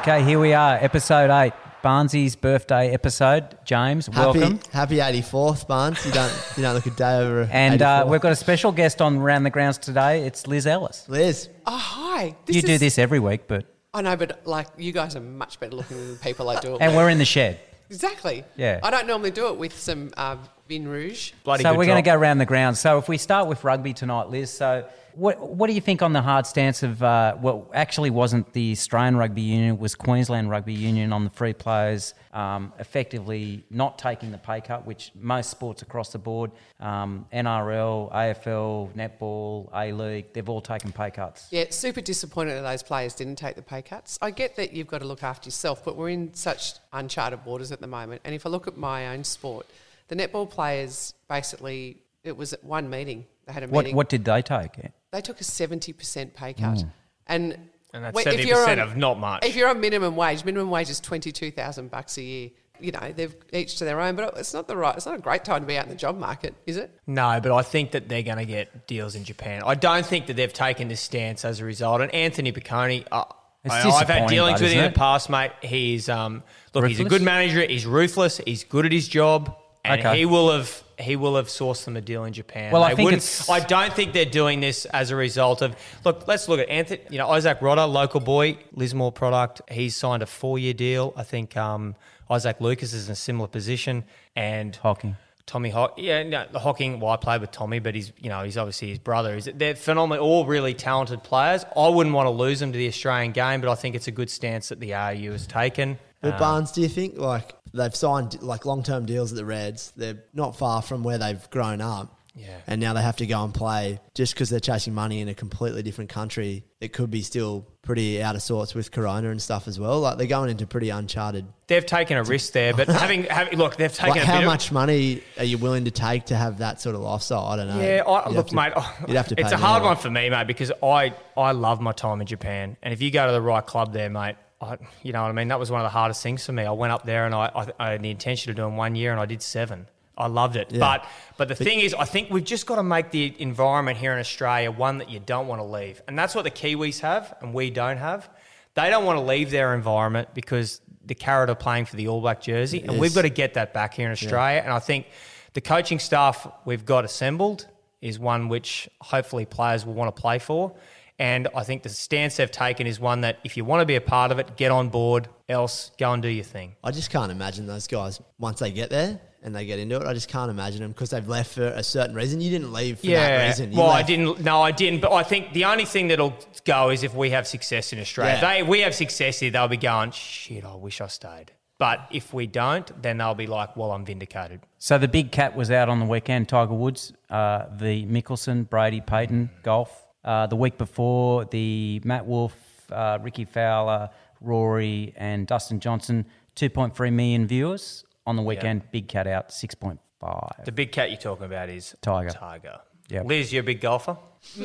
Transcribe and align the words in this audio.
Okay, 0.00 0.24
here 0.24 0.40
we 0.40 0.54
are, 0.54 0.76
episode 0.80 1.28
eight, 1.30 1.52
Barnsley's 1.82 2.34
birthday 2.34 2.90
episode. 2.90 3.58
James, 3.66 4.08
welcome. 4.08 4.58
Happy, 4.72 4.96
happy 4.96 5.20
84th, 5.20 5.68
Barnes. 5.68 6.04
You 6.06 6.12
don't, 6.12 6.32
you 6.56 6.62
don't 6.62 6.74
look 6.74 6.86
a 6.86 6.90
day 6.90 7.16
over. 7.18 7.42
And 7.52 7.82
uh, 7.82 7.98
84. 7.98 8.10
we've 8.10 8.20
got 8.22 8.32
a 8.32 8.36
special 8.36 8.72
guest 8.72 9.02
on 9.02 9.18
Round 9.18 9.44
the 9.44 9.50
Grounds 9.50 9.76
today. 9.76 10.24
It's 10.24 10.46
Liz 10.46 10.66
Ellis. 10.66 11.06
Liz. 11.06 11.50
Oh, 11.66 11.76
hi. 11.76 12.34
you 12.46 12.62
do 12.62 12.78
this 12.78 12.98
every 12.98 13.18
week, 13.18 13.42
but 13.46 13.66
I 13.92 14.00
know, 14.00 14.16
but 14.16 14.46
like 14.46 14.68
you 14.78 14.92
guys 14.92 15.16
are 15.16 15.20
much 15.20 15.60
better 15.60 15.76
looking 15.76 15.98
than 15.98 16.12
the 16.14 16.18
people 16.20 16.48
I 16.48 16.58
do 16.60 16.76
it 16.76 16.80
and 16.80 16.92
with. 16.92 16.96
we're 16.96 17.10
in 17.10 17.18
the 17.18 17.26
shed. 17.26 17.60
Exactly. 17.90 18.42
Yeah. 18.56 18.80
I 18.82 18.90
don't 18.90 19.06
normally 19.06 19.32
do 19.32 19.48
it 19.48 19.58
with 19.58 19.78
some 19.78 20.12
uh, 20.16 20.38
Vin 20.66 20.88
Rouge. 20.88 21.32
Bloody 21.44 21.62
so 21.62 21.72
good 21.72 21.78
we're 21.78 21.84
going 21.84 22.02
to 22.02 22.08
go 22.10 22.14
around 22.16 22.38
the 22.38 22.46
grounds. 22.46 22.80
So 22.80 22.96
if 22.96 23.06
we 23.06 23.18
start 23.18 23.48
with 23.48 23.64
rugby 23.64 23.92
tonight, 23.92 24.30
Liz. 24.30 24.50
So 24.50 24.86
what 25.14 25.40
what 25.40 25.66
do 25.66 25.72
you 25.72 25.80
think 25.80 26.02
on 26.02 26.12
the 26.12 26.22
hard 26.22 26.46
stance 26.46 26.82
of 26.82 27.02
uh, 27.02 27.34
what 27.36 27.66
actually 27.74 28.10
wasn't 28.10 28.52
the 28.52 28.72
Australian 28.72 29.16
Rugby 29.16 29.42
Union, 29.42 29.78
was 29.78 29.94
Queensland 29.94 30.50
Rugby 30.50 30.74
Union 30.74 31.12
on 31.12 31.24
the 31.24 31.30
free 31.30 31.52
players 31.52 32.14
um, 32.32 32.72
effectively 32.78 33.64
not 33.70 33.98
taking 33.98 34.30
the 34.30 34.38
pay 34.38 34.60
cut, 34.60 34.86
which 34.86 35.10
most 35.14 35.50
sports 35.50 35.82
across 35.82 36.12
the 36.12 36.18
board, 36.18 36.50
um, 36.78 37.26
NRL, 37.32 38.12
AFL, 38.12 38.92
netball, 38.94 39.68
A 39.74 39.92
League, 39.92 40.32
they've 40.32 40.48
all 40.48 40.60
taken 40.60 40.92
pay 40.92 41.10
cuts. 41.10 41.48
Yeah, 41.50 41.64
super 41.70 42.00
disappointed 42.00 42.54
that 42.54 42.62
those 42.62 42.82
players 42.82 43.14
didn't 43.14 43.36
take 43.36 43.56
the 43.56 43.62
pay 43.62 43.82
cuts. 43.82 44.18
I 44.22 44.30
get 44.30 44.56
that 44.56 44.72
you've 44.72 44.86
got 44.86 44.98
to 44.98 45.06
look 45.06 45.22
after 45.22 45.48
yourself, 45.48 45.84
but 45.84 45.96
we're 45.96 46.10
in 46.10 46.32
such 46.34 46.74
uncharted 46.92 47.44
waters 47.44 47.72
at 47.72 47.80
the 47.80 47.86
moment. 47.86 48.20
And 48.24 48.34
if 48.34 48.46
I 48.46 48.48
look 48.48 48.68
at 48.68 48.76
my 48.76 49.08
own 49.08 49.24
sport, 49.24 49.66
the 50.08 50.16
netball 50.16 50.48
players 50.48 51.14
basically, 51.28 51.98
it 52.22 52.36
was 52.36 52.52
at 52.52 52.62
one 52.62 52.88
meeting. 52.90 53.26
They 53.50 53.54
had 53.54 53.62
a 53.64 53.66
What 53.66 53.84
meeting. 53.84 53.96
what 53.96 54.08
did 54.08 54.24
they 54.24 54.42
take? 54.42 54.70
They 55.10 55.20
took 55.20 55.40
a 55.40 55.44
70% 55.44 56.34
pay 56.34 56.52
cut. 56.52 56.84
And, 57.26 57.58
And 57.92 58.04
that's 58.04 58.14
wait, 58.14 58.26
70% 58.26 58.80
of 58.80 58.96
not 58.96 59.18
much. 59.18 59.44
If 59.44 59.56
you're 59.56 59.68
on 59.68 59.80
minimum 59.80 60.14
wage, 60.14 60.44
minimum 60.44 60.70
wage 60.70 60.88
is 60.88 61.00
22,000 61.00 61.90
bucks 61.90 62.16
a 62.18 62.22
year. 62.22 62.50
You 62.78 62.92
know, 62.92 63.12
they've 63.14 63.34
each 63.52 63.76
to 63.78 63.84
their 63.84 64.00
own, 64.00 64.14
but 64.14 64.38
it's 64.38 64.54
not 64.54 64.68
the 64.68 64.76
right, 64.76 64.96
it's 64.96 65.04
not 65.04 65.16
a 65.16 65.20
great 65.20 65.44
time 65.44 65.62
to 65.62 65.66
be 65.66 65.76
out 65.76 65.84
in 65.84 65.90
the 65.90 65.96
job 65.96 66.16
market, 66.16 66.54
is 66.64 66.76
it? 66.76 66.96
No, 67.08 67.40
but 67.42 67.52
I 67.52 67.62
think 67.62 67.90
that 67.90 68.08
they're 68.08 68.22
going 68.22 68.38
to 68.38 68.46
get 68.46 68.86
deals 68.86 69.16
in 69.16 69.24
Japan. 69.24 69.62
I 69.66 69.74
don't 69.74 70.06
think 70.06 70.28
that 70.28 70.36
they've 70.36 70.52
taken 70.52 70.86
this 70.88 71.00
stance 71.00 71.44
as 71.44 71.58
a 71.60 71.64
result. 71.64 72.00
And 72.00 72.14
Anthony 72.14 72.52
Piccone, 72.52 73.04
uh, 73.10 73.24
I, 73.68 73.82
I've 73.90 74.08
had 74.08 74.28
dealings 74.28 74.60
but 74.60 74.66
with 74.66 74.72
him 74.72 74.84
in 74.84 74.92
the 74.92 74.98
past, 74.98 75.28
mate. 75.28 75.50
He's 75.60 76.08
um, 76.08 76.42
look, 76.72 76.86
he's 76.86 77.00
a 77.00 77.04
good 77.04 77.20
manager. 77.22 77.60
He's 77.66 77.84
ruthless. 77.84 78.38
He's 78.46 78.62
good 78.64 78.86
at 78.86 78.92
his 78.92 79.08
job, 79.08 79.54
and 79.84 80.00
Okay. 80.00 80.18
he 80.18 80.26
will 80.26 80.52
have 80.52 80.82
he 80.98 81.16
will 81.16 81.36
have 81.36 81.46
sourced 81.46 81.86
them 81.86 81.96
a 81.96 82.00
deal 82.02 82.24
in 82.24 82.32
Japan. 82.34 82.70
Well, 82.72 82.82
I 82.84 82.94
think 82.94 83.10
it's- 83.12 83.48
I 83.48 83.60
don't 83.60 83.94
think 83.94 84.12
they're 84.12 84.26
doing 84.26 84.60
this 84.60 84.84
as 84.84 85.10
a 85.10 85.16
result 85.16 85.62
of. 85.62 85.74
Look, 86.04 86.28
let's 86.28 86.46
look 86.46 86.60
at 86.60 86.68
Anthony. 86.68 87.00
You 87.08 87.16
know, 87.16 87.28
Izack 87.28 87.60
Rodda, 87.60 87.90
local 87.90 88.20
boy, 88.20 88.58
Lismore 88.74 89.10
product. 89.10 89.62
He's 89.70 89.96
signed 89.96 90.22
a 90.22 90.26
four 90.26 90.58
year 90.58 90.74
deal. 90.74 91.14
I 91.16 91.22
think 91.22 91.56
um, 91.56 91.96
Isaac 92.28 92.56
Lucas 92.60 92.92
is 92.92 93.06
in 93.08 93.12
a 93.12 93.16
similar 93.16 93.48
position, 93.48 94.04
and 94.36 94.76
Hocking. 94.76 95.16
Tommy 95.46 95.70
Hock, 95.70 95.94
yeah, 95.96 96.22
no, 96.22 96.44
the 96.52 96.58
Hocking. 96.60 97.00
Well, 97.00 97.10
I 97.12 97.16
played 97.16 97.40
with 97.40 97.50
Tommy, 97.50 97.78
but 97.78 97.94
he's 97.94 98.12
you 98.20 98.28
know 98.28 98.44
he's 98.44 98.58
obviously 98.58 98.90
his 98.90 98.98
brother. 98.98 99.34
Is 99.36 99.48
they're 99.54 99.74
phenomenal, 99.74 100.22
all 100.22 100.44
really 100.44 100.74
talented 100.74 101.22
players. 101.22 101.64
I 101.74 101.88
wouldn't 101.88 102.14
want 102.14 102.26
to 102.26 102.30
lose 102.30 102.60
them 102.60 102.72
to 102.72 102.78
the 102.78 102.88
Australian 102.88 103.32
game, 103.32 103.62
but 103.62 103.70
I 103.70 103.74
think 103.74 103.94
it's 103.96 104.06
a 104.06 104.12
good 104.12 104.28
stance 104.28 104.68
that 104.68 104.80
the 104.80 104.94
AU 104.94 105.32
has 105.32 105.46
taken. 105.46 105.98
But 106.20 106.34
um, 106.34 106.38
Barnes, 106.38 106.72
do 106.72 106.80
you 106.82 106.88
think 106.88 107.16
like 107.18 107.54
they've 107.72 107.94
signed 107.94 108.42
like 108.42 108.66
long 108.66 108.82
term 108.82 109.06
deals 109.06 109.32
at 109.32 109.36
the 109.36 109.44
Reds? 109.44 109.92
They're 109.96 110.22
not 110.34 110.56
far 110.56 110.82
from 110.82 111.02
where 111.02 111.18
they've 111.18 111.50
grown 111.50 111.80
up. 111.80 112.16
Yeah. 112.36 112.58
And 112.68 112.80
now 112.80 112.92
they 112.92 113.02
have 113.02 113.16
to 113.16 113.26
go 113.26 113.42
and 113.42 113.52
play 113.52 113.98
just 114.14 114.34
because 114.34 114.48
they're 114.50 114.60
chasing 114.60 114.94
money 114.94 115.20
in 115.20 115.28
a 115.28 115.34
completely 115.34 115.82
different 115.82 116.10
country. 116.10 116.64
It 116.80 116.92
could 116.92 117.10
be 117.10 117.22
still 117.22 117.66
pretty 117.82 118.22
out 118.22 118.36
of 118.36 118.40
sorts 118.42 118.72
with 118.72 118.92
Corona 118.92 119.30
and 119.30 119.42
stuff 119.42 119.66
as 119.66 119.80
well. 119.80 120.00
Like 120.00 120.16
they're 120.16 120.28
going 120.28 120.48
into 120.48 120.64
pretty 120.64 120.90
uncharted. 120.90 121.44
They've 121.66 121.84
taken 121.84 122.16
a 122.16 122.22
risk 122.22 122.52
there, 122.52 122.72
but 122.72 122.86
having, 122.88 123.24
having 123.24 123.58
look, 123.58 123.76
they've 123.76 123.92
taken 123.92 124.10
Like 124.10 124.22
a 124.22 124.26
how 124.26 124.34
bit 124.34 124.42
of- 124.42 124.46
much 124.46 124.70
money 124.70 125.22
are 125.38 125.44
you 125.44 125.58
willing 125.58 125.86
to 125.86 125.90
take 125.90 126.26
to 126.26 126.36
have 126.36 126.58
that 126.58 126.80
sort 126.80 126.94
of 126.94 127.00
lifestyle? 127.00 127.46
I 127.46 127.56
don't 127.56 127.68
know. 127.68 127.80
Yeah, 127.80 128.04
I, 128.06 128.28
look, 128.30 128.46
to- 128.48 128.54
mate. 128.54 128.72
Oh, 128.76 128.96
you'd 129.08 129.16
have 129.16 129.28
to. 129.28 129.34
Pay 129.36 129.42
It's 129.42 129.52
a 129.52 129.56
hard 129.56 129.82
one 129.82 129.96
for 129.96 130.08
me, 130.08 130.30
mate, 130.30 130.46
because 130.46 130.70
I 130.82 131.12
I 131.36 131.50
love 131.50 131.80
my 131.80 131.92
time 131.92 132.20
in 132.20 132.28
Japan, 132.28 132.76
and 132.82 132.94
if 132.94 133.02
you 133.02 133.10
go 133.10 133.26
to 133.26 133.32
the 133.32 133.42
right 133.42 133.66
club 133.66 133.92
there, 133.92 134.08
mate, 134.08 134.36
I, 134.60 134.76
you 135.02 135.12
know 135.12 135.22
what 135.22 135.28
I 135.28 135.32
mean. 135.32 135.48
That 135.48 135.58
was 135.58 135.70
one 135.70 135.80
of 135.80 135.84
the 135.84 135.90
hardest 135.90 136.22
things 136.22 136.44
for 136.44 136.52
me. 136.52 136.64
I 136.64 136.72
went 136.72 136.92
up 136.92 137.04
there 137.04 137.24
and 137.26 137.34
I, 137.34 137.50
I, 137.54 137.66
I 137.78 137.90
had 137.92 138.02
the 138.02 138.10
intention 138.10 138.50
of 138.50 138.56
doing 138.56 138.76
one 138.76 138.94
year, 138.94 139.10
and 139.10 139.20
I 139.20 139.26
did 139.26 139.42
seven. 139.42 139.86
I 140.18 140.26
loved 140.26 140.56
it, 140.56 140.70
Yeah. 140.70 140.80
but 140.80 141.06
but 141.38 141.48
the 141.48 141.54
thing 141.54 141.80
is, 141.80 141.94
I 141.94 142.04
think 142.04 142.28
we've 142.30 142.44
just 142.44 142.66
got 142.66 142.76
to 142.76 142.82
make 142.82 143.10
the 143.10 143.34
environment 143.38 143.96
here 143.96 144.12
in 144.12 144.18
Australia 144.18 144.70
one 144.70 144.98
that 144.98 145.08
you 145.08 145.18
don't 145.18 145.46
want 145.46 145.60
to 145.60 145.64
leave, 145.64 146.02
and 146.06 146.18
that's 146.18 146.34
what 146.34 146.44
the 146.44 146.50
Kiwis 146.50 147.00
have, 147.00 147.34
and 147.40 147.54
we 147.54 147.70
don't 147.70 147.96
have. 147.96 148.28
They 148.74 148.90
don't 148.90 149.06
want 149.06 149.16
to 149.18 149.24
leave 149.24 149.50
their 149.50 149.74
environment 149.74 150.28
because 150.34 150.82
the 151.06 151.14
carrot 151.14 151.48
are 151.48 151.54
playing 151.54 151.86
for 151.86 151.96
the 151.96 152.08
All 152.08 152.20
Black 152.20 152.42
jersey, 152.42 152.82
and 152.82 152.98
we've 152.98 153.14
got 153.14 153.22
to 153.22 153.30
get 153.30 153.54
that 153.54 153.72
back 153.72 153.94
here 153.94 154.06
in 154.06 154.12
Australia. 154.12 154.60
And 154.62 154.72
I 154.74 154.78
think 154.78 155.06
the 155.54 155.62
coaching 155.62 155.98
staff 155.98 156.46
we've 156.66 156.84
got 156.84 157.06
assembled 157.06 157.66
is 158.02 158.18
one 158.18 158.48
which 158.48 158.90
hopefully 159.00 159.46
players 159.46 159.86
will 159.86 159.94
want 159.94 160.14
to 160.14 160.20
play 160.20 160.38
for. 160.38 160.72
And 161.20 161.48
I 161.54 161.64
think 161.64 161.82
the 161.82 161.90
stance 161.90 162.38
they've 162.38 162.50
taken 162.50 162.86
is 162.86 162.98
one 162.98 163.20
that 163.20 163.40
if 163.44 163.58
you 163.58 163.64
want 163.64 163.82
to 163.82 163.86
be 163.86 163.94
a 163.94 164.00
part 164.00 164.32
of 164.32 164.38
it, 164.38 164.56
get 164.56 164.70
on 164.70 164.88
board, 164.88 165.28
else 165.50 165.92
go 165.98 166.14
and 166.14 166.22
do 166.22 166.30
your 166.30 166.44
thing. 166.44 166.76
I 166.82 166.92
just 166.92 167.10
can't 167.10 167.30
imagine 167.30 167.66
those 167.66 167.86
guys 167.86 168.22
once 168.38 168.60
they 168.60 168.72
get 168.72 168.88
there 168.88 169.20
and 169.42 169.54
they 169.54 169.66
get 169.66 169.78
into 169.78 169.96
it. 169.96 170.06
I 170.06 170.14
just 170.14 170.28
can't 170.28 170.50
imagine 170.50 170.80
them 170.80 170.92
because 170.92 171.10
they've 171.10 171.28
left 171.28 171.52
for 171.54 171.66
a 171.66 171.82
certain 171.82 172.14
reason. 172.14 172.40
You 172.40 172.48
didn't 172.48 172.72
leave 172.72 173.00
for 173.00 173.06
that 173.08 173.48
reason. 173.48 173.70
You 173.70 173.78
well, 173.78 173.90
I 173.90 174.02
didn't. 174.02 174.40
No, 174.40 174.62
I 174.62 174.70
didn't. 174.70 175.02
But 175.02 175.12
I 175.12 175.22
think 175.22 175.52
the 175.52 175.66
only 175.66 175.84
thing 175.84 176.08
that'll 176.08 176.34
go 176.64 176.88
is 176.88 177.02
if 177.02 177.14
we 177.14 177.28
have 177.30 177.46
success 177.46 177.92
in 177.92 178.00
Australia. 178.00 178.38
Yeah. 178.40 178.54
They, 178.54 178.62
we 178.62 178.80
have 178.80 178.94
success 178.94 179.40
here, 179.40 179.50
they'll 179.50 179.68
be 179.68 179.76
going, 179.76 180.12
shit, 180.12 180.64
I 180.64 180.74
wish 180.74 181.02
I 181.02 181.08
stayed. 181.08 181.52
But 181.76 182.00
if 182.10 182.32
we 182.32 182.46
don't, 182.46 182.90
then 183.02 183.18
they'll 183.18 183.34
be 183.34 183.46
like, 183.46 183.76
well, 183.76 183.92
I'm 183.92 184.06
vindicated. 184.06 184.60
So 184.78 184.96
the 184.96 185.08
big 185.08 185.32
cat 185.32 185.54
was 185.54 185.70
out 185.70 185.90
on 185.90 186.00
the 186.00 186.06
weekend. 186.06 186.48
Tiger 186.48 186.72
Woods, 186.72 187.12
uh, 187.28 187.66
the 187.76 188.06
Mickelson, 188.06 188.68
Brady, 188.68 189.02
Peyton 189.02 189.50
golf. 189.62 190.06
Uh, 190.24 190.46
the 190.46 190.56
week 190.56 190.76
before, 190.78 191.44
the 191.46 192.00
Matt 192.04 192.26
Wolff, 192.26 192.54
uh, 192.90 193.18
Rickie 193.22 193.44
Fowler, 193.44 194.10
Rory, 194.40 195.14
and 195.16 195.46
Dustin 195.46 195.80
Johnson. 195.80 196.26
2.3 196.56 197.12
million 197.12 197.46
viewers 197.46 198.04
on 198.26 198.36
the 198.36 198.42
weekend. 198.42 198.82
Big 198.90 199.08
cat 199.08 199.26
out 199.26 199.48
6.5. 199.48 200.64
The 200.64 200.72
big 200.72 200.92
cat 200.92 201.10
you're 201.10 201.18
talking 201.20 201.46
about 201.46 201.68
is 201.68 201.94
Tiger. 202.02 202.30
Tiger. 202.30 202.80
Yep. 203.08 203.26
Liz, 203.26 203.52
you're 203.52 203.62
a 203.62 203.64
big 203.64 203.80
golfer. 203.80 204.16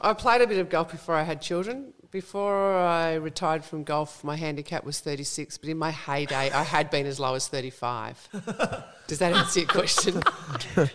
I 0.00 0.12
played 0.14 0.42
a 0.42 0.46
bit 0.46 0.58
of 0.58 0.68
golf 0.70 0.90
before 0.90 1.14
I 1.14 1.22
had 1.22 1.42
children. 1.42 1.92
Before 2.10 2.74
I 2.74 3.16
retired 3.16 3.62
from 3.66 3.84
golf, 3.84 4.24
my 4.24 4.34
handicap 4.34 4.82
was 4.82 4.98
36, 4.98 5.58
but 5.58 5.68
in 5.68 5.76
my 5.76 5.90
heyday, 5.90 6.50
I 6.50 6.62
had 6.62 6.90
been 6.90 7.04
as 7.04 7.20
low 7.20 7.34
as 7.34 7.48
35. 7.48 8.28
Does 9.06 9.18
that 9.18 9.34
answer 9.34 9.60
your 9.60 9.68
question? 9.68 10.22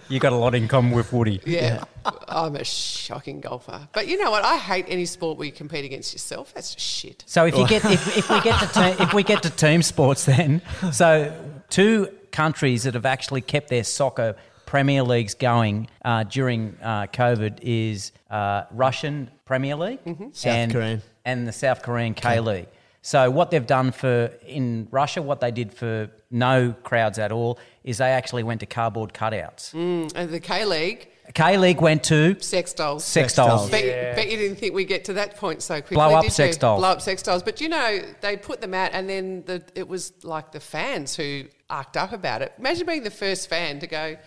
You 0.09 0.19
got 0.19 0.33
a 0.33 0.35
lot 0.35 0.55
in 0.55 0.67
common 0.67 0.91
with 0.91 1.13
Woody. 1.13 1.39
Yeah. 1.45 1.83
I'm 2.27 2.55
a 2.55 2.63
shocking 2.63 3.41
golfer. 3.41 3.87
But 3.93 4.07
you 4.07 4.17
know 4.17 4.31
what? 4.31 4.43
I 4.43 4.57
hate 4.57 4.85
any 4.87 5.05
sport 5.05 5.37
where 5.37 5.45
you 5.45 5.51
compete 5.51 5.85
against 5.85 6.13
yourself. 6.13 6.51
That's 6.55 6.73
just 6.73 6.87
shit. 6.87 7.23
So 7.27 7.45
if 7.45 7.55
you 7.55 7.67
get 7.67 7.85
if, 7.85 8.17
if 8.17 8.29
we 8.29 8.41
get 8.41 8.59
to 8.59 8.67
te- 8.67 9.03
if 9.03 9.13
we 9.13 9.21
get 9.23 9.43
to 9.43 9.51
team 9.51 9.83
sports, 9.83 10.25
then 10.25 10.63
so 10.91 11.31
two 11.69 12.09
countries 12.31 12.83
that 12.83 12.95
have 12.95 13.05
actually 13.05 13.41
kept 13.41 13.69
their 13.69 13.83
soccer 13.83 14.35
Premier 14.73 15.03
Leagues 15.03 15.35
going 15.35 15.87
uh, 16.03 16.23
during 16.23 16.75
uh, 16.81 17.05
COVID 17.13 17.59
is 17.61 18.11
uh, 18.31 18.63
Russian 18.71 19.29
Premier 19.45 19.75
League 19.75 19.99
South 20.31 20.47
and, 20.47 20.71
Korean. 20.71 21.01
and 21.25 21.47
the 21.47 21.51
South 21.51 21.83
Korean 21.83 22.15
K 22.15 22.39
League. 22.39 22.65
So 23.03 23.29
what 23.29 23.51
they've 23.51 23.67
done 23.67 23.91
for 23.91 24.31
in 24.47 24.87
Russia, 24.89 25.21
what 25.21 25.41
they 25.41 25.51
did 25.51 25.75
for 25.75 26.09
no 26.31 26.73
crowds 26.81 27.19
at 27.19 27.31
all, 27.31 27.59
is 27.83 27.99
they 27.99 28.09
actually 28.09 28.41
went 28.41 28.61
to 28.61 28.65
cardboard 28.65 29.13
cutouts. 29.13 29.75
And 29.75 30.09
the 30.31 30.39
K 30.39 30.65
League, 30.65 31.07
K 31.35 31.55
League 31.59 31.79
went 31.79 32.03
to 32.05 32.39
sex 32.39 32.73
dolls. 32.73 33.03
sex 33.03 33.33
Sex 33.33 33.35
dolls. 33.35 33.69
dolls. 33.69 33.69
Bet, 33.69 34.15
bet 34.15 34.31
you 34.31 34.37
didn't 34.37 34.57
think 34.57 34.73
we'd 34.73 34.85
get 34.85 35.05
to 35.05 35.13
that 35.13 35.37
point 35.37 35.61
so 35.61 35.81
quickly. 35.81 35.97
Blow 35.97 36.15
up 36.15 36.23
did 36.23 36.33
sex 36.33 36.55
you? 36.55 36.61
dolls. 36.61 36.79
Blow 36.79 36.89
up 36.89 37.01
sex 37.03 37.21
dolls. 37.21 37.43
But 37.43 37.61
you 37.61 37.69
know, 37.69 38.01
they 38.21 38.37
put 38.37 38.59
them 38.59 38.73
out, 38.73 38.89
and 38.93 39.07
then 39.07 39.43
the, 39.45 39.63
it 39.75 39.87
was 39.87 40.13
like 40.23 40.51
the 40.51 40.59
fans 40.59 41.15
who 41.15 41.43
arced 41.69 41.95
up 41.95 42.11
about 42.11 42.41
it. 42.41 42.53
Imagine 42.57 42.87
being 42.87 43.03
the 43.03 43.11
first 43.11 43.47
fan 43.49 43.79
to 43.79 43.85
go, 43.85 44.17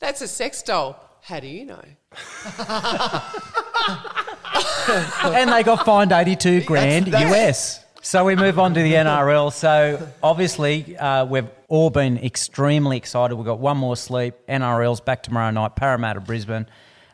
"That's 0.00 0.20
a 0.22 0.28
sex 0.28 0.62
doll." 0.62 1.06
How 1.22 1.38
do 1.38 1.46
you 1.46 1.66
know? 1.66 1.82
and 5.24 5.52
they 5.52 5.62
got 5.62 5.84
fined 5.84 6.12
82 6.12 6.62
grand 6.62 7.08
US. 7.08 7.84
So 8.02 8.24
we 8.24 8.34
move 8.34 8.58
on 8.58 8.72
to 8.74 8.82
the 8.82 8.94
NRL. 8.94 9.52
So 9.52 10.08
obviously, 10.22 10.96
uh, 10.96 11.26
we've 11.26 11.48
all 11.68 11.90
been 11.90 12.16
extremely 12.18 12.96
excited. 12.96 13.36
We've 13.36 13.44
got 13.44 13.58
one 13.58 13.76
more 13.76 13.96
sleep. 13.96 14.34
NRL's 14.48 15.00
back 15.00 15.22
tomorrow 15.22 15.50
night. 15.50 15.76
Parramatta, 15.76 16.20
Brisbane, 16.20 16.66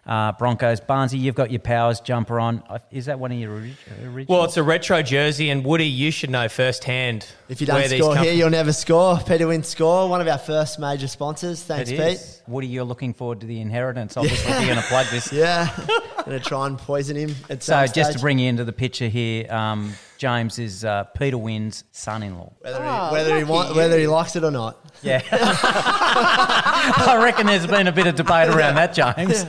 uh, 0.06 0.32
Broncos. 0.32 0.81
Barnsey, 0.81 1.19
you've 1.19 1.35
got 1.35 1.50
your 1.50 1.61
powers 1.61 2.00
jumper 2.00 2.38
on. 2.38 2.62
Uh, 2.69 2.79
Is 2.91 3.06
that 3.06 3.19
one 3.19 3.32
of 3.32 3.38
your 3.38 3.53
original? 3.55 4.25
Well, 4.29 4.44
it's 4.44 4.56
a 4.56 4.62
retro 4.62 5.03
jersey, 5.03 5.50
and 5.50 5.64
Woody, 5.64 5.87
you 5.87 6.11
should 6.11 6.31
know 6.31 6.49
firsthand 6.49 7.26
If 7.49 7.61
you 7.61 7.67
don't 7.67 7.76
where 7.76 7.88
these 7.88 8.00
score 8.00 8.14
come 8.14 8.23
here, 8.25 8.32
from. 8.32 8.38
you'll 8.38 8.50
never 8.50 8.73
score. 8.73 9.19
Peter 9.26 9.47
Wynn 9.49 9.62
Score, 9.64 10.08
one 10.08 10.20
of 10.20 10.29
our 10.29 10.38
first 10.38 10.79
major 10.79 11.08
sponsors. 11.08 11.62
Thanks, 11.62 11.91
It 11.91 11.97
Pete. 11.99 12.06
is. 12.14 12.43
Woody, 12.47 12.69
you're 12.69 12.85
looking 12.85 13.12
forward 13.14 13.41
to 13.41 13.47
the 13.47 13.61
inheritance. 13.61 14.17
Obviously, 14.17 14.53
you're 14.53 14.67
going 14.67 14.76
to 14.76 14.82
plug 14.85 15.06
this. 15.11 15.32
Yeah, 15.37 15.69
gonna 16.25 16.38
try 16.41 16.67
and 16.67 16.79
poison 16.79 17.17
him. 17.17 17.35
At 17.50 17.62
So 17.62 17.85
some 17.87 17.93
just 17.94 18.12
to 18.14 18.19
bring 18.20 18.38
you 18.38 18.49
into 18.49 18.64
the 18.64 18.73
picture 18.73 19.08
here, 19.08 19.53
um, 19.53 19.93
James 20.19 20.58
is 20.58 20.85
uh, 20.85 21.05
Peter 21.05 21.37
Wynn's 21.38 21.85
son-in-law. 21.93 22.53
Whether, 22.61 22.79
Oh, 22.81 23.06
he, 23.08 23.12
whether 23.12 23.37
he 23.37 23.43
lucky 23.44 23.50
want, 23.53 23.76
whether 23.76 23.99
he 23.99 24.06
likes 24.06 24.35
it 24.37 24.44
or 24.44 24.50
not. 24.53 24.79
Yeah. 25.03 25.20
I 25.32 27.20
reckon 27.23 27.47
there's 27.47 27.67
been 27.67 27.87
a 27.87 27.93
bit 27.93 28.06
of 28.06 28.14
debate 28.14 28.49
around 28.49 28.76
that, 28.76 28.94
James. 28.94 29.44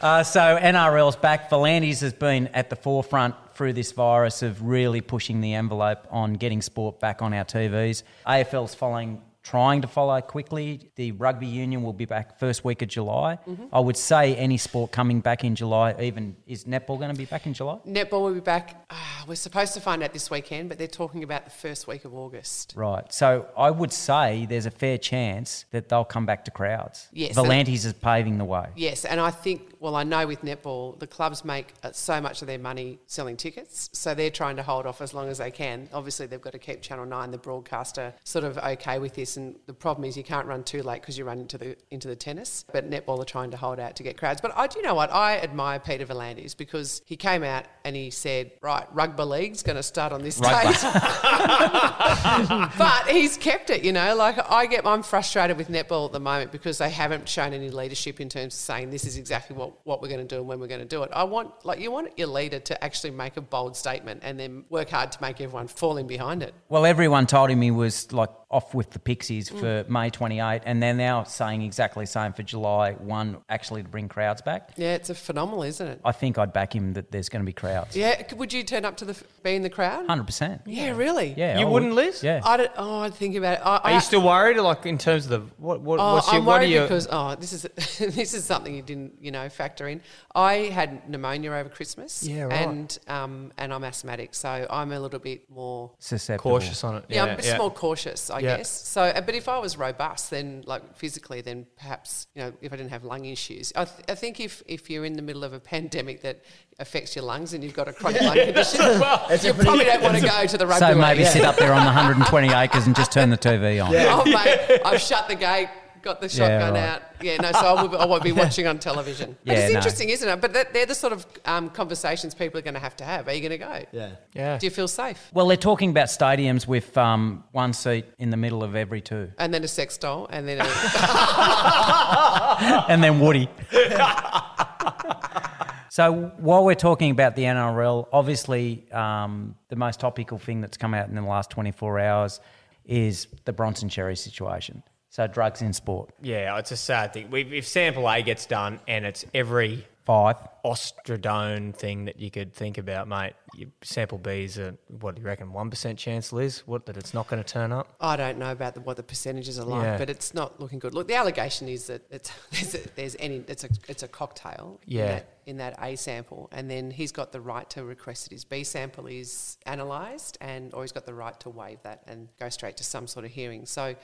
Uh, 0.00 0.22
so 0.22 0.40
NRL's 0.40 1.16
back. 1.16 1.50
V'landys 1.50 2.00
has 2.00 2.14
been 2.14 2.46
at 2.48 2.70
the 2.70 2.76
forefront 2.76 3.34
through 3.54 3.74
this 3.74 3.92
virus 3.92 4.42
of 4.42 4.62
really 4.62 5.02
pushing 5.02 5.42
the 5.42 5.52
envelope 5.54 6.06
on 6.10 6.34
getting 6.34 6.62
sport 6.62 6.98
back 7.00 7.20
on 7.20 7.34
our 7.34 7.44
TVs. 7.44 8.02
AFL's 8.26 8.74
following 8.74 9.20
trying 9.42 9.80
to 9.82 9.88
follow 9.88 10.20
quickly. 10.20 10.90
The 10.96 11.12
rugby 11.12 11.46
union 11.46 11.82
will 11.82 11.92
be 11.92 12.04
back 12.04 12.38
first 12.38 12.64
week 12.64 12.82
of 12.82 12.88
July. 12.88 13.38
I 13.72 13.80
would 13.80 13.96
say 13.96 14.36
any 14.36 14.56
sport 14.56 14.92
coming 14.92 15.20
back 15.20 15.44
in 15.44 15.54
July, 15.54 15.94
even 16.00 16.36
is 16.46 16.64
netball 16.64 16.98
going 16.98 17.10
to 17.10 17.16
be 17.18 17.24
back 17.24 17.46
in 17.46 17.54
July? 17.54 17.78
Netball 17.86 18.22
will 18.22 18.34
be 18.34 18.40
back. 18.40 18.84
ah, 18.90 19.24
we're 19.26 19.34
supposed 19.34 19.74
to 19.74 19.80
find 19.80 20.02
out 20.02 20.12
this 20.12 20.30
weekend, 20.30 20.68
but 20.68 20.78
they're 20.78 20.86
talking 20.86 21.24
about 21.24 21.44
the 21.44 21.50
first 21.50 21.86
week 21.86 22.04
of 22.04 22.14
August. 22.14 22.74
Right. 22.76 23.10
So 23.12 23.46
I 23.56 23.70
would 23.70 23.92
say 23.92 24.46
there's 24.48 24.66
a 24.66 24.70
fair 24.70 24.98
chance 24.98 25.64
that 25.70 25.88
they'll 25.88 26.04
come 26.04 26.26
back 26.26 26.44
to 26.46 26.50
crowds. 26.50 27.08
Yes, 27.12 27.34
V'landys 27.34 27.84
is 27.84 27.92
paving 27.94 28.38
the 28.38 28.44
way. 28.44 28.68
Yes, 28.76 29.04
and 29.04 29.20
I 29.20 29.30
think, 29.30 29.69
well, 29.80 29.96
I 29.96 30.04
know 30.04 30.26
with 30.26 30.42
netball, 30.42 30.98
the 30.98 31.06
clubs 31.06 31.44
make 31.44 31.72
uh, 31.82 31.90
so 31.92 32.20
much 32.20 32.42
of 32.42 32.46
their 32.46 32.58
money 32.58 32.98
selling 33.06 33.36
tickets, 33.36 33.88
so 33.92 34.14
they're 34.14 34.30
trying 34.30 34.56
to 34.56 34.62
hold 34.62 34.86
off 34.86 35.00
as 35.00 35.14
long 35.14 35.28
as 35.28 35.38
they 35.38 35.50
can. 35.50 35.88
Obviously, 35.92 36.26
they've 36.26 36.40
got 36.40 36.52
to 36.52 36.58
keep 36.58 36.82
Channel 36.82 37.06
Nine, 37.06 37.30
the 37.30 37.38
broadcaster, 37.38 38.12
sort 38.22 38.44
of 38.44 38.58
okay 38.58 38.98
with 38.98 39.14
this. 39.14 39.38
And 39.38 39.56
the 39.66 39.72
problem 39.72 40.04
is 40.04 40.16
you 40.16 40.24
can't 40.24 40.46
run 40.46 40.62
too 40.64 40.82
late 40.82 41.00
because 41.00 41.16
you 41.16 41.24
run 41.24 41.38
into 41.38 41.58
the 41.58 41.76
into 41.90 42.08
the 42.08 42.16
tennis. 42.16 42.64
But 42.72 42.90
netball 42.90 43.20
are 43.20 43.24
trying 43.24 43.50
to 43.52 43.56
hold 43.56 43.80
out 43.80 43.96
to 43.96 44.02
get 44.02 44.16
crowds. 44.16 44.40
But 44.40 44.52
I 44.56 44.66
do 44.66 44.78
you 44.78 44.84
know 44.84 44.94
what 44.94 45.10
I 45.12 45.38
admire 45.38 45.78
Peter 45.78 46.06
V'landys 46.06 46.56
because 46.56 47.02
he 47.06 47.16
came 47.16 47.42
out 47.42 47.64
and 47.84 47.96
he 47.96 48.10
said, 48.10 48.52
right, 48.60 48.86
rugby 48.92 49.22
league's 49.22 49.62
going 49.62 49.76
to 49.76 49.82
start 49.82 50.12
on 50.12 50.22
this 50.22 50.38
Rugby. 50.38 50.72
date. 50.72 50.82
but 52.78 53.08
he's 53.08 53.36
kept 53.36 53.70
it, 53.70 53.82
you 53.84 53.92
know. 53.92 54.14
Like 54.14 54.38
I 54.50 54.66
get, 54.66 54.86
I'm 54.86 55.02
frustrated 55.02 55.56
with 55.56 55.68
netball 55.68 56.06
at 56.06 56.12
the 56.12 56.20
moment 56.20 56.52
because 56.52 56.78
they 56.78 56.90
haven't 56.90 57.28
shown 57.28 57.52
any 57.52 57.70
leadership 57.70 58.20
in 58.20 58.28
terms 58.28 58.54
of 58.54 58.60
saying 58.60 58.90
this 58.90 59.04
is 59.04 59.16
exactly 59.16 59.56
what, 59.56 59.69
what 59.84 60.02
we're 60.02 60.08
going 60.08 60.26
to 60.26 60.34
do 60.34 60.38
and 60.40 60.48
when 60.48 60.60
we're 60.60 60.66
going 60.66 60.80
to 60.80 60.86
do 60.86 61.02
it. 61.02 61.10
I 61.12 61.24
want, 61.24 61.50
like, 61.64 61.80
you 61.80 61.90
want 61.90 62.18
your 62.18 62.28
leader 62.28 62.58
to 62.58 62.84
actually 62.84 63.10
make 63.10 63.36
a 63.36 63.40
bold 63.40 63.76
statement 63.76 64.20
and 64.24 64.38
then 64.38 64.64
work 64.68 64.90
hard 64.90 65.12
to 65.12 65.22
make 65.22 65.40
everyone 65.40 65.68
fall 65.68 65.96
in 65.96 66.06
behind 66.06 66.42
it. 66.42 66.54
Well, 66.68 66.86
everyone 66.86 67.26
told 67.26 67.50
him 67.50 67.60
he 67.62 67.70
was 67.70 68.12
like 68.12 68.30
off 68.50 68.74
with 68.74 68.90
the 68.90 68.98
Pixies 68.98 69.48
Mm. 69.50 69.60
for 69.60 69.90
May 69.90 70.10
28, 70.10 70.62
and 70.64 70.82
they're 70.82 70.92
now 70.92 71.22
saying 71.22 71.62
exactly 71.62 72.04
the 72.04 72.10
same 72.10 72.32
for 72.32 72.42
July 72.42 72.92
1, 72.94 73.36
actually 73.48 73.82
to 73.84 73.88
bring 73.88 74.08
crowds 74.08 74.42
back. 74.42 74.70
Yeah, 74.76 74.94
it's 74.94 75.08
a 75.08 75.14
phenomenal, 75.14 75.62
isn't 75.62 75.86
it? 75.86 76.00
I 76.04 76.10
think 76.12 76.36
I'd 76.36 76.52
back 76.52 76.74
him 76.74 76.94
that 76.94 77.12
there's 77.12 77.28
going 77.28 77.42
to 77.42 77.46
be 77.46 77.52
crowds. 77.52 77.96
Yeah, 77.96 78.20
would 78.34 78.52
you 78.52 78.64
turn 78.64 78.84
up 78.84 78.96
to 78.98 79.04
the 79.04 79.16
be 79.44 79.54
in 79.54 79.62
the 79.62 79.70
crowd? 79.70 80.06
100%. 80.08 80.62
Yeah, 80.66 80.96
really. 80.96 81.32
Yeah. 81.36 81.58
You 81.60 81.66
I 81.66 81.70
wouldn't, 81.70 81.94
would. 81.94 82.04
Liz? 82.06 82.22
Yeah. 82.24 82.40
I 82.44 82.56
don't, 82.56 82.70
oh, 82.76 83.00
I'd 83.00 83.14
think 83.14 83.36
about 83.36 83.58
it. 83.58 83.60
I, 83.64 83.76
Are 83.76 83.80
I, 83.84 83.94
you 83.94 84.00
still 84.00 84.22
worried, 84.22 84.58
like 84.58 84.84
in 84.84 84.98
terms 84.98 85.26
of 85.26 85.30
the 85.30 85.40
what? 85.58 85.80
what 85.80 86.00
Oh, 86.00 86.14
what's 86.14 86.26
your, 86.26 86.36
I'm 86.40 86.44
what 86.44 86.54
are 86.54 86.58
worried 86.64 86.72
you? 86.72 86.80
because 86.82 87.06
oh, 87.10 87.36
this 87.36 87.52
is 87.52 87.62
this 88.14 88.34
is 88.34 88.44
something 88.44 88.74
you 88.74 88.82
didn't 88.82 89.14
you 89.20 89.30
know 89.30 89.48
factor 89.60 89.86
in. 89.88 90.00
I 90.34 90.54
had 90.78 90.90
pneumonia 91.12 91.50
over 91.52 91.68
Christmas, 91.68 92.22
Yeah, 92.22 92.44
right. 92.44 92.66
and 92.66 92.98
um, 93.08 93.52
and 93.58 93.68
I'm 93.74 93.84
asthmatic, 93.84 94.34
so 94.34 94.48
I'm 94.70 94.90
a 94.92 94.98
little 94.98 95.18
bit 95.18 95.50
more 95.50 95.90
Susceptible. 95.98 96.50
cautious 96.52 96.82
on 96.82 96.96
it. 96.96 97.04
yeah, 97.08 97.24
I'm 97.24 97.36
just 97.36 97.58
more 97.58 97.70
cautious, 97.70 98.30
I 98.30 98.38
Yeah. 98.38 98.56
guess. 98.58 98.70
So, 98.70 99.02
uh, 99.02 99.20
but 99.20 99.34
if 99.34 99.46
I 99.48 99.58
was 99.58 99.76
robust, 99.76 100.30
then 100.30 100.64
like 100.66 100.82
physically, 100.96 101.40
then 101.42 101.66
perhaps 101.76 102.26
you 102.34 102.40
know 102.42 102.52
if 102.62 102.72
I 102.72 102.76
didn't 102.76 102.90
have 102.96 103.04
lung 103.04 103.24
issues, 103.26 103.72
I, 103.76 103.84
th- 103.84 104.06
I 104.08 104.14
think 104.14 104.40
if 104.40 104.62
if 104.66 104.88
you're 104.90 105.04
in 105.04 105.14
the 105.20 105.22
middle 105.28 105.44
of 105.44 105.52
a 105.52 105.60
pandemic 105.74 106.22
that 106.22 106.36
affects 106.78 107.14
your 107.14 107.24
lungs 107.26 107.52
and 107.52 107.62
you've 107.62 107.74
got 107.74 107.88
a 107.88 107.92
chronic 107.92 108.22
lung 108.22 108.36
condition, 108.36 108.80
you 109.46 109.52
probably 109.64 109.84
don't 109.84 110.02
want 110.02 110.16
to 110.16 110.22
go 110.26 110.46
to 110.46 110.56
the 110.56 110.66
rugby. 110.66 110.86
So 110.86 110.94
maybe 110.94 111.18
league. 111.24 111.28
sit 111.36 111.44
up 111.44 111.56
there 111.56 111.74
on 111.74 111.80
the 111.84 111.92
120 111.92 112.48
acres 112.54 112.86
and 112.86 112.96
just 112.96 113.12
turn 113.12 113.28
the 113.28 113.36
TV 113.36 113.84
on. 113.84 113.90
Oh 114.12 114.24
mate, 114.24 114.80
I've 114.84 115.00
shut 115.00 115.28
the 115.28 115.34
gate, 115.34 115.68
got 116.02 116.20
the 116.20 116.28
shotgun 116.28 116.74
right. 116.74 116.82
out. 116.82 117.02
Yeah, 117.20 117.36
no, 117.36 117.52
so 117.52 117.58
I, 117.58 117.82
will, 117.82 117.98
I 117.98 118.06
won't 118.06 118.22
be 118.22 118.32
watching 118.32 118.66
on 118.66 118.78
television. 118.78 119.36
But 119.44 119.52
Yeah, 119.52 119.58
it's 119.60 119.72
no. 119.72 119.78
interesting, 119.78 120.08
isn't 120.10 120.28
it? 120.28 120.40
But 120.40 120.52
that, 120.54 120.72
they're 120.72 120.86
the 120.86 120.94
sort 120.94 121.12
of 121.12 121.26
um, 121.44 121.70
conversations 121.70 122.34
people 122.34 122.58
are 122.58 122.62
going 122.62 122.74
to 122.74 122.80
have 122.80 122.96
to 122.96 123.04
have. 123.04 123.28
Are 123.28 123.34
you 123.34 123.40
going 123.40 123.50
to 123.50 123.58
go? 123.58 123.84
Yeah. 123.92 124.10
Yeah. 124.34 124.58
Do 124.58 124.66
you 124.66 124.70
feel 124.70 124.88
safe? 124.88 125.30
Well, 125.32 125.46
they're 125.46 125.56
talking 125.56 125.90
about 125.90 126.08
stadiums 126.08 126.66
with 126.66 126.96
um, 126.96 127.44
one 127.52 127.72
seat 127.72 128.06
in 128.18 128.30
the 128.30 128.36
middle 128.36 128.62
of 128.62 128.74
every 128.74 129.00
two. 129.00 129.30
And 129.38 129.52
then 129.52 129.64
a 129.64 129.68
sex 129.68 129.98
doll, 129.98 130.26
and 130.30 130.48
then 130.48 130.60
a, 130.60 130.64
and 132.88 133.02
then 133.02 133.20
Woody. 133.20 133.48
so 135.90 136.32
while 136.38 136.64
we're 136.64 136.74
talking 136.74 137.10
about 137.10 137.36
the 137.36 137.42
NRL, 137.42 138.08
obviously 138.12 138.90
um, 138.92 139.54
the 139.68 139.76
most 139.76 140.00
topical 140.00 140.38
thing 140.38 140.60
that's 140.60 140.76
come 140.76 140.94
out 140.94 141.08
in 141.08 141.14
the 141.14 141.22
last 141.22 141.50
24 141.50 142.00
hours 142.00 142.40
is 142.84 143.28
the 143.44 143.52
Bronson 143.52 143.88
Xerri 143.88 144.18
situation. 144.18 144.82
So 145.10 145.26
drugs 145.26 145.60
in 145.60 145.72
sport. 145.72 146.10
Yeah, 146.22 146.56
it's 146.58 146.70
a 146.70 146.76
sad 146.76 147.12
thing. 147.12 147.30
We, 147.30 147.42
if 147.42 147.66
sample 147.66 148.08
A 148.08 148.22
gets 148.22 148.46
done 148.46 148.78
and 148.86 149.04
it's 149.04 149.24
every 149.34 149.86
Five. 150.06 150.36
ostradone 150.64 151.74
thing 151.74 152.06
that 152.06 152.18
you 152.18 152.30
could 152.30 152.54
think 152.54 152.78
about, 152.78 153.06
mate, 153.08 153.34
you, 153.54 153.70
sample 153.82 154.18
B 154.18 154.44
is 154.44 154.56
a 154.56 154.76
what 155.00 155.14
do 155.16 155.20
you 155.22 155.26
reckon? 155.26 155.52
One 155.52 155.68
percent 155.68 155.98
chance, 155.98 156.32
Liz? 156.32 156.62
What 156.66 156.86
that 156.86 156.96
it's 156.96 157.12
not 157.12 157.28
going 157.28 157.42
to 157.42 157.48
turn 157.52 157.72
up? 157.72 157.94
I 158.00 158.16
don't 158.16 158.38
know 158.38 158.50
about 158.52 158.74
the, 158.74 158.80
what 158.80 158.96
the 158.96 159.02
percentages 159.02 159.58
are 159.58 159.64
like, 159.64 159.82
Yeah. 159.82 159.98
but 159.98 160.08
it's 160.08 160.32
not 160.32 160.60
looking 160.60 160.78
good. 160.78 160.94
Look, 160.94 161.08
the 161.08 161.14
allegation 161.16 161.68
is 161.68 161.88
that 161.88 162.02
it's, 162.10 162.30
there's, 162.50 162.74
a, 162.74 162.88
there's 162.94 163.16
any 163.18 163.44
it's 163.48 163.64
a 163.64 163.68
it's 163.88 164.02
a 164.02 164.08
cocktail. 164.08 164.80
Yeah. 164.84 165.02
In 165.02 165.08
that, 165.08 165.26
in 165.46 165.56
that 165.58 165.78
A 165.82 165.96
sample, 165.96 166.48
and 166.52 166.70
then 166.70 166.90
he's 166.90 167.12
got 167.12 167.32
the 167.32 167.40
right 167.40 167.68
to 167.70 167.84
request 167.84 168.24
that 168.24 168.32
his 168.32 168.44
B 168.44 168.62
sample 168.64 169.06
is 169.06 169.58
analysed, 169.66 170.38
and 170.40 170.72
or 170.72 170.82
he's 170.82 170.92
got 170.92 171.04
the 171.06 171.14
right 171.14 171.38
to 171.40 171.50
waive 171.50 171.82
that 171.82 172.02
and 172.06 172.28
go 172.38 172.48
straight 172.48 172.76
to 172.76 172.84
some 172.84 173.08
sort 173.08 173.24
of 173.24 173.32
hearing. 173.32 173.66
So. 173.66 173.96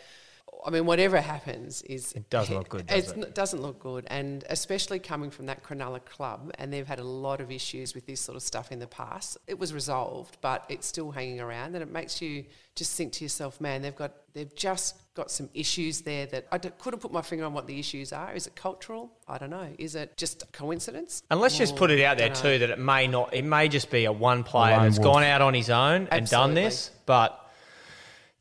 I 0.65 0.71
mean, 0.71 0.87
whatever 0.87 1.21
happens 1.21 1.83
is 1.83 2.13
It 2.13 2.29
doesn't 2.31 2.55
look 2.57 2.69
good, 2.69 2.87
does 2.87 3.11
it's 3.11 3.13
it? 3.13 3.35
doesn't 3.35 3.63
look 3.63 3.79
good, 3.79 4.05
and 4.09 4.45
especially 4.51 4.99
coming 4.99 5.31
from 5.31 5.47
that 5.47 5.63
Cronulla 5.63 6.05
club, 6.05 6.51
and 6.59 6.73
they've 6.73 6.87
had 6.87 6.99
a 6.99 7.05
lot 7.05 7.41
of 7.41 7.51
issues 7.51 7.95
with 7.95 8.07
this 8.07 8.21
sort 8.21 8.37
of 8.37 8.43
stuff 8.43 8.73
in 8.73 8.79
the 8.79 8.87
past. 8.87 9.39
It 9.47 9.59
was 9.59 9.73
resolved, 9.73 10.39
but 10.41 10.65
it's 10.69 10.87
still 10.87 11.11
hanging 11.11 11.41
around, 11.41 11.75
and 11.75 11.83
it 11.83 11.91
makes 11.91 12.21
you 12.21 12.45
just 12.75 12.97
think 12.97 13.13
to 13.15 13.25
yourself, 13.25 13.61
man, 13.61 13.83
they've 13.83 13.95
got 13.97 14.13
they've 14.35 14.55
just 14.55 14.97
got 15.15 15.31
some 15.31 15.49
issues 15.55 16.03
there 16.03 16.27
that 16.27 16.47
I 16.53 16.59
d- 16.59 16.69
couldn't 16.79 17.01
put 17.01 17.11
my 17.11 17.23
finger 17.23 17.47
on 17.47 17.55
what 17.55 17.67
the 17.67 17.79
issues 17.79 18.13
are. 18.13 18.35
Is 18.35 18.47
it 18.47 18.55
cultural? 18.55 19.11
I 19.27 19.39
don't 19.39 19.49
know. 19.49 19.69
Is 19.79 19.95
it 19.95 20.15
just 20.19 20.53
coincidence? 20.53 21.23
And 21.31 21.41
let's 21.41 21.57
just 21.57 21.75
put 21.77 21.91
it 21.91 22.03
out 22.05 22.19
there 22.19 22.29
dunno. 22.29 22.43
too 22.43 22.59
that 22.59 22.71
it 22.71 22.79
may 22.79 23.07
not. 23.07 23.33
It 23.33 23.45
may 23.45 23.69
just 23.69 23.91
be 23.91 24.05
a 24.05 24.13
one 24.13 24.43
player 24.45 24.77
lone 24.77 24.85
that's 24.87 24.99
wolf. 24.99 25.15
gone 25.15 25.23
out 25.23 25.41
on 25.41 25.55
his 25.55 25.71
own 25.71 26.09
and 26.11 26.29
done 26.29 26.53
this. 26.53 26.91
But, 27.07 27.41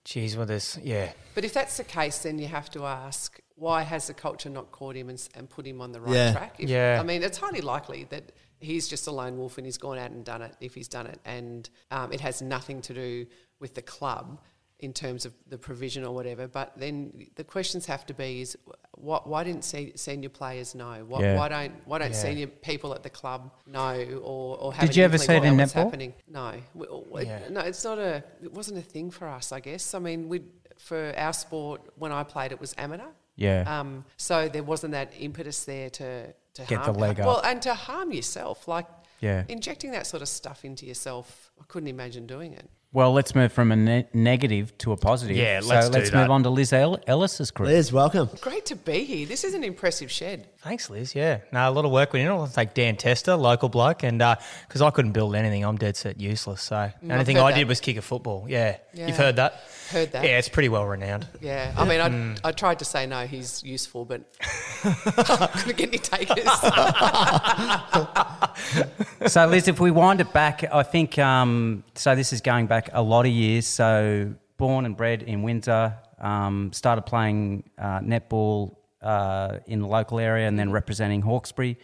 geez, 0.06 0.38
well, 0.38 0.46
this, 0.46 0.78
yeah, 0.82 1.12
But 1.34 1.44
if 1.44 1.54
that's 1.54 1.76
the 1.78 1.84
case, 1.84 2.20
then 2.20 2.40
you 2.40 2.48
have 2.48 2.70
to 2.72 2.86
ask 2.86 3.40
why 3.56 3.82
has 3.82 4.08
the 4.08 4.14
culture 4.14 4.50
not 4.50 4.72
caught 4.72 4.96
him 4.96 5.10
and, 5.10 5.22
and 5.36 5.50
put 5.50 5.66
him 5.66 5.82
on 5.82 5.92
the 5.92 6.00
right 6.00 6.14
Yeah. 6.14 6.32
track? 6.32 6.56
If, 6.60 6.70
Yeah. 6.70 6.98
I 7.00 7.04
mean, 7.04 7.24
it's 7.24 7.38
highly 7.38 7.62
likely 7.62 8.06
that 8.06 8.32
he's 8.60 8.88
just 8.88 9.08
a 9.08 9.12
lone 9.12 9.38
wolf 9.38 9.58
and 9.58 9.66
he's 9.66 9.78
gone 9.78 9.98
out 9.98 10.12
and 10.12 10.24
done 10.24 10.42
it 10.42 10.56
if 10.62 10.74
he's 10.76 10.88
done 10.88 11.08
it, 11.08 11.20
and 11.26 11.70
um, 11.92 12.14
it 12.14 12.22
has 12.22 12.42
nothing 12.42 12.82
to 12.84 12.94
do 12.94 13.26
with 13.60 13.74
the 13.76 13.82
club 13.82 14.40
in 14.80 14.92
terms 14.94 15.26
of 15.26 15.34
the 15.50 15.58
provision 15.58 16.04
or 16.04 16.14
whatever. 16.14 16.48
But 16.48 16.74
then 16.78 17.28
the 17.36 17.44
questions 17.44 17.86
have 17.86 18.06
to 18.08 18.14
be: 18.14 18.42
is 18.42 18.58
what, 18.94 19.28
why 19.28 19.44
didn't 19.44 19.64
se- 19.64 19.94
senior 19.96 20.30
players 20.30 20.76
know? 20.76 21.06
Why, 21.08 21.22
Yeah. 21.22 21.38
why 21.38 21.48
don't 21.50 21.74
why 21.86 21.98
don't 22.00 22.12
Yeah. 22.12 22.18
senior 22.18 22.48
people 22.48 22.94
at 22.94 23.02
the 23.04 23.10
club 23.10 23.52
know 23.66 24.20
or 24.24 24.58
or 24.58 24.74
have 24.74 24.88
Did 24.88 24.96
you 24.98 25.04
ever 25.04 25.18
see 25.18 25.34
it 25.34 25.44
in 25.44 25.56
netball? 25.56 25.74
happening? 25.74 26.14
No, 26.28 26.54
we- 26.74 27.26
Yeah. 27.26 27.48
no, 27.50 27.62
it's 27.62 27.84
not 27.84 27.98
a. 28.00 28.24
It 28.44 28.54
wasn't 28.54 28.78
a 28.80 28.82
thing 28.82 29.12
for 29.12 29.28
us, 29.28 29.52
I 29.52 29.60
guess. 29.60 29.94
I 29.94 30.00
mean, 30.00 30.30
we 30.30 30.42
for 30.78 31.14
our 31.18 31.32
sport 31.34 31.82
when 31.98 32.12
I 32.12 32.24
played, 32.24 32.52
it 32.52 32.60
was 32.60 32.76
amateur. 32.78 33.08
Yeah. 33.38 33.64
Um, 33.80 34.06
so 34.18 34.50
there 34.50 34.64
wasn't 34.64 34.92
that 34.94 35.14
impetus 35.18 35.64
there 35.66 35.90
to 35.92 36.34
to 36.56 36.66
Get 36.66 36.80
harm, 36.80 36.94
the 36.94 37.00
leg 37.00 37.20
up. 37.20 37.26
Well, 37.28 37.42
and 37.44 37.62
to 37.64 37.74
harm 37.74 38.12
yourself, 38.14 38.68
like 38.68 38.88
Yeah. 39.20 39.44
injecting 39.50 39.92
that 39.92 40.06
sort 40.08 40.22
of 40.22 40.30
stuff 40.30 40.64
into 40.66 40.86
yourself. 40.86 41.52
I 41.60 41.64
couldn't 41.68 41.88
imagine 41.90 42.28
doing 42.28 42.54
it. 42.54 42.70
Well, 42.96 43.12
let's 43.12 43.36
move 43.36 43.52
from 43.52 43.74
a 43.74 43.76
ne- 43.76 44.08
negative 44.14 44.76
to 44.78 44.94
a 44.94 44.96
positive. 44.98 45.36
Yeah, 45.36 45.60
so 45.60 45.68
let's 45.68 45.90
do 45.90 45.98
let's 45.98 46.10
that. 46.12 46.18
move 46.22 46.32
on 46.32 46.44
to 46.44 46.50
Liz 46.50 46.72
El- 46.72 46.98
Ellis's 47.06 47.52
group. 47.52 47.68
Liz, 47.68 47.92
welcome. 47.92 48.30
Great 48.40 48.66
to 48.68 48.78
be 48.78 49.04
here. 49.04 49.28
This 49.28 49.44
is 49.44 49.54
an 49.54 49.66
impressive 49.66 50.10
shed. 50.10 50.48
Thanks, 50.64 50.90
Liz. 50.90 51.14
Yeah, 51.14 51.40
no, 51.52 51.68
a 51.68 51.72
lot 51.72 51.84
of 51.84 51.92
work 51.92 52.14
went 52.14 52.24
in. 52.26 52.32
I'll 52.32 52.48
take 52.48 52.74
Dan 52.74 52.96
Tester, 52.96 53.36
local 53.36 53.68
bloke, 53.68 54.04
and 54.04 54.22
uh, 54.22 54.38
because 54.66 54.82
I 54.82 54.92
couldn't 54.92 55.12
build 55.12 55.36
anything, 55.36 55.66
I'm 55.66 55.76
dead 55.76 55.98
set 55.98 56.22
useless. 56.22 56.62
So 56.62 56.90
the 57.02 57.08
only 57.08 57.16
I've 57.20 57.26
thing 57.26 57.38
I 57.38 57.52
that. 57.52 57.58
did 57.58 57.68
was 57.68 57.82
kick 57.82 57.98
a 57.98 58.02
football. 58.02 58.46
Yeah, 58.48 58.78
Yeah. 58.94 59.08
you've 59.08 59.18
heard 59.18 59.36
that. 59.36 59.62
Heard 59.90 60.12
that. 60.14 60.24
Yeah, 60.24 60.38
it's 60.38 60.50
pretty 60.50 60.70
well 60.70 60.86
renowned. 60.86 61.28
Yeah, 61.42 61.74
I 61.78 61.86
mean, 61.86 62.02
I, 62.02 62.10
Hmm. 62.10 62.34
I 62.44 62.52
tried 62.52 62.80
to 62.80 62.86
say 62.86 63.06
no, 63.06 63.26
he's 63.28 63.64
useful, 63.64 64.06
but 64.06 64.22
couldn't 64.82 65.78
get 65.78 65.90
any 65.90 65.98
takers. 65.98 66.46
so, 69.32 69.46
Liz, 69.48 69.68
if 69.68 69.80
we 69.80 69.92
wind 69.92 70.22
it 70.22 70.32
back, 70.34 70.64
I 70.72 70.84
think 70.84 71.18
um, 71.20 71.84
so. 71.96 72.16
This 72.16 72.34
is 72.34 72.42
going 72.42 72.68
back 72.68 72.90
a 72.94 73.02
lot 73.02 73.26
of 73.26 73.32
years. 73.32 73.66
So, 73.68 74.34
born 74.58 74.86
and 74.86 74.96
bred 74.98 75.24
in 75.24 75.44
Windsor, 75.44 75.94
um, 76.20 76.72
started 76.74 77.04
playing 77.04 77.64
uh, 77.78 78.00
netball 78.00 78.76
uh, 79.02 79.58
in 79.68 79.82
the 79.82 79.88
local 79.88 80.20
area, 80.20 80.48
and 80.48 80.58
then 80.58 80.72
representing 80.72 81.22
Hawkesbury. 81.22 81.78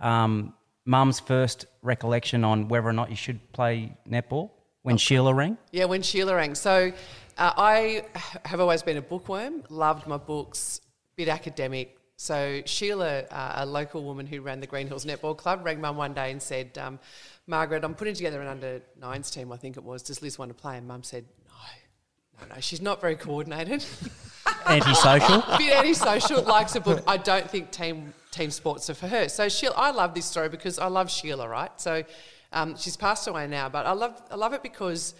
Um, 0.00 0.54
Mum's 0.84 1.20
first 1.20 1.66
recollection 1.82 2.44
on 2.44 2.68
whether 2.68 2.86
or 2.86 2.92
not 2.92 3.10
you 3.10 3.16
should 3.16 3.40
play 3.52 3.96
netball 4.08 4.50
when 4.82 4.96
Sheila 4.98 5.34
rang? 5.34 5.58
Yeah, 5.72 5.86
when 5.86 6.02
Sheila 6.02 6.36
rang. 6.36 6.54
So 6.54 6.92
uh, 7.36 7.52
I 7.56 8.04
have 8.44 8.60
always 8.60 8.82
been 8.82 8.96
a 8.96 9.02
bookworm, 9.02 9.62
loved 9.68 10.06
my 10.06 10.16
books, 10.16 10.80
bit 11.16 11.28
academic. 11.28 11.98
So 12.16 12.62
Sheila, 12.64 13.24
uh, 13.30 13.52
a 13.56 13.66
local 13.66 14.02
woman 14.02 14.26
who 14.26 14.40
ran 14.40 14.60
the 14.60 14.66
Green 14.66 14.86
Hills 14.86 15.04
Netball 15.04 15.36
Club, 15.36 15.60
rang 15.64 15.80
mum 15.80 15.96
one 15.96 16.14
day 16.14 16.30
and 16.30 16.40
said, 16.40 16.78
um, 16.78 16.98
Margaret, 17.46 17.84
I'm 17.84 17.94
putting 17.94 18.14
together 18.14 18.40
an 18.40 18.48
under 18.48 18.80
nines 19.00 19.30
team, 19.30 19.52
I 19.52 19.56
think 19.58 19.76
it 19.76 19.84
was. 19.84 20.02
Does 20.02 20.22
Liz 20.22 20.38
want 20.38 20.50
to 20.50 20.54
play? 20.54 20.78
And 20.78 20.88
mum 20.88 21.02
said, 21.02 21.26
no, 21.46 22.46
no, 22.48 22.54
no, 22.54 22.60
she's 22.60 22.80
not 22.80 23.00
very 23.00 23.16
coordinated. 23.16 23.84
Antisocial? 24.66 25.44
bit 25.58 25.72
antisocial, 25.76 26.42
likes 26.42 26.74
a 26.74 26.80
book. 26.80 27.02
I 27.06 27.16
don't 27.16 27.48
think 27.48 27.70
team 27.70 28.12
team 28.30 28.50
sports 28.50 28.90
are 28.90 28.94
for 28.94 29.06
her. 29.08 29.28
So 29.28 29.48
Sheila, 29.48 29.74
I 29.76 29.90
love 29.90 30.14
this 30.14 30.26
story 30.26 30.48
because 30.48 30.78
I 30.78 30.86
love 30.86 31.10
Sheila, 31.10 31.48
right? 31.48 31.70
So 31.80 32.02
um, 32.52 32.76
she's 32.76 32.96
passed 32.96 33.28
away 33.28 33.46
now, 33.46 33.68
but 33.68 33.86
I 33.86 33.92
love 33.92 34.20
I 34.30 34.36
love 34.36 34.52
it 34.54 34.62
because 34.62 35.14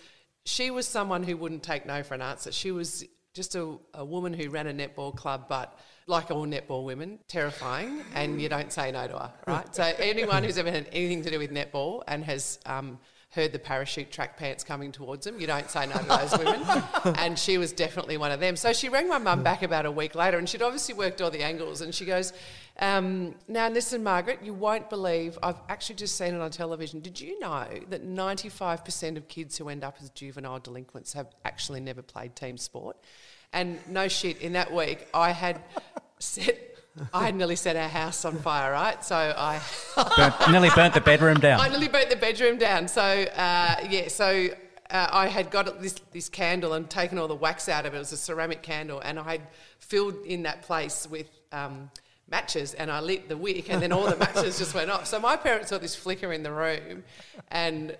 she 0.46 0.70
was 0.70 0.86
someone 0.86 1.24
who 1.24 1.36
wouldn't 1.36 1.62
take 1.62 1.84
no 1.86 2.02
for 2.02 2.14
an 2.14 2.22
answer. 2.22 2.52
She 2.52 2.70
was 2.70 3.04
just 3.34 3.54
a, 3.56 3.76
a 3.92 4.04
woman 4.04 4.32
who 4.32 4.48
ran 4.48 4.66
a 4.68 4.72
netball 4.72 5.14
club, 5.14 5.46
but 5.48 5.78
like 6.06 6.30
all 6.30 6.46
netball 6.46 6.84
women, 6.84 7.18
terrifying, 7.28 8.00
and 8.14 8.40
you 8.40 8.48
don't 8.48 8.72
say 8.72 8.92
no 8.92 9.06
to 9.08 9.12
her, 9.18 9.32
right? 9.46 9.74
So 9.74 9.82
anyone 9.98 10.44
who's 10.44 10.56
ever 10.56 10.70
had 10.70 10.88
anything 10.92 11.22
to 11.22 11.30
do 11.30 11.38
with 11.38 11.50
netball 11.50 12.02
and 12.06 12.24
has 12.24 12.60
um, 12.64 12.98
heard 13.36 13.52
the 13.52 13.58
parachute 13.58 14.10
track 14.10 14.36
pants 14.36 14.64
coming 14.64 14.90
towards 14.90 15.26
them. 15.26 15.38
You 15.38 15.46
don't 15.46 15.70
say 15.70 15.86
no 15.86 15.94
to 15.94 16.04
those 16.04 16.36
women. 16.36 16.62
And 17.18 17.38
she 17.38 17.58
was 17.58 17.72
definitely 17.72 18.16
one 18.16 18.32
of 18.32 18.40
them. 18.40 18.56
So 18.56 18.72
she 18.72 18.88
rang 18.88 19.08
my 19.08 19.18
mum 19.18 19.42
back 19.42 19.62
about 19.62 19.86
a 19.86 19.90
week 19.90 20.14
later 20.14 20.38
and 20.38 20.48
she'd 20.48 20.62
obviously 20.62 20.94
worked 20.94 21.20
all 21.22 21.30
the 21.30 21.42
angles. 21.42 21.82
And 21.82 21.94
she 21.94 22.04
goes, 22.04 22.32
um, 22.80 23.34
Now, 23.46 23.68
listen, 23.68 24.02
Margaret, 24.02 24.40
you 24.42 24.52
won't 24.52 24.90
believe, 24.90 25.38
I've 25.42 25.60
actually 25.68 25.96
just 25.96 26.16
seen 26.16 26.34
it 26.34 26.40
on 26.40 26.50
television. 26.50 27.00
Did 27.00 27.20
you 27.20 27.38
know 27.38 27.66
that 27.90 28.04
95% 28.04 29.16
of 29.16 29.28
kids 29.28 29.56
who 29.56 29.68
end 29.68 29.84
up 29.84 29.98
as 30.02 30.10
juvenile 30.10 30.58
delinquents 30.58 31.12
have 31.12 31.28
actually 31.44 31.80
never 31.80 32.02
played 32.02 32.34
team 32.34 32.56
sport? 32.56 32.96
And 33.52 33.78
no 33.88 34.08
shit, 34.08 34.40
in 34.40 34.54
that 34.54 34.72
week, 34.72 35.06
I 35.14 35.30
had 35.30 35.62
set 36.18 36.75
I 37.12 37.26
had 37.26 37.34
nearly 37.34 37.56
set 37.56 37.76
our 37.76 37.88
house 37.88 38.24
on 38.24 38.36
fire, 38.36 38.72
right? 38.72 39.04
So 39.04 39.16
I 39.16 39.60
burnt, 40.16 40.50
nearly 40.50 40.70
burnt 40.74 40.94
the 40.94 41.00
bedroom 41.00 41.38
down. 41.38 41.60
I 41.62 41.68
nearly 41.68 41.88
burnt 41.88 42.10
the 42.10 42.16
bedroom 42.16 42.58
down. 42.58 42.88
So 42.88 43.02
uh, 43.02 43.76
yeah, 43.88 44.08
so 44.08 44.48
uh, 44.90 45.08
I 45.10 45.28
had 45.28 45.50
got 45.50 45.82
this 45.82 45.96
this 46.12 46.28
candle 46.28 46.72
and 46.72 46.88
taken 46.88 47.18
all 47.18 47.28
the 47.28 47.34
wax 47.34 47.68
out 47.68 47.86
of 47.86 47.94
it. 47.94 47.96
It 47.96 48.00
was 48.00 48.12
a 48.12 48.16
ceramic 48.16 48.62
candle, 48.62 49.00
and 49.00 49.18
I 49.18 49.32
had 49.32 49.42
filled 49.78 50.16
in 50.24 50.44
that 50.44 50.62
place 50.62 51.06
with. 51.10 51.28
Um, 51.52 51.90
matches 52.28 52.74
and 52.74 52.90
I 52.90 52.98
lit 52.98 53.28
the 53.28 53.36
wick 53.36 53.70
and 53.70 53.80
then 53.80 53.92
all 53.92 54.10
the 54.10 54.16
matches 54.16 54.58
just 54.58 54.74
went 54.74 54.90
off. 54.90 55.06
So 55.06 55.20
my 55.20 55.36
parents 55.36 55.68
saw 55.68 55.78
this 55.78 55.94
flicker 55.94 56.32
in 56.32 56.42
the 56.42 56.50
room 56.50 57.04
and 57.52 57.96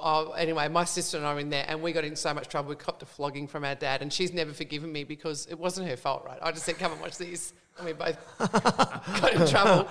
oh, 0.00 0.32
anyway, 0.32 0.68
my 0.68 0.84
sister 0.84 1.16
and 1.16 1.26
I 1.26 1.34
were 1.34 1.40
in 1.40 1.50
there 1.50 1.64
and 1.68 1.82
we 1.82 1.92
got 1.92 2.04
in 2.04 2.16
so 2.16 2.32
much 2.34 2.48
trouble. 2.48 2.70
We 2.70 2.76
copped 2.76 3.02
a 3.02 3.06
flogging 3.06 3.46
from 3.46 3.64
our 3.64 3.74
dad 3.74 4.02
and 4.02 4.12
she's 4.12 4.32
never 4.32 4.52
forgiven 4.52 4.92
me 4.92 5.04
because 5.04 5.46
it 5.46 5.58
wasn't 5.58 5.88
her 5.88 5.96
fault, 5.96 6.24
right? 6.26 6.38
I 6.42 6.52
just 6.52 6.64
said, 6.64 6.78
come 6.78 6.92
and 6.92 7.00
watch 7.00 7.18
this 7.18 7.52
and 7.78 7.86
we 7.86 7.92
both 7.92 8.18
got 8.38 9.32
in 9.34 9.46
trouble. 9.46 9.88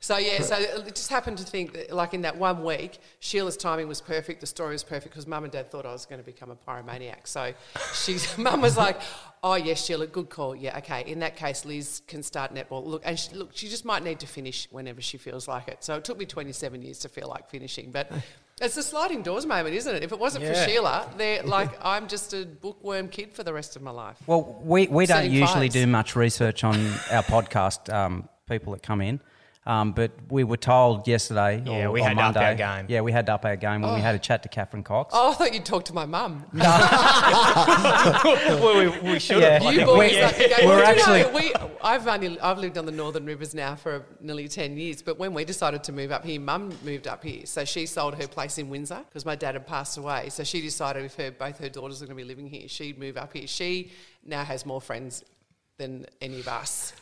So 0.00 0.16
yeah, 0.16 0.40
so 0.42 0.56
it 0.56 0.94
just 0.94 1.10
happened 1.10 1.38
to 1.38 1.44
think 1.44 1.72
that, 1.72 1.92
like 1.92 2.14
in 2.14 2.22
that 2.22 2.36
one 2.36 2.62
week, 2.62 2.98
Sheila's 3.18 3.56
timing 3.56 3.88
was 3.88 4.00
perfect. 4.00 4.40
The 4.40 4.46
story 4.46 4.72
was 4.72 4.84
perfect 4.84 5.12
because 5.12 5.26
Mum 5.26 5.42
and 5.42 5.52
Dad 5.52 5.72
thought 5.72 5.84
I 5.86 5.92
was 5.92 6.06
going 6.06 6.20
to 6.20 6.24
become 6.24 6.50
a 6.50 6.56
pyromaniac. 6.56 7.26
So 7.26 7.52
she's 7.94 8.38
Mum 8.38 8.60
was 8.60 8.76
like, 8.76 9.00
"Oh 9.42 9.56
yes, 9.56 9.84
Sheila, 9.84 10.06
good 10.06 10.28
call. 10.30 10.54
Yeah, 10.54 10.78
okay. 10.78 11.02
In 11.04 11.18
that 11.18 11.34
case, 11.34 11.64
Liz 11.64 12.02
can 12.06 12.22
start 12.22 12.54
netball. 12.54 12.86
Look, 12.86 13.02
and 13.04 13.18
she, 13.18 13.34
look, 13.34 13.50
she 13.54 13.68
just 13.68 13.84
might 13.84 14.04
need 14.04 14.20
to 14.20 14.26
finish 14.28 14.68
whenever 14.70 15.00
she 15.00 15.18
feels 15.18 15.48
like 15.48 15.66
it. 15.66 15.82
So 15.82 15.96
it 15.96 16.04
took 16.04 16.16
me 16.16 16.26
27 16.26 16.80
years 16.82 17.00
to 17.00 17.08
feel 17.08 17.28
like 17.28 17.48
finishing, 17.50 17.90
but." 17.90 18.10
It's 18.60 18.76
a 18.76 18.82
sliding 18.82 19.22
doors 19.22 19.46
moment, 19.46 19.76
isn't 19.76 19.94
it? 19.94 20.02
If 20.02 20.10
it 20.10 20.18
wasn't 20.18 20.42
Yeah. 20.44 20.52
for 20.64 20.68
Sheila, 20.68 21.08
they're 21.16 21.42
like 21.44 21.70
I'm 21.80 22.08
just 22.08 22.34
a 22.34 22.44
bookworm 22.44 23.06
kid 23.08 23.32
for 23.32 23.44
the 23.44 23.52
rest 23.52 23.76
of 23.76 23.82
my 23.82 23.92
life. 23.92 24.16
Well, 24.26 24.60
we, 24.64 24.88
we 24.88 25.06
don't 25.06 25.30
usually 25.30 25.68
fires. 25.68 25.74
do 25.74 25.86
much 25.86 26.16
research 26.16 26.64
on 26.64 26.74
our 27.12 27.22
podcast, 27.22 27.88
um, 27.94 28.28
people 28.48 28.72
that 28.72 28.82
come 28.82 29.00
in. 29.00 29.20
Um, 29.68 29.92
but 29.92 30.10
we 30.30 30.42
were 30.44 30.56
told 30.56 31.06
yesterday, 31.06 31.62
Yeah, 31.64 31.84
or 31.84 31.92
we 31.92 32.00
on 32.00 32.16
had 32.16 32.32
to 32.32 32.40
up 32.40 32.44
our 32.44 32.54
game. 32.54 32.86
Yeah, 32.88 33.02
we 33.02 33.12
had 33.12 33.26
to 33.26 33.34
up 33.34 33.44
our 33.44 33.54
game 33.54 33.82
when 33.82 33.94
we 33.94 34.00
had 34.00 34.14
a 34.14 34.18
chat 34.18 34.42
to 34.44 34.48
Catherine 34.48 34.82
Cox. 34.82 35.12
Oh, 35.14 35.32
I 35.32 35.34
thought 35.34 35.52
you'd 35.52 35.66
talk 35.66 35.84
to 35.84 35.92
my 35.92 36.06
mum. 36.06 36.42
well, 36.54 38.78
we, 38.78 38.88
we 39.12 39.18
should 39.18 39.42
have. 39.42 39.62
You 39.62 39.84
boys, 39.84 40.12
we- 40.12 40.22
like, 40.22 40.40
okay, 40.40 40.66
we're 40.66 40.78
you 40.78 40.84
actually- 40.84 41.20
know, 41.20 41.32
we, 41.32 41.52
I've 41.82 42.08
only, 42.08 42.40
I've 42.40 42.56
lived 42.58 42.78
on 42.78 42.86
the 42.86 42.92
Northern 42.92 43.26
Rivers 43.26 43.54
now 43.54 43.74
for 43.76 44.06
nearly 44.20 44.48
ten 44.48 44.78
years. 44.78 45.02
But 45.02 45.18
when 45.18 45.34
we 45.34 45.44
decided 45.44 45.84
to 45.84 45.92
move 45.92 46.12
up 46.12 46.24
here, 46.24 46.40
Mum 46.40 46.72
moved 46.82 47.06
up 47.06 47.22
here, 47.22 47.44
so 47.44 47.66
she 47.66 47.84
sold 47.84 48.14
her 48.14 48.26
place 48.26 48.56
in 48.56 48.70
Windsor 48.70 49.02
because 49.06 49.26
my 49.26 49.36
dad 49.36 49.54
had 49.54 49.66
passed 49.66 49.98
away. 49.98 50.30
So 50.30 50.44
she 50.44 50.62
decided 50.62 51.04
if 51.04 51.14
her 51.16 51.30
both 51.30 51.58
her 51.58 51.68
daughters 51.68 52.02
are 52.02 52.06
going 52.06 52.16
to 52.16 52.24
be 52.24 52.28
living 52.28 52.48
here, 52.48 52.68
she'd 52.68 52.98
move 52.98 53.18
up 53.18 53.34
here. 53.34 53.46
She 53.46 53.90
now 54.24 54.44
has 54.44 54.64
more 54.64 54.80
friends 54.80 55.24
than 55.78 56.04
any 56.20 56.40
of 56.40 56.48
us. 56.48 56.92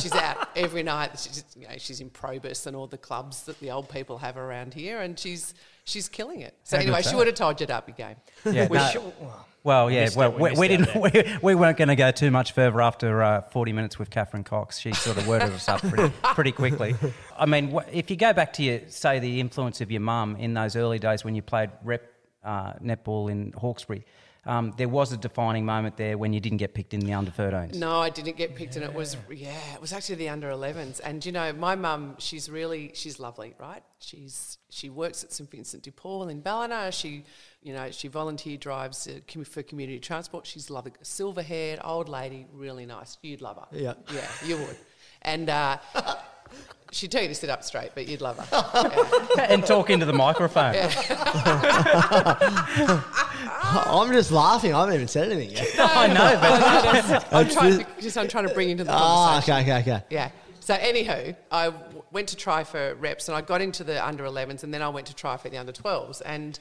she's 0.00 0.12
out 0.14 0.48
every 0.56 0.82
night. 0.82 1.18
She's, 1.18 1.44
you 1.56 1.68
know, 1.68 1.74
she's 1.78 2.00
in 2.00 2.10
Probus 2.10 2.66
and 2.66 2.74
all 2.74 2.86
the 2.88 2.98
clubs 2.98 3.44
that 3.44 3.60
the 3.60 3.70
old 3.70 3.88
people 3.88 4.18
have 4.18 4.36
around 4.36 4.74
here, 4.74 5.00
and 5.00 5.16
she's 5.18 5.54
she's 5.84 6.08
killing 6.08 6.40
it. 6.40 6.54
So 6.64 6.76
How 6.76 6.82
anyway, 6.82 7.02
she 7.02 7.10
that? 7.10 7.16
would 7.16 7.26
have 7.28 7.36
told 7.36 7.60
you 7.60 7.66
to 7.66 7.74
up 7.76 7.86
your 7.88 7.96
game. 7.96 8.16
Yeah, 8.52 8.66
We 8.70 8.78
no, 8.78 8.88
should- 8.88 9.02
well, 9.20 9.46
well, 9.64 9.90
yeah, 9.92 10.04
missed 10.04 10.16
well, 10.16 10.32
we 10.32 10.50
we, 10.52 10.58
we 10.58 10.68
didn't. 10.68 11.00
We, 11.00 11.38
we 11.42 11.54
weren't 11.54 11.76
going 11.78 11.88
to 11.88 11.94
go 11.94 12.10
too 12.10 12.32
much 12.32 12.50
further 12.52 12.80
after 12.80 13.22
uh, 13.22 13.42
40 13.42 13.72
minutes 13.72 13.96
with 13.98 14.10
Catherine 14.10 14.42
Cox. 14.42 14.78
She 14.80 14.92
sort 14.92 15.18
of 15.18 15.28
worded 15.28 15.50
us 15.52 15.68
up 15.68 15.80
pretty, 15.82 16.12
pretty 16.22 16.50
quickly. 16.52 16.96
I 17.38 17.46
mean, 17.46 17.70
wh- 17.70 17.86
if 17.92 18.10
you 18.10 18.16
go 18.16 18.32
back 18.32 18.54
to 18.54 18.62
your, 18.64 18.80
say, 18.88 19.20
the 19.20 19.38
influence 19.38 19.80
of 19.80 19.92
your 19.92 20.00
mum 20.00 20.34
in 20.36 20.54
those 20.54 20.74
early 20.74 20.98
days 20.98 21.22
when 21.24 21.36
you 21.36 21.42
played 21.42 21.70
rep 21.84 22.02
uh, 22.42 22.72
netball 22.82 23.30
in 23.30 23.52
Hawkesbury, 23.52 24.04
um, 24.44 24.74
there 24.76 24.88
was 24.88 25.12
a 25.12 25.16
defining 25.16 25.64
moment 25.64 25.96
there 25.96 26.18
when 26.18 26.32
you 26.32 26.40
didn't 26.40 26.58
get 26.58 26.74
picked 26.74 26.94
in 26.94 27.00
the 27.00 27.12
under 27.12 27.30
13s. 27.30 27.76
No, 27.76 28.00
I 28.00 28.10
didn't 28.10 28.36
get 28.36 28.56
picked, 28.56 28.74
and 28.74 28.84
it 28.84 28.92
was 28.92 29.16
yeah, 29.30 29.74
it 29.74 29.80
was 29.80 29.92
actually 29.92 30.16
the 30.16 30.28
under 30.30 30.50
11s. 30.50 31.00
And 31.04 31.24
you 31.24 31.30
know, 31.30 31.52
my 31.52 31.76
mum, 31.76 32.16
she's 32.18 32.50
really 32.50 32.90
she's 32.94 33.20
lovely, 33.20 33.54
right? 33.58 33.84
She's 34.00 34.58
she 34.68 34.90
works 34.90 35.22
at 35.22 35.32
St 35.32 35.48
Vincent 35.48 35.84
de 35.84 35.92
Paul 35.92 36.28
in 36.28 36.40
Ballina. 36.40 36.90
She, 36.90 37.24
you 37.62 37.72
know, 37.72 37.92
she 37.92 38.08
volunteer 38.08 38.56
drives 38.56 39.06
uh, 39.06 39.42
for 39.44 39.62
community 39.62 40.00
transport. 40.00 40.44
She's 40.46 40.70
lovely, 40.70 40.92
silver 41.02 41.42
haired 41.42 41.78
old 41.84 42.08
lady, 42.08 42.46
really 42.52 42.84
nice. 42.84 43.18
You'd 43.22 43.42
love 43.42 43.58
her. 43.58 43.78
Yeah. 43.78 43.94
yeah, 44.12 44.28
you 44.44 44.56
would. 44.56 44.76
And 45.22 45.48
uh, 45.50 45.78
she'd 46.90 47.10
tell 47.10 47.22
you 47.22 47.28
to 47.28 47.34
sit 47.34 47.48
up 47.50 47.62
straight, 47.64 47.90
but 47.94 48.06
you'd 48.08 48.20
love 48.20 48.38
her. 48.38 48.46
Yeah. 49.36 49.42
and 49.48 49.64
talk 49.66 49.88
into 49.90 50.04
the 50.06 50.12
microphone. 50.12 50.74
I'm 53.64 54.12
just 54.12 54.30
laughing. 54.30 54.74
I 54.74 54.80
haven't 54.80 54.94
even 54.94 55.08
said 55.08 55.30
anything 55.30 55.50
yet. 55.56 55.68
I 55.78 56.06
know, 56.08 56.38
but 56.40 57.32
I'm 57.32 57.48
trying 57.48 57.78
to, 57.78 57.86
just 58.00 58.18
I'm 58.18 58.28
trying 58.28 58.46
to 58.48 58.54
bring 58.54 58.70
into 58.70 58.84
the 58.84 58.92
Ah, 58.92 59.40
conversation. 59.40 59.60
okay, 59.70 59.80
okay, 59.80 59.92
okay. 59.94 60.04
Yeah. 60.10 60.30
So 60.60 60.74
anywho, 60.74 61.34
I 61.50 61.64
w- 61.70 62.02
went 62.12 62.28
to 62.28 62.36
try 62.36 62.64
for 62.64 62.94
reps, 62.96 63.28
and 63.28 63.36
I 63.36 63.40
got 63.40 63.60
into 63.60 63.82
the 63.84 64.04
under 64.04 64.24
11s, 64.24 64.62
and 64.62 64.72
then 64.72 64.82
I 64.82 64.88
went 64.90 65.06
to 65.08 65.14
try 65.14 65.36
for 65.36 65.48
the 65.48 65.58
under 65.58 65.72
12s, 65.72 66.22
and 66.24 66.58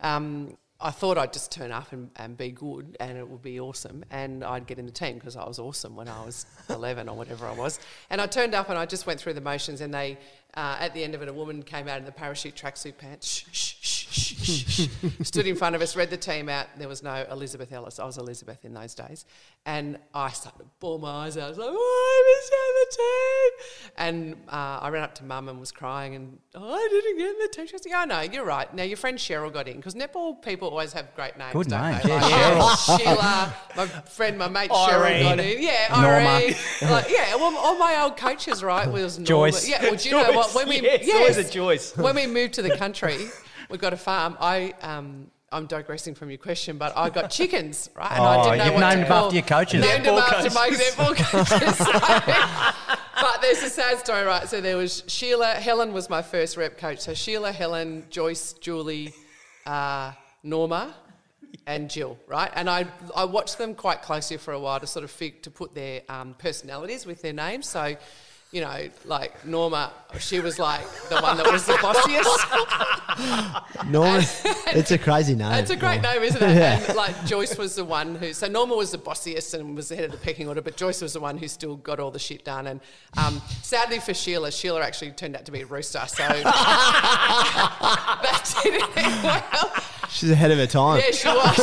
um, 0.00 0.56
I 0.82 0.90
thought 0.90 1.16
I'd 1.16 1.32
just 1.32 1.52
turn 1.52 1.70
up 1.70 1.92
and, 1.92 2.10
and 2.16 2.36
be 2.36 2.50
good, 2.50 2.96
and 2.98 3.16
it 3.16 3.28
would 3.28 3.42
be 3.42 3.60
awesome, 3.60 4.04
and 4.10 4.42
I'd 4.42 4.66
get 4.66 4.78
in 4.78 4.86
the 4.86 4.92
team 4.92 5.14
because 5.14 5.36
I 5.36 5.46
was 5.46 5.58
awesome 5.58 5.94
when 5.94 6.08
I 6.08 6.24
was 6.24 6.46
11 6.68 7.08
or 7.08 7.16
whatever 7.16 7.46
I 7.46 7.54
was. 7.54 7.78
And 8.10 8.20
I 8.20 8.26
turned 8.26 8.54
up, 8.54 8.68
and 8.68 8.78
I 8.78 8.86
just 8.86 9.06
went 9.06 9.20
through 9.20 9.34
the 9.34 9.40
motions, 9.40 9.80
and 9.80 9.92
they. 9.94 10.18
Uh, 10.54 10.76
at 10.80 10.92
the 10.92 11.02
end 11.02 11.14
of 11.14 11.22
it, 11.22 11.28
a 11.28 11.32
woman 11.32 11.62
came 11.62 11.88
out 11.88 11.98
in 11.98 12.04
the 12.04 12.12
parachute 12.12 12.54
tracksuit 12.54 12.98
pants, 12.98 13.26
shh, 13.26 13.46
shh, 13.52 14.06
shh, 14.10 14.88
stood 15.22 15.46
in 15.46 15.56
front 15.56 15.74
of 15.74 15.80
us, 15.80 15.96
read 15.96 16.10
the 16.10 16.16
team 16.16 16.48
out. 16.50 16.66
There 16.76 16.88
was 16.88 17.02
no 17.02 17.24
Elizabeth 17.30 17.72
Ellis. 17.72 17.98
I 17.98 18.04
was 18.04 18.18
Elizabeth 18.18 18.64
in 18.64 18.74
those 18.74 18.94
days. 18.94 19.24
And 19.64 19.96
I 20.12 20.30
started 20.30 20.58
to 20.58 20.64
bawl 20.80 20.98
my 20.98 21.08
eyes 21.26 21.36
out. 21.38 21.44
I 21.44 21.48
was 21.50 21.58
like, 21.58 21.68
oh, 21.70 22.12
I 22.12 22.34
missed 22.34 22.52
out 22.58 22.74
the 22.82 22.96
team. 22.96 23.92
And 23.96 24.34
uh, 24.48 24.80
I 24.82 24.88
ran 24.90 25.04
up 25.04 25.14
to 25.16 25.24
mum 25.24 25.48
and 25.48 25.60
was 25.60 25.70
crying 25.70 26.16
and, 26.16 26.38
oh, 26.54 26.74
I 26.74 26.88
didn't 26.90 27.16
get 27.16 27.30
in 27.30 27.38
the 27.38 27.48
team. 27.48 27.66
She 27.66 27.72
goes, 27.72 27.82
yeah, 27.86 28.00
I 28.00 28.04
know, 28.04 28.20
you're 28.20 28.44
right. 28.44 28.74
Now, 28.74 28.82
your 28.82 28.96
friend 28.96 29.16
Cheryl 29.16 29.52
got 29.52 29.68
in 29.68 29.76
because 29.76 29.94
netball 29.94 30.42
people 30.42 30.68
always 30.68 30.92
have 30.92 31.14
great 31.14 31.38
names. 31.38 31.52
Good. 31.52 31.70
They? 31.70 31.76
Yeah, 31.76 32.58
Like, 32.58 33.00
Sheila, 33.00 33.54
my 33.76 33.86
friend, 33.86 34.36
my 34.36 34.48
mate 34.48 34.70
Cheryl 34.70 35.02
Irene. 35.04 35.22
got 35.22 35.40
in. 35.40 35.62
Yeah, 35.62 35.88
Norma. 36.00 36.28
Irene. 36.28 36.54
like, 36.90 37.08
yeah, 37.08 37.36
well, 37.36 37.56
all 37.56 37.78
my 37.78 38.02
old 38.02 38.16
coaches, 38.16 38.64
right, 38.64 38.90
was 38.90 39.18
Norma. 39.18 39.26
Joyce. 39.52 39.68
Yeah, 39.68 39.82
well, 39.84 39.94
do 39.94 40.08
you 40.08 40.14
know 40.16 40.32
what? 40.32 40.41
When 40.52 40.68
we, 40.68 40.80
Yes, 40.82 41.10
always 41.14 41.38
a 41.38 41.50
Joyce. 41.50 41.96
when 41.96 42.14
we 42.14 42.26
moved 42.26 42.54
to 42.54 42.62
the 42.62 42.76
country, 42.76 43.16
we 43.70 43.78
got 43.78 43.92
a 43.92 43.96
farm. 43.96 44.36
I 44.40 44.74
um, 44.82 45.30
I'm 45.50 45.66
digressing 45.66 46.14
from 46.14 46.30
your 46.30 46.38
question, 46.38 46.78
but 46.78 46.96
I 46.96 47.10
got 47.10 47.30
chickens, 47.30 47.90
right? 47.94 48.10
And 48.12 48.20
Oh, 48.20 48.24
I 48.24 48.42
didn't 48.44 48.58
know 48.58 48.64
you've 48.64 48.74
what 48.74 48.80
named 48.80 48.92
to 48.92 48.98
them 49.00 49.06
call- 49.08 49.24
after 49.26 49.36
your 49.36 49.44
coaches. 49.44 49.80
Named 49.82 50.04
them 50.06 50.14
after 50.18 50.50
my 50.50 50.68
coaches. 50.70 50.94
netball 50.94 51.16
coaches. 51.16 51.78
So- 51.78 53.02
but 53.20 53.42
there's 53.42 53.62
a 53.62 53.68
sad 53.70 53.98
story, 53.98 54.24
right? 54.24 54.48
So 54.48 54.60
there 54.60 54.76
was 54.76 55.04
Sheila. 55.08 55.52
Helen 55.54 55.92
was 55.92 56.08
my 56.08 56.22
first 56.22 56.56
rep 56.56 56.78
coach. 56.78 57.00
So 57.00 57.12
Sheila, 57.14 57.52
Helen, 57.52 58.06
Joyce, 58.10 58.54
Julie, 58.54 59.12
uh, 59.66 60.12
Norma. 60.42 60.94
And 61.66 61.88
Jill, 61.90 62.18
right? 62.26 62.50
And 62.56 62.68
I, 62.68 62.86
I 63.14 63.24
watched 63.26 63.58
them 63.58 63.74
quite 63.74 64.02
closely 64.02 64.36
for 64.38 64.52
a 64.52 64.58
while 64.58 64.80
to 64.80 64.86
sort 64.86 65.04
of 65.04 65.10
fig, 65.12 65.42
to 65.42 65.50
put 65.50 65.74
their 65.74 66.00
um, 66.08 66.34
personalities 66.38 67.04
with 67.06 67.20
their 67.22 67.34
names. 67.34 67.68
So 67.68 67.94
you 68.52 68.60
know, 68.62 68.88
like 69.04 69.46
Norma, 69.46 69.92
she 70.20 70.40
was 70.40 70.58
like 70.58 70.82
the 71.08 71.20
one 71.20 71.36
that 71.36 71.50
was 71.50 71.66
the 71.66 71.74
bossiest. 71.74 72.42
Norman, 73.90 74.24
it's 74.76 74.90
a 74.90 74.98
crazy 74.98 75.34
name. 75.34 75.52
It's 75.54 75.70
a 75.70 75.76
great 75.76 76.00
name, 76.02 76.22
isn't 76.22 76.42
it? 76.42 76.52
And 76.62 76.96
like 76.96 77.26
Joyce 77.26 77.58
was 77.58 77.74
the 77.76 77.84
one 77.84 78.14
who, 78.14 78.32
so 78.32 78.46
Norma 78.48 78.74
was 78.74 78.90
the 78.92 78.98
bossiest 78.98 79.54
and 79.54 79.76
was 79.76 79.88
the 79.88 79.96
head 79.96 80.04
of 80.06 80.12
the 80.12 80.18
pecking 80.18 80.48
order, 80.48 80.62
but 80.62 80.76
Joyce 80.76 81.02
was 81.02 81.12
the 81.12 81.20
one 81.20 81.36
who 81.36 81.48
still 81.48 81.76
got 81.76 82.00
all 82.00 82.10
the 82.10 82.18
shit 82.18 82.44
done. 82.44 82.66
And 82.66 82.80
um, 83.16 83.42
sadly 83.62 83.98
for 83.98 84.14
Sheila, 84.14 84.50
Sheila 84.50 84.80
actually 84.82 85.12
turned 85.12 85.36
out 85.36 85.44
to 85.46 85.52
be 85.52 85.60
a 85.62 85.66
rooster, 85.66 86.02
so 86.06 86.22
that 86.22 86.42
didn't 88.62 88.96
end 88.96 89.22
well. 89.24 89.72
She's 90.10 90.30
ahead 90.30 90.50
of 90.50 90.58
her 90.58 90.66
time. 90.66 91.00
Yeah, 91.00 91.10
she 91.10 91.28
was. 91.28 91.56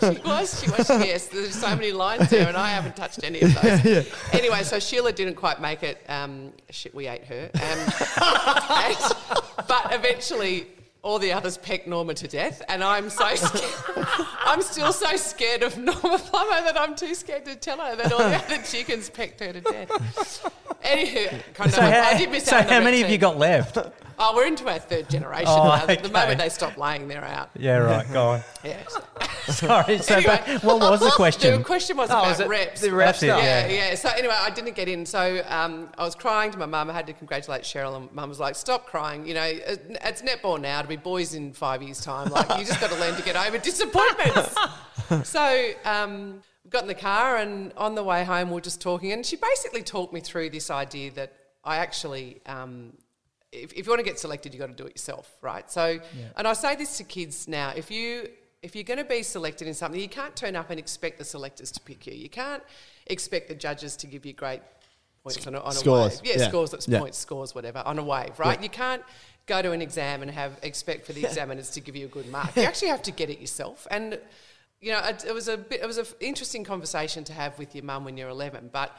she 0.00 0.20
was. 0.28 0.60
She 0.62 0.70
was. 0.70 0.88
Yes, 1.06 1.26
there's 1.28 1.54
so 1.54 1.68
many 1.76 1.92
lines 1.92 2.28
there, 2.28 2.48
and 2.48 2.56
I 2.56 2.70
haven't 2.70 2.96
touched 2.96 3.22
any 3.22 3.40
of 3.40 3.54
those. 3.54 4.12
Anyway, 4.32 4.62
so 4.64 4.80
Sheila 4.80 5.12
didn't 5.12 5.36
quite 5.36 5.60
make 5.60 5.82
it. 5.84 6.04
Um, 6.08 6.52
shit, 6.70 6.94
we 6.94 7.03
ate 7.08 7.24
her. 7.24 7.50
Um, 7.54 7.60
and- 8.84 9.66
but 9.68 9.94
eventually, 9.94 10.66
all 11.04 11.18
the 11.18 11.32
others 11.32 11.56
pecked 11.58 11.86
Norma 11.86 12.14
to 12.14 12.26
death, 12.26 12.62
and 12.68 12.82
I'm 12.82 13.10
so 13.10 13.34
scared. 13.36 14.06
I'm 14.44 14.62
still 14.62 14.92
so 14.92 15.16
scared 15.16 15.62
of 15.62 15.76
Norma 15.78 16.18
Plummer 16.18 16.62
that 16.64 16.76
I'm 16.80 16.96
too 16.96 17.14
scared 17.14 17.44
to 17.44 17.54
tell 17.54 17.78
her 17.78 17.94
that 17.94 18.10
all 18.12 18.18
the 18.18 18.36
other 18.36 18.58
chickens 18.62 19.10
pecked 19.10 19.40
her 19.40 19.52
to 19.52 19.60
death. 19.60 20.50
Anywho, 20.84 21.28
kind 21.54 21.68
of, 21.70 21.74
So, 21.74 21.80
how, 21.82 22.02
I 22.02 22.18
did 22.18 22.30
miss 22.30 22.44
so 22.44 22.56
out 22.56 22.62
on 22.62 22.66
the 22.68 22.72
how 22.74 22.80
many 22.82 23.00
have 23.00 23.10
you 23.10 23.18
got 23.18 23.38
left? 23.38 23.78
Oh, 24.16 24.32
we're 24.36 24.46
into 24.46 24.68
our 24.68 24.78
third 24.78 25.08
generation 25.10 25.48
Oh, 25.48 25.64
now. 25.64 25.84
okay. 25.84 25.96
The 25.96 26.08
moment 26.08 26.38
they 26.38 26.48
stop 26.48 26.76
laying, 26.76 27.08
they're 27.08 27.24
out. 27.24 27.50
yeah, 27.56 27.78
right. 27.78 28.10
Go 28.12 28.28
on. 28.30 28.40
Yeah. 28.64 28.82
Sorry. 29.52 29.98
So, 29.98 30.14
Anyway. 30.14 30.40
but 30.46 30.62
what 30.62 30.80
was 30.80 31.00
the 31.00 31.10
question? 31.10 31.58
The 31.58 31.64
question 31.64 31.98
was 31.98 32.08
Oh, 32.10 32.18
about 32.18 32.28
was 32.28 32.40
it 32.40 32.48
reps. 32.48 32.80
the 32.80 32.92
rep 32.92 33.08
That's 33.08 33.22
it, 33.22 33.26
stuff? 33.26 33.42
yeah, 33.42 33.66
yeah. 33.68 33.94
So 33.94 34.08
anyway, 34.08 34.34
I 34.38 34.48
didn't 34.48 34.74
get 34.74 34.88
in. 34.88 35.04
So 35.04 35.42
um, 35.48 35.90
I 35.98 36.04
was 36.04 36.14
crying 36.14 36.50
to 36.52 36.58
my 36.58 36.64
mum. 36.64 36.88
I 36.88 36.94
had 36.94 37.06
to 37.08 37.12
congratulate 37.12 37.62
Cheryl, 37.62 37.94
and 37.96 38.10
mum 38.12 38.30
was 38.30 38.40
like, 38.40 38.54
"Stop 38.56 38.86
crying. 38.86 39.26
You 39.26 39.34
know, 39.34 39.42
it- 39.42 39.98
it's 40.02 40.22
netball 40.22 40.58
now. 40.58 40.80
To 40.80 40.88
be 40.88 40.93
boys 40.96 41.34
in 41.34 41.52
five 41.52 41.82
years' 41.82 42.00
time. 42.00 42.30
Like 42.30 42.48
you 42.58 42.64
just 42.64 42.80
got 42.80 42.90
to 42.90 42.96
learn 42.98 43.14
to 43.16 43.22
get 43.22 43.36
over 43.36 43.58
disappointments." 43.58 44.54
so 45.28 45.70
um, 45.84 46.42
got 46.68 46.82
in 46.82 46.88
the 46.88 46.94
car, 46.94 47.36
and 47.36 47.72
on 47.76 47.94
the 47.94 48.02
way 48.04 48.24
home, 48.24 48.50
we 48.50 48.58
are 48.58 48.60
just 48.60 48.80
talking, 48.80 49.12
and 49.12 49.24
she 49.24 49.36
basically 49.36 49.82
talked 49.82 50.12
me 50.12 50.20
through 50.20 50.50
this 50.50 50.70
idea 50.70 51.10
that 51.12 51.32
I 51.64 51.76
actually. 51.76 52.40
Um, 52.46 52.92
if, 53.52 53.72
if 53.72 53.86
you 53.86 53.90
want 53.92 54.00
to 54.00 54.04
get 54.04 54.18
selected, 54.18 54.52
you've 54.52 54.60
got 54.60 54.66
to 54.66 54.72
do 54.74 54.84
it 54.86 54.94
yourself, 54.96 55.32
right? 55.40 55.70
So, 55.70 56.00
and 56.36 56.48
I 56.48 56.54
say 56.54 56.74
this 56.74 56.96
to 56.98 57.04
kids 57.04 57.46
now: 57.46 57.72
if 57.76 57.88
you 57.90 58.28
if 58.62 58.74
you're 58.74 58.82
going 58.82 58.98
to 58.98 59.04
be 59.04 59.22
selected 59.22 59.68
in 59.68 59.74
something, 59.74 60.00
you 60.00 60.08
can't 60.08 60.34
turn 60.34 60.56
up 60.56 60.70
and 60.70 60.78
expect 60.80 61.18
the 61.18 61.24
selectors 61.24 61.70
to 61.70 61.80
pick 61.80 62.06
you. 62.06 62.14
You 62.14 62.30
can't 62.30 62.62
expect 63.06 63.48
the 63.48 63.54
judges 63.54 63.94
to 63.98 64.06
give 64.06 64.24
you 64.24 64.32
great 64.32 64.62
points 65.22 65.46
on 65.46 65.54
a, 65.54 65.60
on 65.60 65.72
a 65.72 65.74
Scores. 65.74 66.22
wave. 66.22 66.30
Yeah, 66.34 66.40
Yeah. 66.42 66.48
scores, 66.48 66.70
that's 66.70 66.88
Yeah. 66.88 66.98
points, 66.98 67.18
scores, 67.18 67.54
whatever, 67.54 67.82
on 67.84 67.98
a 67.98 68.02
wave, 68.02 68.38
right? 68.38 68.60
You 68.62 68.70
can't 68.70 69.02
go 69.46 69.60
to 69.62 69.72
an 69.72 69.82
exam 69.82 70.22
and 70.22 70.30
have 70.30 70.58
expect 70.62 71.06
for 71.06 71.12
the 71.12 71.24
examiners 71.24 71.70
to 71.70 71.80
give 71.80 71.96
you 71.96 72.06
a 72.06 72.08
good 72.08 72.28
mark. 72.30 72.56
You 72.56 72.62
actually 72.62 72.88
have 72.88 73.02
to 73.02 73.10
get 73.10 73.30
it 73.30 73.40
yourself. 73.40 73.86
And 73.90 74.18
you 74.80 74.92
know, 74.92 75.00
it, 75.00 75.24
it 75.26 75.32
was 75.32 75.48
a 75.48 75.56
bit, 75.56 75.80
it 75.80 75.86
was 75.86 75.98
an 75.98 76.06
interesting 76.20 76.62
conversation 76.62 77.24
to 77.24 77.32
have 77.32 77.58
with 77.58 77.74
your 77.74 77.84
mum 77.84 78.04
when 78.04 78.16
you're 78.18 78.28
11, 78.28 78.70
but 78.72 78.94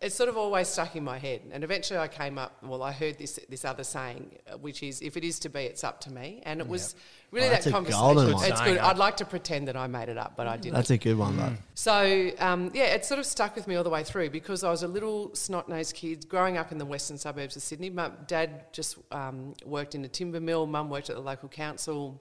it 0.00 0.12
sort 0.12 0.28
of 0.28 0.36
always 0.36 0.68
stuck 0.68 0.96
in 0.96 1.04
my 1.04 1.18
head. 1.18 1.42
And 1.52 1.62
eventually 1.64 1.98
I 1.98 2.08
came 2.08 2.38
up, 2.38 2.56
well, 2.62 2.82
I 2.82 2.92
heard 2.92 3.18
this 3.18 3.38
this 3.48 3.64
other 3.64 3.84
saying, 3.84 4.38
uh, 4.52 4.58
which 4.58 4.82
is, 4.82 5.00
if 5.02 5.16
it 5.16 5.24
is 5.24 5.38
to 5.40 5.48
be, 5.48 5.60
it's 5.60 5.84
up 5.84 6.00
to 6.02 6.12
me. 6.12 6.42
And 6.44 6.60
it 6.60 6.68
was 6.68 6.94
really 7.30 7.46
Oh, 7.46 7.50
that's 7.50 7.64
that 7.64 7.70
a 7.70 7.72
conversation. 7.72 8.00
golden 8.00 8.32
one. 8.34 8.44
It's 8.50 8.60
good. 8.60 8.78
I'd 8.78 8.98
like 8.98 9.16
to 9.18 9.24
pretend 9.24 9.68
that 9.68 9.76
I 9.76 9.86
made 9.86 10.08
it 10.08 10.18
up, 10.18 10.34
but 10.36 10.46
I 10.46 10.56
didn't. 10.56 10.74
That's 10.74 10.90
a 10.90 10.98
good 10.98 11.16
one, 11.18 11.34
Mm. 11.34 11.38
though. 11.38 11.56
So 11.74 12.30
um, 12.38 12.70
yeah, 12.74 12.84
it 12.94 13.04
sort 13.04 13.20
of 13.20 13.26
stuck 13.26 13.54
with 13.56 13.66
me 13.66 13.74
all 13.76 13.84
the 13.84 13.90
way 13.90 14.04
through 14.04 14.30
because 14.30 14.64
I 14.64 14.70
was 14.70 14.82
a 14.82 14.88
little 14.88 15.34
snot-nosed 15.34 15.94
kid 15.94 16.28
growing 16.28 16.56
up 16.58 16.72
in 16.72 16.78
the 16.78 16.86
western 16.86 17.18
suburbs 17.18 17.56
of 17.56 17.62
Sydney. 17.62 17.90
My 17.90 18.10
dad 18.26 18.66
just 18.72 18.98
um, 19.12 19.54
worked 19.64 19.94
in 19.94 20.04
a 20.04 20.08
timber 20.08 20.40
mill. 20.40 20.66
Mum 20.66 20.90
worked 20.90 21.10
at 21.10 21.16
the 21.16 21.22
local 21.22 21.48
council. 21.48 22.20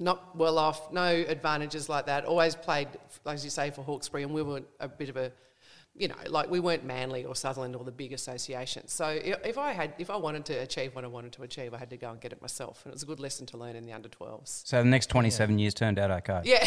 Not 0.00 0.34
well 0.36 0.58
off, 0.58 0.90
no 0.92 1.04
advantages 1.06 1.88
like 1.88 2.06
that. 2.06 2.24
Always 2.24 2.56
played, 2.56 2.88
as 3.26 3.44
you 3.44 3.50
say, 3.50 3.70
for 3.70 3.82
Hawkesbury, 3.82 4.24
and 4.24 4.34
we 4.34 4.42
were 4.42 4.62
a 4.80 4.88
bit 4.88 5.08
of 5.08 5.16
a, 5.16 5.30
you 5.96 6.08
know, 6.08 6.14
like 6.28 6.50
we 6.50 6.58
weren't 6.58 6.84
Manly 6.84 7.24
or 7.24 7.36
Sutherland 7.36 7.76
or 7.76 7.84
the 7.84 7.92
big 7.92 8.12
associations. 8.12 8.92
So 8.92 9.06
if 9.08 9.56
I 9.56 9.72
had, 9.72 9.94
if 9.98 10.10
I 10.10 10.16
wanted 10.16 10.44
to 10.46 10.54
achieve 10.54 10.94
what 10.96 11.04
I 11.04 11.06
wanted 11.06 11.32
to 11.34 11.42
achieve, 11.44 11.72
I 11.72 11.78
had 11.78 11.88
to 11.90 11.96
go 11.96 12.10
and 12.10 12.20
get 12.20 12.32
it 12.32 12.42
myself, 12.42 12.82
and 12.84 12.90
it 12.90 12.94
was 12.94 13.04
a 13.04 13.06
good 13.06 13.20
lesson 13.20 13.46
to 13.46 13.56
learn 13.56 13.76
in 13.76 13.86
the 13.86 13.92
under 13.92 14.08
12s. 14.08 14.66
So 14.66 14.78
the 14.82 14.88
next 14.88 15.06
27 15.06 15.58
years 15.58 15.72
turned 15.72 16.00
out 16.00 16.10
okay. 16.10 16.40
Yeah, 16.44 16.66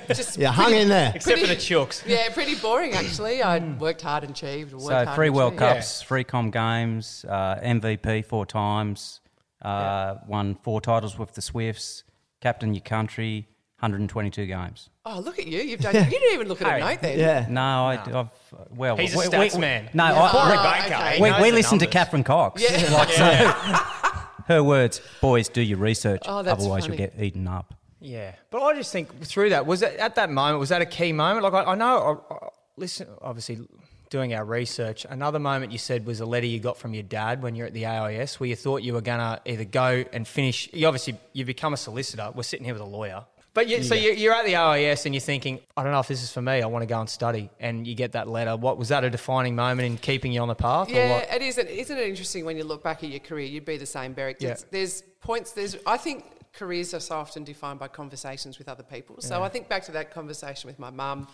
just 0.14 0.38
Yeah, 0.38 0.52
hung 0.52 0.72
in 0.72 0.88
there. 0.88 1.12
Except 1.14 1.40
for 1.40 1.46
the 1.48 1.56
chooks. 1.56 2.06
yeah, 2.06 2.28
pretty 2.32 2.54
boring 2.54 2.92
actually. 2.94 3.42
I 3.42 3.58
worked 3.58 4.02
hard 4.02 4.22
and 4.22 4.32
achieved. 4.32 4.70
So 4.80 4.88
hard 4.92 5.14
three 5.16 5.30
World 5.30 5.54
achieved. 5.54 5.74
Cups, 5.74 6.02
three 6.02 6.24
Com 6.24 6.50
Games, 6.50 7.24
uh, 7.28 7.56
MVP 7.56 8.24
four 8.24 8.46
times, 8.46 9.20
uh, 9.62 10.16
won 10.28 10.54
four 10.62 10.80
titles 10.80 11.18
with 11.18 11.34
the 11.34 11.42
Swifts, 11.42 12.04
captain 12.40 12.72
your 12.72 12.82
country, 12.82 13.48
122 13.80 14.46
games. 14.46 14.90
Oh, 15.06 15.20
look 15.20 15.38
at 15.38 15.46
you! 15.46 15.60
You've 15.60 15.80
done. 15.80 15.94
You 15.94 16.04
didn't 16.04 16.34
even 16.34 16.48
look 16.48 16.60
at 16.62 16.68
Hey. 16.72 16.80
a 16.80 16.84
note 16.84 17.00
then. 17.02 17.18
Yeah. 17.18 17.46
No, 17.48 17.60
I, 17.62 17.96
have 17.96 18.30
well, 18.76 18.96
He's 18.96 19.14
a 19.14 19.18
we- 19.18 19.24
stats 19.24 19.54
we- 19.54 19.60
man. 19.60 19.88
No, 19.94 20.04
Yeah. 20.08 20.22
I, 20.22 20.30
Corey 20.30 20.56
we- 20.56 20.62
Baker, 20.62 20.94
okay. 21.02 21.16
he 21.16 21.22
we, 21.22 21.50
we 21.50 21.52
listen 21.52 21.78
to 21.78 21.84
numbers. 21.86 21.92
Catherine 21.92 22.24
Cox. 22.24 22.62
Yeah. 22.62 22.90
Like, 22.92 23.08
so, 23.10 23.24
her 24.48 24.62
words, 24.62 25.00
boys, 25.20 25.48
do 25.48 25.62
your 25.62 25.78
research, 25.78 26.22
Oh, 26.26 26.42
that's 26.42 26.60
otherwise 26.60 26.84
funny. 26.86 26.96
you'll 26.98 27.08
get 27.08 27.22
eaten 27.22 27.46
up. 27.48 27.74
Yeah, 28.00 28.34
but 28.50 28.62
I 28.62 28.74
just 28.74 28.92
think 28.92 29.22
through 29.24 29.50
that 29.50 29.66
was 29.66 29.80
that 29.80 29.96
at 29.96 30.14
that 30.16 30.30
moment 30.30 30.58
was 30.58 30.70
that 30.70 30.80
a 30.82 30.86
key 30.86 31.12
moment? 31.12 31.42
Like 31.44 31.52
I, 31.54 31.72
I 31.72 31.74
know, 31.74 32.22
I, 32.30 32.34
I, 32.34 32.48
listen, 32.76 33.06
obviously 33.22 33.60
doing 34.08 34.34
our 34.34 34.44
research. 34.44 35.06
Another 35.08 35.38
moment 35.38 35.70
you 35.70 35.78
said 35.78 36.04
was 36.06 36.18
a 36.20 36.26
letter 36.26 36.46
you 36.46 36.58
got 36.60 36.76
from 36.78 36.94
your 36.94 37.02
dad 37.04 37.42
when 37.42 37.54
you're 37.54 37.66
at 37.66 37.74
the 37.74 37.86
AIS, 37.86 38.40
where 38.40 38.48
you 38.48 38.56
thought 38.56 38.82
you 38.82 38.92
were 38.94 39.00
gonna 39.02 39.40
either 39.46 39.64
go 39.64 40.02
and 40.12 40.26
finish. 40.26 40.68
You 40.72 40.86
obviously 40.86 41.16
you 41.32 41.44
become 41.44 41.74
a 41.74 41.76
solicitor. 41.76 42.30
We're 42.34 42.42
sitting 42.42 42.64
here 42.64 42.74
with 42.74 42.82
a 42.82 42.86
lawyer. 42.86 43.24
But 43.52 43.66
you, 43.68 43.82
so 43.82 43.94
you- 43.94 44.12
you're 44.12 44.34
at 44.34 44.44
the 44.44 44.54
AIS 44.56 45.06
and 45.06 45.14
you're 45.14 45.20
thinking, 45.20 45.60
I 45.76 45.82
don't 45.82 45.92
know 45.92 45.98
if 46.00 46.06
this 46.08 46.22
is 46.22 46.30
for 46.32 46.40
me. 46.40 46.62
I 46.62 46.66
want 46.66 46.82
to 46.82 46.86
go 46.86 47.00
and 47.00 47.08
study, 47.10 47.50
and 47.58 47.86
you 47.86 47.94
get 47.94 48.12
that 48.12 48.28
letter. 48.28 48.56
What 48.56 48.78
was 48.78 48.88
that 48.90 49.02
a 49.02 49.10
defining 49.10 49.56
moment 49.56 49.86
in 49.86 49.96
keeping 49.98 50.30
you 50.32 50.40
on 50.40 50.48
the 50.48 50.54
path? 50.54 50.88
Yeah, 50.88 51.18
it 51.34 51.42
is. 51.42 51.58
Isn't 51.58 51.98
it 51.98 52.08
interesting 52.08 52.44
when 52.44 52.56
you 52.56 52.64
look 52.64 52.82
back 52.84 53.02
at 53.02 53.10
your 53.10 53.18
career? 53.20 53.46
You'd 53.46 53.64
be 53.64 53.76
the 53.76 53.86
same, 53.86 54.14
Berrick. 54.14 54.36
Yeah. 54.40 54.56
There's, 54.70 55.02
points. 55.20 55.52
There's. 55.52 55.76
I 55.84 55.96
think 55.96 56.24
careers 56.52 56.94
are 56.94 57.00
so 57.00 57.16
often 57.16 57.44
defined 57.44 57.78
by 57.80 57.88
conversations 57.88 58.58
with 58.58 58.68
other 58.68 58.82
people. 58.84 59.16
So 59.20 59.42
I 59.42 59.48
think 59.48 59.68
back 59.68 59.84
to 59.84 59.92
that 59.92 60.12
conversation 60.12 60.68
with 60.68 60.78
my 60.78 60.90
mum. 60.90 61.28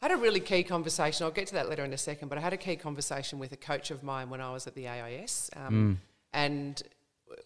I 0.00 0.08
had 0.08 0.16
a 0.16 0.20
really 0.20 0.40
key 0.40 0.62
conversation. 0.62 1.24
I'll 1.24 1.30
get 1.32 1.48
to 1.48 1.54
that 1.54 1.68
letter 1.68 1.84
in 1.84 1.92
a 1.92 1.98
second, 1.98 2.28
but 2.28 2.38
I 2.38 2.40
had 2.40 2.52
a 2.52 2.56
key 2.58 2.76
conversation 2.76 3.38
with 3.38 3.52
a 3.52 3.56
coach 3.56 3.90
of 3.90 4.02
mine 4.02 4.30
when 4.30 4.40
I 4.40 4.52
was 4.52 4.66
at 4.66 4.74
the 4.74 4.86
AIS, 4.86 5.50
um, 5.56 6.00
and 6.32 6.80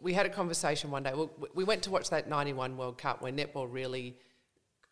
we 0.00 0.12
had 0.14 0.26
a 0.26 0.30
conversation 0.30 0.90
one 0.90 1.02
day. 1.02 1.12
We- 1.14 1.28
We 1.54 1.64
went 1.64 1.82
to 1.84 1.90
watch 1.90 2.10
that 2.10 2.28
'91 2.28 2.76
World 2.76 2.98
Cup 2.98 3.20
where 3.22 3.32
netball 3.32 3.66
really 3.70 4.16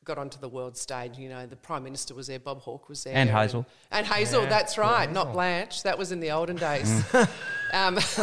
got 0.04 0.16
onto 0.18 0.38
the 0.40 0.48
world 0.48 0.76
stage. 0.76 1.18
You 1.18 1.28
know, 1.28 1.46
the 1.46 1.56
Prime 1.56 1.84
Minister 1.84 2.14
was 2.14 2.26
there, 2.26 2.38
Bob 2.38 2.62
Hawke 2.62 2.88
was 2.88 3.04
there. 3.04 3.14
And 3.14 3.28
Hazel. 3.28 3.66
And 3.90 4.06
Hazel, 4.06 4.42
Yeah, 4.44 4.48
that's 4.48 4.78
right, 4.78 5.04
yeah, 5.08 5.12
not 5.12 5.32
Blanche. 5.32 5.82
That 5.82 5.98
was 5.98 6.10
in 6.10 6.20
the 6.20 6.30
olden 6.30 6.56
days. 6.56 6.90
um, 7.14 7.98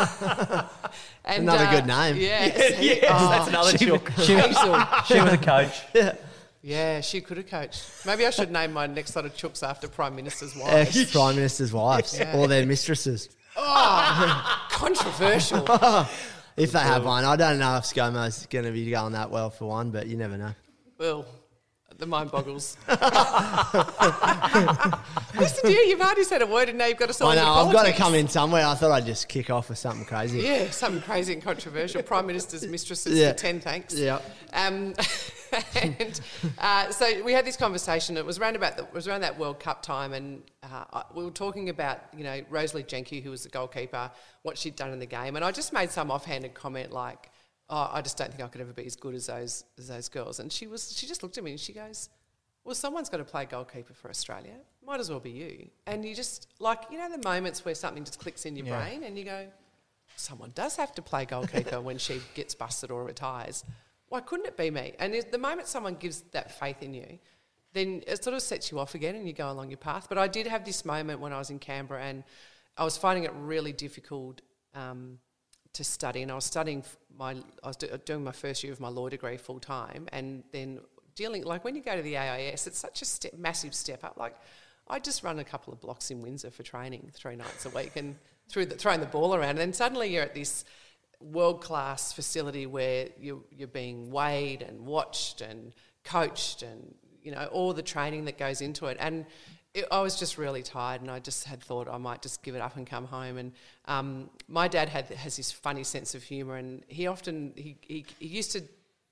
and, 1.24 1.44
Another 1.44 1.66
uh, 1.66 1.72
good 1.72 1.86
name. 1.86 2.16
Yes. 2.18 2.80
yes, 2.82 3.06
Oh, 3.10 3.30
that's 3.30 3.48
another 3.48 3.78
chook. 3.78 4.10
Hazel. 4.16 4.76
She 5.06 5.20
was 5.22 5.34
a 5.34 5.38
coach. 5.38 5.82
Yeah, 5.94 6.16
Yeah, 6.64 7.02
she 7.02 7.22
could 7.22 7.38
have 7.38 7.48
coached. 7.48 7.84
Maybe 8.06 8.26
I 8.26 8.32
should 8.32 8.52
name 8.52 8.74
my 8.74 8.88
next 8.88 9.16
lot 9.16 9.26
of 9.26 9.36
chooks 9.36 9.62
after 9.62 9.88
Prime 9.88 10.16
Minister's 10.16 10.56
wives. 10.56 10.98
Ex 10.98 11.12
prime 11.12 11.36
minister's 11.36 11.72
wives 11.72 12.18
Yeah. 12.18 12.36
or 12.36 12.48
their 12.48 12.66
mistresses, 12.66 13.30
Controversial. 14.70 15.66
If 16.58 16.72
they 16.72 16.80
have 16.80 17.06
one. 17.06 17.24
I 17.24 17.36
don't 17.36 17.60
know 17.60 17.78
if 17.78 17.84
ScoMo's 17.86 18.46
going 18.48 18.66
to 18.66 18.72
be 18.72 18.90
going 18.90 19.14
that 19.14 19.30
well 19.32 19.50
for 19.50 19.66
one, 19.66 19.92
but 19.92 20.08
you 20.08 20.18
never 20.18 20.38
know. 20.38 20.54
well, 20.98 21.26
the 21.98 22.06
mind 22.06 22.32
boggles. 22.32 22.78
Listen 25.40 25.64
to 25.66 25.72
you, 25.72 25.80
you've 25.88 26.00
hardly 26.00 26.24
said 26.24 26.42
a 26.42 26.48
word 26.48 26.70
and 26.70 26.78
now 26.78 26.86
you've 26.86 26.98
got 26.98 27.12
to 27.12 27.26
I 27.26 27.36
know. 27.36 27.54
I've 27.54 27.74
got 27.74 27.86
to 27.86 27.94
come 27.94 28.14
in 28.16 28.28
somewhere. 28.28 28.66
I 28.66 28.76
thought 28.76 28.92
I'd 28.92 29.06
just 29.06 29.28
kick 29.28 29.50
off 29.50 29.70
with 29.70 29.78
something 29.78 30.06
crazy. 30.06 30.40
Yeah, 30.40 30.70
something 30.70 31.02
crazy 31.02 31.34
and 31.34 31.42
controversial. 31.42 32.02
Prime 32.04 32.26
Minister's 32.28 32.66
mistresses 32.70 33.18
Yeah. 33.18 33.32
for 33.32 33.38
10 33.38 33.60
thanks. 33.62 33.94
Yeah. 33.94 34.20
Um, 34.54 34.94
and 35.82 36.20
uh, 36.60 36.90
so 36.92 37.24
we 37.24 37.34
had 37.34 37.46
this 37.46 37.58
conversation. 37.58 38.18
It 38.18 38.26
was 38.26 38.38
around 38.40 38.56
about 38.56 38.78
the, 38.78 38.84
it 38.84 38.94
was 38.94 39.08
around 39.08 39.22
that 39.22 39.38
World 39.40 39.60
Cup 39.60 39.82
time, 39.82 40.14
and 40.14 40.42
uh, 40.64 41.04
we 41.16 41.24
were 41.24 41.32
talking 41.32 41.70
about 41.70 42.00
you 42.16 42.24
know 42.24 42.42
Roselee 42.52 42.86
Jencke, 42.86 43.24
who 43.24 43.30
was 43.32 43.44
the 43.44 43.50
goalkeeper, 43.50 44.12
what 44.44 44.58
she'd 44.58 44.76
done 44.76 44.92
in 44.92 45.00
the 45.00 45.06
game, 45.06 45.36
and 45.36 45.46
I 45.46 45.52
just 45.52 45.72
made 45.74 45.90
some 45.92 46.12
offhanded 46.12 46.54
comment 46.54 46.92
like, 46.92 47.32
"Oh, 47.70 47.90
I 47.92 48.02
just 48.02 48.18
don't 48.18 48.32
think 48.32 48.42
I 48.44 48.48
could 48.48 48.62
ever 48.62 48.74
be 48.74 48.86
as 48.86 48.96
good 48.96 49.16
as 49.16 49.28
those 49.28 49.64
as 49.78 49.88
those 49.88 50.10
girls." 50.10 50.40
And 50.40 50.52
she 50.52 50.68
was 50.68 50.96
she 50.98 51.08
just 51.08 51.24
looked 51.24 51.38
at 51.38 51.44
me 51.44 51.52
and 51.52 51.60
she 51.60 51.74
goes, 51.74 52.10
"Well, 52.64 52.76
someone's 52.76 53.10
got 53.10 53.18
to 53.18 53.26
play 53.26 53.46
goalkeeper 53.46 53.94
for 53.94 54.10
Australia. 54.10 54.56
Might 54.86 55.00
as 55.00 55.10
well 55.10 55.20
be 55.20 55.32
you." 55.32 55.70
And 55.86 56.06
you 56.06 56.16
just 56.16 56.48
like 56.60 56.84
you 56.92 56.98
know 56.98 57.10
the 57.10 57.22
moments 57.28 57.64
where 57.66 57.76
something 57.76 58.04
just 58.04 58.20
clicks 58.20 58.46
in 58.46 58.56
your 58.56 58.68
Yeah. 58.68 58.82
brain, 58.84 59.04
and 59.04 59.18
you 59.18 59.26
go, 59.26 59.48
someone 60.16 60.52
does 60.56 60.76
have 60.78 60.92
to 60.94 61.02
play 61.02 61.26
goalkeeper 61.26 61.80
when 61.82 61.98
she 61.98 62.22
gets 62.34 62.56
busted 62.56 62.90
or 62.92 63.04
retires. 63.04 63.64
Why 64.10 64.22
couldn't 64.22 64.46
it 64.46 64.56
be 64.58 64.72
me? 64.72 64.94
And 65.00 65.14
the 65.32 65.38
moment 65.38 65.68
someone 65.68 65.96
gives 65.96 66.22
that 66.32 66.58
faith 66.58 66.82
in 66.82 66.94
you, 66.94 67.20
then 67.74 68.04
it 68.08 68.24
sort 68.24 68.34
of 68.34 68.42
sets 68.42 68.72
you 68.72 68.80
off 68.80 68.96
again 68.96 69.16
and 69.16 69.28
you 69.28 69.34
go 69.34 69.52
along 69.52 69.70
your 69.70 69.78
path. 69.78 70.08
But 70.08 70.18
I 70.18 70.28
did 70.30 70.48
have 70.48 70.64
this 70.64 70.86
moment 70.86 71.20
when 71.20 71.34
I 71.34 71.38
was 71.38 71.50
in 71.50 71.60
Canberra 71.60 72.02
and 72.02 72.24
I 72.78 72.84
was 72.86 72.98
finding 72.98 73.26
it 73.26 73.34
really 73.36 73.74
difficult 73.74 74.42
um, 74.74 75.20
to 75.78 75.84
study. 75.84 76.22
And 76.22 76.32
I 76.32 76.36
was 76.36 76.46
studying 76.46 76.84
my, 77.18 77.32
I 77.64 77.68
was 77.68 77.78
do, 77.78 77.88
doing 78.06 78.24
my 78.24 78.32
first 78.32 78.64
year 78.64 78.74
of 78.74 78.80
my 78.80 78.90
law 78.90 79.10
degree 79.10 79.38
full 79.38 79.60
time 79.60 80.08
and 80.12 80.44
then 80.52 80.80
dealing, 81.16 81.44
like 81.44 81.64
when 81.64 81.76
you 81.76 81.82
go 81.82 81.96
to 81.96 82.02
the 82.02 82.18
AIS, 82.18 82.68
it's 82.68 82.80
such 82.80 83.02
a 83.02 83.06
step, 83.06 83.34
massive 83.38 83.74
step 83.74 84.04
up. 84.04 84.18
Like 84.18 84.36
I 84.88 85.00
just 85.00 85.24
run 85.24 85.40
a 85.40 85.44
couple 85.44 85.74
of 85.74 85.80
blocks 85.80 86.12
in 86.12 86.22
Windsor 86.22 86.52
for 86.52 86.64
training 86.64 87.10
three 87.14 87.36
nights 87.36 87.66
a 87.66 87.70
week 87.70 87.94
and 87.96 88.16
through 88.50 88.68
the, 88.68 88.76
throwing 88.76 89.00
the 89.00 89.06
ball 89.06 89.34
around. 89.36 89.52
And 89.52 89.60
then 89.60 89.74
suddenly 89.74 90.14
you're 90.14 90.24
at 90.24 90.36
this 90.36 90.66
world 91.20 91.62
class 91.62 92.14
facility 92.14 92.66
where 92.66 93.10
you, 93.20 93.44
you're 93.52 93.68
being 93.68 94.12
weighed 94.12 94.62
and 94.62 94.86
watched 94.86 95.42
and 95.42 95.74
coached 96.04 96.62
and 96.62 96.94
you 97.22 97.32
know 97.32 97.46
all 97.52 97.74
the 97.74 97.82
training 97.82 98.26
that 98.26 98.38
goes 98.38 98.62
into 98.62 98.86
it 98.86 98.96
and 99.00 99.26
it, 99.78 99.88
I 99.92 100.02
was 100.02 100.18
just 100.18 100.38
really 100.38 100.64
tired 100.64 101.02
and 101.02 101.12
I 101.12 101.20
just 101.20 101.46
had 101.46 101.62
thought 101.62 101.88
I 101.88 101.98
might 101.98 102.22
just 102.22 102.42
give 102.44 102.56
it 102.56 102.62
up 102.62 102.76
and 102.76 102.86
come 102.86 103.06
home. 103.06 103.38
And 103.38 103.52
um, 103.86 104.30
my 104.48 104.68
dad 104.68 104.90
had 104.90 105.08
has 105.10 105.38
this 105.38 105.52
funny 105.52 105.84
sense 105.84 106.16
of 106.16 106.24
humor 106.24 106.56
and 106.56 106.84
he 106.88 107.08
often 107.08 107.54
he, 107.56 107.78
he, 107.82 108.06
he 108.20 108.28
used 108.28 108.52
to 108.54 108.64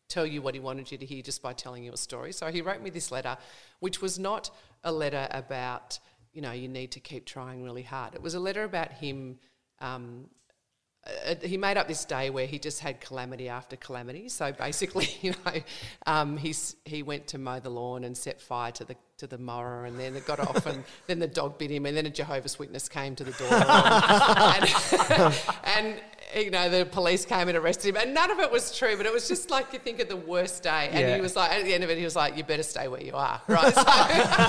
tell 0.08 0.26
you 0.26 0.42
what 0.42 0.54
he 0.54 0.60
wanted 0.60 0.92
you 0.92 0.98
to 0.98 1.06
hear 1.06 1.22
just 1.22 1.42
by 1.42 1.54
telling 1.54 1.84
you 1.84 1.94
a 1.94 1.98
story. 1.98 2.34
So 2.34 2.48
he 2.48 2.62
wrote 2.62 2.82
me 2.82 2.90
this 2.90 3.12
letter 3.12 3.38
which 3.80 4.02
was 4.02 4.18
not 4.18 4.50
a 4.84 4.92
letter 4.92 5.28
about 5.32 6.00
you 6.34 6.42
know 6.42 6.52
you 6.52 6.68
need 6.68 6.92
to 6.92 7.00
keep 7.00 7.26
trying 7.26 7.64
really 7.64 7.84
hard. 7.84 8.16
It 8.16 8.22
was 8.22 8.34
a 8.34 8.40
letter 8.40 8.64
about 8.64 8.92
him 8.92 9.38
um, 9.80 10.26
uh, 11.06 11.36
he 11.44 11.58
made 11.58 11.78
up 11.78 11.88
this 11.88 12.04
day 12.04 12.30
where 12.30 12.48
he 12.48 12.58
just 12.58 12.80
had 12.80 13.00
calamity 13.00 13.48
after 13.48 13.76
calamity. 13.76 14.28
So 14.30 14.52
basically, 14.52 15.10
you 15.22 15.34
know, 15.46 15.62
um, 16.06 16.38
he 16.38 17.04
went 17.04 17.28
to 17.28 17.38
mow 17.38 17.60
the 17.60 17.70
lawn 17.70 18.04
and 18.04 18.18
set 18.18 18.42
fire 18.42 18.72
to 18.74 18.86
the 18.86 18.96
to 19.18 19.28
the 19.28 19.38
mower, 19.38 19.86
and 19.86 19.98
then 19.98 20.16
it 20.16 20.26
got 20.26 20.40
off, 20.40 20.66
and 20.66 20.84
then 21.08 21.20
the 21.20 21.28
dog 21.28 21.58
bit 21.58 21.72
him, 21.72 21.86
and 21.86 21.96
then 21.96 22.06
a 22.06 22.10
Jehovah's 22.10 22.60
Witness 22.60 22.90
came 22.90 23.16
to 23.16 23.24
the 23.24 23.32
door, 23.32 23.48
and, 23.54 25.36
and 25.78 26.02
you 26.36 26.50
know, 26.52 26.70
the 26.70 26.86
police 26.86 27.26
came 27.26 27.48
and 27.48 27.58
arrested 27.58 27.90
him, 27.90 27.98
and 28.02 28.14
none 28.14 28.32
of 28.32 28.40
it 28.40 28.52
was 28.52 28.76
true, 28.78 28.96
but 28.98 29.06
it 29.06 29.14
was 29.14 29.28
just 29.28 29.50
like 29.52 29.72
you 29.74 29.80
think 29.80 30.00
of 30.00 30.08
the 30.10 30.16
worst 30.16 30.64
day. 30.64 30.90
And 30.92 31.00
Yeah. 31.00 31.16
he 31.16 31.22
was 31.22 31.36
like, 31.36 31.52
at 31.52 31.64
the 31.66 31.74
end 31.74 31.84
of 31.84 31.90
it, 31.90 31.98
he 31.98 32.04
was 32.04 32.16
like, 32.16 32.36
"You 32.38 32.44
better 32.44 32.64
stay 32.64 32.88
where 32.88 33.02
you 33.04 33.14
are." 33.16 33.42
Right? 33.48 33.74
So, 33.74 33.84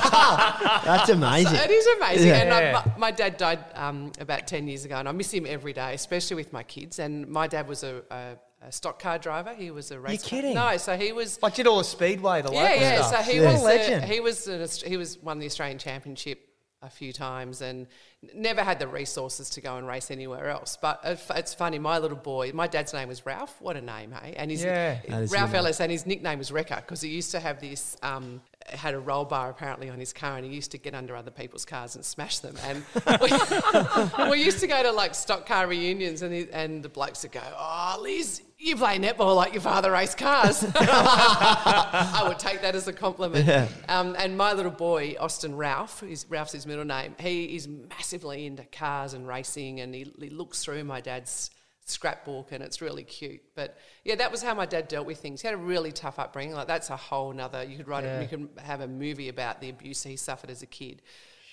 That's 0.84 1.08
amazing. 1.10 1.54
it 1.56 1.70
is 1.70 1.86
amazing. 1.98 2.28
Yeah. 2.28 2.36
And 2.42 2.52
I, 2.54 2.72
my, 2.72 2.92
my 2.98 3.10
dad 3.10 3.36
died 3.36 3.64
um, 3.74 4.12
about 4.20 4.46
10 4.46 4.68
years 4.68 4.84
ago, 4.84 4.96
and 4.96 5.08
I 5.08 5.12
miss 5.12 5.32
him 5.32 5.46
every 5.46 5.72
day, 5.72 5.94
especially 5.94 6.36
with 6.36 6.52
my 6.52 6.62
kids. 6.62 6.98
And 6.98 7.28
my 7.28 7.46
dad 7.46 7.68
was 7.68 7.82
a, 7.84 8.02
a, 8.10 8.36
a 8.66 8.72
stock 8.72 9.00
car 9.00 9.18
driver. 9.18 9.54
He 9.54 9.70
was 9.70 9.90
a 9.90 10.00
race 10.00 10.22
car- 10.22 10.28
kidding? 10.30 10.54
No, 10.54 10.76
so 10.76 10.96
he 10.96 11.12
was. 11.12 11.40
Like 11.42 11.54
did 11.54 11.66
all 11.66 11.78
the 11.78 11.84
speedway, 11.84 12.42
the 12.42 12.52
Yeah, 12.52 12.62
local 12.62 12.80
yeah. 12.80 13.02
stuff. 13.02 13.24
So 13.26 13.32
he 13.32 13.38
Yeah. 13.40 13.52
was 13.52 13.62
What 13.62 13.74
a 13.74 13.76
legend. 13.78 14.04
A, 14.04 14.06
he 14.06 14.20
was 14.20 14.48
an, 14.48 14.68
he 14.90 14.96
was 14.96 15.18
won 15.18 15.38
the 15.38 15.46
Australian 15.46 15.78
Championship 15.78 16.45
a 16.86 16.90
few 16.90 17.12
times 17.12 17.60
and 17.60 17.86
never 18.34 18.62
had 18.62 18.78
the 18.78 18.88
resources 18.88 19.50
to 19.50 19.60
go 19.60 19.76
and 19.76 19.86
race 19.86 20.10
anywhere 20.10 20.48
else. 20.48 20.78
But 20.80 21.00
it's 21.04 21.52
funny, 21.52 21.78
my 21.78 21.98
little 21.98 22.16
boy, 22.16 22.52
my 22.54 22.66
dad's 22.66 22.92
name 22.94 23.08
was 23.08 23.26
Ralph. 23.26 23.60
What 23.60 23.76
a 23.76 23.80
name, 23.80 24.12
hey? 24.12 24.34
And 24.36 24.50
his 24.50 24.64
Yeah. 24.64 25.00
Ralph. 25.30 25.52
Ellis, 25.54 25.80
and 25.80 25.90
his 25.92 26.06
nickname 26.06 26.38
was 26.38 26.50
Wrecker 26.52 26.76
because 26.76 27.00
he 27.00 27.10
used 27.10 27.30
to 27.32 27.40
have 27.40 27.60
this. 27.60 27.96
Um, 28.02 28.40
had 28.68 28.94
a 28.94 28.98
roll 28.98 29.24
bar 29.24 29.50
apparently 29.50 29.88
on 29.88 29.98
his 29.98 30.12
car, 30.12 30.36
and 30.36 30.44
he 30.44 30.52
used 30.54 30.70
to 30.72 30.78
get 30.78 30.94
under 30.94 31.14
other 31.16 31.30
people's 31.30 31.64
cars 31.64 31.96
and 31.96 32.04
smash 32.04 32.38
them. 32.38 32.56
And 32.64 32.84
we, 33.20 34.30
we 34.30 34.42
used 34.44 34.60
to 34.60 34.66
go 34.66 34.82
to 34.82 34.92
like 34.92 35.14
stock 35.14 35.46
car 35.46 35.66
reunions, 35.66 36.22
and 36.22 36.32
he, 36.32 36.48
and 36.52 36.82
the 36.82 36.88
blokes 36.88 37.22
would 37.22 37.32
go, 37.32 37.42
"Oh, 37.56 37.98
Liz, 38.00 38.42
you 38.58 38.76
play 38.76 38.98
netball 38.98 39.36
like 39.36 39.52
your 39.52 39.62
father 39.62 39.90
raced 39.90 40.18
cars." 40.18 40.64
I 40.76 42.24
would 42.26 42.38
take 42.38 42.62
that 42.62 42.74
as 42.74 42.88
a 42.88 42.92
compliment. 42.92 43.46
Yeah. 43.46 43.68
Um, 43.88 44.16
and 44.18 44.36
my 44.36 44.52
little 44.52 44.72
boy, 44.72 45.16
Austin 45.18 45.56
Ralph, 45.56 46.02
is 46.02 46.26
Ralph's 46.28 46.52
his 46.52 46.66
middle 46.66 46.84
name. 46.84 47.14
He 47.18 47.56
is 47.56 47.68
massively 47.68 48.46
into 48.46 48.64
cars 48.64 49.14
and 49.14 49.26
racing, 49.26 49.80
and 49.80 49.94
he, 49.94 50.12
he 50.18 50.30
looks 50.30 50.64
through 50.64 50.84
my 50.84 51.00
dad's 51.00 51.50
scrapbook, 51.86 52.52
and 52.52 52.62
it's 52.62 52.82
really 52.82 53.04
cute. 53.04 53.40
But 53.54 53.78
yeah, 54.04 54.16
that 54.16 54.30
was 54.30 54.42
how 54.42 54.54
my 54.54 54.66
dad 54.66 54.88
dealt 54.88 55.06
with 55.06 55.18
things. 55.18 55.40
He 55.40 55.48
had 55.48 55.54
a 55.54 55.58
really 55.58 55.92
tough 55.92 56.18
upbringing. 56.18 56.54
Like 56.54 56.66
that's 56.66 56.90
a 56.90 56.96
whole 56.96 57.32
nother. 57.32 57.62
You 57.64 57.76
could 57.78 57.88
write. 57.88 58.04
Yeah. 58.04 58.18
A, 58.18 58.22
you 58.22 58.28
could 58.28 58.48
have 58.62 58.80
a 58.80 58.88
movie 58.88 59.28
about 59.28 59.60
the 59.60 59.70
abuse 59.70 60.02
he 60.02 60.16
suffered 60.16 60.50
as 60.50 60.62
a 60.62 60.66
kid. 60.66 61.00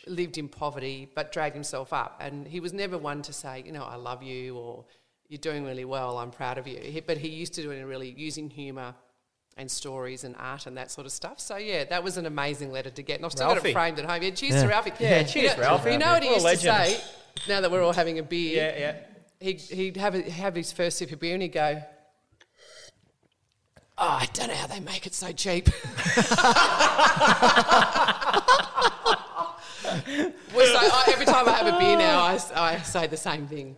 Lived 0.06 0.38
in 0.38 0.50
poverty, 0.50 1.10
but 1.16 1.32
dragged 1.32 1.56
himself 1.56 1.94
up, 1.94 2.18
and 2.20 2.46
he 2.48 2.60
was 2.60 2.74
never 2.74 2.98
one 2.98 3.22
to 3.22 3.32
say, 3.32 3.64
you 3.66 3.72
know, 3.72 3.84
I 3.84 3.96
love 3.96 4.22
you 4.22 4.58
or 4.58 4.84
you're 5.30 5.38
doing 5.38 5.64
really 5.64 5.86
well. 5.86 6.18
I'm 6.18 6.30
proud 6.32 6.58
of 6.58 6.68
you. 6.68 6.78
He, 6.80 7.00
but 7.00 7.18
he 7.18 7.30
used 7.30 7.54
to 7.54 7.62
do 7.62 7.72
it 7.72 7.78
in 7.78 7.86
really 7.86 8.10
using 8.18 8.50
humour 8.50 8.94
and 9.56 9.70
stories 9.72 10.24
and 10.26 10.36
art 10.38 10.66
and 10.68 10.76
that 10.78 10.92
sort 10.92 11.06
of 11.06 11.14
stuff. 11.14 11.40
So 11.40 11.56
yeah, 11.58 11.86
that 11.86 12.04
was 12.04 12.18
an 12.18 12.26
amazing 12.26 12.72
letter 12.72 12.90
to 12.90 13.02
get, 13.04 13.18
and 13.18 13.26
I've 13.26 13.32
still 13.32 13.48
got 13.48 13.64
it 13.66 13.72
framed 13.72 13.98
at 14.00 14.06
home. 14.06 14.22
Yeah, 14.24 14.32
cheers 14.32 14.56
Yeah. 14.56 14.64
to 14.64 14.68
Ralphie. 14.68 14.92
Yeah, 15.00 15.20
You 15.22 15.26
cheers, 15.28 15.56
know- 15.56 15.62
Ralphie. 15.64 15.92
You 15.94 15.98
know 16.00 16.12
what 16.12 16.24
he 16.24 16.30
used 16.34 16.46
to 16.46 16.58
say? 16.58 17.02
Now 17.48 17.62
that 17.62 17.72
we're 17.72 17.82
all 17.84 17.94
having 17.94 18.20
a 18.20 18.24
beer, 18.24 18.58
Yeah, 18.58 18.80
yeah. 18.80 18.96
He, 19.44 19.54
he'd 19.56 19.98
have, 19.98 20.16
a, 20.16 20.22
have 20.22 20.56
his 20.56 20.72
first 20.72 20.98
sip 20.98 21.12
of 21.12 21.20
beer 21.20 21.34
and 21.34 21.44
he'd 21.44 21.50
go, 21.50 21.82
Oh, 23.98 24.18
I 24.22 24.28
don't 24.34 24.48
know 24.48 24.54
how 24.56 24.68
they 24.68 24.80
make 24.80 25.06
it 25.06 25.14
so 25.14 25.32
cheap. 25.34 25.68
well, 25.68 25.76
so 30.66 30.78
I, 30.80 31.04
every 31.12 31.26
time 31.26 31.48
I 31.48 31.52
have 31.52 31.68
a 31.68 31.78
beer 31.78 31.98
now, 31.98 32.22
I, 32.22 32.40
I 32.56 32.78
say 32.80 33.08
the 33.08 33.18
same 33.18 33.48
thing. 33.48 33.76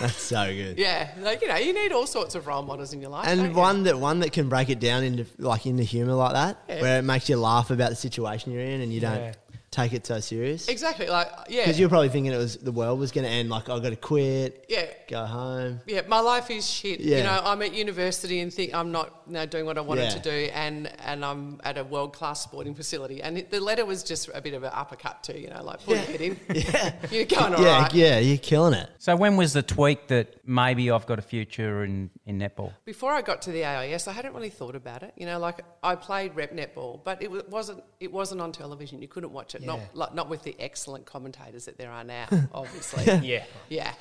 That's 0.00 0.16
so 0.16 0.46
good. 0.46 0.78
Yeah, 0.78 1.10
like 1.18 1.42
you 1.42 1.48
know, 1.48 1.56
you 1.56 1.74
need 1.74 1.92
all 1.92 2.06
sorts 2.06 2.34
of 2.34 2.46
role 2.46 2.62
models 2.62 2.92
in 2.92 3.00
your 3.00 3.10
life. 3.10 3.26
don't 3.26 3.38
And 3.40 3.48
you? 3.52 3.58
one 3.58 3.82
that 3.84 3.98
one 3.98 4.20
that 4.20 4.32
can 4.32 4.48
break 4.48 4.70
it 4.70 4.78
down 4.80 5.02
into 5.02 5.26
like 5.38 5.66
into 5.66 5.82
humor 5.82 6.14
like 6.14 6.32
that, 6.34 6.58
Yeah. 6.68 6.80
where 6.80 6.98
it 7.00 7.02
makes 7.02 7.28
you 7.28 7.36
laugh 7.36 7.70
about 7.70 7.90
the 7.90 7.96
situation 7.96 8.52
you're 8.52 8.62
in 8.62 8.80
and 8.80 8.92
you 8.92 9.00
don't 9.00 9.16
Yeah. 9.16 9.32
Take 9.70 9.92
it 9.92 10.06
so 10.06 10.18
serious. 10.20 10.68
exactly, 10.68 11.06
like 11.08 11.28
yeah, 11.48 11.62
Because 11.62 11.78
you're 11.78 11.88
probably 11.88 12.08
thinking 12.08 12.32
it 12.32 12.36
was 12.38 12.56
the 12.56 12.72
world 12.72 12.98
was 12.98 13.12
going 13.12 13.24
to 13.26 13.30
end. 13.30 13.48
Like 13.50 13.68
I 13.68 13.78
got 13.80 13.90
to 13.90 13.96
quit, 13.96 14.64
yeah. 14.68 14.86
go 15.08 15.24
home. 15.26 15.80
Yeah, 15.86 16.02
my 16.08 16.20
life 16.20 16.50
is 16.50 16.68
shit. 16.68 17.00
Yeah. 17.00 17.18
You 17.18 17.22
know, 17.24 17.40
I'm 17.44 17.60
at 17.62 17.74
university 17.74 18.40
and 18.40 18.52
think 18.52 18.74
I'm 18.74 18.92
not 18.92 19.22
you 19.26 19.34
know, 19.34 19.46
doing 19.46 19.66
what 19.66 19.76
I 19.76 19.82
wanted 19.82 20.04
Yeah. 20.04 20.08
to 20.10 20.20
do, 20.20 20.50
and 20.52 20.90
and 21.04 21.24
I'm 21.24 21.60
at 21.64 21.76
a 21.78 21.84
world 21.84 22.12
class 22.14 22.42
sporting 22.42 22.74
facility. 22.74 23.22
And 23.22 23.38
it, 23.38 23.50
the 23.50 23.60
letter 23.60 23.84
was 23.84 24.02
just 24.02 24.30
a 24.34 24.40
bit 24.40 24.54
of 24.54 24.62
an 24.62 24.70
uppercut 24.72 25.22
too. 25.22 25.38
You 25.38 25.48
know, 25.50 25.62
like 25.62 25.84
pull 25.84 25.94
your 25.96 26.04
head 26.04 26.20
in. 26.20 26.40
Yeah, 26.54 26.94
You're 27.10 27.24
going 27.26 27.54
all 27.54 27.62
yeah, 27.62 27.82
right. 27.82 27.94
yeah. 27.94 28.18
You're 28.18 28.38
killing 28.38 28.74
it. 28.74 28.88
So 28.98 29.14
when 29.16 29.36
was 29.36 29.52
the 29.52 29.62
tweak 29.62 30.08
that 30.08 30.34
maybe 30.46 30.90
I've 30.90 31.06
got 31.06 31.18
a 31.18 31.22
future 31.22 31.84
in, 31.84 32.10
in 32.26 32.38
netball? 32.38 32.72
Before 32.84 33.12
I 33.12 33.20
got 33.22 33.42
to 33.42 33.52
the 33.52 33.64
AIS, 33.64 34.08
I 34.08 34.12
hadn't 34.12 34.34
really 34.34 34.50
thought 34.50 34.74
about 34.74 35.02
it. 35.02 35.12
You 35.16 35.26
know, 35.26 35.38
like 35.38 35.60
I 35.82 35.94
played 35.94 36.34
rep 36.34 36.52
netball, 36.52 37.04
but 37.04 37.22
it 37.22 37.50
wasn't 37.50 37.82
it 38.00 38.10
wasn't 38.12 38.40
on 38.40 38.52
television. 38.52 39.02
You 39.02 39.08
couldn't 39.08 39.32
watch 39.32 39.54
it. 39.54 39.57
Not 39.64 39.78
Yeah. 39.78 39.86
like, 39.94 40.14
not 40.14 40.28
with 40.28 40.42
the 40.42 40.56
excellent 40.58 41.06
commentators 41.06 41.64
that 41.66 41.78
there 41.78 41.90
are 41.90 42.04
now, 42.04 42.26
obviously. 42.52 43.04
Yeah. 43.26 43.44
Yeah. 43.68 43.94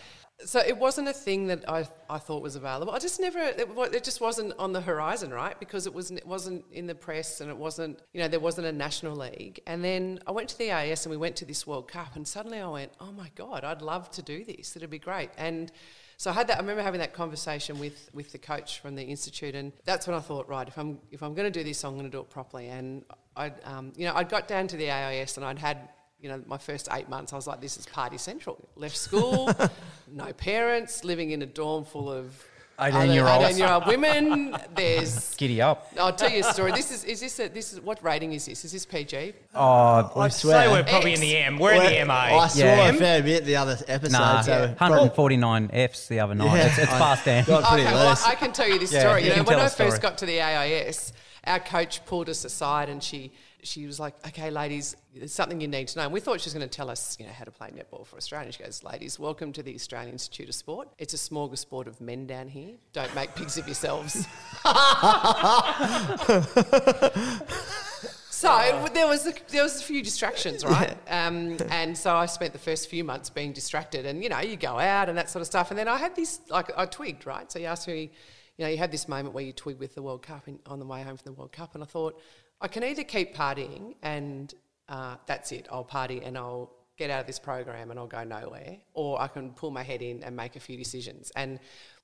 So 0.46 0.60
it 0.60 0.78
wasn't 0.78 1.08
a 1.08 1.14
thing 1.14 1.48
that 1.48 1.68
I, 1.68 1.88
I 2.12 2.20
thought 2.20 2.44
was 2.44 2.56
available. 2.56 2.94
I 2.94 3.00
just 3.00 3.20
never, 3.20 3.40
it, 3.40 3.68
it 3.92 4.04
just 4.04 4.22
wasn't 4.22 4.54
on 4.60 4.72
the 4.72 4.82
horizon, 4.82 5.32
right? 5.32 5.60
Because 5.60 5.88
it 5.88 5.96
wasn't, 5.96 6.20
it 6.20 6.28
wasn't 6.28 6.64
in 6.72 6.86
the 6.86 6.94
press 6.94 7.42
and 7.42 7.50
it 7.50 7.58
wasn't, 7.58 8.00
you 8.14 8.22
know, 8.22 8.28
there 8.28 8.40
wasn't 8.40 8.68
a 8.68 8.72
national 8.72 9.16
league. 9.16 9.60
And 9.66 9.84
then 9.84 10.20
I 10.28 10.32
went 10.32 10.50
to 10.50 10.58
the 10.60 10.72
AIS 10.72 11.06
and 11.08 11.12
we 11.12 11.18
went 11.18 11.36
to 11.38 11.46
this 11.46 11.66
World 11.66 11.88
Cup 11.88 12.16
and 12.16 12.28
suddenly 12.28 12.60
I 12.60 12.68
went, 12.68 12.92
oh 13.00 13.12
my 13.12 13.32
God, 13.34 13.64
I'd 13.64 13.82
love 13.82 14.12
to 14.12 14.22
do 14.22 14.44
this. 14.46 14.76
It'd 14.76 14.88
be 14.92 15.00
great. 15.00 15.32
And 15.40 15.72
so 16.18 16.30
I 16.30 16.34
had 16.34 16.48
that, 16.50 16.58
I 16.58 16.62
remember 16.62 16.84
having 16.84 17.00
that 17.00 17.14
conversation 17.14 17.80
with, 17.80 18.08
with 18.14 18.32
the 18.32 18.38
coach 18.38 18.80
from 18.80 18.94
the 18.94 19.04
Institute 19.04 19.56
and 19.56 19.72
that's 19.86 20.06
when 20.06 20.16
I 20.16 20.20
thought, 20.20 20.48
right, 20.48 20.68
if 20.68 20.78
I'm, 20.78 21.00
if 21.12 21.24
I'm 21.24 21.34
going 21.34 21.52
to 21.52 21.60
do 21.60 21.64
this, 21.64 21.84
I'm 21.84 21.94
going 21.94 22.06
to 22.06 22.12
do 22.12 22.20
it 22.20 22.30
properly. 22.30 22.68
And 22.68 23.04
I, 23.38 23.52
um, 23.66 23.94
you 23.96 24.06
know, 24.06 24.14
I 24.16 24.24
got 24.24 24.48
down 24.48 24.68
to 24.68 24.78
the 24.78 24.90
AIS 24.92 25.38
and 25.38 25.46
I'd 25.46 25.60
had 25.60 25.90
you 26.20 26.30
know, 26.30 26.42
my 26.48 26.58
first 26.58 26.88
eight 26.94 27.08
months, 27.10 27.32
I 27.32 27.36
was 27.36 27.46
like, 27.46 27.62
this 27.62 27.78
is 27.78 27.86
party 27.86 28.18
central. 28.18 28.58
Left 28.76 28.98
school, 28.98 29.52
no 30.12 30.34
parents, 30.34 31.04
living 31.04 31.30
in 31.30 31.44
a 31.44 31.46
dorm 31.46 31.86
full 31.86 32.12
of 32.12 32.44
18-year-olds. 32.80 33.46
18 33.46 33.58
year 33.58 33.68
old 33.68 33.86
women. 33.88 34.56
There's, 34.76 35.36
Giddy 35.38 35.62
up. 35.62 35.92
I'll 36.00 36.14
tell 36.14 36.30
you 36.32 36.40
a 36.40 36.44
story. 36.44 36.72
This 36.72 36.92
is, 36.92 37.04
is 37.04 37.20
this, 37.20 37.40
a, 37.40 37.48
this 37.50 37.74
is, 37.74 37.82
what 37.82 38.04
rating 38.04 38.34
is 38.34 38.48
this? 38.48 38.66
Is 38.66 38.72
this 38.72 38.86
PG? 38.86 39.34
Oh, 39.54 39.62
I 40.16 40.20
I'd 40.22 40.34
swear. 40.34 40.64
say 40.66 40.72
we're 40.72 40.84
probably 40.84 41.14
in 41.14 41.20
the 41.22 41.38
M. 41.38 41.60
We're 41.60 41.74
in 41.74 41.80
the 41.84 41.98
Well, 41.98 42.06
MA. 42.08 42.40
I 42.40 42.48
saw 42.48 42.60
Yeah. 42.64 42.90
a 42.90 42.94
fair 42.94 43.22
bit 43.24 43.46
the 43.46 43.56
other 43.56 43.78
episode. 43.88 44.12
nah, 44.18 44.42
so 44.42 44.68
149 44.80 45.70
Fs 45.72 46.08
the 46.08 46.20
other 46.20 46.36
night. 46.36 46.46
Yeah. 46.56 46.68
It's, 46.68 46.78
it's 46.80 46.92
I- 46.92 46.98
past 46.98 47.26
Dan. 47.26 47.44
okay, 47.44 47.84
well. 47.86 48.20
I 48.26 48.36
can 48.36 48.52
tell 48.54 48.68
you 48.68 48.80
this 48.80 48.92
Yeah, 48.92 49.02
story. 49.02 49.24
you 49.24 49.30
You 49.32 49.36
know, 49.38 49.44
when 49.44 49.60
I 49.60 49.64
I 49.64 49.66
a 49.66 49.70
story. 49.70 49.90
first 49.92 50.02
got 50.02 50.18
to 50.20 50.26
the 50.26 50.42
AIS, 50.42 51.14
our 51.48 51.60
coach 51.60 52.06
pulled 52.06 52.30
us 52.30 52.46
aside 52.46 52.90
and 52.90 53.02
she 53.02 53.32
she 53.64 53.86
was 53.86 54.00
like, 54.00 54.14
"Okay, 54.28 54.50
ladies, 54.50 54.96
there's 55.16 55.34
something 55.34 55.60
you 55.60 55.68
need 55.68 55.88
to 55.90 55.98
know." 55.98 56.06
And 56.06 56.14
we 56.14 56.20
thought 56.20 56.40
she 56.40 56.48
was 56.48 56.54
going 56.54 56.68
to 56.68 56.74
tell 56.74 56.90
us, 56.90 57.18
you 57.20 57.26
know, 57.26 57.32
how 57.32 57.44
to 57.44 57.52
play 57.52 57.70
netball 57.70 58.06
for 58.06 58.16
Australia. 58.16 58.52
She 58.52 58.64
goes, 58.64 58.84
"Ladies, 58.84 59.20
welcome 59.20 59.52
to 59.54 59.64
the 59.64 59.74
Australian 59.74 60.14
Institute 60.14 60.48
of 60.48 60.56
Sport. 60.56 60.90
It's 60.98 61.14
a 61.14 61.18
smorgasbord 61.18 61.88
of 61.88 62.00
men 62.00 62.28
down 62.28 62.48
here. 62.48 62.76
Don't 62.94 63.14
make 63.16 63.36
pigs 63.36 63.58
of 63.58 63.68
yourselves." 63.68 64.26
So 68.38 68.88
there 68.94 69.08
was 69.08 69.26
a, 69.26 69.34
there 69.48 69.64
was 69.64 69.82
a 69.82 69.84
few 69.84 70.04
distractions, 70.04 70.64
right? 70.64 70.96
Um, 71.10 71.58
and 71.72 71.98
so 71.98 72.16
I 72.16 72.28
spent 72.28 72.54
the 72.54 72.60
first 72.60 72.88
few 72.88 73.04
months 73.04 73.32
being 73.32 73.52
distracted, 73.52 74.06
and 74.06 74.22
you 74.22 74.30
know, 74.30 74.40
you 74.42 74.56
go 74.56 74.78
out 74.78 75.10
and 75.10 75.18
that 75.18 75.32
sort 75.32 75.42
of 75.42 75.48
stuff. 75.48 75.72
And 75.72 75.78
then 75.78 75.88
I 75.88 75.98
had 75.98 76.16
this, 76.16 76.42
like, 76.48 76.70
I 76.78 76.86
twigged, 76.86 77.26
right? 77.26 77.52
So 77.52 77.58
you 77.58 77.66
asked 77.66 77.88
me, 77.88 78.12
you 78.58 78.66
know, 78.66 78.72
you 78.72 78.78
had 78.78 78.92
this 78.92 79.08
moment 79.08 79.34
where 79.34 79.44
you 79.44 79.54
twig 79.54 79.80
with 79.80 79.96
the 79.96 80.02
World 80.02 80.24
Cup 80.24 80.48
in, 80.48 80.60
on 80.66 80.80
the 80.80 80.86
way 80.86 81.04
home 81.04 81.18
from 81.18 81.34
the 81.34 81.40
World 81.40 81.52
Cup, 81.52 81.76
and 81.76 81.84
I 81.84 81.88
thought, 81.88 82.20
I 82.60 82.68
can 82.68 82.84
either 82.84 83.04
keep 83.04 83.36
partying 83.36 83.96
and 84.02 84.54
uh, 84.90 85.16
that's 85.26 85.52
it, 85.52 85.68
I'll 85.72 85.84
party 85.84 86.22
and 86.24 86.38
I'll 86.38 86.72
get 86.98 87.12
out 87.12 87.22
of 87.22 87.28
this 87.28 87.38
program 87.38 87.92
and 87.92 88.00
I'll 88.00 88.08
go 88.08 88.24
nowhere, 88.24 88.78
or 88.94 89.22
I 89.22 89.28
can 89.28 89.52
pull 89.52 89.70
my 89.70 89.84
head 89.84 90.02
in 90.02 90.24
and 90.24 90.36
make 90.36 90.56
a 90.56 90.60
few 90.60 90.78
decisions. 90.78 91.32
And 91.36 91.60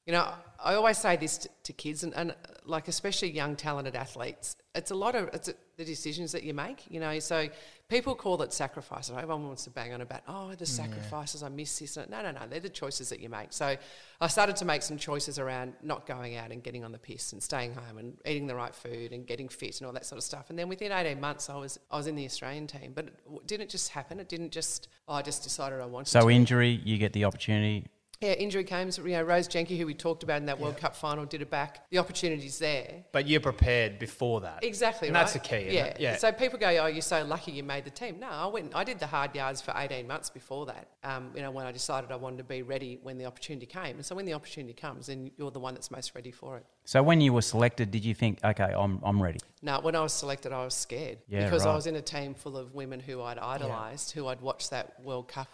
you 0.05 0.13
know, 0.13 0.33
I 0.63 0.75
always 0.75 0.97
say 0.97 1.15
this 1.15 1.37
to, 1.39 1.49
to 1.63 1.73
kids 1.73 2.03
and, 2.03 2.13
and 2.13 2.35
like 2.65 2.87
especially 2.87 3.31
young 3.31 3.55
talented 3.55 3.95
athletes. 3.95 4.55
It's 4.75 4.89
a 4.89 4.95
lot 4.95 5.13
of 5.13 5.29
it's 5.33 5.49
a, 5.49 5.53
the 5.77 5.85
decisions 5.85 6.31
that 6.31 6.43
you 6.43 6.53
make. 6.53 6.89
You 6.89 6.99
know, 6.99 7.19
so 7.19 7.47
people 7.89 8.15
call 8.15 8.41
it 8.41 8.51
sacrifice. 8.51 9.09
and 9.09 9.17
Everyone 9.19 9.45
wants 9.45 9.65
to 9.65 9.69
bang 9.69 9.93
on 9.93 10.01
about 10.01 10.21
oh 10.27 10.55
the 10.55 10.65
sacrifices. 10.65 11.43
I 11.43 11.49
miss 11.49 11.77
this. 11.77 11.95
No, 11.95 12.05
no, 12.09 12.31
no. 12.31 12.39
They're 12.49 12.59
the 12.59 12.69
choices 12.69 13.09
that 13.09 13.19
you 13.19 13.29
make. 13.29 13.53
So 13.53 13.77
I 14.19 14.27
started 14.27 14.55
to 14.55 14.65
make 14.65 14.81
some 14.81 14.97
choices 14.97 15.37
around 15.37 15.73
not 15.83 16.07
going 16.07 16.37
out 16.37 16.51
and 16.51 16.63
getting 16.63 16.83
on 16.83 16.91
the 16.91 16.97
piss 16.97 17.33
and 17.33 17.43
staying 17.43 17.75
home 17.75 17.99
and 17.99 18.17
eating 18.25 18.47
the 18.47 18.55
right 18.55 18.73
food 18.73 19.11
and 19.11 19.27
getting 19.27 19.47
fit 19.47 19.79
and 19.79 19.85
all 19.85 19.93
that 19.93 20.07
sort 20.07 20.17
of 20.17 20.23
stuff. 20.23 20.49
And 20.49 20.57
then 20.57 20.69
within 20.69 20.91
eighteen 20.91 21.21
months, 21.21 21.51
I 21.51 21.55
was 21.57 21.79
I 21.91 21.97
was 21.97 22.07
in 22.07 22.15
the 22.15 22.25
Australian 22.25 22.65
team. 22.65 22.93
But 22.95 23.05
it 23.05 23.47
didn't 23.47 23.69
just 23.69 23.89
happen. 23.89 24.19
It 24.19 24.27
didn't 24.27 24.51
just. 24.51 24.87
Oh, 25.07 25.13
I 25.13 25.21
just 25.21 25.43
decided 25.43 25.81
I 25.81 25.85
wanted. 25.85 26.09
So 26.09 26.21
to. 26.21 26.29
injury, 26.29 26.81
you 26.83 26.97
get 26.97 27.13
the 27.13 27.25
opportunity. 27.25 27.85
Yeah, 28.23 28.31
injury 28.33 28.63
came. 28.63 28.89
You 28.97 29.03
know, 29.03 29.23
Rose 29.23 29.49
Jencke, 29.49 29.77
who 29.77 29.85
we 29.85 29.93
talked 29.93 30.23
about 30.23 30.37
in 30.37 30.45
that 30.45 30.57
World 30.57 30.77
Cup 30.77 30.95
final, 30.95 31.25
did 31.25 31.41
it 31.41 31.49
back. 31.49 31.89
The 31.89 31.97
opportunity's 31.97 32.57
there. 32.57 33.03
But 33.11 33.27
you're 33.27 33.41
prepared 33.41 33.99
before 33.99 34.39
that. 34.41 34.63
Exactly, 34.63 35.09
And 35.09 35.15
right? 35.15 35.21
that's 35.21 35.33
the 35.33 35.39
key, 35.39 35.67
yeah. 35.71 35.93
Yeah. 35.99 36.15
So 36.15 36.31
people 36.31 36.57
go, 36.57 36.67
"Oh, 36.67 36.85
you're 36.87 37.01
so 37.01 37.25
lucky 37.25 37.51
you 37.51 37.63
made 37.63 37.83
the 37.83 37.89
team." 37.89 38.19
No, 38.21 38.29
I 38.29 38.47
went. 38.47 38.73
I 38.73 38.85
did 38.85 38.99
the 38.99 39.07
hard 39.07 39.35
yards 39.35 39.59
for 39.59 39.73
18 39.75 40.07
months 40.07 40.29
before 40.29 40.65
that. 40.67 40.87
Um, 41.03 41.31
you 41.35 41.41
know, 41.41 41.51
when 41.51 41.65
I 41.65 41.73
decided 41.73 42.13
I 42.13 42.15
wanted 42.15 42.37
to 42.37 42.45
be 42.45 42.61
ready 42.61 42.97
when 43.03 43.17
the 43.17 43.25
opportunity 43.25 43.65
came. 43.65 43.97
And 43.97 44.05
so 44.05 44.15
when 44.15 44.25
the 44.25 44.33
opportunity 44.33 44.73
comes, 44.73 45.07
then 45.07 45.31
you're 45.37 45.51
the 45.51 45.59
one 45.59 45.73
that's 45.73 45.91
most 45.91 46.15
ready 46.15 46.31
for 46.31 46.55
it. 46.57 46.65
So 46.85 47.03
when 47.03 47.19
you 47.19 47.33
were 47.33 47.41
selected, 47.41 47.91
did 47.91 48.05
you 48.05 48.13
think, 48.13 48.39
okay, 48.43 48.73
I'm, 48.77 48.99
I'm 49.03 49.21
ready? 49.21 49.39
No, 49.61 49.79
when 49.81 49.95
I 49.95 50.01
was 50.01 50.13
selected, 50.13 50.53
I 50.53 50.63
was 50.63 50.73
scared 50.73 51.17
Yeah, 51.27 51.43
because 51.43 51.65
I 51.65 51.73
was 51.75 51.87
in 51.87 51.95
a 51.95 52.01
team 52.01 52.33
full 52.33 52.57
of 52.57 52.73
women 52.73 52.99
who 52.99 53.21
I'd 53.21 53.37
idolised, 53.37 54.11
who 54.11 54.27
I'd 54.27 54.41
watched 54.41 54.69
that 54.71 55.01
World 55.03 55.27
Cup. 55.27 55.47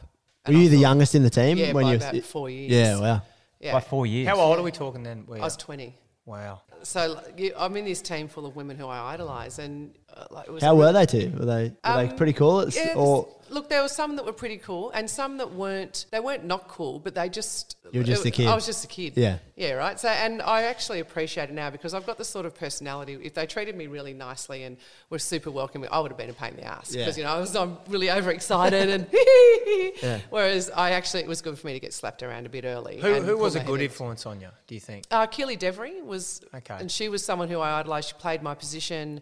Were 0.46 0.52
and 0.52 0.58
I 0.58 0.60
you 0.62 0.70
the 0.70 0.76
thought- 0.76 0.82
youngest 0.82 1.16
in 1.16 1.24
the 1.24 1.30
team 1.30 1.58
Yeah, 1.58 1.74
when 1.74 1.84
by 1.86 1.92
you? 1.92 1.98
about 1.98 2.24
four 2.24 2.50
years. 2.50 2.72
Yeah, 2.72 3.00
wow. 3.00 3.22
Yeah, 3.60 3.74
By 3.74 3.82
four 3.82 4.06
years. 4.06 4.28
How 4.28 4.40
old 4.40 4.58
are 4.58 4.64
we 4.64 4.72
talking 4.72 5.04
then? 5.04 5.26
Were 5.28 5.36
I 5.36 5.40
you? 5.40 5.44
was 5.44 5.58
20. 5.58 5.96
wow. 6.26 6.62
So 6.84 7.22
you, 7.36 7.52
I'm 7.58 7.76
in 7.76 7.84
this 7.84 8.02
team 8.02 8.30
full 8.30 8.46
of 8.46 8.56
women 8.56 8.78
who 8.78 8.88
I 8.88 9.14
idolise, 9.14 9.60
and 9.60 9.94
uh, 10.16 10.26
like, 10.32 10.48
it 10.48 10.52
was 10.52 10.64
How 10.64 10.76
were 10.76 10.92
they 10.94 11.06
too? 11.06 11.32
Were 11.38 11.46
they 11.46 11.64
were 11.70 11.72
they 11.84 12.10
Um, 12.10 12.16
pretty 12.18 12.34
cool? 12.34 12.62
It's, 12.62 12.76
Yeah, 12.76 12.94
or 12.96 13.28
look, 13.50 13.68
there 13.70 13.82
were 13.82 13.88
some 13.88 14.16
that 14.18 14.26
were 14.26 14.34
pretty 14.34 14.58
cool, 14.58 14.92
and 14.92 15.10
some 15.10 15.38
that 15.38 15.54
weren't. 15.54 16.06
They 16.12 16.20
weren't 16.20 16.46
not 16.46 16.68
cool, 16.68 17.00
but 17.00 17.16
they 17.16 17.30
just. 17.30 17.76
You 17.92 18.02
were 18.02 18.06
just 18.06 18.24
it- 18.26 18.30
a 18.30 18.32
kid. 18.32 18.48
I 18.48 18.54
was 18.56 18.66
just 18.68 18.84
a 18.84 18.88
kid. 18.88 19.14
Yeah. 19.16 19.38
Yeah, 19.56 19.72
right. 19.74 20.00
So, 20.00 20.08
and 20.10 20.42
I 20.42 20.64
actually 20.64 21.00
appreciate 21.00 21.50
it 21.50 21.54
now 21.54 21.70
because 21.72 21.94
I've 21.94 22.06
got 22.06 22.18
the 22.18 22.24
sort 22.26 22.46
of 22.46 22.54
personality. 22.56 23.18
If 23.22 23.34
they 23.34 23.46
treated 23.48 23.76
me 23.76 23.88
really 23.88 24.14
nicely 24.14 24.64
and 24.64 24.78
were 25.10 25.20
super 25.20 25.50
welcoming, 25.52 25.90
I 25.92 26.00
would 26.00 26.12
have 26.12 26.18
been 26.18 26.30
a 26.30 26.34
pain 26.34 26.52
in 26.52 26.58
the 26.58 26.64
ass 26.66 26.94
Yeah. 26.94 27.02
because 27.02 27.18
you 27.18 27.24
know 27.24 27.32
I 27.32 27.40
was 27.40 27.56
I'm 27.56 27.78
really 27.88 28.10
overexcited 28.12 28.90
and. 28.90 29.08
Whereas 30.30 30.70
I 30.76 30.92
actually 30.92 31.22
it 31.24 31.28
was 31.28 31.42
good 31.42 31.58
for 31.58 31.68
me 31.68 31.74
to 31.74 31.80
get 31.80 31.94
slapped 31.94 32.24
around 32.24 32.46
a 32.46 32.50
bit 32.50 32.66
early. 32.66 33.00
Who, 33.00 33.08
and 33.14 33.26
who 33.26 33.38
was 33.38 33.56
a 33.56 33.60
good 33.64 33.80
in. 33.80 33.86
influence 33.88 34.26
on 34.26 34.40
you, 34.42 34.48
do 34.68 34.76
you 34.76 34.82
think? 34.82 35.06
Uh, 35.12 35.26
Keeley 35.28 35.58
Devery 35.58 36.04
was, 36.04 36.42
Okay. 36.54 36.76
and 36.80 36.92
she 36.92 37.10
was 37.10 37.24
someone 37.24 37.50
who 37.50 37.60
I 37.60 37.80
idolised. 37.80 38.10
She 38.10 38.16
played 38.16 38.42
my 38.42 38.56
position, 38.56 39.22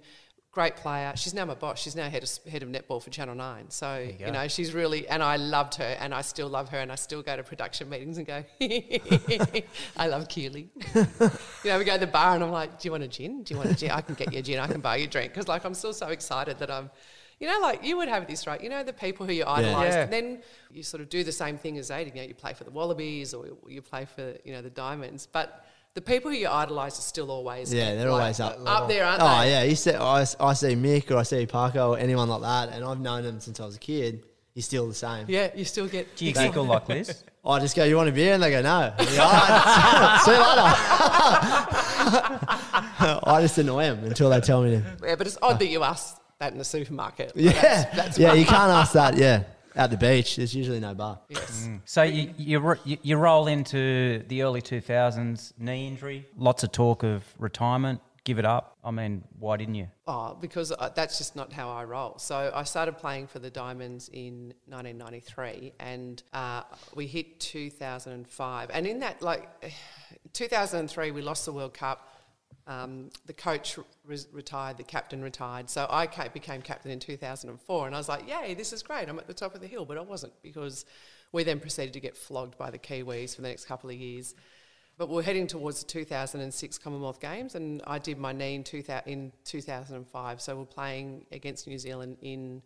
great 0.57 0.75
player. 0.75 1.13
She's 1.15 1.35
now 1.35 1.45
my 1.45 1.53
boss. 1.53 1.79
She's 1.79 1.95
now 1.95 2.09
head 2.09 2.23
of, 2.23 2.51
head 2.51 2.63
of 2.63 2.69
netball 2.69 2.99
for 2.99 3.11
Channel 3.11 3.35
Nine. 3.35 3.69
So 3.69 3.99
you 3.99 4.25
you, 4.25 4.31
know, 4.31 4.47
she's 4.47 4.73
really, 4.73 5.07
and 5.07 5.21
I 5.21 5.35
loved 5.35 5.75
her, 5.75 5.95
and 5.99 6.15
I 6.15 6.21
still 6.21 6.49
love 6.49 6.69
her, 6.69 6.79
and 6.79 6.91
I 6.91 6.95
still 6.95 7.21
go 7.21 7.37
to 7.37 7.43
production 7.43 7.87
meetings 7.89 8.17
and 8.17 8.25
go, 8.25 8.43
I 9.97 10.07
love 10.07 10.27
Keeley. 10.27 10.69
you 10.95 11.01
know, 11.65 11.77
we 11.77 11.85
go 11.85 11.93
to 11.93 11.99
the 11.99 12.07
bar, 12.07 12.33
and 12.33 12.43
I'm 12.43 12.49
like, 12.49 12.79
Do 12.79 12.87
you 12.87 12.91
want 12.91 13.03
a 13.03 13.07
gin? 13.07 13.43
Do 13.43 13.53
you 13.53 13.59
want 13.59 13.69
a 13.69 13.75
gin? 13.75 13.91
I 13.91 14.01
can 14.01 14.15
get 14.15 14.33
you 14.33 14.39
a 14.39 14.41
gin. 14.41 14.57
I 14.57 14.65
can 14.65 14.81
buy 14.81 14.95
you 14.95 15.03
a 15.03 15.07
drink 15.07 15.31
because, 15.31 15.47
like, 15.47 15.63
I'm 15.63 15.75
still 15.75 15.93
so 15.93 16.07
excited 16.07 16.57
that 16.57 16.71
I'm. 16.71 16.89
You 17.39 17.45
know, 17.45 17.59
like 17.61 17.83
you 17.83 17.97
would 17.97 18.09
have 18.09 18.25
this, 18.25 18.47
right? 18.47 18.59
You 18.59 18.69
know, 18.69 18.81
the 18.81 18.93
people 18.93 19.27
who 19.27 19.33
you 19.33 19.45
idolise, 19.45 19.93
Yeah. 19.93 20.01
and 20.05 20.11
then 20.11 20.41
you 20.71 20.81
sort 20.81 21.01
of 21.01 21.09
do 21.09 21.23
the 21.23 21.31
same 21.31 21.59
thing 21.59 21.77
as 21.77 21.89
they 21.89 22.03
did. 22.03 22.15
You 22.15 22.21
know, 22.23 22.27
you 22.29 22.33
play 22.33 22.55
for 22.55 22.63
the 22.63 22.71
Wallabies 22.71 23.35
or 23.35 23.45
you 23.67 23.83
play 23.83 24.05
for, 24.05 24.33
you 24.43 24.53
know, 24.53 24.63
the 24.63 24.71
Diamonds. 24.71 25.27
But 25.31 25.66
the 25.97 26.01
people 26.03 26.29
who 26.29 26.37
you 26.37 26.47
idolise 26.47 26.99
are 26.99 27.01
still 27.01 27.31
always 27.31 27.73
Yeah, 27.73 27.95
they're 27.95 28.11
like, 28.11 28.21
always 28.21 28.39
up. 28.39 28.59
up 28.67 28.87
there, 28.87 29.03
aren't 29.03 29.19
they? 29.19 29.25
Oh 29.25 29.39
they? 29.41 29.49
yeah, 29.49 29.63
you 29.63 29.75
see, 29.75 29.93
I, 29.95 30.19
I 30.39 30.53
see 30.53 30.75
Mick 30.75 31.09
or 31.09 31.17
I 31.17 31.23
see 31.23 31.43
Parker 31.47 31.79
or 31.79 31.97
anyone 31.97 32.29
like 32.29 32.41
that, 32.41 32.69
and 32.69 32.85
I've 32.85 32.99
known 32.99 33.23
them 33.23 33.39
since 33.39 33.59
I 33.59 33.65
was 33.65 33.75
a 33.77 33.79
kid. 33.79 34.23
He's 34.53 34.65
still 34.65 34.87
the 34.87 34.93
same. 34.93 35.25
Yeah, 35.27 35.49
you 35.55 35.65
still 35.65 35.87
get. 35.87 36.15
Do 36.15 36.23
you 36.25 36.33
giggle 36.33 36.65
like 36.75 36.85
this? 36.85 37.23
I 37.43 37.57
just 37.59 37.75
go, 37.75 37.83
"You 37.83 37.95
want 37.95 38.09
a 38.09 38.11
beer?" 38.11 38.35
and 38.35 38.43
they 38.43 38.51
go, 38.51 38.61
"No." 38.61 38.93
I'm 38.99 39.07
"Alright, 39.07 40.21
see 40.21 40.31
you 40.33 40.37
later. 40.37 40.73
I 43.23 43.37
just 43.41 43.57
annoy 43.57 43.83
them 43.83 44.03
until 44.03 44.29
they 44.29 44.39
tell 44.39 44.61
me 44.63 44.69
to. 44.71 44.83
Yeah, 45.03 45.15
but 45.15 45.25
it's 45.25 45.37
odd 45.41 45.57
that 45.59 45.67
you 45.67 45.81
ask 45.83 46.17
that 46.39 46.51
in 46.51 46.59
the 46.59 46.63
supermarket. 46.63 47.31
Yeah, 47.35 47.51
that's- 47.53 47.95
that's 47.95 48.19
yeah. 48.19 48.33
You 48.33 48.45
can't 48.45 48.71
ask 48.71 48.93
that. 48.93 49.17
Yeah, 49.17 49.43
at 49.77 49.91
the 49.91 49.97
beach, 49.97 50.35
there's 50.35 50.55
usually 50.55 50.79
no 50.79 50.93
bar. 50.93 51.19
Yes. 51.29 51.69
So 51.85 52.03
you, 52.03 52.33
you 52.37 52.75
you 52.83 52.97
you 53.03 53.17
roll 53.17 53.47
into 53.47 54.23
the 54.27 54.41
early 54.41 54.61
2000s, 54.61 55.53
knee 55.57 55.87
injury, 55.87 56.25
lots 56.35 56.63
of 56.63 56.71
talk 56.71 57.03
of 57.03 57.23
retirement, 57.37 58.01
give 58.23 58.39
it 58.39 58.45
up. 58.45 58.77
I 58.83 58.91
mean, 58.91 59.23
why 59.39 59.55
didn't 59.55 59.75
you? 59.75 59.87
Oh, 60.07 60.37
because 60.41 60.71
uh, 60.71 60.89
that's 60.93 61.17
just 61.17 61.35
not 61.35 61.53
how 61.53 61.69
I 61.69 61.85
roll. 61.85 62.17
So 62.17 62.51
I 62.53 62.63
started 62.63 62.97
playing 62.97 63.27
for 63.27 63.39
the 63.39 63.49
Diamonds 63.49 64.09
in 64.11 64.53
1993, 64.65 65.73
and 65.79 66.21
uh, 66.33 66.63
we 66.93 67.07
hit 67.07 67.39
2005. 67.39 68.69
And 68.73 68.85
in 68.85 68.99
that, 68.99 69.21
like, 69.21 69.47
2003, 70.33 71.11
we 71.11 71.21
lost 71.21 71.45
the 71.45 71.53
World 71.53 71.73
Cup. 71.73 72.16
Um, 72.67 73.09
the 73.25 73.33
coach 73.33 73.79
re- 74.05 74.17
retired, 74.33 74.75
the 74.77 74.83
captain 74.83 75.21
retired. 75.23 75.69
So 75.69 75.87
I 75.89 76.05
ca- 76.05 76.27
became 76.29 76.61
captain 76.61 76.91
in 76.91 76.99
2004, 76.99 77.85
and 77.87 77.95
I 77.95 77.97
was 77.97 78.09
like, 78.09 78.27
"Yay, 78.27 78.53
this 78.55 78.73
is 78.73 78.83
great! 78.83 79.07
I'm 79.07 79.17
at 79.19 79.27
the 79.27 79.33
top 79.33 79.55
of 79.55 79.61
the 79.61 79.67
hill." 79.67 79.85
But 79.85 79.97
I 79.97 80.01
wasn't 80.01 80.33
because 80.43 80.83
we 81.31 81.43
then 81.43 81.59
proceeded 81.61 81.93
to 81.93 81.99
get 82.01 82.17
flogged 82.17 82.57
by 82.57 82.69
the 82.69 82.77
Kiwis 82.77 83.35
for 83.35 83.41
the 83.41 83.47
next 83.47 83.65
couple 83.65 83.89
of 83.89 83.95
years. 83.95 84.35
But 84.97 85.09
we're 85.09 85.21
heading 85.23 85.47
towards 85.47 85.79
the 85.81 85.87
2006 85.87 86.77
Commonwealth 86.79 87.19
Games, 87.21 87.55
and 87.55 87.81
I 87.87 87.99
did 87.99 88.17
my 88.17 88.33
knee 88.33 88.55
in, 88.55 88.63
2000, 88.63 89.07
in 89.07 89.31
2005. 89.45 90.41
So 90.41 90.57
we're 90.57 90.65
playing 90.65 91.25
against 91.31 91.67
New 91.67 91.77
Zealand 91.77 92.17
in 92.21 92.61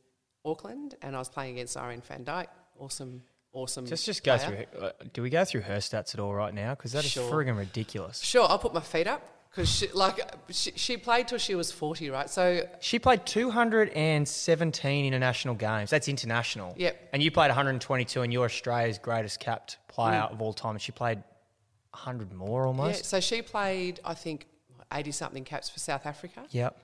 Auckland, 0.46 0.96
and 1.02 1.16
I 1.16 1.20
was 1.20 1.30
playing 1.30 1.54
against 1.56 1.78
Irene 1.78 2.02
van 2.02 2.24
Dyke. 2.24 2.50
Awesome, 2.80 3.22
awesome. 3.54 3.86
Just 3.86 4.06
just 4.06 4.24
go 4.24 4.38
player. 4.38 4.66
through. 4.72 4.82
Uh, 4.82 4.92
do 5.14 5.22
we 5.22 5.30
go 5.30 5.46
through 5.46 5.62
her 5.62 5.78
stats 5.78 6.14
at 6.16 6.20
all 6.20 6.34
right 6.34 6.54
now? 6.54 6.74
Because 6.74 6.94
that 6.94 7.04
is 7.06 7.12
Sure. 7.12 7.30
friggin' 7.32 7.58
ridiculous. 7.58 8.20
Sure, 8.22 8.48
I'll 8.50 8.58
put 8.58 8.74
my 8.74 8.80
feet 8.82 9.06
up 9.08 9.22
because 9.52 9.70
she, 9.70 9.88
like 9.94 10.20
she, 10.50 10.72
she 10.76 10.96
played 10.98 11.28
till 11.28 11.38
she 11.38 11.56
was 11.56 11.72
40, 11.72 12.10
right? 12.10 12.30
So 12.30 12.62
She 12.80 13.00
played 13.00 13.26
217 13.26 15.06
international 15.06 15.56
games. 15.56 15.90
That's 15.90 16.08
international. 16.08 16.74
Yep. 16.78 17.10
And 17.14 17.22
you 17.22 17.32
played 17.32 17.48
122, 17.50 18.22
and 18.22 18.32
you're 18.32 18.46
Australia's 18.46 18.98
greatest 18.98 19.40
capped 19.40 19.78
player 19.88 20.22
of 20.22 20.42
all 20.42 20.54
time. 20.54 20.72
And 20.72 20.82
she 20.82 20.92
played 20.94 21.18
100 21.92 22.32
more 22.34 22.66
almost 22.66 22.78
yeah, 22.80 22.84
almost. 22.94 23.06
so 23.06 23.20
she 23.20 23.42
played, 23.42 24.00
I 24.06 24.14
think, 24.14 24.46
80 24.94 25.12
something 25.12 25.44
caps 25.44 25.70
for 25.70 25.80
South 25.80 26.06
Africa. 26.06 26.44
Yep. 26.52 26.78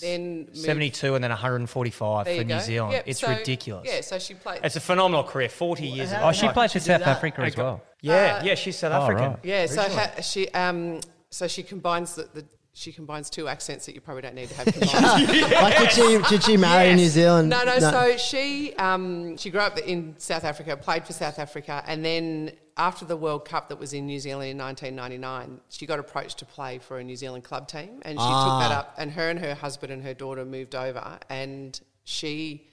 Then 0.00 0.36
moved- 0.44 0.56
72 0.58 1.14
and 1.14 1.24
then 1.24 1.30
145 1.30 2.24
there 2.26 2.36
for 2.36 2.44
New 2.44 2.54
go. 2.54 2.60
Zealand. 2.60 2.92
Yep, 2.92 3.04
it's 3.06 3.20
so- 3.20 3.28
ridiculous. 3.30 3.88
Yeah, 3.90 4.00
so 4.02 4.18
she 4.18 4.34
played. 4.34 4.60
It's 4.62 4.76
a 4.76 4.80
phenomenal 4.80 5.24
career. 5.24 5.48
40 5.48 5.86
years. 5.86 6.12
how- 6.12 6.28
Oh, 6.28 6.32
she 6.32 6.48
played 6.48 6.70
for 6.70 6.78
South. 6.80 7.02
Africa 7.02 7.40
as 7.42 7.56
well. 7.56 7.82
Yeah, 8.02 8.38
Uh, 8.40 8.44
yeah, 8.44 8.54
she's 8.54 8.78
South 8.78 8.92
Oh, 8.92 9.02
African. 9.02 9.30
right. 9.30 9.38
Yeah, 9.42 9.66
so 9.66 9.80
originally. 9.82 10.02
ha- 10.16 10.20
she 10.20 10.48
um, 10.50 11.00
so 11.30 11.46
she 11.48 11.62
combines 11.62 12.14
the, 12.14 12.28
the 12.34 12.44
she 12.72 12.92
combines 12.92 13.28
two 13.30 13.48
accents 13.48 13.84
that 13.86 13.96
you 13.96 14.00
probably 14.00 14.22
don't 14.22 14.34
need 14.36 14.48
to 14.48 14.54
have 14.54 14.66
combined. 14.72 15.28
Like, 15.52 15.76
did 15.78 15.90
she 15.90 16.18
did 16.28 16.42
she 16.44 16.56
marry 16.56 16.90
in 16.90 16.98
Yes. 16.98 17.04
New 17.06 17.08
Zealand? 17.22 17.48
No, 17.48 17.64
no, 17.64 17.78
So 17.80 18.16
she 18.16 18.74
um, 18.76 19.36
she 19.36 19.50
grew 19.50 19.60
up 19.60 19.76
in 19.78 20.14
South 20.18 20.44
Africa, 20.44 20.76
played 20.76 21.04
for 21.04 21.12
South 21.12 21.38
Africa, 21.38 21.82
and 21.86 22.04
then 22.04 22.52
after 22.76 23.04
the 23.04 23.16
World 23.16 23.44
Cup 23.44 23.68
that 23.68 23.78
was 23.78 23.92
in 23.92 24.06
New 24.06 24.20
Zealand 24.20 24.50
in 24.52 24.58
1999, 24.58 25.60
she 25.68 25.84
got 25.84 25.98
approached 25.98 26.38
to 26.38 26.44
play 26.46 26.78
for 26.78 26.98
a 26.98 27.04
New 27.04 27.16
Zealand 27.16 27.44
club 27.44 27.66
team, 27.68 28.00
and 28.02 28.18
she 28.18 28.24
Ah. 28.26 28.44
took 28.60 28.68
that 28.70 28.74
up. 28.78 28.94
And 28.96 29.10
her 29.12 29.28
and 29.28 29.38
her 29.40 29.54
husband 29.54 29.92
and 29.92 30.02
her 30.04 30.14
daughter 30.14 30.44
moved 30.44 30.74
over, 30.74 31.18
and 31.28 31.78
she. 32.04 32.66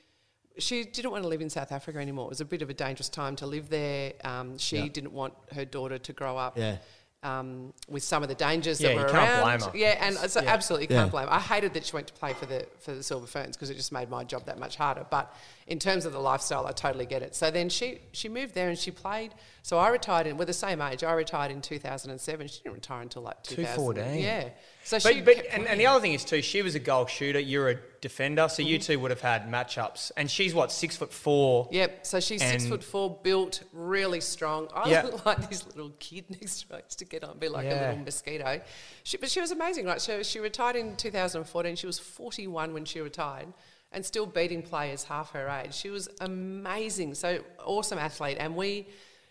She 0.60 0.86
didn't 0.86 1.12
want 1.12 1.22
to 1.24 1.30
live 1.30 1.42
in 1.42 1.52
South 1.52 1.72
Africa 1.72 2.00
anymore. 2.00 2.26
It 2.26 2.30
was 2.30 2.42
a 2.42 2.46
bit 2.46 2.64
of 2.64 2.70
a 2.72 2.74
dangerous 2.74 3.10
time 3.10 3.36
to 3.36 3.46
live 3.46 3.70
there. 3.70 4.14
Um, 4.24 4.58
she 4.58 4.78
Yeah. 4.78 4.88
didn't 4.88 5.12
want 5.14 5.36
her 5.54 5.66
daughter 5.66 6.00
to 6.00 6.14
grow 6.14 6.36
up 6.36 6.58
Yeah. 6.58 6.78
Um, 7.28 7.74
with 7.90 8.04
some 8.04 8.24
of 8.24 8.30
the 8.30 8.36
dangers 8.36 8.80
Yeah, 8.80 8.90
that 8.90 8.94
you 8.96 9.00
were 9.02 9.10
can't 9.10 9.30
around. 9.44 9.60
blame 9.60 9.72
her. 9.72 9.78
Yeah, 9.78 10.06
and 10.06 10.32
so 10.32 10.42
Yeah. 10.42 10.50
absolutely 10.54 10.88
can't 10.88 11.12
blame. 11.12 11.28
her. 11.28 11.34
I 11.34 11.40
hated 11.40 11.74
that 11.74 11.86
she 11.86 11.94
went 11.94 12.08
to 12.08 12.14
play 12.14 12.34
for 12.34 12.46
the 12.46 12.66
for 12.80 12.94
the 12.94 13.04
Silver 13.04 13.28
Ferns 13.28 13.56
because 13.56 13.70
it 13.70 13.76
just 13.76 13.92
made 13.92 14.10
my 14.10 14.24
job 14.24 14.46
that 14.46 14.58
much 14.60 14.76
harder. 14.78 15.06
But 15.10 15.34
in 15.68 15.80
terms 15.80 16.06
of 16.06 16.14
the 16.14 16.20
lifestyle, 16.20 16.66
I 16.66 16.72
totally 16.72 17.06
get 17.06 17.22
it. 17.22 17.36
So 17.36 17.52
then 17.52 17.70
she 17.70 18.00
she 18.12 18.30
moved 18.30 18.54
there 18.56 18.70
and 18.70 18.78
she 18.78 18.92
played. 18.92 19.34
So 19.68 19.78
I 19.78 19.90
retired 19.90 20.28
in 20.28 20.38
we're 20.38 20.46
the 20.46 20.54
same 20.54 20.80
age. 20.80 21.04
I 21.04 21.12
retired 21.12 21.52
in 21.52 21.60
2007. 21.60 22.48
She 22.48 22.62
didn't 22.64 22.76
retire 22.76 23.02
until 23.02 23.24
like 23.24 23.44
2000. 23.44 23.76
214. 23.76 24.24
Yeah. 24.24 24.50
So 24.86 24.98
But, 25.04 25.14
she 25.14 25.20
but 25.20 25.46
and, 25.52 25.68
and 25.68 25.78
the 25.78 25.88
other 25.88 26.00
thing 26.00 26.14
is 26.14 26.24
too, 26.24 26.42
she 26.42 26.62
was 26.62 26.76
a 26.76 26.80
goal 26.80 27.06
shooter. 27.06 27.42
You're 27.42 27.72
a 27.72 27.80
defender, 28.00 28.48
so 28.48 28.62
you 28.62 28.80
mm-hmm. 28.80 28.94
two 28.94 29.00
would 29.02 29.12
have 29.12 29.20
had 29.20 29.50
matchups. 29.50 30.14
And 30.16 30.32
she's 30.32 30.56
what 30.56 30.72
six 30.72 30.96
foot 30.96 31.12
four. 31.12 31.68
Yep. 31.74 32.06
So 32.06 32.22
she's 32.22 32.42
six 32.42 32.66
foot 32.66 32.82
four, 32.82 33.20
built, 33.22 33.64
really 33.74 34.22
strong. 34.22 34.70
I 34.74 34.90
Yeah. 34.90 35.02
look 35.02 35.26
like 35.26 35.50
this 35.50 35.68
little 35.68 35.92
kid 36.00 36.30
next 36.30 36.62
to 36.62 36.76
her. 36.76 36.82
To 36.88 37.04
get 37.04 37.26
on, 37.26 37.32
and 37.32 37.40
be 37.42 37.50
like 37.50 37.66
a 37.66 37.72
little 37.72 37.98
mosquito. 38.06 38.62
She, 39.04 39.18
but 39.18 39.30
she 39.30 39.42
was 39.42 39.52
amazing, 39.52 39.86
right? 39.86 40.00
So 40.00 40.24
she 40.24 40.40
retired 40.40 40.78
in 40.78 40.96
2014. 40.96 41.76
She 41.76 41.88
was 41.88 42.00
41 42.00 42.74
when 42.74 42.86
she 42.86 43.02
retired, 43.02 43.48
and 43.92 44.06
still 44.06 44.28
beating 44.28 44.62
players 44.62 45.04
half 45.04 45.32
her 45.32 45.50
age. 45.50 45.74
She 45.74 45.90
was 45.90 46.08
amazing. 46.22 47.16
So 47.16 47.40
awesome 47.66 48.00
athlete, 48.00 48.38
and 48.40 48.56
we, 48.56 48.88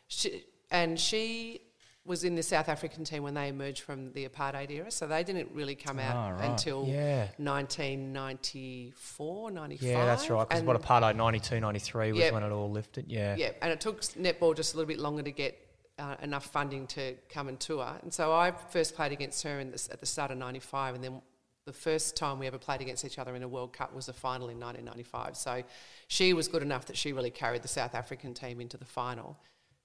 she, 0.09 0.45
and 0.71 0.99
she. 0.99 1.61
Was 2.09 2.23
in 2.23 2.37
the 2.37 2.43
South 2.45 2.69
African 2.69 3.03
team 3.03 3.25
when 3.25 3.35
they 3.35 3.49
emerged 3.49 3.81
from 3.83 4.13
the 4.13 4.29
apartheid 4.29 4.71
era, 4.71 4.93
so 4.93 5.09
they 5.09 5.25
didn't 5.25 5.51
really 5.53 5.75
come 5.75 5.99
out 5.99 6.15
Oh, 6.15 6.39
right. 6.39 6.51
until 6.51 6.87
Yeah. 6.87 7.27
1994, 7.39 9.51
95. 9.51 9.89
Yeah, 9.89 10.05
that's 10.05 10.31
right. 10.31 10.49
Because 10.49 10.63
what 10.63 10.81
apartheid 10.81 11.17
92, 11.17 11.61
93 11.61 12.13
was 12.13 12.33
when 12.33 12.43
it 12.43 12.53
all 12.53 12.71
lifted. 12.71 13.07
Yeah. 13.09 13.37
yeah, 13.37 13.51
and 13.63 13.73
it 13.73 13.81
took 13.81 14.01
netball 14.03 14.55
just 14.57 14.75
a 14.75 14.77
little 14.77 14.89
bit 14.89 14.99
longer 14.99 15.23
to 15.23 15.31
get 15.33 15.59
uh, 15.99 16.17
enough 16.23 16.47
funding 16.47 16.87
to 16.89 17.15
come 17.29 17.49
and 17.49 17.59
tour. 17.59 17.89
And 18.03 18.13
so 18.13 18.33
I 18.33 18.53
first 18.71 18.95
played 18.95 19.13
against 19.13 19.43
her 19.45 19.59
in 19.61 19.71
this, 19.71 19.89
at 19.91 20.01
the 20.01 20.07
start 20.07 20.31
of 20.31 20.39
'95, 20.39 20.97
and 20.97 21.05
then 21.05 21.23
the 21.65 21.73
first 21.73 22.17
time 22.17 22.39
we 22.39 22.47
ever 22.47 22.59
played 22.59 22.81
against 22.81 23.05
each 23.05 23.19
other 23.19 23.35
in 23.35 23.43
a 23.43 23.49
World 23.49 23.73
Cup 23.73 23.93
was 23.93 24.07
the 24.07 24.13
final 24.13 24.49
in 24.49 24.61
1995. 24.61 25.37
So 25.37 25.65
she 26.07 26.33
was 26.33 26.47
good 26.47 26.63
enough 26.63 26.87
that 26.87 26.97
she 26.97 27.13
really 27.13 27.31
carried 27.31 27.63
the 27.63 27.69
South 27.69 27.95
African 27.97 28.35
team 28.35 28.61
into 28.61 28.77
the 28.77 28.85
final. 28.85 29.37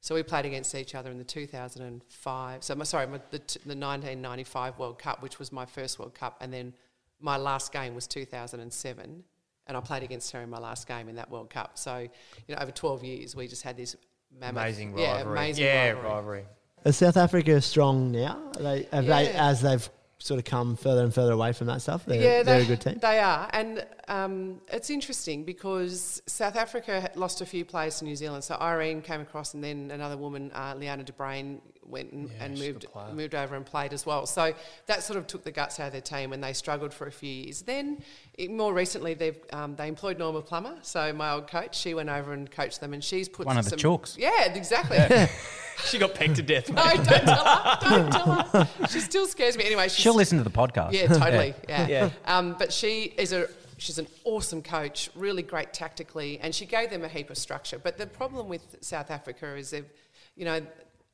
So 0.01 0.15
we 0.15 0.23
played 0.23 0.45
against 0.45 0.73
each 0.73 0.95
other 0.95 1.11
in 1.11 1.19
the 1.19 1.23
2005. 1.23 2.63
So 2.63 2.75
my, 2.75 2.83
sorry, 2.83 3.05
my, 3.05 3.19
the, 3.29 3.37
t- 3.37 3.59
the 3.65 3.75
1995 3.75 4.79
World 4.79 4.97
Cup, 4.97 5.21
which 5.21 5.37
was 5.37 5.51
my 5.51 5.65
first 5.65 5.99
World 5.99 6.15
Cup, 6.15 6.37
and 6.41 6.51
then 6.51 6.73
my 7.19 7.37
last 7.37 7.71
game 7.71 7.93
was 7.93 8.07
2007, 8.07 9.23
and 9.67 9.77
I 9.77 9.79
played 9.79 10.01
against 10.01 10.31
her 10.31 10.41
in 10.41 10.49
my 10.49 10.57
last 10.57 10.87
game 10.87 11.07
in 11.07 11.15
that 11.15 11.29
World 11.29 11.51
Cup. 11.51 11.77
So 11.77 11.99
you 11.99 12.55
know, 12.55 12.61
over 12.61 12.71
12 12.71 13.03
years, 13.03 13.35
we 13.35 13.47
just 13.47 13.61
had 13.61 13.77
this 13.77 13.95
mammoth, 14.31 14.63
Amazing 14.63 14.97
yeah, 14.97 15.17
rivalry. 15.17 15.37
amazing 15.37 15.65
yeah, 15.65 15.87
rivalry. 15.89 16.09
rivalry. 16.09 16.43
Is 16.83 16.97
South 16.97 17.17
Africa 17.17 17.61
strong 17.61 18.11
now? 18.11 18.41
Are 18.57 18.63
they, 18.63 18.87
have 18.91 19.05
they, 19.05 19.29
as 19.33 19.61
they've 19.61 19.87
sort 20.17 20.39
of 20.39 20.45
come 20.45 20.75
further 20.75 21.03
and 21.03 21.13
further 21.13 21.33
away 21.33 21.53
from 21.53 21.67
that 21.67 21.83
stuff? 21.83 22.05
They're, 22.05 22.19
yeah, 22.19 22.43
they're 22.43 22.57
they, 22.57 22.63
a 22.63 22.65
good 22.65 22.81
team. 22.81 22.97
They 22.99 23.19
are, 23.19 23.47
and 23.53 23.85
um, 24.11 24.59
it's 24.67 24.89
interesting 24.89 25.45
because 25.45 26.21
South 26.25 26.57
Africa 26.57 27.09
lost 27.15 27.39
a 27.39 27.45
few 27.45 27.63
players 27.63 27.99
to 27.99 28.05
New 28.05 28.15
Zealand. 28.17 28.43
So 28.43 28.57
Irene 28.59 29.01
came 29.01 29.21
across, 29.21 29.53
and 29.53 29.63
then 29.63 29.89
another 29.89 30.17
woman, 30.17 30.51
uh, 30.53 30.73
Leana 30.75 31.05
De 31.05 31.13
Bruin, 31.13 31.61
went 31.85 32.11
and, 32.11 32.29
Yeah, 32.29 32.43
and 32.45 32.59
moved 32.59 32.85
moved 33.13 33.35
over 33.35 33.55
and 33.55 33.65
played 33.65 33.93
as 33.93 34.05
well. 34.05 34.25
So 34.25 34.53
that 34.87 35.01
sort 35.03 35.17
of 35.17 35.27
took 35.27 35.45
the 35.45 35.51
guts 35.51 35.79
out 35.79 35.87
of 35.87 35.91
their 35.93 36.01
team, 36.01 36.33
and 36.33 36.43
they 36.43 36.51
struggled 36.51 36.93
for 36.93 37.07
a 37.07 37.11
few 37.11 37.31
years. 37.31 37.61
Then, 37.61 38.03
it, 38.37 38.51
more 38.51 38.73
recently, 38.73 39.13
they've 39.13 39.37
um, 39.53 39.77
they 39.77 39.87
employed 39.87 40.19
Norma 40.19 40.41
Plummer. 40.41 40.75
So 40.81 41.13
my 41.13 41.31
old 41.31 41.47
coach, 41.47 41.77
she 41.77 41.93
went 41.93 42.09
over 42.09 42.33
and 42.33 42.51
coached 42.51 42.81
them, 42.81 42.93
and 42.93 43.01
she's 43.01 43.29
put 43.29 43.45
One 43.45 43.57
of 43.57 43.63
the 43.63 43.71
some, 43.71 43.79
chooks. 43.79 44.17
Yeah, 44.17 44.53
exactly. 44.53 44.97
She 45.85 45.97
got 45.97 46.13
pegged 46.13 46.35
to 46.35 46.43
death. 46.43 46.69
no, 46.69 46.83
don't 46.83 47.05
tell 47.05 47.43
her. 47.45 47.77
Don't 47.89 48.11
tell 48.11 48.25
her. 48.43 48.87
She 48.89 48.99
still 48.99 49.25
scares 49.25 49.57
me. 49.57 49.63
Anyway, 49.65 49.85
she's 49.85 49.93
She'll 49.95 50.13
listen 50.13 50.37
to 50.37 50.43
the 50.43 50.51
podcast. 50.51 50.91
yeah, 50.93 51.07
totally. 51.07 51.55
Yeah. 51.69 51.87
Yeah. 51.87 52.09
Um, 52.25 52.55
but 52.59 52.71
she 52.71 53.13
is 53.17 53.31
a 53.33 53.47
she's 53.81 53.97
an 53.97 54.07
awesome 54.25 54.61
coach, 54.61 55.09
really 55.15 55.41
great 55.41 55.73
tactically, 55.73 56.39
and 56.39 56.53
she 56.53 56.65
gave 56.65 56.91
them 56.91 57.03
a 57.03 57.07
heap 57.07 57.29
of 57.31 57.37
structure. 57.37 57.79
But 57.79 57.97
the 57.97 58.05
problem 58.05 58.47
with 58.47 58.77
South 58.81 59.09
Africa 59.09 59.55
is 59.55 59.71
they've, 59.71 59.89
you 60.35 60.45
know, 60.45 60.61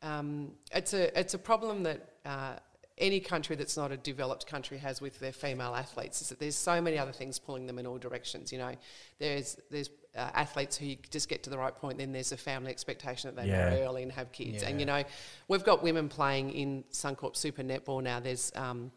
um, 0.02 0.52
it's 0.74 0.94
a 0.94 1.18
it's 1.20 1.34
a 1.34 1.40
problem 1.40 1.84
that. 1.84 2.10
Uh, 2.26 2.56
any 3.00 3.20
country 3.20 3.56
that's 3.56 3.78
not 3.78 3.92
a 3.92 3.98
developed 3.98 4.48
country 4.48 4.80
has 4.80 5.00
with 5.00 5.20
their 5.20 5.32
female 5.32 5.76
athletes 5.76 6.20
is 6.20 6.30
that 6.30 6.40
there's 6.40 6.56
so 6.56 6.82
many 6.82 6.98
other 6.98 7.12
things 7.12 7.38
pulling 7.38 7.68
them 7.68 7.78
in 7.78 7.86
all 7.86 8.00
directions. 8.00 8.52
You 8.52 8.58
know, 8.58 8.72
there's 9.20 9.56
there's 9.70 9.92
uh, 10.16 10.32
athletes 10.34 10.78
who 10.78 10.88
you 10.88 10.98
just 11.12 11.30
get 11.30 11.44
to 11.44 11.52
the 11.52 11.60
right 11.60 11.76
point, 11.76 12.00
then 12.00 12.12
there's 12.12 12.32
a 12.32 12.38
family 12.38 12.72
expectation 12.72 13.30
that 13.30 13.40
they 13.40 13.48
Yeah. 13.48 13.70
marry 13.70 13.82
early 13.84 14.02
and 14.02 14.12
have 14.14 14.32
kids. 14.32 14.64
And 14.64 14.80
you 14.80 14.88
know, 14.88 15.04
we've 15.48 15.64
got 15.64 15.84
women 15.84 16.10
playing 16.10 16.52
in 16.54 16.84
Suncorp 16.92 17.36
Super 17.36 17.62
Netball 17.62 18.02
now. 18.02 18.20
There's 18.20 18.52
um, 18.56 18.92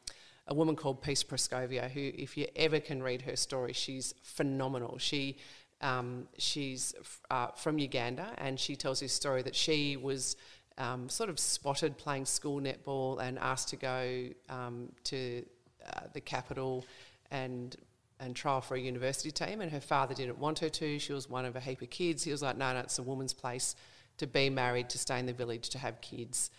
a 0.50 0.54
woman 0.54 0.74
called 0.74 1.00
Peace 1.00 1.22
Proscovia 1.22 1.88
who, 1.88 2.10
if 2.14 2.36
you 2.36 2.46
ever 2.56 2.80
can 2.80 3.02
read 3.02 3.22
her 3.22 3.36
story, 3.36 3.72
she's 3.72 4.12
phenomenal. 4.22 4.98
She 4.98 5.38
um, 5.80 6.28
she's 6.36 6.94
uh, 7.30 7.46
from 7.56 7.78
Uganda, 7.78 8.34
and 8.36 8.60
she 8.60 8.76
tells 8.76 9.00
this 9.00 9.14
story 9.14 9.40
that 9.42 9.56
she 9.56 9.96
was 9.96 10.36
um, 10.76 11.08
sort 11.08 11.30
of 11.30 11.38
spotted 11.38 11.96
playing 11.96 12.26
school 12.26 12.60
netball 12.60 13.18
and 13.22 13.38
asked 13.38 13.68
to 13.68 13.76
go 13.76 14.28
um, 14.50 14.90
to 15.04 15.42
uh, 15.86 16.00
the 16.12 16.20
capital 16.20 16.84
and 17.30 17.76
and 18.18 18.36
trial 18.36 18.60
for 18.60 18.74
a 18.74 18.80
university 18.80 19.30
team. 19.30 19.62
And 19.62 19.70
her 19.72 19.80
father 19.80 20.14
didn't 20.14 20.38
want 20.38 20.58
her 20.58 20.68
to. 20.68 20.98
She 20.98 21.14
was 21.14 21.30
one 21.30 21.46
of 21.46 21.56
a 21.56 21.60
heap 21.60 21.80
of 21.80 21.88
kids. 21.88 22.24
He 22.24 22.30
was 22.30 22.42
like, 22.42 22.58
no, 22.58 22.74
no, 22.74 22.80
it's 22.80 22.98
a 22.98 23.02
woman's 23.02 23.32
place 23.32 23.74
to 24.18 24.26
be 24.26 24.50
married, 24.50 24.90
to 24.90 24.98
stay 24.98 25.18
in 25.18 25.24
the 25.24 25.32
village, 25.32 25.70
to 25.70 25.78
have 25.78 26.02
kids 26.02 26.50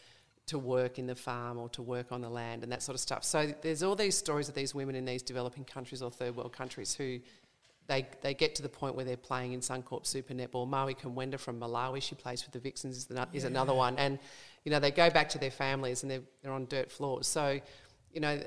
to 0.51 0.59
work 0.59 0.99
in 0.99 1.07
the 1.07 1.15
farm 1.15 1.57
or 1.57 1.69
to 1.69 1.81
work 1.81 2.11
on 2.11 2.19
the 2.19 2.29
land 2.29 2.61
and 2.61 2.71
that 2.73 2.83
sort 2.83 2.93
of 2.93 2.99
stuff. 2.99 3.23
So 3.23 3.53
there's 3.61 3.83
all 3.83 3.95
these 3.95 4.17
stories 4.17 4.49
of 4.49 4.53
these 4.53 4.75
women 4.75 4.95
in 4.95 5.05
these 5.05 5.23
developing 5.23 5.63
countries 5.63 6.01
or 6.01 6.11
third 6.11 6.35
world 6.35 6.51
countries 6.51 6.93
who 6.93 7.19
they, 7.87 8.05
they 8.21 8.33
get 8.33 8.55
to 8.55 8.61
the 8.61 8.69
point 8.69 8.95
where 8.95 9.05
they're 9.05 9.15
playing 9.15 9.53
in 9.53 9.61
Suncorp 9.61 10.05
Super 10.05 10.33
Netball. 10.33 10.67
Mwai 10.67 10.99
Kumwenda 10.99 11.39
from 11.39 11.57
Malawi, 11.57 12.01
she 12.01 12.15
plays 12.15 12.41
for 12.41 12.51
the 12.51 12.59
Vixens, 12.59 12.97
is, 12.97 13.05
the, 13.05 13.25
is 13.31 13.45
another 13.45 13.73
one. 13.73 13.95
And, 13.97 14.19
you 14.65 14.71
know, 14.73 14.79
they 14.79 14.91
go 14.91 15.09
back 15.09 15.29
to 15.29 15.37
their 15.37 15.51
families 15.51 16.03
and 16.03 16.11
they're, 16.11 16.21
they're 16.43 16.51
on 16.51 16.65
dirt 16.65 16.91
floors. 16.91 17.27
So, 17.27 17.61
you 18.11 18.19
know, 18.19 18.41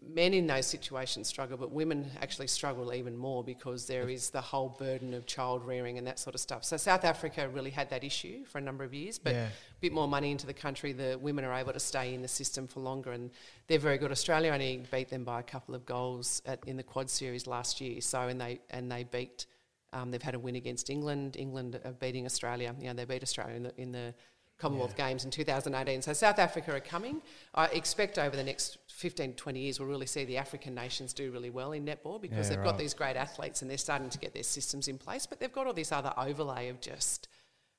men 0.00 0.34
in 0.34 0.46
those 0.46 0.66
situations 0.66 1.28
struggle, 1.28 1.56
but 1.56 1.70
women 1.72 2.10
actually 2.20 2.46
struggle 2.46 2.92
even 2.92 3.16
more 3.16 3.42
because 3.42 3.86
there 3.86 4.08
is 4.08 4.30
the 4.30 4.40
whole 4.40 4.68
burden 4.78 5.14
of 5.14 5.26
child 5.26 5.64
rearing 5.64 5.98
and 5.98 6.06
that 6.06 6.18
sort 6.18 6.34
of 6.34 6.40
stuff. 6.40 6.64
So 6.64 6.76
South 6.76 7.04
Africa 7.04 7.48
really 7.48 7.70
had 7.70 7.90
that 7.90 8.04
issue 8.04 8.44
for 8.44 8.58
a 8.58 8.60
number 8.60 8.84
of 8.84 8.94
years, 8.94 9.18
but 9.18 9.34
Yeah. 9.34 9.46
a 9.46 9.80
bit 9.80 9.92
more 9.92 10.08
money 10.08 10.30
into 10.30 10.46
the 10.46 10.54
country, 10.54 10.92
the 10.92 11.18
women 11.20 11.44
are 11.44 11.54
able 11.54 11.72
to 11.72 11.80
stay 11.80 12.14
in 12.14 12.22
the 12.22 12.28
system 12.28 12.66
for 12.66 12.80
longer, 12.80 13.12
and 13.12 13.30
they're 13.66 13.78
very 13.78 13.98
good. 13.98 14.10
Australia 14.12 14.52
only 14.52 14.84
beat 14.90 15.08
them 15.08 15.24
by 15.24 15.40
a 15.40 15.44
couple 15.44 15.74
of 15.74 15.84
goals 15.84 16.42
at, 16.46 16.60
in 16.66 16.76
the 16.76 16.82
Quad 16.82 17.10
Series 17.10 17.46
last 17.46 17.80
year. 17.80 18.00
So 18.00 18.28
and 18.28 18.40
they 18.40 18.60
and 18.70 18.90
they 18.90 19.04
beat. 19.04 19.46
Um, 19.94 20.10
they've 20.10 20.22
had 20.22 20.34
a 20.34 20.38
win 20.38 20.56
against 20.56 20.88
England. 20.88 21.36
England 21.36 21.78
are 21.84 21.92
beating 21.92 22.24
Australia. 22.24 22.74
You 22.80 22.86
know, 22.86 22.94
they 22.94 23.04
beat 23.04 23.22
Australia 23.22 23.56
in 23.56 23.62
the, 23.64 23.80
in 23.82 23.92
the 23.92 24.14
Commonwealth 24.62 24.96
Games 24.96 25.24
in 25.24 25.30
2018. 25.32 26.02
So 26.02 26.12
South 26.12 26.38
Africa 26.38 26.74
are 26.74 26.80
coming. 26.80 27.20
I 27.54 27.66
expect 27.66 28.16
over 28.16 28.36
the 28.36 28.44
next 28.44 28.78
15 28.88 29.32
to 29.32 29.36
20 29.36 29.60
years 29.60 29.80
we'll 29.80 29.88
really 29.88 30.06
see 30.06 30.24
the 30.24 30.38
African 30.38 30.72
nations 30.74 31.12
do 31.12 31.32
really 31.32 31.50
well 31.50 31.72
in 31.72 31.84
netball 31.84 32.20
because 32.22 32.48
Yeah, 32.48 32.56
they've 32.56 32.64
got 32.64 32.78
these 32.78 32.94
great 32.94 33.16
athletes 33.16 33.60
and 33.60 33.70
they're 33.70 33.76
starting 33.76 34.08
to 34.10 34.18
get 34.18 34.32
their 34.34 34.44
systems 34.44 34.86
in 34.86 34.98
place, 34.98 35.26
but 35.26 35.40
they've 35.40 35.52
got 35.52 35.66
all 35.66 35.72
this 35.72 35.90
other 35.90 36.14
overlay 36.16 36.68
of 36.68 36.80
just 36.80 37.26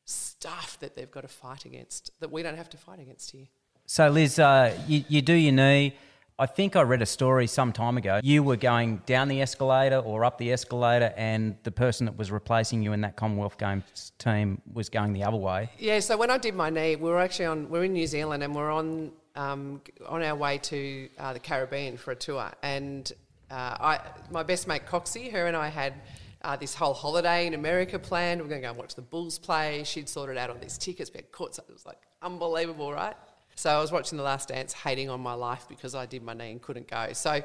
stuff 0.04 0.78
that 0.82 0.96
they've 0.98 1.10
got 1.10 1.22
to 1.22 1.30
fight 1.30 1.64
against 1.64 2.12
that 2.20 2.30
we 2.30 2.44
don't 2.44 2.58
have 2.58 2.70
to 2.70 2.78
fight 2.78 3.00
against 3.00 3.32
here. 3.32 3.48
So, 3.86 4.10
Liz, 4.10 4.38
uh, 4.40 4.78
you, 4.86 5.06
you 5.08 5.22
do 5.22 5.34
your 5.34 5.54
knee. 5.54 5.96
I 6.44 6.46
think 6.46 6.76
I 6.76 6.82
read 6.82 7.02
a 7.02 7.06
story 7.06 7.48
some 7.48 7.72
time 7.72 7.96
ago. 7.96 8.20
You 8.22 8.44
were 8.44 8.58
going 8.58 8.98
down 9.06 9.30
the 9.30 9.42
escalator 9.42 10.00
or 10.00 10.26
up 10.26 10.38
the 10.38 10.52
escalator, 10.52 11.14
and 11.16 11.56
the 11.64 11.72
person 11.72 12.06
that 12.06 12.18
was 12.18 12.32
replacing 12.32 12.84
you 12.84 12.92
in 12.92 13.00
that 13.00 13.16
Commonwealth 13.16 13.58
Games 13.58 14.12
team 14.18 14.62
was 14.74 14.90
going 14.90 15.14
the 15.14 15.24
other 15.24 15.38
way. 15.38 15.70
Yeah, 15.80 16.02
so 16.02 16.18
when 16.18 16.30
I 16.30 16.38
did 16.38 16.54
my 16.54 16.70
knee, 16.70 16.98
we 16.98 17.10
were 17.10 17.22
actually 17.22 17.46
on. 17.46 17.70
We're 17.70 17.86
in 17.86 17.94
New 17.94 18.08
Zealand 18.08 18.44
and 18.44 18.54
we're 18.54 18.72
on 18.72 19.14
um, 19.38 19.80
on 20.06 20.22
our 20.22 20.36
way 20.36 20.58
to 20.58 21.08
uh, 21.18 21.32
the 21.32 21.40
Caribbean 21.40 21.96
for 21.96 22.12
a 22.12 22.16
tour. 22.16 22.52
And 22.62 23.10
uh, 23.50 23.78
I, 23.80 24.00
my 24.30 24.44
best 24.44 24.68
mate 24.68 24.86
Coxie, 24.86 25.32
her 25.32 25.48
and 25.48 25.56
I 25.56 25.70
had 25.70 25.94
uh, 26.42 26.58
this 26.58 26.76
whole 26.76 26.94
holiday 26.94 27.48
in 27.48 27.54
America 27.54 27.98
planned. 27.98 28.42
We 28.42 28.48
are 28.48 28.50
going 28.50 28.62
to 28.62 28.66
go 28.66 28.72
and 28.72 28.78
watch 28.78 28.96
the 28.96 29.02
Bulls 29.02 29.40
play. 29.40 29.86
She'd 29.86 30.10
sorted 30.10 30.38
out 30.38 30.50
all 30.50 30.58
these 30.58 30.78
tickets. 30.78 31.10
We 31.14 31.20
had 31.20 31.32
courts. 31.32 31.58
It 31.58 31.72
was 31.72 31.86
like 31.86 32.00
unbelievable, 32.22 32.92
right? 32.92 33.16
So 33.56 33.70
I 33.70 33.80
was 33.80 33.92
watching 33.92 34.18
The 34.18 34.24
Last 34.24 34.50
Dance, 34.50 34.74
hating 34.74 35.10
on 35.10 35.22
my 35.22 35.34
life 35.34 35.66
because 35.70 35.96
I 35.96 36.06
did 36.06 36.24
my 36.24 36.34
knee 36.34 36.52
and 36.52 36.62
couldn't 36.62 36.88
go. 36.88 37.14
So 37.14 37.32
I 37.32 37.44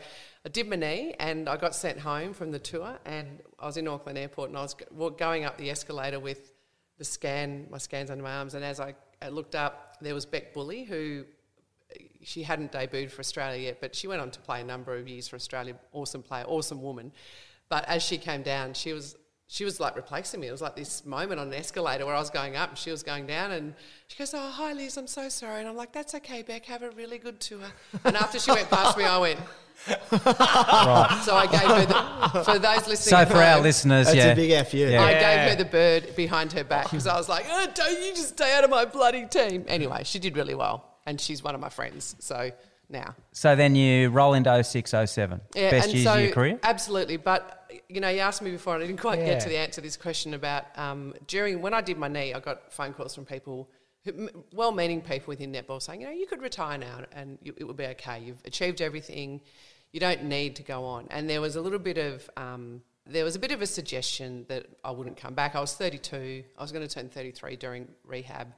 did 0.50 0.68
my 0.68 0.76
knee, 0.76 1.14
and 1.20 1.48
I 1.48 1.56
got 1.56 1.74
sent 1.74 1.98
home 1.98 2.32
from 2.32 2.50
the 2.50 2.58
tour. 2.58 2.98
And 3.04 3.40
I 3.58 3.66
was 3.66 3.76
in 3.76 3.86
Auckland 3.88 4.18
Airport, 4.18 4.50
and 4.50 4.58
I 4.58 4.62
was 4.62 4.74
going 5.16 5.44
up 5.44 5.58
the 5.58 5.70
escalator 5.70 6.20
with 6.20 6.52
the 6.96 7.04
scan, 7.04 7.66
my 7.70 7.78
scans 7.78 8.10
under 8.10 8.24
my 8.24 8.34
arms. 8.34 8.54
And 8.54 8.64
as 8.64 8.80
I, 8.80 8.94
looked 9.30 9.54
up, 9.54 9.96
there 10.00 10.14
was 10.14 10.26
Bec 10.26 10.54
Bulley, 10.54 10.84
who 10.84 11.24
she 12.22 12.42
hadn't 12.42 12.72
debuted 12.72 13.10
for 13.10 13.20
Australia 13.20 13.60
yet, 13.60 13.80
but 13.80 13.94
she 13.94 14.06
went 14.06 14.20
on 14.20 14.30
to 14.30 14.40
play 14.40 14.60
a 14.60 14.64
number 14.64 14.96
of 14.96 15.08
years 15.08 15.28
for 15.28 15.36
Australia. 15.36 15.74
Awesome 15.92 16.22
player, 16.22 16.44
awesome 16.46 16.82
woman. 16.82 17.12
But 17.68 17.84
as 17.88 18.02
she 18.02 18.18
came 18.18 18.42
down, 18.42 18.74
she 18.74 18.92
was 18.92 19.16
she 19.48 19.64
was 19.64 19.80
like 19.80 19.96
replacing 19.96 20.40
me. 20.40 20.46
It 20.46 20.52
was 20.52 20.60
like 20.60 20.76
this 20.76 21.04
moment 21.04 21.40
on 21.40 21.48
an 21.48 21.54
escalator 21.54 22.04
where 22.06 22.14
I 22.14 22.18
was 22.18 22.30
going 22.30 22.54
up 22.54 22.68
and 22.68 22.78
she 22.78 22.90
was 22.90 23.02
going 23.02 23.26
down, 23.26 23.50
and 23.50 23.74
she 24.06 24.18
goes, 24.18 24.32
"Oh, 24.34 24.50
hi 24.50 24.74
Liz, 24.74 24.96
I'm 24.96 25.06
so 25.06 25.28
sorry." 25.28 25.60
And 25.60 25.68
I'm 25.68 25.76
like, 25.76 25.90
"That's 25.92 26.14
okay, 26.14 26.42
Bec. 26.42 26.66
Have 26.66 26.82
a 26.82 26.90
really 26.90 27.18
good 27.18 27.40
tour." 27.40 27.60
And 28.04 28.14
after 28.16 28.38
she 28.38 28.50
went 28.50 28.68
past 28.70 28.96
me, 28.96 29.04
I 29.04 29.18
went. 29.18 29.40
Right. 29.88 31.22
So 31.24 31.34
I 31.34 31.46
gave 31.46 31.60
her 31.60 31.86
the, 31.86 32.44
for 32.44 32.58
those 32.58 32.88
listening. 32.88 33.10
So, 33.10 33.16
at 33.16 33.28
for 33.28 33.36
our 33.36 33.60
listeners, 33.60 34.06
That's 34.06 34.16
yeah. 34.16 34.32
a 34.32 34.36
big 34.36 34.50
F 34.50 34.74
you. 34.74 34.88
Yeah. 34.88 35.02
I 35.02 35.12
gave 35.14 35.50
her 35.50 35.56
the 35.56 35.70
bird 35.70 36.16
behind 36.16 36.52
her 36.52 36.64
back 36.64 36.84
because 36.84 37.06
I 37.06 37.16
was 37.16 37.28
like, 37.28 37.46
oh, 37.48 37.66
don't 37.74 38.02
you 38.04 38.12
just 38.14 38.30
stay 38.30 38.54
out 38.54 38.64
of 38.64 38.70
my 38.70 38.84
bloody 38.84 39.26
team. 39.26 39.64
Anyway, 39.68 40.02
she 40.04 40.18
did 40.18 40.36
really 40.36 40.54
well 40.54 40.98
and 41.06 41.20
she's 41.20 41.42
one 41.42 41.54
of 41.54 41.60
my 41.60 41.68
friends. 41.68 42.16
So 42.18 42.50
now. 42.88 43.14
So 43.32 43.56
then 43.56 43.74
you 43.74 44.10
roll 44.10 44.34
into 44.34 44.62
06, 44.62 44.90
07. 45.06 45.40
Yeah, 45.54 45.70
Best 45.70 45.92
years 45.92 46.04
so, 46.04 46.14
of 46.14 46.20
your 46.20 46.32
career? 46.32 46.58
Absolutely. 46.62 47.16
But, 47.16 47.57
you 47.88 48.00
know, 48.00 48.08
you 48.08 48.20
asked 48.20 48.42
me 48.42 48.50
before 48.50 48.74
and 48.74 48.82
I 48.82 48.86
didn't 48.86 49.00
quite 49.00 49.18
Yeah. 49.18 49.26
get 49.26 49.40
to 49.40 49.48
the 49.48 49.56
answer 49.56 49.76
to 49.76 49.80
this 49.80 49.96
question 49.96 50.34
about 50.34 50.64
um, 50.78 51.14
during 51.26 51.60
when 51.62 51.74
I 51.74 51.80
did 51.80 51.98
my 51.98 52.08
knee, 52.08 52.34
I 52.34 52.40
got 52.40 52.72
phone 52.72 52.92
calls 52.92 53.14
from 53.14 53.24
people, 53.24 53.68
who, 54.04 54.28
well 54.52 54.72
meaning 54.72 55.00
people 55.00 55.26
within 55.28 55.52
netball 55.52 55.80
saying, 55.82 56.00
you 56.00 56.06
know, 56.06 56.12
you 56.12 56.26
could 56.26 56.40
retire 56.42 56.78
now 56.78 57.04
and 57.12 57.38
you, 57.42 57.54
it 57.56 57.64
would 57.64 57.76
be 57.76 57.86
okay. 57.86 58.20
You've 58.20 58.42
achieved 58.44 58.80
everything. 58.80 59.40
You 59.92 60.00
don't 60.00 60.24
need 60.24 60.56
to 60.56 60.62
go 60.62 60.84
on. 60.84 61.06
And 61.10 61.28
there 61.28 61.40
was 61.40 61.56
a 61.56 61.60
little 61.60 61.78
bit 61.78 61.98
of. 61.98 62.28
Um, 62.36 62.82
there 63.10 63.24
was 63.24 63.36
a 63.36 63.38
bit 63.38 63.52
of 63.52 63.62
a 63.62 63.66
suggestion 63.66 64.44
that 64.48 64.66
I 64.84 64.90
wouldn't 64.90 65.16
come 65.16 65.32
back. 65.32 65.56
I 65.56 65.60
was 65.60 65.72
32. 65.72 66.44
I 66.58 66.62
was 66.62 66.72
going 66.72 66.86
to 66.86 66.94
turn 66.94 67.08
33 67.08 67.56
during 67.56 67.88
rehab. 68.04 68.48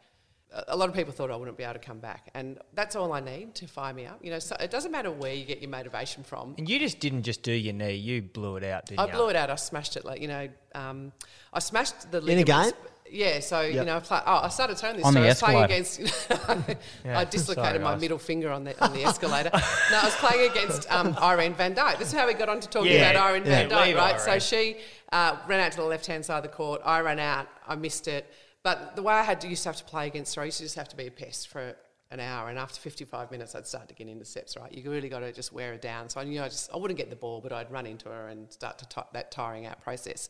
A- 0.52 0.64
A 0.68 0.76
lot 0.76 0.88
of 0.88 0.94
people 0.94 1.12
thought 1.12 1.30
I 1.30 1.36
wouldn't 1.36 1.56
be 1.56 1.64
able 1.64 1.74
to 1.74 1.78
come 1.78 1.98
back, 2.00 2.28
and 2.34 2.58
that's 2.74 2.96
all 2.96 3.12
I 3.12 3.20
need 3.20 3.54
to 3.56 3.66
fire 3.68 3.94
me 3.94 4.06
up. 4.06 4.18
You 4.22 4.30
know, 4.32 4.38
so 4.38 4.56
it 4.58 4.70
doesn't 4.70 4.90
matter 4.92 5.10
where 5.10 5.32
you 5.34 5.44
get 5.44 5.60
your 5.60 5.70
motivation 5.70 6.22
from. 6.24 6.54
And 6.58 6.68
you 6.68 6.78
just 6.78 6.98
didn't 7.00 7.22
just 7.22 7.42
do 7.42 7.52
your 7.52 7.72
knee; 7.74 7.94
you 7.94 8.22
blew 8.22 8.56
it 8.56 8.64
out, 8.64 8.86
didn't 8.86 9.00
I 9.00 9.06
you? 9.06 9.12
blew 9.12 9.28
it 9.28 9.36
out. 9.36 9.50
I 9.50 9.54
smashed 9.56 9.96
it 9.96 10.04
like 10.04 10.20
you 10.20 10.28
know. 10.28 10.48
Um, 10.74 11.12
I 11.52 11.58
smashed 11.60 12.10
the 12.10 12.18
in 12.26 12.38
a 12.38 12.44
game? 12.44 12.72
Yeah, 13.12 13.40
so 13.40 13.60
you 13.62 13.84
know, 13.84 13.96
I, 13.96 14.00
play, 14.00 14.20
oh, 14.24 14.36
I 14.44 14.48
started 14.50 14.76
telling 14.76 14.96
this 14.98 15.04
On 15.04 15.12
story. 15.12 15.24
the 15.24 15.28
I 15.28 15.32
was 15.32 15.40
playing 15.42 15.70
escalator. 15.70 16.62
against. 16.62 16.78
Yeah, 17.04 17.18
I 17.18 17.24
dislocated 17.36 17.64
sorry, 17.72 17.78
my 17.80 17.92
guys. 17.94 18.00
middle 18.00 18.18
finger 18.18 18.50
on 18.52 18.62
the 18.62 18.84
on 18.84 18.92
the 18.92 19.02
escalator. 19.04 19.50
no, 19.52 19.98
I 19.98 20.04
was 20.04 20.14
playing 20.16 20.48
against 20.50 20.90
um, 20.92 21.16
Irene 21.22 21.54
Van 21.54 21.74
Dyk. 21.74 21.98
This 21.98 22.08
is 22.08 22.14
how 22.14 22.26
we 22.28 22.34
got 22.34 22.48
on 22.48 22.60
to 22.60 22.68
talking 22.68 22.92
Yeah, 22.92 23.10
about 23.10 23.30
Irene 23.30 23.44
yeah, 23.46 23.66
Van 23.66 23.70
Dyk, 23.70 23.86
leave 23.86 23.96
right? 23.96 24.20
So 24.20 24.38
she 24.38 24.76
uh, 25.10 25.36
ran 25.48 25.58
out 25.58 25.72
to 25.72 25.78
the 25.78 25.84
left 25.84 26.06
hand 26.06 26.24
side 26.24 26.36
of 26.38 26.42
the 26.44 26.48
court. 26.50 26.82
I 26.84 27.00
ran 27.00 27.18
out. 27.18 27.48
I 27.66 27.74
missed 27.74 28.06
it. 28.06 28.32
But 28.62 28.94
the 28.96 29.02
way 29.02 29.14
I 29.14 29.22
had 29.22 29.40
to 29.42 29.48
used 29.48 29.62
to 29.62 29.70
have 29.70 29.76
to 29.76 29.84
play 29.84 30.06
against 30.06 30.34
her, 30.34 30.42
I 30.42 30.46
used 30.46 30.58
to 30.58 30.64
just 30.64 30.76
have 30.76 30.88
to 30.90 30.96
be 30.96 31.06
a 31.06 31.10
pest 31.10 31.48
for 31.48 31.74
an 32.10 32.20
hour, 32.20 32.48
and 32.48 32.58
after 32.58 32.80
55 32.80 33.30
minutes, 33.30 33.54
I'd 33.54 33.66
start 33.66 33.88
to 33.88 33.94
get 33.94 34.08
intercepts. 34.08 34.56
Right, 34.56 34.72
you 34.72 34.90
really 34.90 35.08
got 35.08 35.20
to 35.20 35.32
just 35.32 35.52
wear 35.52 35.72
her 35.72 35.78
down. 35.78 36.08
So 36.08 36.20
I 36.20 36.24
knew 36.24 36.42
I 36.42 36.48
just 36.48 36.70
I 36.72 36.76
wouldn't 36.76 36.98
get 36.98 37.08
the 37.08 37.16
ball, 37.16 37.40
but 37.40 37.52
I'd 37.52 37.70
run 37.70 37.86
into 37.86 38.08
her 38.08 38.28
and 38.28 38.52
start 38.52 38.78
to 38.78 38.88
ti 38.88 39.02
that 39.12 39.30
tiring 39.30 39.66
out 39.66 39.80
process. 39.80 40.28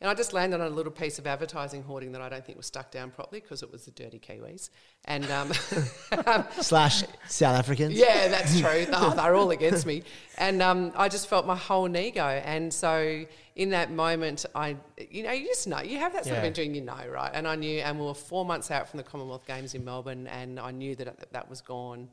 And 0.00 0.08
I 0.08 0.14
just 0.14 0.32
landed 0.32 0.60
on 0.60 0.66
a 0.68 0.74
little 0.74 0.92
piece 0.92 1.18
of 1.18 1.26
advertising 1.26 1.82
hoarding 1.82 2.12
that 2.12 2.20
I 2.20 2.28
don't 2.28 2.44
think 2.46 2.56
was 2.56 2.66
stuck 2.66 2.92
down 2.92 3.10
properly 3.10 3.40
because 3.40 3.64
it 3.64 3.72
was 3.72 3.84
the 3.84 3.90
dirty 3.90 4.20
Kiwis. 4.20 4.70
And 5.06 5.28
um, 5.30 5.52
Slash 6.60 7.02
South 7.26 7.58
Africans. 7.58 7.94
yeah, 7.94 8.28
that's 8.28 8.60
true. 8.60 8.86
Oh, 8.92 9.12
they're 9.16 9.34
all 9.34 9.50
against 9.50 9.86
me. 9.86 10.04
And 10.36 10.62
um, 10.62 10.92
I 10.96 11.08
just 11.08 11.26
felt 11.28 11.46
my 11.46 11.56
whole 11.56 11.86
knee 11.86 12.12
go. 12.12 12.24
And 12.26 12.72
so 12.72 13.24
in 13.56 13.70
that 13.70 13.90
moment, 13.90 14.46
I, 14.54 14.76
you 15.10 15.24
know, 15.24 15.32
you 15.32 15.46
just 15.46 15.66
know, 15.66 15.80
you 15.80 15.98
have 15.98 16.12
that 16.12 16.24
sort 16.24 16.36
of 16.36 16.42
Yeah. 16.44 16.48
injury 16.48 16.66
and 16.66 16.76
you 16.76 16.82
know, 16.82 17.04
right? 17.12 17.32
And 17.34 17.48
I 17.48 17.56
knew, 17.56 17.80
and 17.80 17.98
we 17.98 18.06
were 18.06 18.14
four 18.14 18.44
months 18.44 18.70
out 18.70 18.88
from 18.88 18.98
the 18.98 19.02
Commonwealth 19.04 19.46
Games 19.48 19.74
in 19.74 19.84
Melbourne, 19.84 20.28
and 20.28 20.60
I 20.60 20.70
knew 20.70 20.94
that 20.94 21.32
that 21.32 21.50
was 21.50 21.60
gone. 21.60 22.08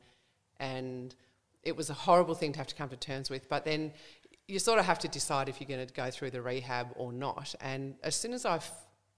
And 0.58 1.14
it 1.62 1.76
was 1.76 1.88
a 1.90 1.94
horrible 1.94 2.34
thing 2.34 2.50
to 2.52 2.58
have 2.58 2.66
to 2.66 2.74
come 2.74 2.88
to 2.88 2.96
terms 2.96 3.30
with. 3.30 3.48
But 3.48 3.64
then 3.64 3.92
you 4.48 4.58
sort 4.58 4.78
of 4.78 4.84
have 4.84 4.98
to 5.00 5.08
decide 5.08 5.48
if 5.48 5.60
you're 5.60 5.68
going 5.68 5.86
to 5.86 5.92
go 5.92 6.10
through 6.10 6.30
the 6.30 6.40
rehab 6.42 6.88
or 6.96 7.12
not. 7.12 7.54
And 7.60 7.96
as 8.02 8.14
soon 8.14 8.32
as 8.32 8.46
I 8.46 8.60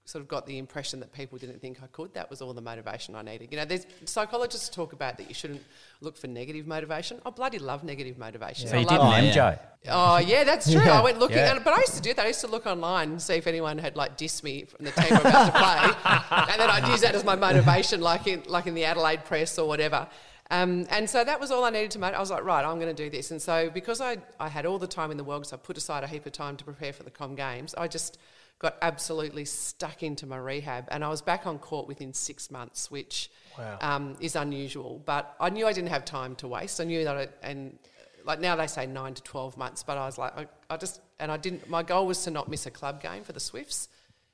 sort 0.05 0.23
of 0.23 0.27
got 0.27 0.47
the 0.47 0.57
impression 0.57 0.99
that 0.99 1.13
people 1.13 1.37
didn't 1.37 1.61
think 1.61 1.83
I 1.83 1.85
could, 1.87 2.15
that 2.15 2.31
was 2.31 2.41
all 2.41 2.51
the 2.51 2.61
motivation 2.61 3.13
I 3.15 3.21
needed. 3.21 3.49
You 3.51 3.59
know, 3.59 3.65
there's 3.65 3.85
psychologists 4.05 4.67
talk 4.67 4.91
about 4.91 5.17
that 5.19 5.27
you 5.27 5.35
shouldn't 5.35 5.61
look 6.01 6.17
for 6.17 6.25
negative 6.25 6.65
motivation. 6.65 7.21
I 7.27 7.29
bloody 7.29 7.59
love 7.59 7.83
negative 7.83 8.17
motivation. 8.17 8.67
so 8.69 8.75
I 8.75 8.79
you 8.79 8.87
love 8.87 8.95
did 8.95 9.01
an 9.01 9.05
Oh, 9.07 9.27
yeah. 9.35 9.51
MJ. 9.53 9.59
Oh 9.89 10.17
yeah, 10.17 10.43
that's 10.45 10.65
true. 10.71 10.81
Yeah. 10.81 10.99
I 10.99 11.03
went 11.03 11.19
looking, 11.19 11.37
Yeah. 11.37 11.53
and, 11.55 11.63
but 11.63 11.75
I 11.75 11.81
used 11.81 11.93
to 11.93 12.01
do 12.01 12.11
that. 12.15 12.25
I 12.25 12.29
used 12.29 12.41
to 12.41 12.47
look 12.47 12.65
online 12.65 13.11
and 13.11 13.21
see 13.21 13.35
if 13.35 13.45
anyone 13.45 13.77
had 13.77 13.95
like 13.95 14.17
dissed 14.17 14.41
me 14.41 14.65
from 14.65 14.83
the 14.83 14.91
team 14.91 15.09
we're 15.11 15.19
about 15.19 15.45
to 15.45 15.51
play, 15.51 16.47
and 16.53 16.59
then 16.59 16.69
I'd 16.71 16.87
use 16.89 17.01
that 17.01 17.13
as 17.13 17.23
my 17.23 17.35
motivation, 17.35 18.01
like 18.01 18.25
in 18.25 18.41
like 18.47 18.65
in 18.65 18.73
the 18.73 18.85
Adelaide 18.85 19.25
press 19.25 19.59
or 19.59 19.67
whatever. 19.67 20.07
Um, 20.51 20.87
and 20.89 21.07
so 21.09 21.23
that 21.23 21.39
was 21.39 21.51
all 21.51 21.63
I 21.63 21.69
needed 21.69 21.91
to 21.91 21.99
make. 21.99 22.13
I 22.15 22.19
was 22.19 22.31
like, 22.31 22.43
right, 22.43 22.65
I'm 22.65 22.79
going 22.79 22.93
to 22.95 23.03
do 23.03 23.09
this. 23.09 23.29
And 23.31 23.41
so 23.41 23.69
because 23.69 24.01
I 24.01 24.17
I 24.39 24.47
had 24.49 24.65
all 24.65 24.79
the 24.79 24.87
time 24.87 25.11
in 25.11 25.17
the 25.17 25.23
world, 25.23 25.41
because 25.43 25.53
I 25.53 25.57
put 25.57 25.77
aside 25.77 26.03
a 26.03 26.07
heap 26.07 26.25
of 26.25 26.31
time 26.31 26.57
to 26.57 26.63
prepare 26.63 26.91
for 26.93 27.03
the 27.03 27.11
Com 27.11 27.35
Games, 27.35 27.75
I 27.75 27.87
just 27.87 28.17
got 28.57 28.75
absolutely 28.81 29.45
stuck 29.45 30.03
into 30.03 30.25
my 30.25 30.37
rehab, 30.37 30.85
and 30.89 31.03
I 31.03 31.07
was 31.09 31.21
back 31.21 31.47
on 31.47 31.59
court 31.59 31.87
within 31.87 32.13
six 32.13 32.51
months, 32.51 32.91
which 32.91 33.29
Wow. 33.57 33.77
um, 33.81 34.15
is 34.19 34.35
unusual. 34.35 35.01
But 35.05 35.33
I 35.39 35.49
knew 35.49 35.65
I 35.67 35.71
didn't 35.73 35.89
have 35.89 36.03
time 36.03 36.35
to 36.37 36.47
waste. 36.47 36.81
I 36.81 36.83
knew 36.83 37.03
that, 37.05 37.15
I, 37.17 37.27
and 37.41 37.77
like 38.25 38.39
now 38.41 38.55
they 38.55 38.67
say 38.67 38.85
nine 38.85 39.13
to 39.13 39.23
twelve 39.23 39.55
months, 39.57 39.83
but 39.83 39.97
I 39.97 40.05
was 40.05 40.17
like, 40.17 40.37
I, 40.37 40.47
I 40.69 40.77
just 40.77 40.99
and 41.19 41.31
I 41.31 41.37
didn't. 41.37 41.69
My 41.69 41.83
goal 41.83 42.07
was 42.07 42.23
to 42.23 42.31
not 42.31 42.49
miss 42.49 42.65
a 42.65 42.71
club 42.71 43.01
game 43.01 43.23
for 43.23 43.33
the 43.33 43.39
Swifts, 43.39 43.87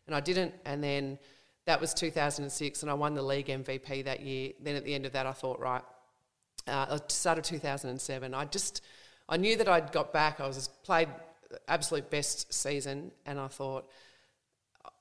and 0.08 0.16
I 0.16 0.22
didn't. 0.22 0.54
And 0.66 0.84
then 0.84 1.20
that 1.66 1.82
was 1.82 1.94
2006, 1.94 2.82
and 2.84 2.90
I 2.92 2.94
won 2.94 3.16
the 3.16 3.22
league 3.24 3.48
MVP 3.48 4.06
that 4.06 4.22
year. 4.22 4.54
Then 4.62 4.76
at 4.76 4.86
the 4.86 4.94
end 4.96 5.06
of 5.06 5.12
that, 5.14 5.26
I 5.26 5.32
thought, 5.34 5.60
right, 5.60 5.82
uh, 6.68 6.98
start 7.08 7.38
of 7.38 7.44
2007, 7.44 8.34
I 8.34 8.46
just 8.46 8.82
I 9.28 9.38
knew 9.38 9.56
that 9.58 9.68
I'd 9.68 9.92
got 9.92 10.14
back. 10.14 10.40
I 10.40 10.48
was 10.48 10.68
played 10.84 11.10
absolute 11.68 12.10
best 12.10 12.54
season, 12.54 13.12
and 13.26 13.40
I 13.40 13.48
thought. 13.48 13.90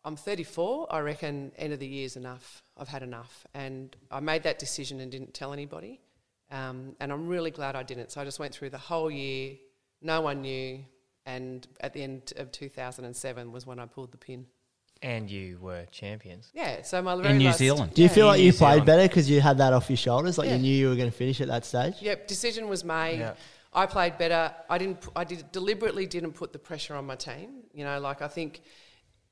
I'm 0.07 0.17
34. 0.17 0.89
I 0.91 0.99
reckon 1.01 1.51
end 1.57 1.73
of 1.73 1.79
the 1.79 1.87
year's 1.87 2.17
enough. 2.17 2.63
I've 2.77 2.89
had 2.89 3.03
enough, 3.03 3.47
and 3.55 3.97
I 4.11 4.21
made 4.21 4.43
that 4.43 4.59
decision 4.59 5.01
and 5.01 5.11
didn't 5.11 5.33
tell 5.33 5.55
anybody. 5.55 5.99
Um, 6.51 6.95
and 7.01 7.11
I'm 7.11 7.27
really 7.27 7.51
glad 7.51 7.75
I 7.75 7.83
didn't. 7.83 8.13
So 8.13 8.21
I 8.21 8.25
just 8.25 8.39
went 8.39 8.55
through 8.55 8.71
the 8.71 8.79
whole 8.79 9.11
year. 9.11 9.55
No 10.03 10.21
one 10.21 10.43
knew, 10.43 10.85
and 11.25 11.67
at 11.81 11.95
the 11.95 12.03
end 12.03 12.35
of 12.37 12.53
2007 12.53 13.51
was 13.51 13.67
when 13.67 13.79
I 13.79 13.87
pulled 13.87 14.13
the 14.13 14.19
pin. 14.19 14.47
And 15.05 15.31
you 15.31 15.59
were 15.61 15.85
champions. 15.93 16.51
Yeah. 16.55 16.81
So 16.83 17.03
my 17.03 17.15
very 17.21 17.37
New 17.37 17.47
last- 17.47 17.59
Zealand. 17.59 17.93
Do 17.95 18.01
you 18.03 18.09
Yeah. 18.09 18.15
feel 18.15 18.27
like 18.27 18.39
New 18.39 18.47
you 18.47 18.53
played 18.53 18.71
Zealand. 18.73 18.87
better 18.87 19.03
because 19.07 19.29
you 19.29 19.41
had 19.41 19.59
that 19.59 19.73
off 19.75 19.91
your 19.91 19.99
shoulders? 19.99 20.39
Like 20.39 20.49
Yeah. 20.49 20.57
you 20.57 20.63
knew 20.63 20.75
you 20.75 20.89
were 20.89 20.97
going 20.97 21.11
to 21.11 21.17
finish 21.17 21.41
at 21.43 21.49
that 21.49 21.65
stage? 21.67 21.95
Yep, 22.01 22.27
decision 22.27 22.69
was 22.69 22.85
made. 22.85 23.19
Yeah. 23.19 23.35
I 23.75 23.87
played 23.87 24.17
better. 24.19 24.55
I 24.71 24.79
didn't. 24.79 25.01
pu- 25.03 25.13
I 25.15 25.25
did 25.25 25.53
deliberately 25.53 26.07
didn't 26.07 26.33
put 26.33 26.53
the 26.55 26.59
pressure 26.59 26.95
on 26.95 27.05
my 27.07 27.17
team. 27.17 27.65
You 27.75 27.85
know, 27.85 27.99
like 28.01 28.23
I 28.23 28.29
think 28.29 28.63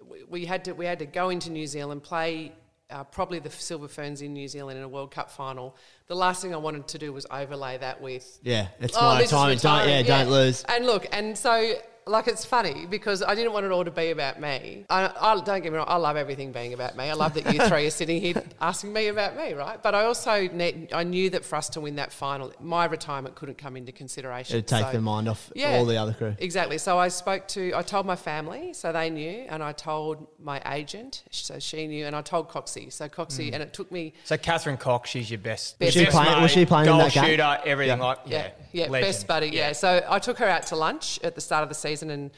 we, 0.05 0.25
we 0.29 0.45
had 0.45 0.64
to. 0.66 0.73
We 0.75 0.85
had 0.85 0.99
to 0.99 1.07
go 1.07 1.31
into 1.31 1.49
New 1.51 1.66
Zealand, 1.66 2.03
play 2.03 2.53
uh, 2.91 3.05
probably 3.05 3.39
the 3.39 3.51
Silver 3.51 3.89
Ferns 3.89 4.20
in 4.20 4.35
New 4.35 4.49
Zealand 4.49 4.77
in 4.79 4.85
a 4.85 4.89
World 4.89 5.11
Cup 5.12 5.31
final. 5.31 5.77
The 6.09 6.16
last 6.16 6.43
thing 6.43 6.53
I 6.53 6.59
wanted 6.59 6.87
to 6.89 6.99
do 6.99 7.12
was 7.12 7.25
overlay 7.31 7.79
that 7.79 8.03
with 8.03 8.41
Yeah, 8.43 8.66
it's 8.81 8.95
Oh, 8.97 9.01
my 9.01 9.18
this 9.18 9.27
is 9.27 9.31
time. 9.31 9.57
Don't, 9.57 9.89
yeah, 9.89 9.99
retiring, 10.01 10.07
don't 10.07 10.31
lose. 10.31 10.64
And 10.64 10.85
look, 10.87 11.07
and 11.12 11.39
so 11.39 11.75
like 12.07 12.26
it's 12.26 12.44
funny 12.44 12.86
because 12.86 13.22
I 13.22 13.34
didn't 13.36 13.53
want 13.53 13.64
it 13.64 13.70
all 13.70 13.84
to 13.84 13.90
be 13.90 14.11
about 14.11 14.40
me. 14.40 14.84
I, 14.90 15.12
I 15.20 15.34
don't 15.40 15.62
get 15.62 15.70
me 15.70 15.78
wrong, 15.78 15.86
I 15.88 15.96
love 15.96 16.16
everything 16.16 16.50
being 16.50 16.72
about 16.74 16.96
me. 16.96 17.05
I 17.05 17.12
love 17.12 17.34
that 17.34 17.53
you 17.55 17.61
three 17.68 17.86
are 17.86 17.90
sitting 17.90 18.20
here 18.20 18.42
asking 18.61 18.92
me 18.92 19.07
about 19.07 19.36
me, 19.36 19.53
right? 19.53 19.80
But 19.80 19.94
I 19.94 20.05
also 20.05 20.48
ne- 20.48 20.88
I 20.92 21.05
knew 21.05 21.30
that 21.30 21.44
for 21.44 21.55
us 21.57 21.68
to 21.70 21.80
win 21.80 21.96
that 21.96 22.12
final, 22.12 22.53
my 22.61 22.86
retirement 22.86 23.36
couldn't 23.36 23.57
come 23.57 23.76
into 23.76 23.92
consideration. 23.92 24.57
It'd 24.57 24.66
take 24.66 24.86
So- 24.86 24.92
the 24.92 25.00
mind 25.00 25.28
off 25.28 25.53
Yeah. 25.55 25.76
all 25.76 25.84
the 25.84 25.96
other 25.96 26.12
crew. 26.12 26.34
Exactly. 26.40 26.76
So 26.78 26.98
I 26.98 27.07
spoke 27.07 27.46
to, 27.48 27.72
I 27.74 27.82
told 27.82 28.05
my 28.05 28.16
family, 28.16 28.72
so 28.74 28.92
they 28.92 29.09
knew, 29.09 29.46
and 29.48 29.62
I 29.62 29.70
told 29.70 30.26
my 30.42 30.61
agent, 30.74 31.22
so 31.30 31.61
she 31.61 31.86
knew, 31.86 32.05
and 32.07 32.16
I 32.16 32.22
told 32.22 32.48
Coxie. 32.48 32.92
So 32.92 33.09
Coxie, 33.09 33.50
Mm. 33.50 33.55
and 33.55 33.62
it 33.62 33.72
took 33.72 33.92
me 33.92 34.12
So 34.24 34.36
Catherine 34.36 34.76
Cox, 34.76 35.09
she's 35.11 35.30
your 35.30 35.38
best. 35.38 35.76
Was 35.78 35.94
best 35.94 35.98
she 35.98 36.07
playing- 36.07 36.42
was 36.42 36.50
she 36.50 36.66
playing 36.66 36.86
in 36.88 36.92
goal 36.94 36.98
that 37.05 37.12
game? 37.12 37.24
shooter, 37.26 37.61
everything 37.64 37.98
Yeah. 37.98 38.05
like 38.05 38.18
Yeah, 38.26 38.48
yeah, 38.72 38.84
yeah, 38.90 39.00
best 39.00 39.28
buddy. 39.28 39.50
Yeah. 39.50 39.70
So 39.72 40.05
I 40.09 40.18
took 40.18 40.38
her 40.38 40.48
out 40.48 40.66
to 40.66 40.76
lunch 40.76 41.20
at 41.22 41.36
the 41.36 41.40
start 41.40 41.62
of 41.62 41.68
the 41.68 41.74
season 41.76 41.91
and 42.01 42.30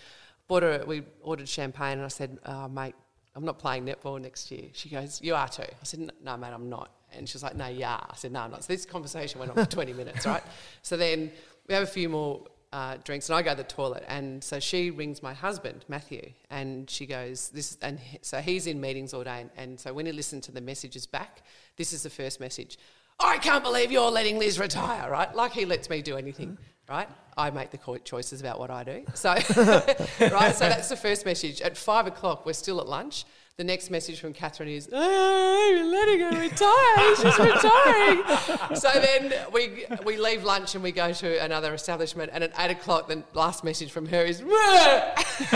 bought 0.49 0.65
her. 0.65 0.83
We 0.85 1.03
ordered 1.23 1.49
champagne, 1.49 1.99
and 1.99 2.03
I 2.03 2.09
said, 2.09 2.39
oh, 2.45 2.67
"Mate, 2.69 2.95
I'm 3.37 3.45
not 3.45 3.59
playing 3.61 3.87
netball 3.87 4.21
next 4.21 4.51
year." 4.51 4.65
She 4.73 4.89
goes, 4.89 5.21
"You 5.23 5.37
are 5.37 5.49
too." 5.49 5.63
I 5.63 5.85
said, 5.85 6.11
"No, 6.23 6.37
mate, 6.37 6.53
I'm 6.53 6.69
not." 6.69 6.91
And 7.13 7.29
she 7.29 7.35
was 7.37 7.43
like, 7.45 7.55
"No, 7.55 7.69
yeah." 7.69 8.01
I 8.11 8.17
said, 8.17 8.33
"No, 8.33 8.41
I'm 8.41 8.51
not." 8.51 8.65
So 8.65 8.73
this 8.73 8.85
conversation 8.87 9.39
went 9.39 9.53
on 9.57 9.65
for 9.65 9.71
20 9.71 9.93
minutes, 9.93 10.27
right? 10.27 10.43
So 10.83 10.97
then 10.97 11.31
we 11.69 11.75
have 11.75 11.85
a 11.85 11.87
few 11.87 12.09
more. 12.09 12.47
Uh, 12.73 12.97
drinks 13.05 13.29
and 13.29 13.37
I 13.39 13.43
go 13.43 13.51
to 13.53 13.59
the 13.59 13.63
toilet 13.63 14.03
and 14.09 14.43
so 14.43 14.59
she 14.59 14.91
rings 14.91 15.23
my 15.23 15.33
husband 15.33 15.85
Matthew 15.87 16.33
and 16.51 16.91
she 16.91 17.07
goes 17.07 17.51
this 17.51 17.79
and 17.81 18.01
he- 18.01 18.19
so 18.21 18.41
he's 18.41 18.67
in 18.67 18.81
meetings 18.81 19.15
all 19.15 19.23
day 19.23 19.43
and, 19.43 19.51
and 19.57 19.79
so 19.79 19.93
when 19.93 20.07
he 20.07 20.11
listened 20.11 20.43
to 20.43 20.51
the 20.51 20.61
messages 20.61 21.07
back 21.07 21.45
this 21.77 21.93
is 21.93 22.03
the 22.03 22.11
first 22.11 22.41
message 22.41 22.77
I 23.21 23.39
can't 23.39 23.63
believe 23.63 23.93
you're 23.93 24.11
letting 24.11 24.41
Liz 24.41 24.59
retire, 24.59 25.09
right? 25.09 25.33
Like 25.37 25.53
he 25.53 25.67
lets 25.67 25.89
me 25.89 26.03
do 26.03 26.17
anything, 26.17 26.59
right? 26.89 27.09
I 27.37 27.51
make 27.51 27.71
the 27.71 27.99
choices 28.05 28.41
about 28.41 28.59
what 28.59 28.71
I 28.71 28.85
do. 28.85 29.05
So, 29.15 29.31
right, 29.33 30.55
so 30.55 30.69
that's 30.69 30.89
the 30.89 30.97
first 30.97 31.25
message. 31.25 31.61
At 31.61 31.77
five 31.77 32.07
o'clock, 32.07 32.47
we're 32.47 32.53
still 32.53 32.81
at 32.81 32.89
lunch. 32.89 33.25
The 33.57 33.63
next 33.63 33.89
message 33.89 34.19
from 34.19 34.33
Catherine 34.33 34.69
is, 34.69 34.89
oh, 34.93 35.73
you're 35.77 35.87
letting 35.87 36.19
her 36.19 36.41
retire. 36.41 37.15
She's 37.17 37.39
retiring. 37.39 38.75
so 38.75 38.91
then 38.95 39.33
we, 39.53 39.87
we 40.05 40.17
leave 40.17 40.43
lunch 40.43 40.75
and 40.75 40.83
we 40.83 40.91
go 40.91 41.13
to 41.13 41.45
another 41.45 41.73
establishment. 41.73 42.33
And 42.35 42.43
at 42.43 42.51
eight 42.59 42.73
o'clock, 42.73 43.07
the 43.07 43.23
last 43.33 43.63
message 43.63 43.93
from 43.93 44.07
her 44.07 44.25
is, 44.25 44.41
that's 44.41 45.41
it. 45.41 45.49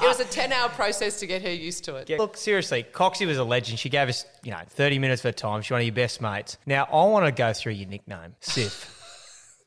So 0.00 0.04
it 0.04 0.08
was 0.08 0.18
a 0.18 0.24
10 0.24 0.50
hour 0.50 0.70
process 0.70 1.20
to 1.20 1.28
get 1.28 1.42
her 1.42 1.52
used 1.52 1.84
to 1.84 1.94
it. 1.94 2.10
Yeah, 2.10 2.16
Look, 2.16 2.36
seriously, 2.36 2.84
Coxie 2.92 3.28
was 3.28 3.38
a 3.38 3.44
legend. 3.44 3.78
She 3.78 3.90
gave 3.90 4.08
us, 4.08 4.24
you 4.42 4.50
know, 4.50 4.62
30 4.66 4.98
minutes 4.98 5.20
of 5.20 5.28
her 5.28 5.32
time. 5.32 5.62
She's 5.62 5.70
one 5.70 5.82
of 5.82 5.86
your 5.86 5.94
best 5.94 6.20
mates. 6.20 6.58
Now, 6.66 6.88
I 6.92 7.04
want 7.04 7.26
to 7.26 7.32
go 7.32 7.52
through 7.52 7.74
your 7.74 7.88
nickname, 7.88 8.34
Sif. 8.40 8.99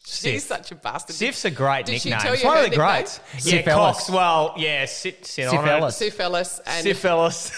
She's 0.06 0.46
such 0.46 0.72
a 0.72 0.76
bastard. 0.76 1.16
Sif's 1.16 1.46
a 1.46 1.52
great 1.52 1.86
Did 1.86 2.02
she 2.02 2.10
nickname. 2.10 2.24
tell 2.24 2.34
It's 2.34 2.44
you 2.44 2.48
one 2.50 2.58
her 2.58 2.64
of 2.66 2.72
the 2.72 2.78
nickname? 2.78 2.88
greats. 2.96 3.20
Yeah, 3.36 3.40
Sif 3.40 3.68
Ellis. 3.68 3.98
Cox. 3.98 4.10
Well, 4.10 4.54
yeah, 4.58 4.86
sit, 4.86 5.26
sit 5.26 5.50
Sif 5.50 5.60
on 5.60 5.70
Ellis. 5.70 5.96
it. 5.96 5.98
Sif 5.98 6.20
Ellis 6.20 6.60
and 6.66 6.84
Sif 6.84 7.06
Ellis. 7.06 7.52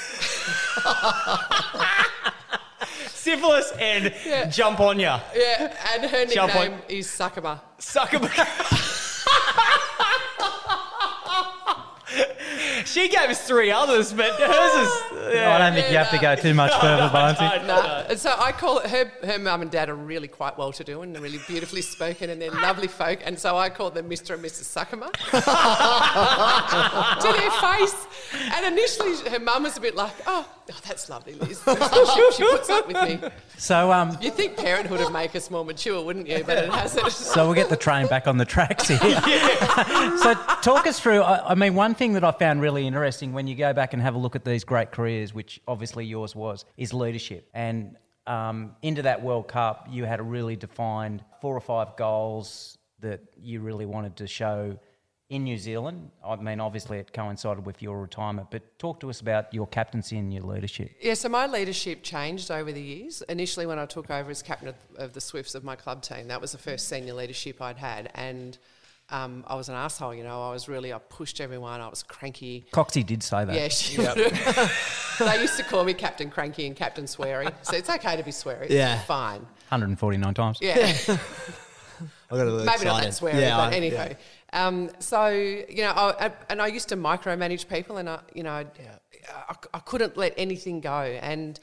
syphilis 3.10 3.72
and 3.80 4.14
jump 4.52 4.80
on 4.80 5.00
ya. 5.00 5.20
Yeah, 5.36 5.76
and 5.94 6.06
her 6.06 6.26
Jump 6.28 6.56
on- 6.56 6.62
nickname 6.70 6.82
is 6.90 7.08
Succuma. 7.08 7.60
Sucker. 7.80 8.20
she 12.96 13.10
gave 13.10 13.30
us 13.30 13.46
three 13.46 13.72
others, 13.72 14.14
but 14.14 14.40
hers 14.40 14.88
is. 14.88 15.02
No, 15.12 15.52
I 15.52 15.58
don't 15.58 15.74
think 15.74 15.92
you 15.92 15.98
have 15.98 16.12
to 16.12 16.18
go 16.18 16.34
too 16.36 16.54
much 16.54 16.72
further, 16.80 17.10
Barnesy. 17.14 17.68
No. 17.68 18.06
And 18.08 18.18
so 18.18 18.34
I 18.38 18.54
call 18.54 18.80
it, 18.80 18.90
her, 18.90 19.12
her 19.26 19.38
mum 19.38 19.64
and 19.64 19.70
dad 19.70 19.90
are 19.90 19.96
really 19.96 20.30
quite 20.30 20.58
well 20.58 20.72
to 20.72 20.84
do 20.84 21.02
and 21.02 21.14
they're 21.14 21.22
really 21.22 21.42
beautifully 21.46 21.82
spoken 21.82 22.30
and 22.30 22.42
they're 22.42 22.52
lovely 22.52 22.88
folk. 22.88 23.20
And 23.26 23.38
so 23.38 23.58
I 23.58 23.70
call 23.70 23.92
them 23.92 24.10
Mr. 24.10 24.36
and 24.36 24.44
Mrs. 24.44 24.64
Succuma 24.64 25.12
to 27.20 27.34
their 27.38 27.52
face. 27.52 28.08
And 28.56 28.66
initially 28.66 29.30
her 29.30 29.40
mum 29.40 29.64
was 29.64 29.76
a 29.76 29.82
bit 29.82 29.96
like, 29.96 30.14
oh, 30.26 30.48
oh 30.48 30.80
that's 30.88 31.10
lovely, 31.10 31.34
Liz. 31.34 31.60
So 31.60 31.76
she, 31.76 32.32
she 32.38 32.50
puts 32.50 32.70
up 32.70 32.88
with 32.88 33.10
me. 33.10 33.20
So, 33.58 33.92
um, 33.92 34.18
You'd 34.22 34.34
think 34.34 34.58
parenthood 34.58 35.00
would 35.00 35.14
make 35.14 35.36
us 35.36 35.52
more 35.52 35.66
mature, 35.66 36.04
wouldn't 36.04 36.28
you? 36.28 36.44
But 36.46 36.58
it 36.60 36.70
hasn't. 36.70 37.12
so 37.12 37.46
we'll 37.46 37.56
get 37.56 37.70
the 37.70 37.78
train 37.78 38.08
back 38.08 38.28
on 38.28 38.38
the 38.38 38.46
tracks 38.46 38.88
here. 38.88 39.00
so 39.00 40.34
talk 40.62 40.88
us 40.88 41.00
through. 41.00 41.22
I, 41.22 41.52
I 41.52 41.56
mean, 41.56 41.76
one 41.76 41.96
thing 41.96 42.14
that 42.14 42.24
I 42.24 42.32
found 42.32 42.62
really 42.62 42.85
interesting 42.86 43.34
when 43.34 43.48
you 43.48 43.56
go 43.56 43.74
back 43.74 43.94
and 43.94 44.02
have 44.02 44.16
a 44.16 44.18
look 44.18 44.36
at 44.36 44.44
these 44.44 44.64
great 44.64 44.92
careers, 44.92 45.34
which 45.34 45.60
obviously 45.68 46.06
yours 46.06 46.36
was, 46.36 46.66
is 46.78 46.94
leadership. 46.94 47.50
And 47.54 47.98
um, 48.28 48.76
into 48.82 49.02
that 49.04 49.22
World 49.22 49.48
Cup, 49.48 49.88
you 49.90 50.06
had 50.06 50.20
a 50.20 50.24
really 50.24 50.56
defined 50.56 51.24
four 51.42 51.56
or 51.56 51.62
five 51.62 51.96
goals 51.96 52.78
that 53.00 53.22
you 53.38 53.60
really 53.60 53.86
wanted 53.86 54.16
to 54.18 54.28
show 54.28 54.78
in 55.30 55.44
New 55.44 55.58
Zealand. 55.58 56.12
I 56.24 56.36
mean, 56.36 56.60
obviously 56.60 57.00
it 57.00 57.12
coincided 57.12 57.66
with 57.66 57.82
your 57.82 58.00
retirement, 58.00 58.50
but 58.52 58.78
talk 58.78 59.00
to 59.00 59.10
us 59.10 59.22
about 59.22 59.52
your 59.54 59.66
captaincy 59.68 60.18
and 60.18 60.32
your 60.32 60.44
leadership. 60.44 60.92
Yeah, 61.02 61.16
so 61.16 61.30
my 61.30 61.48
leadership 61.48 62.04
changed 62.04 62.52
over 62.52 62.72
the 62.72 62.82
years. 62.82 63.24
Initially, 63.28 63.66
when 63.66 63.80
I 63.80 63.88
took 63.88 64.12
over 64.12 64.30
as 64.30 64.44
captain 64.44 64.68
of, 64.68 64.76
of 64.98 65.14
the 65.14 65.22
Swifts 65.22 65.56
of 65.56 65.64
my 65.64 65.76
club 65.76 66.04
team, 66.04 66.28
that 66.28 66.40
was 66.40 66.52
the 66.52 66.60
first 66.60 66.88
senior 66.88 67.14
leadership 67.14 67.60
I'd 67.60 67.78
had. 67.78 68.12
And 68.14 68.58
um, 69.10 69.44
I 69.48 69.56
was 69.56 69.70
an 69.70 69.76
asshole, 69.76 70.14
you 70.16 70.24
know. 70.24 70.42
I 70.50 70.52
was 70.52 70.68
really, 70.68 70.92
I 70.94 70.98
pushed 70.98 71.40
everyone, 71.40 71.80
I 71.82 71.88
was 71.88 72.02
cranky. 72.04 72.66
Coxie 72.72 73.06
did 73.06 73.22
say 73.24 73.46
that. 73.46 73.56
Yeah, 73.56 73.68
she 73.68 73.98
they 75.24 75.42
used 75.42 75.58
to 75.58 75.64
call 75.64 75.84
me 75.84 75.94
Captain 75.94 76.30
Cranky 76.30 76.66
and 76.66 76.76
Captain 76.76 77.06
Sweary. 77.06 77.52
So 77.62 77.76
it's 77.76 77.90
okay 77.90 78.18
to 78.18 78.24
be 78.24 78.32
sweary. 78.32 78.70
Yeah. 78.70 78.96
It's 78.98 79.06
fine. 79.06 79.42
149 79.70 80.34
times. 80.34 80.58
Yeah. 80.62 80.76
I 81.08 82.36
got 82.38 82.42
a 82.48 82.52
little 82.52 82.66
Maybe 82.66 82.86
not 82.86 83.02
that 83.04 83.12
sweary, 83.14 83.40
Yeah, 83.40 83.58
but 83.58 83.74
I- 83.74 83.76
anyhow. 83.76 84.08
yeah. 84.10 84.16
Um, 84.54 84.90
so 85.00 85.28
you 85.30 85.84
know, 85.84 85.92
I, 85.92 86.26
I- 86.28 86.32
and 86.50 86.62
I 86.62 86.68
used 86.68 86.90
to 86.90 86.98
micromanage 86.98 87.68
people, 87.70 87.98
and 87.98 88.10
I, 88.10 88.20
you 88.34 88.44
know, 88.44 88.52
I'd- 88.54 88.70
I, 89.50 89.56
I 89.74 89.80
couldn't 89.80 90.18
let 90.18 90.34
anything 90.38 90.82
go. 90.82 90.92
And 91.02 91.60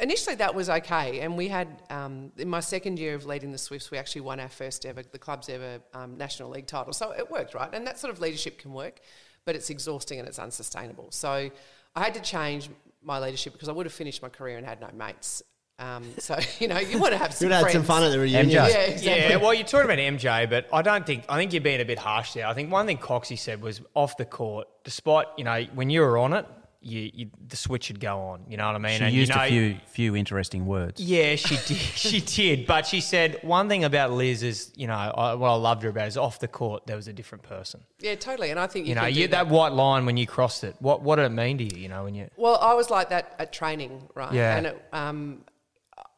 initially, 0.00 0.36
that 0.36 0.54
was 0.54 0.68
okay. 0.68 1.20
And 1.20 1.36
we 1.36 1.48
had 1.48 1.82
um, 1.90 2.32
in 2.36 2.48
my 2.48 2.60
second 2.60 2.98
year 2.98 3.14
of 3.14 3.26
leading 3.26 3.52
the 3.52 3.58
Swifts, 3.58 3.90
we 3.90 3.98
actually 3.98 4.22
won 4.22 4.40
our 4.40 4.48
first 4.48 4.86
ever, 4.86 5.02
the 5.02 5.18
club's 5.18 5.48
ever 5.48 5.80
um, 5.92 6.16
national 6.16 6.50
league 6.50 6.66
title. 6.66 6.92
So 6.92 7.12
it 7.12 7.30
worked, 7.30 7.54
right? 7.54 7.68
And 7.72 7.86
that 7.86 7.98
sort 7.98 8.12
of 8.12 8.20
leadership 8.20 8.58
can 8.58 8.72
work, 8.72 9.00
but 9.44 9.56
it's 9.56 9.70
exhausting 9.70 10.18
and 10.18 10.28
it's 10.28 10.38
unsustainable. 10.38 11.08
So 11.10 11.50
I 11.96 12.02
had 12.02 12.14
to 12.14 12.20
change 12.20 12.70
my 13.02 13.18
leadership 13.18 13.52
because 13.52 13.68
I 13.68 13.72
would 13.72 13.86
have 13.86 13.92
finished 13.92 14.22
my 14.22 14.28
career 14.28 14.56
and 14.56 14.66
had 14.66 14.80
no 14.80 14.88
mates. 14.96 15.42
Um, 15.78 16.04
so 16.18 16.38
you 16.58 16.68
know, 16.68 16.78
you 16.78 16.98
want 16.98 17.12
to 17.12 17.18
have 17.18 17.30
You 17.30 17.36
some 17.36 17.48
would 17.48 17.54
have 17.54 17.66
had 17.66 17.72
some 17.72 17.82
fun 17.84 18.02
at 18.04 18.10
the 18.10 18.18
reunion. 18.18 18.48
MJ. 18.48 18.52
Yeah, 18.52 18.66
exactly. 18.66 19.10
Yeah, 19.10 19.36
well, 19.36 19.54
you're 19.54 19.66
talking 19.66 19.90
about 19.90 19.98
MJ, 19.98 20.48
but 20.48 20.68
I 20.72 20.82
don't 20.82 21.04
think 21.06 21.24
I 21.28 21.36
think 21.36 21.52
you're 21.52 21.62
being 21.62 21.80
a 21.80 21.84
bit 21.84 21.98
harsh 21.98 22.32
there. 22.34 22.46
I 22.46 22.54
think 22.54 22.70
one 22.70 22.86
thing 22.86 22.98
Coxie 22.98 23.38
said 23.38 23.60
was 23.60 23.80
off 23.94 24.16
the 24.16 24.24
court, 24.24 24.68
despite 24.84 25.26
you 25.36 25.44
know 25.44 25.64
when 25.74 25.90
you 25.90 26.00
were 26.00 26.18
on 26.18 26.32
it, 26.32 26.46
you, 26.84 27.10
you 27.12 27.30
the 27.48 27.56
switch 27.56 27.88
would 27.88 28.00
go 28.00 28.18
on. 28.20 28.44
You 28.48 28.56
know 28.56 28.66
what 28.66 28.76
I 28.76 28.78
mean? 28.78 28.98
She 28.98 29.04
And, 29.04 29.14
used 29.14 29.30
you 29.30 29.36
know, 29.36 29.44
a 29.44 29.48
few 29.48 29.76
few 29.86 30.16
interesting 30.16 30.66
words. 30.66 31.00
Yeah, 31.00 31.36
she 31.36 31.56
did. 31.56 31.76
she 31.76 32.20
did, 32.20 32.66
but 32.66 32.86
she 32.86 33.00
said 33.00 33.38
one 33.42 33.68
thing 33.68 33.84
about 33.84 34.12
Liz 34.12 34.42
is 34.42 34.72
you 34.76 34.86
know 34.86 34.94
I, 34.94 35.34
what 35.34 35.50
I 35.50 35.54
loved 35.54 35.82
her 35.82 35.88
about 35.88 36.08
is 36.08 36.16
off 36.16 36.38
the 36.40 36.48
court 36.48 36.86
there 36.86 36.96
was 36.96 37.08
a 37.08 37.12
different 37.12 37.44
person. 37.44 37.80
Yeah, 38.00 38.14
totally. 38.14 38.50
And 38.50 38.60
I 38.60 38.66
think 38.66 38.86
you, 38.86 38.90
You 38.90 38.94
know, 38.96 39.02
can 39.02 39.14
do 39.14 39.20
you, 39.20 39.28
that 39.28 39.48
white 39.48 39.72
line 39.72 40.06
when 40.06 40.16
you 40.16 40.26
crossed 40.26 40.64
it. 40.64 40.76
What 40.80 41.02
what 41.02 41.16
did 41.16 41.24
it 41.26 41.30
mean 41.30 41.58
to 41.58 41.64
you? 41.64 41.82
You 41.82 41.88
know, 41.88 42.04
when 42.04 42.14
you 42.14 42.28
Well, 42.36 42.58
I 42.60 42.74
was 42.74 42.90
like 42.90 43.08
that 43.10 43.34
at 43.38 43.52
training, 43.52 44.08
right? 44.14 44.32
Yeah. 44.32 44.56
And 44.56 44.66
it, 44.66 44.84
um, 44.92 45.44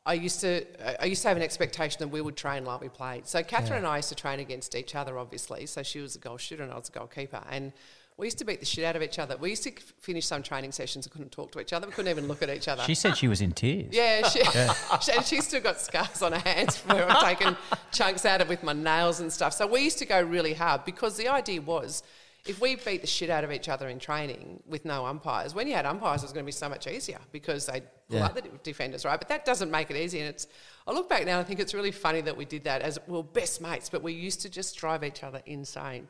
I 0.06 0.14
used 0.14 0.40
to, 0.42 0.64
I 1.02 1.06
used 1.06 1.22
to 1.22 1.28
have 1.28 1.36
an 1.36 1.42
expectation 1.42 1.98
that 1.98 2.08
we 2.08 2.20
would 2.20 2.36
train 2.36 2.64
like 2.64 2.80
we 2.80 2.88
played. 2.88 3.26
So 3.26 3.42
Catherine 3.42 3.78
and 3.78 3.86
I 3.88 3.96
used 3.96 4.08
to 4.10 4.14
train 4.14 4.38
against 4.38 4.76
each 4.76 4.94
other, 4.94 5.18
obviously. 5.18 5.66
So 5.66 5.82
she 5.82 5.98
was 5.98 6.14
a 6.14 6.20
goal 6.20 6.36
shooter 6.36 6.62
and 6.62 6.70
I 6.72 6.76
was 6.76 6.88
a 6.88 6.92
goalkeeper, 6.92 7.42
and 7.50 7.72
we 8.18 8.26
used 8.26 8.38
to 8.38 8.44
beat 8.44 8.60
the 8.60 8.66
shit 8.66 8.84
out 8.84 8.96
of 8.96 9.02
each 9.02 9.18
other. 9.18 9.36
We 9.36 9.50
used 9.50 9.62
to 9.64 9.72
finish 10.00 10.24
some 10.24 10.42
training 10.42 10.72
sessions 10.72 11.04
and 11.04 11.12
couldn't 11.12 11.32
talk 11.32 11.52
to 11.52 11.60
each 11.60 11.72
other. 11.74 11.86
We 11.86 11.92
couldn't 11.92 12.10
even 12.10 12.26
look 12.28 12.42
at 12.42 12.48
each 12.48 12.66
other. 12.66 12.82
She 12.84 12.94
said 12.94 13.16
she 13.16 13.28
was 13.28 13.42
in 13.42 13.52
tears. 13.52 13.88
Yeah, 13.92 14.26
she, 14.28 14.42
she, 15.02 15.12
and 15.12 15.24
she's 15.24 15.46
still 15.46 15.60
got 15.60 15.78
scars 15.80 16.22
on 16.22 16.32
her 16.32 16.38
hands 16.38 16.76
from 16.78 16.96
where 16.96 17.10
I've 17.10 17.22
taken 17.22 17.56
chunks 17.92 18.24
out 18.24 18.40
of 18.40 18.48
with 18.48 18.62
my 18.62 18.72
nails 18.72 19.20
and 19.20 19.30
stuff. 19.32 19.52
So 19.52 19.66
we 19.66 19.80
used 19.82 19.98
to 19.98 20.06
go 20.06 20.20
really 20.22 20.54
hard 20.54 20.84
because 20.86 21.16
the 21.18 21.28
idea 21.28 21.60
was 21.60 22.02
if 22.46 22.60
we 22.60 22.76
beat 22.76 23.00
the 23.02 23.06
shit 23.06 23.28
out 23.28 23.42
of 23.44 23.52
each 23.52 23.68
other 23.68 23.88
in 23.88 23.98
training 23.98 24.62
with 24.66 24.84
no 24.86 25.04
umpires, 25.04 25.54
when 25.54 25.66
you 25.66 25.74
had 25.74 25.84
umpires, 25.84 26.22
it 26.22 26.26
was 26.26 26.32
going 26.32 26.44
to 26.44 26.46
be 26.46 26.52
so 26.52 26.68
much 26.70 26.86
easier 26.86 27.18
because 27.32 27.66
they'd 27.66 27.82
pull 28.08 28.18
Yeah. 28.18 28.26
up 28.26 28.34
the 28.36 28.42
de- 28.42 28.48
defenders, 28.62 29.04
right? 29.04 29.18
But 29.18 29.28
that 29.28 29.44
doesn't 29.44 29.70
make 29.70 29.90
it 29.90 29.96
easy. 29.96 30.20
And 30.20 30.28
it's, 30.28 30.46
I 30.86 30.92
look 30.92 31.08
back 31.08 31.26
now 31.26 31.32
and 31.32 31.40
I 31.40 31.42
think 31.44 31.58
it's 31.60 31.74
really 31.74 31.90
funny 31.90 32.20
that 32.22 32.36
we 32.36 32.44
did 32.46 32.64
that 32.64 32.80
as, 32.82 32.98
well, 33.08 33.24
best 33.24 33.60
mates, 33.60 33.90
but 33.90 34.02
we 34.02 34.12
used 34.12 34.40
to 34.42 34.48
just 34.48 34.76
drive 34.78 35.02
each 35.04 35.22
other 35.24 35.42
insane. 35.44 36.06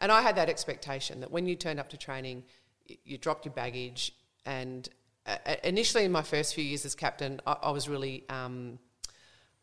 And 0.00 0.10
I 0.10 0.22
had 0.22 0.36
that 0.36 0.48
expectation 0.48 1.20
that 1.20 1.30
when 1.30 1.46
you 1.46 1.54
turned 1.54 1.78
up 1.78 1.88
to 1.90 1.96
training, 1.96 2.44
you 3.04 3.18
dropped 3.18 3.44
your 3.44 3.54
baggage. 3.54 4.12
And 4.44 4.88
uh, 5.26 5.36
uh, 5.46 5.54
initially, 5.62 6.04
in 6.04 6.12
my 6.12 6.22
first 6.22 6.54
few 6.54 6.64
years 6.64 6.84
as 6.84 6.94
captain, 6.94 7.40
I, 7.46 7.56
I 7.64 7.70
was 7.70 7.88
really, 7.88 8.24
um, 8.28 8.78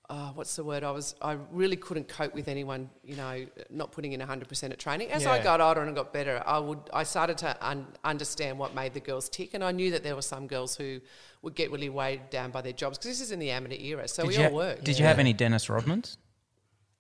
uh, 0.10 0.30
what's 0.36 0.56
the 0.56 0.64
word? 0.64 0.84
I 0.84 0.92
was, 0.92 1.16
I 1.22 1.38
really 1.52 1.76
couldn't 1.76 2.08
cope 2.08 2.34
with 2.34 2.48
anyone, 2.48 2.90
you 3.04 3.16
know, 3.18 3.46
not 3.70 3.92
putting 3.92 4.14
in 4.14 4.22
100% 4.22 4.64
at 4.72 4.80
training. 4.80 5.12
As 5.12 5.26
I 5.26 5.44
got 5.44 5.60
older 5.60 5.82
and 5.82 5.94
got 5.96 6.14
better, 6.14 6.42
I 6.46 6.60
would, 6.60 6.80
I 6.94 7.04
started 7.04 7.38
to 7.40 7.58
un- 7.68 7.88
understand 8.06 8.58
what 8.58 8.74
made 8.74 8.94
the 8.94 9.02
girls 9.02 9.28
tick, 9.28 9.54
and 9.54 9.64
I 9.64 9.72
knew 9.74 9.92
that 9.92 10.04
there 10.04 10.16
were 10.16 10.22
some 10.22 10.48
girls 10.48 10.78
who 10.78 11.02
would 11.42 11.56
get 11.56 11.72
really 11.72 11.90
weighed 11.90 12.30
down 12.30 12.52
by 12.52 12.62
their 12.62 12.72
jobs 12.72 12.98
because 12.98 13.10
this 13.12 13.22
is 13.22 13.32
in 13.32 13.40
the 13.40 13.52
amateur 13.52 13.76
era, 13.76 14.08
so 14.08 14.24
Did 14.24 14.30
we 14.30 14.38
all 14.38 14.50
ha- 14.52 14.56
work. 14.56 14.84
did 14.84 14.98
you 14.98 15.06
have 15.06 15.20
any 15.20 15.34
Dennis 15.34 15.66
Rodmans? 15.68 16.18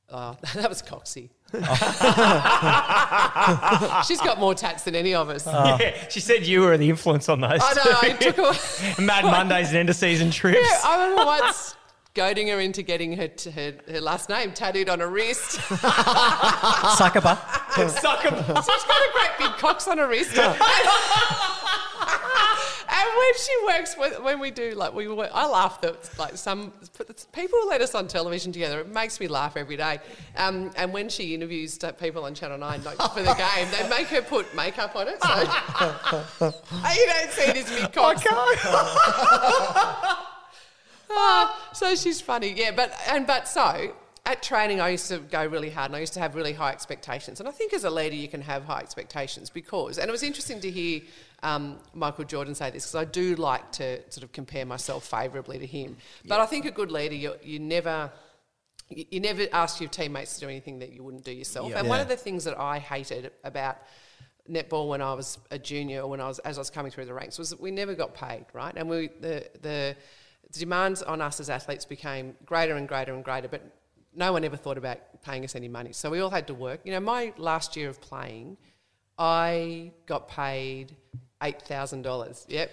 Oh, 0.09 0.35
that 0.55 0.67
was 0.67 0.81
Coxie. 0.81 1.29
She's 4.07 4.19
got 4.19 4.37
more 4.37 4.53
tats 4.53 4.83
than 4.83 4.95
any 4.95 5.15
of 5.15 5.29
us. 5.29 5.45
Oh. 5.47 5.77
yeah, 5.79 6.09
she 6.09 6.19
said 6.19 6.45
you 6.45 6.61
were 6.61 6.77
the 6.77 6.89
influence 6.89 7.29
on 7.29 7.39
those. 7.39 7.61
I 7.61 7.73
know. 7.73 7.97
I 8.01 8.09
took 8.13 8.35
her. 8.35 9.01
Mad 9.01 9.23
Mondays 9.23 9.69
and 9.69 9.77
end 9.77 9.89
of 9.89 9.95
season 9.95 10.29
trips. 10.29 10.59
Yeah, 10.61 10.79
I 10.83 11.03
remember 11.07 11.25
once 11.25 11.75
goading 12.13 12.49
her 12.49 12.59
into 12.59 12.81
getting 12.81 13.15
her, 13.15 13.29
t- 13.29 13.51
her 13.51 13.75
her 13.89 14.01
last 14.01 14.27
name 14.27 14.51
tattooed 14.51 14.89
on 14.89 14.99
her 14.99 15.07
wrist. 15.07 15.51
Succubus. 16.97 17.39
Sucker. 18.01 18.29
She's 18.35 18.83
got 18.83 19.01
a 19.01 19.11
great 19.13 19.31
big 19.39 19.51
cox 19.57 19.87
on 19.87 19.99
her 19.99 20.07
wrist. 20.07 20.35
When 23.15 23.33
she 23.37 23.51
works, 23.65 23.97
with, 23.97 24.21
when 24.21 24.39
we 24.39 24.51
do 24.51 24.71
like 24.71 24.93
we, 24.93 25.07
work, 25.07 25.31
I 25.33 25.47
laugh 25.47 25.81
that 25.81 26.09
like 26.17 26.37
some 26.37 26.71
people 27.33 27.59
let 27.67 27.81
us 27.81 27.95
on 27.95 28.07
television 28.07 28.51
together. 28.51 28.81
It 28.81 28.93
makes 28.93 29.19
me 29.19 29.27
laugh 29.27 29.57
every 29.57 29.77
day. 29.77 29.99
Um, 30.35 30.71
and 30.75 30.93
when 30.93 31.09
she 31.09 31.33
interviews 31.33 31.79
people 31.99 32.25
on 32.25 32.33
Channel 32.33 32.57
Nine 32.57 32.83
like 32.83 32.97
for 32.97 33.21
the 33.21 33.33
game, 33.33 33.67
they 33.71 33.89
make 33.89 34.07
her 34.07 34.21
put 34.21 34.53
makeup 34.55 34.95
on 34.95 35.07
it. 35.07 35.21
So 35.21 35.29
you 36.41 37.07
don't 37.07 37.31
see 37.31 37.51
this 37.51 37.69
big 37.69 37.93
cox. 37.93 38.25
Ah, 41.09 41.71
so 41.73 41.95
she's 41.95 42.19
funny, 42.19 42.51
yeah. 42.51 42.71
But 42.71 42.93
and 43.07 43.25
but 43.25 43.47
so 43.47 43.93
at 44.27 44.43
training, 44.43 44.81
I 44.81 44.89
used 44.89 45.07
to 45.07 45.19
go 45.19 45.45
really 45.45 45.69
hard, 45.69 45.91
and 45.91 45.95
I 45.95 45.99
used 45.99 46.13
to 46.15 46.19
have 46.19 46.35
really 46.35 46.51
high 46.51 46.71
expectations. 46.71 47.39
And 47.39 47.47
I 47.47 47.53
think 47.53 47.73
as 47.73 47.85
a 47.85 47.89
leader, 47.89 48.15
you 48.15 48.27
can 48.27 48.41
have 48.41 48.65
high 48.65 48.81
expectations 48.81 49.49
because. 49.49 49.97
And 49.97 50.09
it 50.09 50.11
was 50.11 50.21
interesting 50.21 50.59
to 50.61 50.69
hear 50.69 51.01
um, 51.43 51.77
Michael 51.93 52.25
Jordan 52.25 52.55
say 52.55 52.71
this 52.71 52.85
because 52.85 52.95
I 52.95 53.05
do 53.05 53.35
like 53.35 53.71
to 53.73 54.01
sort 54.11 54.23
of 54.23 54.31
compare 54.31 54.65
myself 54.65 55.05
favourably 55.05 55.59
to 55.59 55.65
him. 55.65 55.97
But 56.25 56.39
I 56.39 56.45
think 56.45 56.65
a 56.65 56.71
good 56.71 56.91
leader, 56.91 57.15
you, 57.15 57.35
you 57.43 57.59
never. 57.59 58.11
You 58.89 59.03
you 59.11 59.19
never 59.19 59.47
ask 59.51 59.81
your 59.81 59.89
teammates 59.89 60.35
to 60.35 60.39
do 60.39 60.47
anything 60.47 60.79
that 60.79 60.93
you 60.93 61.03
wouldn't 61.03 61.25
do 61.25 61.33
yourself. 61.33 61.73
And 61.75 61.89
one 61.89 61.99
of 61.99 62.07
the 62.07 62.15
things 62.15 62.45
that 62.45 62.57
I 62.57 62.79
hated 62.79 63.33
about 63.43 63.79
netball 64.49 64.87
when 64.87 65.01
I 65.01 65.13
was 65.13 65.37
a 65.51 65.59
junior 65.59 66.03
or 66.03 66.09
when 66.09 66.21
I 66.21 66.27
was 66.27 66.39
as 66.39 66.57
I 66.57 66.61
was 66.61 66.69
coming 66.69 66.89
through 66.89 67.03
the 67.03 67.13
ranks 67.13 67.37
was 67.37 67.49
that 67.49 67.59
we 67.59 67.69
never 67.69 67.95
got 67.95 68.13
paid, 68.13 68.45
right? 68.53 68.73
And 68.77 68.89
we 68.89 69.09
the 69.19 69.45
the 69.61 69.97
demands 70.51 71.03
on 71.03 71.21
us 71.21 71.41
as 71.41 71.49
athletes 71.49 71.83
became 71.83 72.35
greater 72.45 72.75
and 72.75 72.87
greater 72.87 73.13
and 73.13 73.23
greater, 73.23 73.49
but 73.49 73.61
no 74.15 74.31
one 74.31 74.43
ever 74.43 74.57
thought 74.57 74.77
about 74.77 74.99
paying 75.21 75.43
us 75.43 75.55
any 75.55 75.67
money. 75.67 75.91
So 75.91 76.09
we 76.09 76.19
all 76.19 76.29
had 76.29 76.47
to 76.47 76.53
work. 76.53 76.81
You 76.85 76.93
know, 76.93 76.99
my 76.99 77.33
last 77.37 77.75
year 77.75 77.89
of 77.89 78.01
playing, 78.01 78.57
I 79.17 79.91
got 80.05 80.27
paid 80.27 80.95
eight 81.43 81.61
thousand 81.61 82.01
dollars. 82.03 82.45
Yep. 82.49 82.71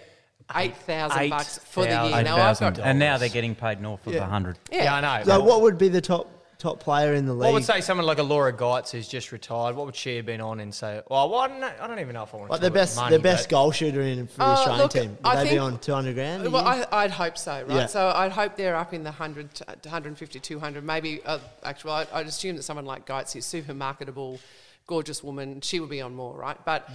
Eight 0.55 0.75
thousand 0.77 1.29
bucks 1.29 1.57
for 1.59 1.83
the 1.83 1.89
year. 1.89 2.23
Now 2.23 2.37
I've 2.37 2.59
got 2.59 2.77
And 2.79 2.99
now 2.99 3.17
they're 3.17 3.29
getting 3.29 3.55
paid 3.55 3.81
north 3.81 4.05
of 4.05 4.13
Yeah. 4.13 4.21
100. 4.21 4.59
yeah. 4.71 4.83
Yeah, 4.83 4.95
I 4.95 5.01
know. 5.19 5.23
So 5.25 5.43
what 5.43 5.61
would 5.61 5.77
be 5.77 5.89
the 5.89 6.01
top 6.01 6.29
top 6.57 6.79
player 6.79 7.13
in 7.13 7.25
the 7.25 7.33
league. 7.33 7.49
I 7.49 7.51
would 7.51 7.65
say 7.65 7.81
someone 7.81 8.05
like 8.07 8.17
a 8.17 8.23
Laura 8.23 8.53
Geitz 8.53 8.91
who's 8.91 9.07
just 9.07 9.31
retired? 9.31 9.75
What 9.75 9.85
would 9.87 9.95
she 9.95 10.15
have 10.15 10.25
been 10.25 10.39
on 10.41 10.59
and 10.61 10.73
say? 10.73 11.01
Well, 11.09 11.29
well 11.29 11.39
I, 11.41 11.47
don't 11.47 11.59
know, 11.59 11.71
I 11.81 11.85
don't 11.87 11.99
even 11.99 12.13
know 12.13 12.23
if 12.23 12.33
I 12.33 12.37
want 12.37 12.47
to. 12.47 12.51
like 12.53 12.61
the 12.61 12.67
talk 12.69 12.75
about 12.75 12.81
best, 12.81 12.95
money, 12.95 13.17
the 13.17 13.21
best 13.21 13.43
but- 13.45 13.49
goal 13.51 13.71
shooter 13.71 14.01
in 14.01 14.25
for 14.27 14.37
the 14.37 14.43
Uh, 14.43 14.47
Australian 14.47 14.81
look, 14.81 14.91
team. 14.91 15.09
Would 15.11 15.25
I 15.25 15.35
they 15.35 15.43
be 15.43 15.49
think- 15.49 15.61
on 15.61 15.79
two 15.79 15.93
hundred 15.93 16.15
grand? 16.15 16.45
a 16.45 16.49
Well, 16.49 16.75
year? 16.77 16.87
I, 16.91 17.03
I'd 17.03 17.11
hope 17.11 17.37
so, 17.37 17.51
right? 17.67 17.69
Yeah. 17.69 17.85
So 17.87 18.07
I'd 18.15 18.31
hope 18.31 18.55
they're 18.55 18.75
up 18.75 18.93
in 18.93 19.03
the 19.03 19.11
100, 19.11 19.53
to 19.55 19.65
150, 19.83 20.39
200. 20.39 20.83
Maybe, 20.83 21.21
uh, 21.25 21.39
actually, 21.63 21.91
I'd, 21.91 22.07
I'd 22.13 22.27
assume 22.27 22.55
that 22.55 22.63
someone 22.63 22.85
like 22.85 23.05
Geitz 23.05 23.35
is 23.35 23.45
super 23.45 23.73
marketable, 23.73 24.39
gorgeous 24.87 25.23
woman. 25.23 25.59
She 25.61 25.79
would 25.79 25.89
be 25.89 26.01
on 26.01 26.15
more, 26.15 26.35
right? 26.35 26.57
But 26.65 26.89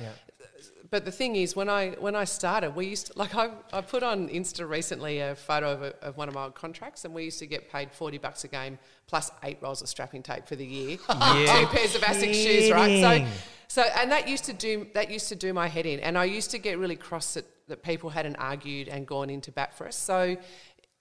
but 0.91 1.05
the 1.05 1.13
thing 1.13 1.37
is, 1.37 1.55
when 1.55 1.69
I 1.69 1.91
when 2.01 2.17
I 2.17 2.25
started, 2.25 2.75
we 2.75 2.87
used 2.87 3.09
to, 3.09 3.19
like 3.19 3.35
I, 3.35 3.51
I 3.73 3.81
put 3.81 4.03
on 4.03 4.29
Insta 4.29 4.69
recently 4.69 5.21
a 5.21 5.37
photo 5.37 5.73
of, 5.73 5.83
a, 5.83 5.95
of 6.03 6.17
one 6.17 6.29
of 6.29 6.35
my 6.35 6.45
old 6.45 6.55
contracts, 6.55 7.05
and 7.05 7.15
we 7.15 7.25
used 7.25 7.39
to 7.39 7.47
get 7.47 7.71
paid 7.71 7.93
forty 7.93 8.19
bucks 8.19 8.43
a 8.45 8.49
game 8.49 8.79
plus 9.07 9.31
eight 9.45 9.59
rolls 9.61 9.83
of 9.83 9.89
strapping 9.89 10.23
tape 10.23 10.47
for 10.47 10.57
the 10.57 10.67
year, 10.67 10.97
two 10.97 11.07
pairs 11.07 11.95
of 11.95 12.03
Asics 12.03 12.35
shoes, 12.35 12.71
right? 12.73 13.01
So 13.01 13.83
so 13.83 13.83
and 13.99 14.11
that 14.11 14.29
used 14.29 14.45
to 14.47 14.53
do 14.53 14.89
that 14.95 15.11
used 15.11 15.29
to 15.29 15.37
do 15.37 15.53
my 15.53 15.69
head 15.69 15.87
in, 15.87 16.01
and 16.01 16.19
I 16.19 16.25
used 16.25 16.51
to 16.51 16.59
get 16.59 16.79
really 16.79 16.97
cross 16.97 17.35
that, 17.35 17.47
that 17.69 17.83
people 17.85 18.11
hadn't 18.11 18.37
argued 18.37 18.89
and 18.89 19.07
gone 19.07 19.31
into 19.31 19.53
bat 19.53 19.77
for 19.77 19.87
us. 19.87 19.97
So. 19.97 20.37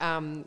Um, 0.02 0.46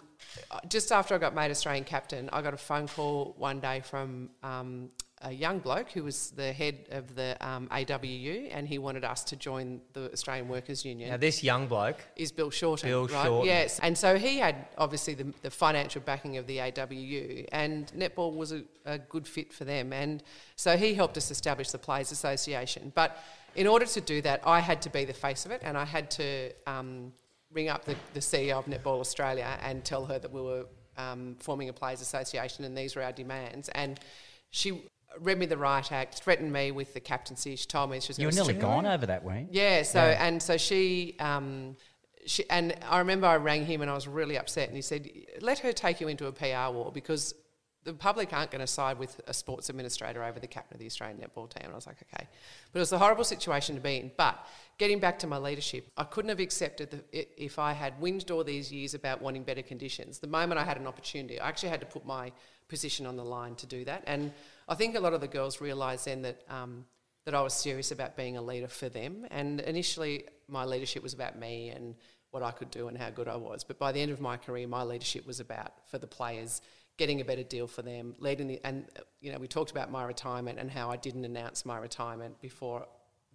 just 0.68 0.92
after 0.92 1.14
I 1.14 1.20
got 1.20 1.36
made 1.36 1.52
Australian 1.52 1.84
captain, 1.84 2.28
I 2.34 2.42
got 2.42 2.56
a 2.56 2.58
phone 2.58 2.88
call 2.88 3.36
one 3.38 3.60
day 3.60 3.82
from 3.82 4.32
um, 4.42 4.90
a 5.24 5.32
young 5.32 5.60
bloke 5.60 5.90
who 5.92 6.04
was 6.04 6.32
the 6.32 6.52
head 6.52 6.88
of 6.92 7.16
the 7.16 7.36
um, 7.40 7.68
AWU, 7.70 8.50
and 8.52 8.68
he 8.68 8.78
wanted 8.78 9.04
us 9.04 9.24
to 9.26 9.36
join 9.36 9.82
the 9.94 10.12
Australian 10.12 10.48
Workers 10.48 10.84
Union 10.84 11.10
Now 11.10 11.18
this 11.18 11.44
young 11.44 11.68
bloke, 11.68 11.98
is 12.16 12.32
Bill 12.32 12.50
Shorten. 12.50 12.90
Bill 12.90 13.08
right? 13.08 13.26
Shorten. 13.26 13.46
Yes. 13.48 13.80
And 13.80 13.98
so 13.98 14.18
he 14.18 14.38
had 14.38 14.68
obviously 14.78 15.14
the, 15.14 15.34
the 15.42 15.50
financial 15.50 16.02
backing 16.02 16.38
of 16.38 16.46
the 16.46 16.58
AWU, 16.58 17.48
and 17.52 17.92
netball 17.98 18.36
was 18.36 18.52
a, 18.52 18.64
a 18.86 18.98
good 18.98 19.28
fit 19.28 19.54
for 19.54 19.64
them. 19.64 19.94
And 19.94 20.22
so 20.56 20.76
he 20.76 20.94
helped 20.94 21.18
us 21.18 21.32
establish 21.32 21.72
the 21.72 21.80
Players 21.80 22.12
Association. 22.12 22.92
But 22.94 23.18
in 23.56 23.66
order 23.66 23.86
to 23.86 24.02
do 24.02 24.22
that, 24.22 24.42
I 24.46 24.60
had 24.60 24.82
to 24.84 24.90
be 24.90 25.06
the 25.06 25.14
face 25.14 25.46
of 25.46 25.52
it, 25.52 25.62
and 25.64 25.78
I 25.78 25.86
had 25.86 26.12
to 26.12 26.52
um, 26.68 27.14
ring 27.52 27.70
up 27.70 27.86
the, 27.86 27.96
the 28.14 28.20
CEO 28.20 28.58
of 28.58 28.66
Netball 28.66 29.00
Australia 29.00 29.58
and 29.64 29.86
tell 29.86 30.06
her 30.06 30.20
that 30.20 30.32
we 30.32 30.42
were 30.42 30.66
um, 30.98 31.36
forming 31.40 31.70
a 31.70 31.74
Players 31.74 32.02
Association 32.02 32.66
and 32.66 32.78
these 32.78 32.96
were 32.96 33.02
our 33.02 33.12
demands. 33.12 33.70
And 33.70 34.00
she 34.52 34.84
read 35.20 35.38
me 35.38 35.46
the 35.46 35.58
right 35.58 35.92
Act, 35.92 36.16
threatened 36.16 36.52
me 36.52 36.72
with 36.72 36.94
the 36.94 37.00
captaincy. 37.00 37.56
She 37.56 37.68
told 37.68 37.90
me 37.92 38.00
she 38.00 38.10
was 38.10 38.20
You 38.20 38.28
were 38.28 38.32
nearly 38.32 38.54
gone 38.54 38.86
over 38.86 39.06
that, 39.06 39.24
you? 39.24 39.48
yeah. 39.52 39.84
So 39.84 40.00
and 40.00 40.42
so 40.42 40.58
she, 40.58 41.16
um, 41.20 41.76
she, 42.26 42.50
and 42.50 42.76
I 42.90 43.00
remember 43.00 43.28
I 43.28 43.36
rang 43.38 43.66
him 43.66 43.82
and 43.82 43.90
I 43.90 43.94
was 43.94 44.08
really 44.08 44.38
upset, 44.38 44.68
and 44.70 44.76
he 44.76 44.82
said, 44.82 45.10
"Let 45.42 45.60
her 45.60 45.74
take 45.74 46.02
you 46.02 46.08
into 46.08 46.28
a 46.28 46.32
PR 46.32 46.74
war 46.74 46.92
because." 46.94 47.36
The 47.86 47.94
public 47.94 48.32
aren't 48.32 48.50
going 48.50 48.62
to 48.62 48.66
side 48.68 48.98
with 48.98 49.20
a 49.28 49.34
sports 49.34 49.68
administrator 49.68 50.24
over 50.24 50.40
the 50.40 50.48
captain 50.48 50.76
of 50.76 50.80
the 50.80 50.86
Australian 50.86 51.18
netball 51.18 51.50
team. 51.50 51.64
And 51.66 51.74
I 51.74 51.76
was 51.76 51.86
like, 51.86 51.98
okay. 52.04 52.30
But 52.72 52.80
it 52.80 52.82
was 52.82 52.94
a 52.94 52.98
horrible 52.98 53.26
situation 53.26 53.76
to 53.76 53.82
be 53.82 53.98
in. 53.98 54.12
But 54.16 54.40
getting 54.78 55.00
back 55.02 55.20
to 55.20 55.28
my 55.28 55.38
leadership, 55.38 55.92
I 55.98 56.06
couldn't 56.06 56.30
have 56.30 56.40
accepted 56.40 56.92
the, 56.92 57.28
if 57.36 57.60
I 57.60 57.74
had 57.74 58.00
whinged 58.00 58.32
all 58.32 58.42
these 58.46 58.72
years 58.72 58.94
about 58.94 59.22
wanting 59.22 59.44
better 59.44 59.64
conditions. 59.64 60.20
The 60.20 60.28
moment 60.28 60.62
I 60.62 60.64
had 60.64 60.78
an 60.78 60.88
opportunity, 60.88 61.42
I 61.42 61.50
actually 61.50 61.72
had 61.72 61.82
to 61.82 61.86
put 61.86 62.06
my 62.06 62.32
position 62.70 63.06
on 63.06 63.18
the 63.18 63.26
line 63.26 63.56
to 63.56 63.66
do 63.66 63.84
that. 63.84 64.06
And 64.08 64.32
I 64.68 64.76
think 64.76 64.96
a 64.96 65.00
lot 65.00 65.14
of 65.14 65.22
the 65.22 65.28
girls 65.28 65.62
realised 65.62 66.06
then 66.06 66.22
that 66.24 66.42
um, 66.50 66.86
that 67.26 67.34
I 67.34 67.42
was 67.42 67.54
serious 67.54 67.92
about 67.92 68.18
being 68.18 68.38
a 68.38 68.42
leader 68.42 68.68
for 68.68 68.90
them. 68.90 69.26
And 69.32 69.62
initially, 69.62 70.26
my 70.48 70.66
leadership 70.66 71.04
was 71.04 71.14
about 71.14 71.38
me 71.40 71.70
and 71.70 71.96
what 72.32 72.44
I 72.44 72.52
could 72.52 72.72
do 72.72 72.88
and 72.88 72.98
how 72.98 73.10
good 73.10 73.28
I 73.28 73.36
was. 73.36 73.64
But 73.64 73.80
by 73.80 73.92
the 73.92 74.02
end 74.02 74.12
of 74.12 74.20
my 74.20 74.38
career, 74.38 74.68
my 74.68 74.84
leadership 74.84 75.26
was 75.26 75.40
about 75.40 75.72
for 75.90 75.98
the 76.00 76.08
players, 76.08 76.62
getting 76.98 77.22
a 77.22 77.26
better 77.26 77.44
deal 77.44 77.68
for 77.68 77.82
them, 77.82 78.16
leading 78.20 78.48
the. 78.48 78.60
And 78.64 78.86
you 79.22 79.32
know, 79.32 79.38
we 79.40 79.48
talked 79.48 79.72
about 79.72 79.92
my 79.92 80.04
retirement 80.04 80.60
and 80.60 80.70
how 80.70 80.90
I 80.90 80.98
didn't 80.98 81.26
announce 81.26 81.66
my 81.66 81.78
retirement 81.78 82.40
before 82.42 82.88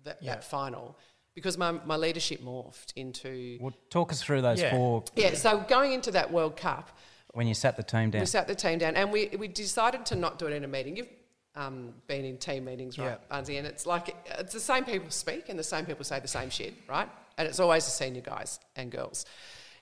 that, 0.04 0.18
Yeah. 0.20 0.34
that 0.34 0.44
final 0.44 0.98
because 1.34 1.56
my, 1.56 1.70
my 1.70 1.94
leadership 1.96 2.42
morphed 2.42 2.92
into. 2.96 3.58
Well, 3.60 3.72
talk 3.90 4.10
us 4.10 4.20
through 4.20 4.42
those 4.42 4.60
Yeah. 4.60 4.72
four 4.72 5.04
Yeah, 5.14 5.34
so 5.34 5.60
going 5.68 5.92
into 5.92 6.10
that 6.10 6.32
World 6.32 6.56
Cup, 6.56 6.90
when 7.32 7.46
you 7.46 7.54
sat 7.54 7.76
the 7.76 7.82
team 7.82 8.10
down. 8.10 8.20
we 8.20 8.26
sat 8.26 8.48
the 8.48 8.54
team 8.54 8.78
down 8.78 8.96
and 8.96 9.12
we, 9.12 9.28
we 9.38 9.48
decided 9.48 10.06
to 10.06 10.16
not 10.16 10.38
do 10.38 10.46
it 10.46 10.52
in 10.52 10.64
a 10.64 10.68
meeting. 10.68 10.96
You've 10.96 11.08
um, 11.54 11.94
been 12.06 12.24
in 12.24 12.38
team 12.38 12.64
meetings, 12.64 12.98
right, 12.98 13.18
Yeah. 13.30 13.36
Anzi? 13.38 13.58
And 13.58 13.66
it's 13.66 13.86
like 13.86 14.14
it's 14.38 14.52
the 14.54 14.60
same 14.60 14.84
people 14.84 15.10
speak 15.10 15.48
and 15.48 15.58
the 15.58 15.64
same 15.64 15.84
people 15.86 16.04
say 16.04 16.20
the 16.20 16.28
same 16.28 16.50
shit, 16.50 16.74
right? 16.88 17.08
And 17.36 17.46
it's 17.46 17.60
always 17.60 17.84
the 17.84 17.90
senior 17.90 18.22
guys 18.22 18.60
and 18.76 18.90
girls. 18.90 19.24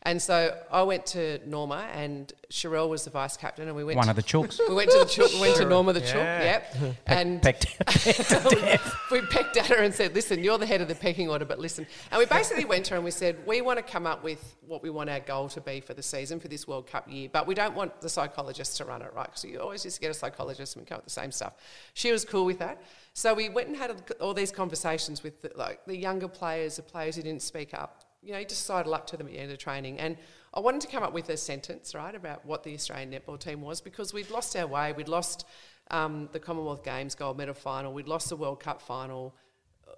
And 0.07 0.23
so 0.23 0.57
I 0.71 0.85
went 0.85 1.05
to 1.07 1.41
Norma 1.49 1.89
and 1.93 2.33
Sharelle 2.49 2.89
was 2.89 3.03
the 3.03 3.11
vice 3.11 3.37
captain 3.37 3.67
and 3.67 3.77
we 3.77 3.83
went 3.83 3.97
One 3.97 4.05
to, 4.07 4.11
of 4.11 4.17
the 4.17 4.23
chooks. 4.33 4.61
we 4.69 4.73
went 4.73 4.89
to 4.93 4.99
the 5.01 5.05
chook, 5.05 5.33
we 5.35 5.41
went 5.41 5.57
to 5.57 5.65
Norma 5.65 5.93
the 5.93 6.01
chook, 6.01 6.15
Yeah. 6.15 6.43
yep. 6.45 6.77
and 7.07 7.43
Pecked- 7.43 7.67
we 9.11 9.21
pecked 9.23 9.57
at 9.57 9.67
her 9.67 9.83
and 9.83 9.93
said, 9.93 10.15
"Listen, 10.15 10.45
you're 10.45 10.59
the 10.59 10.67
head 10.67 10.81
of 10.81 10.87
the 10.87 10.95
pecking 10.95 11.29
order, 11.29 11.45
but 11.45 11.59
listen." 11.59 11.89
And 12.13 12.21
we 12.21 12.25
basically 12.27 12.65
went 12.65 12.85
to 12.87 12.91
her 12.93 12.97
and 12.97 13.05
we 13.05 13.11
said, 13.11 13.45
"We 13.47 13.63
want 13.63 13.79
to 13.79 13.83
come 13.83 14.07
up 14.07 14.23
with 14.23 14.55
what 14.67 14.81
we 14.81 14.91
want 14.91 15.11
our 15.11 15.19
goal 15.19 15.49
to 15.51 15.61
be 15.61 15.81
for 15.81 15.93
the 15.93 16.03
season 16.05 16.39
for 16.39 16.47
this 16.47 16.69
World 16.69 16.87
Cup 16.87 17.11
year, 17.11 17.29
but 17.33 17.49
we 17.49 17.55
don't 17.57 17.75
want 17.75 18.01
the 18.01 18.09
psychologists 18.09 18.77
to 18.79 18.85
run 18.85 19.03
it, 19.03 19.13
right? 19.13 19.27
Because 19.27 19.45
you 19.45 19.59
always 19.59 19.85
used 19.85 19.97
to 19.97 20.01
get 20.01 20.13
a 20.13 20.15
psychologist 20.15 20.77
and 20.77 20.85
we 20.85 20.87
come 20.87 20.99
up 20.99 21.05
with 21.05 21.13
the 21.15 21.21
same 21.21 21.33
stuff." 21.33 21.55
She 21.95 22.13
was 22.13 22.25
cool 22.25 22.45
with 22.45 22.61
that, 22.61 22.81
so 23.13 23.35
we 23.35 23.49
went 23.49 23.67
and 23.69 23.77
had 23.77 23.91
all 24.21 24.35
these 24.35 24.53
conversations 24.53 25.25
with 25.25 25.43
the, 25.43 25.51
like 25.57 25.85
the 25.87 25.97
younger 25.97 26.29
players, 26.29 26.77
the 26.77 26.83
players 26.83 27.17
who 27.17 27.23
didn't 27.23 27.43
speak 27.43 27.75
up. 27.75 28.05
You 28.27 28.33
know, 28.33 28.41
you 28.41 28.45
just 28.45 28.67
sidle 28.67 28.93
up 28.93 29.07
to 29.07 29.17
them 29.17 29.29
at 29.29 29.33
the 29.33 29.39
end 29.39 29.53
of 29.53 29.59
training, 29.59 30.01
and 30.01 30.17
I 30.53 30.59
wanted 30.59 30.81
to 30.81 30.89
come 30.89 31.05
up 31.05 31.13
with 31.13 31.29
a 31.29 31.37
sentence, 31.37 31.95
right, 31.95 32.13
about 32.13 32.45
what 32.45 32.65
the 32.65 32.75
Australian 32.75 33.13
netball 33.13 33.39
team 33.39 33.61
was 33.61 33.81
because 33.81 34.13
we'd 34.13 34.31
lost 34.31 34.57
our 34.57 34.67
way, 34.67 34.93
we'd 34.93 35.07
lost 35.07 35.47
um, 35.93 36.29
the 36.33 36.41
Commonwealth 36.41 36.83
Games 36.83 37.15
gold 37.15 37.39
medal 37.39 37.55
final, 37.55 37.93
we'd 37.93 38.09
lost 38.09 38.29
the 38.29 38.35
World 38.35 38.59
Cup 38.59 38.83
final. 38.83 39.33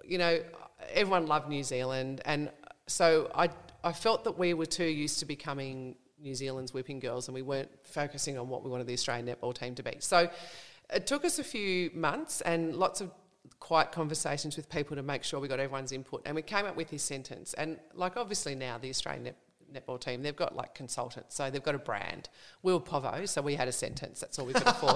You 0.05 0.19
know, 0.19 0.43
everyone 0.93 1.25
loved 1.25 1.49
New 1.49 1.63
Zealand, 1.63 2.21
and 2.23 2.51
so 2.85 3.31
I 3.33 3.49
I 3.83 3.93
felt 3.93 4.23
that 4.25 4.37
we 4.37 4.53
were 4.53 4.67
too 4.67 4.85
used 4.85 5.17
to 5.19 5.25
becoming 5.25 5.95
New 6.21 6.35
Zealand's 6.35 6.71
whipping 6.71 6.99
girls, 6.99 7.29
and 7.29 7.33
we 7.33 7.41
weren't 7.41 7.71
focusing 7.83 8.37
on 8.37 8.47
what 8.47 8.63
we 8.63 8.69
wanted 8.69 8.85
the 8.85 8.93
Australian 8.93 9.25
netball 9.25 9.55
team 9.55 9.73
to 9.73 9.81
be. 9.81 9.95
So 10.01 10.29
it 10.93 11.07
took 11.07 11.25
us 11.25 11.39
a 11.39 11.43
few 11.43 11.89
months 11.95 12.41
and 12.41 12.75
lots 12.75 13.01
of 13.01 13.09
quiet 13.59 13.91
conversations 13.91 14.55
with 14.55 14.69
people 14.69 14.95
to 14.95 15.03
make 15.03 15.23
sure 15.23 15.39
we 15.39 15.47
got 15.47 15.59
everyone's 15.59 15.91
input, 15.91 16.21
and 16.25 16.35
we 16.35 16.41
came 16.41 16.65
up 16.65 16.75
with 16.75 16.89
this 16.89 17.03
sentence. 17.03 17.53
And 17.55 17.77
like 17.93 18.17
obviously 18.17 18.55
now 18.55 18.77
the 18.77 18.89
Australian 18.89 19.23
net, 19.23 19.37
netball 19.73 19.99
team, 19.99 20.23
they've 20.23 20.35
got 20.35 20.55
like 20.55 20.73
consultants, 20.73 21.35
so 21.35 21.49
they've 21.49 21.63
got 21.63 21.75
a 21.75 21.79
brand. 21.79 22.29
We 22.63 22.73
were 22.73 22.79
Povo, 22.79 23.27
so 23.27 23.41
we 23.41 23.55
had 23.55 23.67
a 23.67 23.71
sentence. 23.71 24.19
That's 24.19 24.39
all 24.39 24.45
we 24.45 24.53
could 24.53 24.65
afford. 24.65 24.95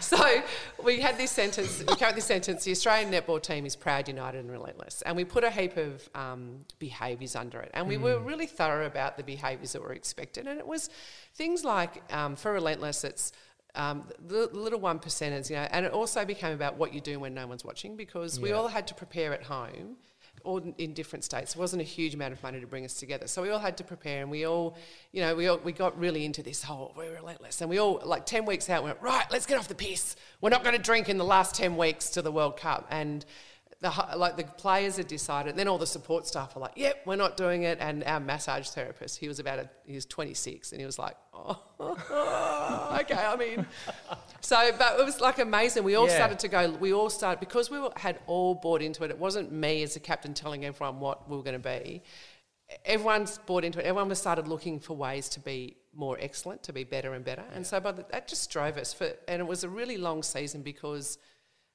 so, 0.00 0.16
so 0.18 0.42
we 0.82 1.00
had 1.00 1.18
this 1.18 1.30
sentence. 1.30 1.80
We 1.80 1.96
came 1.96 2.08
up 2.08 2.14
with 2.14 2.14
this 2.16 2.24
sentence: 2.26 2.64
the 2.64 2.70
Australian 2.70 3.12
netball 3.12 3.42
team 3.42 3.66
is 3.66 3.76
proud, 3.76 4.08
united, 4.08 4.38
and 4.38 4.50
relentless. 4.50 5.02
And 5.02 5.16
we 5.16 5.24
put 5.24 5.44
a 5.44 5.50
heap 5.50 5.76
of 5.76 6.08
um, 6.14 6.64
behaviours 6.78 7.36
under 7.36 7.60
it, 7.60 7.70
and 7.74 7.86
we 7.88 7.96
were 7.96 8.18
really 8.18 8.46
thorough 8.46 8.86
about 8.86 9.16
the 9.16 9.22
behaviours 9.24 9.72
that 9.72 9.82
were 9.82 9.92
expected. 9.92 10.46
And 10.46 10.58
it 10.58 10.66
was 10.66 10.90
things 11.34 11.64
like 11.64 12.02
um, 12.12 12.36
for 12.36 12.52
relentless, 12.52 13.04
it's 13.04 13.32
um, 13.74 14.04
the 14.26 14.48
little 14.52 14.80
one 14.80 14.98
percenters, 14.98 15.50
you 15.50 15.56
know, 15.56 15.66
and 15.70 15.84
it 15.84 15.92
also 15.92 16.24
became 16.24 16.52
about 16.52 16.76
what 16.76 16.94
you 16.94 17.00
do 17.00 17.18
when 17.18 17.34
no 17.34 17.46
one's 17.46 17.64
watching 17.64 17.96
because 17.96 18.38
we 18.38 18.52
all 18.52 18.68
had 18.68 18.86
to 18.88 18.94
prepare 18.94 19.32
at 19.32 19.42
home, 19.42 19.96
or 20.44 20.62
in- 20.78 20.94
different 20.94 21.24
states. 21.24 21.54
It 21.54 21.58
wasn't 21.58 21.82
a 21.82 21.84
huge 21.84 22.14
amount 22.14 22.32
of 22.34 22.42
money 22.42 22.60
to 22.60 22.66
bring 22.66 22.84
us 22.84 22.94
together, 22.94 23.26
so 23.26 23.42
we 23.42 23.50
all 23.50 23.58
had 23.58 23.76
to 23.78 23.84
prepare, 23.84 24.22
and 24.22 24.30
we 24.30 24.46
all, 24.46 24.76
you 25.12 25.22
know, 25.22 25.34
we 25.34 25.48
all, 25.48 25.58
we 25.58 25.72
got 25.72 25.98
really 25.98 26.24
into 26.24 26.42
this 26.42 26.62
whole 26.62 26.92
we're 26.96 27.14
relentless, 27.14 27.60
and 27.60 27.70
we 27.70 27.78
all 27.78 28.00
like 28.04 28.26
ten 28.26 28.44
weeks 28.44 28.68
out 28.70 28.84
went 28.84 29.00
right, 29.00 29.26
let's 29.30 29.46
get 29.46 29.58
off 29.58 29.68
the 29.68 29.74
piss. 29.74 30.16
We're 30.40 30.50
not 30.50 30.62
going 30.62 30.76
to 30.76 30.82
drink 30.82 31.08
in 31.08 31.18
the 31.18 31.24
last 31.24 31.54
ten 31.54 31.76
weeks 31.76 32.10
to 32.10 32.22
the 32.22 32.30
World 32.30 32.56
Cup, 32.56 32.86
and 32.90 33.24
the, 33.80 33.92
like 34.16 34.36
the 34.36 34.44
players 34.44 34.96
had 34.96 35.08
decided. 35.08 35.56
Then 35.56 35.68
all 35.68 35.78
the 35.78 35.86
support 35.86 36.26
staff 36.26 36.54
were 36.54 36.62
like, 36.62 36.72
"Yep, 36.76 37.02
we're 37.06 37.16
not 37.16 37.36
doing 37.36 37.62
it." 37.64 37.78
And 37.80 38.04
our 38.04 38.20
massage 38.20 38.68
therapist, 38.68 39.18
he 39.18 39.28
was 39.28 39.38
about 39.38 39.58
a, 39.58 39.68
he 39.86 39.94
was 39.94 40.06
26, 40.06 40.72
and 40.72 40.80
he 40.80 40.86
was 40.86 40.98
like, 40.98 41.16
"Oh, 41.34 41.60
okay, 43.00 43.14
I 43.14 43.36
mean." 43.36 43.66
So, 44.40 44.70
but 44.78 45.00
it 45.00 45.04
was 45.04 45.20
like 45.20 45.38
amazing. 45.38 45.84
We 45.84 45.94
all 45.94 46.06
Yeah. 46.06 46.16
started 46.16 46.38
to 46.40 46.48
go. 46.48 46.70
We 46.72 46.92
all 46.92 47.08
started 47.08 47.40
because 47.40 47.70
we 47.70 47.78
were, 47.80 47.90
had 47.96 48.18
all 48.26 48.54
bought 48.54 48.82
into 48.82 49.02
it. 49.04 49.10
It 49.10 49.18
wasn't 49.18 49.50
me 49.52 49.82
as 49.82 49.96
a 49.96 50.00
captain 50.00 50.34
telling 50.34 50.64
everyone 50.64 51.00
what 51.00 51.28
we 51.30 51.36
were 51.36 51.42
going 51.42 51.60
to 51.60 51.68
be. 51.80 52.02
Everyone's 52.84 53.38
bought 53.38 53.64
into 53.64 53.78
it. 53.78 53.86
Everyone 53.86 54.08
was 54.08 54.18
started 54.18 54.48
looking 54.48 54.80
for 54.80 54.94
ways 54.96 55.28
to 55.30 55.40
be 55.40 55.76
more 55.94 56.18
excellent, 56.20 56.62
to 56.64 56.72
be 56.72 56.84
better 56.84 57.14
and 57.14 57.24
better. 57.24 57.44
And 57.54 57.66
so, 57.66 57.80
by 57.80 57.92
the, 57.92 58.04
that 58.10 58.28
just 58.28 58.50
drove 58.50 58.76
us. 58.76 58.92
For, 58.92 59.12
and 59.28 59.40
it 59.40 59.46
was 59.46 59.64
a 59.64 59.68
really 59.68 59.96
long 59.96 60.22
season 60.22 60.62
because 60.62 61.18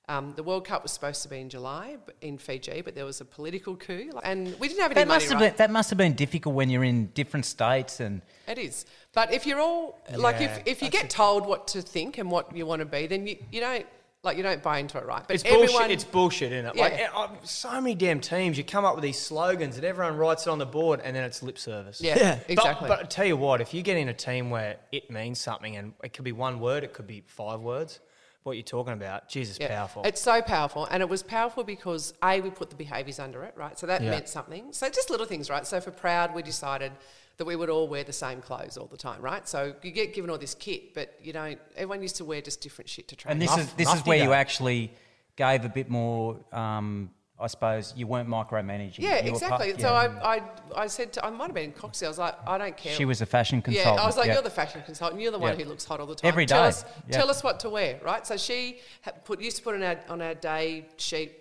um, 0.09 0.33
the 0.35 0.43
World 0.43 0.65
Cup 0.65 0.83
was 0.83 0.91
supposed 0.91 1.21
to 1.23 1.29
be 1.29 1.39
in 1.39 1.49
July 1.49 1.97
in 2.21 2.37
Fiji, 2.37 2.81
but 2.81 2.95
there 2.95 3.05
was 3.05 3.21
a 3.21 3.25
political 3.25 3.75
coup, 3.75 4.09
like- 4.13 4.25
and 4.27 4.59
we 4.59 4.67
didn't 4.67 4.81
have 4.81 4.91
any 4.91 5.01
That 5.01 5.07
money. 5.07 5.15
must 5.23 5.31
have 5.31 5.39
right? 5.41 5.49
been 5.51 5.57
that 5.57 5.71
must 5.71 5.89
have 5.91 5.97
been 5.97 6.13
difficult 6.13 6.55
when 6.55 6.69
you're 6.69 6.83
in 6.83 7.05
different 7.13 7.45
states 7.45 7.99
and 7.99 8.21
It 8.47 8.57
is. 8.57 8.85
But 9.13 9.33
if 9.33 9.45
you're 9.47 9.59
all 9.59 9.99
like, 10.15 10.41
if, 10.41 10.51
if 10.65 10.81
you 10.81 10.89
that's 10.89 11.03
get 11.03 11.09
told 11.09 11.45
what 11.45 11.67
to 11.69 11.81
think 11.81 12.17
and 12.17 12.29
what 12.29 12.55
you 12.55 12.65
want 12.65 12.79
to 12.81 12.85
be, 12.85 13.07
then 13.07 13.25
you, 13.27 13.37
you 13.51 13.61
don't 13.61 13.85
Like 14.21 14.35
you 14.35 14.43
don't 14.43 14.61
buy 14.61 14.79
into 14.79 14.97
it, 14.97 15.05
right? 15.05 15.23
But 15.25 15.35
It's 15.35 15.45
everyone, 15.45 15.67
bullshit. 15.69 15.91
It's 15.91 16.03
bullshit, 16.03 16.51
isn't 16.51 16.65
it? 16.65 16.75
Like 16.75 16.91
Yeah. 16.93 17.09
eh, 17.15 17.19
uh, 17.21 17.29
so 17.43 17.79
many 17.79 17.95
damn 17.95 18.19
teams, 18.19 18.57
you 18.57 18.65
come 18.65 18.83
up 18.83 18.95
with 18.95 19.03
these 19.03 19.17
slogans 19.17 19.77
and 19.77 19.85
everyone 19.85 20.17
writes 20.17 20.45
it 20.45 20.49
on 20.49 20.57
the 20.57 20.65
board, 20.65 20.99
and 21.05 21.15
then 21.15 21.23
it's 21.23 21.41
lip 21.41 21.57
service. 21.57 22.01
yeah, 22.01 22.17
Yeah. 22.17 22.35
But- 22.35 22.49
exactly. 22.49 22.87
But, 22.89 22.99
I 22.99 23.03
tell 23.03 23.25
you 23.25 23.37
what, 23.37 23.61
if 23.61 23.73
you 23.73 23.81
get 23.81 23.95
in 23.95 24.09
a 24.09 24.13
team 24.13 24.49
where 24.49 24.75
it 24.91 25.09
means 25.09 25.39
something, 25.39 25.77
and 25.77 25.93
it 26.03 26.11
could 26.13 26.25
be 26.25 26.33
one 26.33 26.59
word, 26.59 26.83
it 26.83 26.91
could 26.93 27.07
be 27.07 27.23
five 27.27 27.61
words. 27.61 27.99
What 28.43 28.53
you're 28.55 28.63
talking 28.63 28.93
about, 28.93 29.27
Jesus, 29.27 29.57
Yeah. 29.59 29.67
powerful. 29.67 30.03
It's 30.05 30.21
so 30.21 30.41
powerful, 30.41 30.85
and 30.85 31.03
it 31.03 31.09
was 31.09 31.21
powerful 31.23 31.63
because 31.63 32.13
a 32.23 32.39
we 32.39 32.49
put 32.49 32.69
the 32.69 32.75
behaviours 32.75 33.19
under 33.19 33.43
it, 33.43 33.53
right? 33.57 33.77
So 33.77 33.85
that 33.87 34.01
Yeah. 34.01 34.11
meant 34.11 34.29
something. 34.29 34.71
So 34.71 34.89
just 34.89 35.09
little 35.09 35.25
things, 35.25 35.49
right? 35.49 35.67
So 35.67 35.81
for 35.81 35.91
proud, 35.91 36.33
we 36.33 36.41
decided 36.41 36.93
that 37.37 37.45
we 37.45 37.55
would 37.57 37.69
all 37.69 37.87
wear 37.89 38.03
the 38.05 38.13
same 38.13 38.41
clothes 38.41 38.77
all 38.77 38.87
the 38.87 38.97
time, 38.97 39.21
right? 39.21 39.47
So 39.47 39.75
you 39.81 39.91
get 39.91 40.13
given 40.13 40.29
all 40.29 40.37
this 40.37 40.55
kit, 40.55 40.93
but 40.93 41.17
you 41.21 41.33
don't. 41.33 41.59
Everyone 41.75 42.01
used 42.01 42.15
to 42.17 42.25
wear 42.25 42.41
just 42.41 42.61
different 42.61 42.89
shit 42.89 43.09
to 43.09 43.15
train. 43.17 43.33
And 43.33 43.41
this 43.41 43.51
Muff- 43.51 43.59
is 43.59 43.73
this 43.73 43.87
is 43.89 43.93
Mufti 43.95 44.09
where 44.09 44.23
you 44.23 44.31
actually 44.33 44.93
gave 45.35 45.65
a 45.65 45.69
bit 45.69 45.89
more. 45.89 46.37
Um, 46.53 47.11
I 47.41 47.47
suppose 47.47 47.93
you 47.95 48.05
weren't 48.05 48.27
micromanaging. 48.27 48.99
yeah, 48.99 49.23
You 49.23 49.31
part- 49.31 49.43
exactly. 49.43 49.69
yeah. 49.69 49.77
So 49.77 49.93
I, 49.93 50.35
I, 50.35 50.41
I 50.75 50.87
said 50.87 51.13
to, 51.13 51.25
I 51.25 51.29
might 51.29 51.45
have 51.47 51.53
been 51.55 51.65
in 51.65 51.71
Coxie. 51.73 52.03
I 52.05 52.09
was 52.09 52.17
like, 52.17 52.35
I 52.45 52.57
don't 52.57 52.75
care. 52.75 52.93
she 52.93 53.05
was 53.05 53.21
a 53.21 53.25
fashion 53.25 53.61
consultant. 53.61 53.95
Yeah. 53.95 54.01
I 54.03 54.05
was 54.05 54.17
like, 54.17 54.27
yeah. 54.27 54.33
you're 54.33 54.41
the 54.43 54.49
fashion 54.49 54.81
consultant. 54.85 55.21
You're 55.21 55.31
the 55.31 55.39
one 55.39 55.57
Yeah. 55.57 55.63
who 55.63 55.69
looks 55.69 55.85
hot 55.85 55.99
all 56.01 56.05
the 56.05 56.15
time. 56.15 56.27
Every 56.27 56.45
tell 56.45 56.63
day. 56.63 56.67
Us, 56.67 56.83
Yeah. 57.09 57.17
Tell 57.17 57.29
us 57.29 57.43
what 57.43 57.59
to 57.61 57.69
wear, 57.69 57.99
right? 58.03 58.27
So 58.27 58.35
she 58.35 58.79
put, 59.23 59.41
used 59.41 59.57
to 59.57 59.63
put 59.63 59.75
on 59.75 59.83
our, 59.83 59.99
on 60.09 60.21
our 60.21 60.33
day 60.35 60.87
sheet 60.97 61.31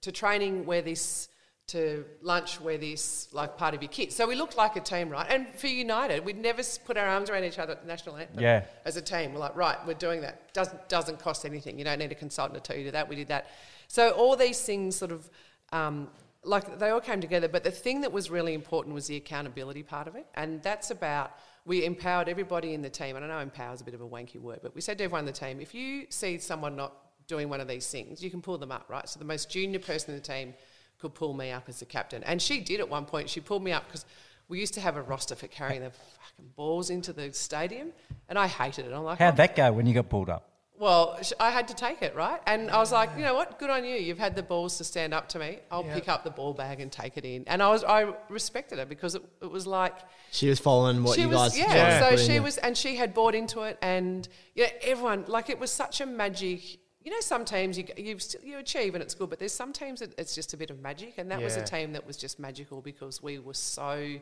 to 0.00 0.12
training, 0.12 0.64
wear 0.64 0.80
this, 0.82 1.28
to 1.66 2.04
lunch, 2.22 2.60
wear 2.60 2.76
this, 2.76 3.28
like 3.32 3.56
part 3.56 3.74
of 3.74 3.82
your 3.82 3.90
kit. 3.90 4.12
So 4.12 4.26
we 4.26 4.34
looked 4.34 4.56
like 4.56 4.76
a 4.76 4.80
team, 4.80 5.08
right? 5.08 5.26
And 5.30 5.46
for 5.54 5.66
United, 5.66 6.24
we'd 6.24 6.36
never 6.38 6.62
put 6.84 6.96
our 6.98 7.06
arms 7.06 7.30
around 7.30 7.44
each 7.44 7.58
other 7.58 7.72
at 7.72 7.82
the 7.82 7.86
national 7.88 8.16
anthem 8.16 8.38
Yeah. 8.40 8.64
as 8.84 8.96
a 8.98 9.02
team. 9.02 9.32
We're 9.32 9.40
like, 9.40 9.56
right, 9.56 9.78
we're 9.86 9.94
doing 9.94 10.20
that. 10.22 10.52
Doesn't, 10.52 10.88
doesn't 10.88 11.18
cost 11.20 11.44
anything. 11.46 11.78
You 11.78 11.84
don't 11.84 11.98
need 11.98 12.12
a 12.12 12.14
consultant 12.14 12.62
to 12.62 12.66
tell 12.72 12.78
you 12.78 12.86
to 12.86 12.92
that. 12.92 13.08
We 13.08 13.16
did 13.16 13.28
that. 13.28 13.46
So 13.94 14.10
all 14.10 14.34
these 14.34 14.60
things 14.60 14.96
sort 14.96 15.12
of, 15.12 15.30
um, 15.70 16.08
like 16.42 16.80
they 16.80 16.90
all 16.90 17.00
came 17.00 17.20
together. 17.20 17.46
But 17.46 17.62
the 17.62 17.70
thing 17.70 18.00
that 18.00 18.10
was 18.10 18.28
really 18.28 18.52
important 18.52 18.92
was 18.92 19.06
the 19.06 19.14
accountability 19.14 19.84
part 19.84 20.08
of 20.08 20.16
it. 20.16 20.26
And 20.34 20.60
that's 20.64 20.90
about, 20.90 21.30
we 21.64 21.84
empowered 21.84 22.28
everybody 22.28 22.74
in 22.74 22.82
the 22.82 22.90
team. 22.90 23.14
And 23.14 23.24
I 23.24 23.28
know 23.28 23.38
empower 23.38 23.72
is 23.72 23.82
a 23.82 23.84
bit 23.84 23.94
of 23.94 24.00
a 24.00 24.08
wanky 24.08 24.40
word, 24.40 24.58
but 24.64 24.74
we 24.74 24.80
said 24.80 24.98
to 24.98 25.04
everyone 25.04 25.20
in 25.20 25.26
the 25.26 25.30
team, 25.30 25.60
if 25.60 25.76
you 25.76 26.06
see 26.08 26.38
someone 26.38 26.74
not 26.74 26.92
doing 27.28 27.48
one 27.48 27.60
of 27.60 27.68
these 27.68 27.88
things, 27.88 28.20
you 28.20 28.30
can 28.30 28.42
pull 28.42 28.58
them 28.58 28.72
up, 28.72 28.86
right? 28.88 29.08
So 29.08 29.20
the 29.20 29.24
most 29.24 29.48
junior 29.48 29.78
person 29.78 30.10
in 30.12 30.16
the 30.16 30.26
team 30.26 30.54
could 30.98 31.14
pull 31.14 31.32
me 31.32 31.52
up 31.52 31.68
as 31.68 31.78
the 31.78 31.86
captain. 31.86 32.24
And 32.24 32.42
she 32.42 32.58
did 32.62 32.80
at 32.80 32.88
one 32.88 33.04
point. 33.04 33.30
She 33.30 33.38
pulled 33.40 33.62
me 33.62 33.70
up 33.70 33.86
because 33.86 34.06
we 34.48 34.58
used 34.58 34.74
to 34.74 34.80
have 34.80 34.96
a 34.96 35.02
roster 35.02 35.36
for 35.36 35.46
carrying 35.46 35.82
the 35.82 35.92
fucking 35.92 36.50
balls 36.56 36.90
into 36.90 37.12
the 37.12 37.32
stadium. 37.32 37.92
And 38.28 38.40
I 38.40 38.48
hated 38.48 38.86
it. 38.86 38.92
I'm 38.92 39.04
like, 39.04 39.20
How'd 39.20 39.34
"Oh, 39.34 39.36
that 39.36 39.54
go 39.54 39.70
when 39.70 39.86
you 39.86 39.94
got 39.94 40.08
pulled 40.08 40.30
up? 40.30 40.50
Well, 40.76 41.18
I 41.38 41.50
had 41.50 41.68
to 41.68 41.74
take 41.74 42.02
it, 42.02 42.16
right? 42.16 42.40
And 42.46 42.68
I 42.70 42.78
was 42.78 42.90
like, 42.90 43.10
you 43.16 43.22
know 43.22 43.34
what? 43.34 43.58
Good 43.60 43.70
on 43.70 43.84
you. 43.84 43.94
You've 43.94 44.18
had 44.18 44.34
the 44.34 44.42
balls 44.42 44.76
to 44.78 44.84
stand 44.84 45.14
up 45.14 45.28
to 45.30 45.38
me. 45.38 45.60
I'll 45.70 45.84
pick 45.84 46.08
up 46.08 46.24
the 46.24 46.30
ball 46.30 46.52
bag 46.52 46.80
and 46.80 46.90
take 46.90 47.16
it 47.16 47.24
in. 47.24 47.44
And 47.46 47.62
I 47.62 47.68
was, 47.70 47.84
I 47.84 48.12
respected 48.28 48.78
her 48.80 48.84
because 48.86 49.14
it, 49.14 49.22
it 49.40 49.50
was 49.50 49.66
like 49.68 49.94
She 50.32 50.48
was 50.48 50.58
following 50.58 51.04
what 51.04 51.14
she 51.14 51.22
you 51.22 51.28
was, 51.28 51.52
guys. 51.52 51.58
yeah. 51.58 51.98
tried 52.00 52.10
to 52.10 52.18
So 52.18 52.32
she 52.32 52.40
was, 52.40 52.56
and 52.58 52.76
she 52.76 52.96
had 52.96 53.14
bought 53.14 53.36
into 53.36 53.62
it, 53.62 53.78
and 53.82 54.28
yeah, 54.56 54.66
everyone 54.82 55.24
like 55.28 55.48
it 55.48 55.58
was 55.60 55.70
such 55.70 56.00
a 56.00 56.06
magic. 56.06 56.78
You 57.04 57.10
know, 57.10 57.20
some 57.20 57.44
teams 57.44 57.76
you 57.78 57.84
you 57.96 58.18
still, 58.18 58.40
you 58.42 58.58
achieve 58.58 58.94
and 58.94 59.02
it's 59.02 59.14
good, 59.14 59.28
but 59.30 59.38
there's 59.38 59.52
some 59.52 59.72
teams 59.72 60.00
that 60.00 60.18
it's 60.18 60.34
just 60.34 60.54
a 60.54 60.56
bit 60.56 60.70
of 60.70 60.80
magic, 60.80 61.14
and 61.18 61.30
that 61.30 61.40
was 61.40 61.56
a 61.56 61.62
team 61.62 61.92
that 61.92 62.04
was 62.06 62.16
just 62.16 62.40
magical 62.40 62.80
because 62.80 63.22
we 63.22 63.38
were 63.38 63.54
so 63.54 64.16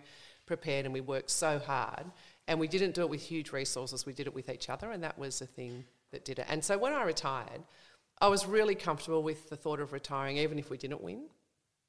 prepared 0.47 0.85
and 0.85 0.93
we 0.93 1.01
worked 1.01 1.31
so 1.31 1.59
hard, 1.61 2.05
and 2.47 2.61
we 2.61 2.69
didn't 2.69 2.95
do 2.95 3.01
it 3.03 3.09
with 3.09 3.23
huge 3.23 3.53
resources. 3.53 4.05
We 4.05 4.13
did 4.13 4.27
it 4.27 4.35
with 4.35 4.51
each 4.51 4.69
other, 4.69 4.91
and 4.91 5.03
that 5.05 5.17
was 5.19 5.39
the 5.39 5.47
thing 5.47 5.85
that 6.13 6.25
did 6.25 6.39
it. 6.39 6.47
And 6.49 6.65
so 6.65 6.79
when 6.79 6.93
I 6.93 7.03
retired, 7.05 7.63
I 8.21 8.29
was 8.29 8.47
really 8.47 8.75
comfortable 8.75 9.23
with 9.23 9.51
the 9.51 9.57
thought 9.57 9.81
of 9.81 9.93
retiring, 9.93 10.37
even 10.37 10.59
if 10.59 10.71
we 10.71 10.79
didn't 10.79 11.03
win 11.03 11.25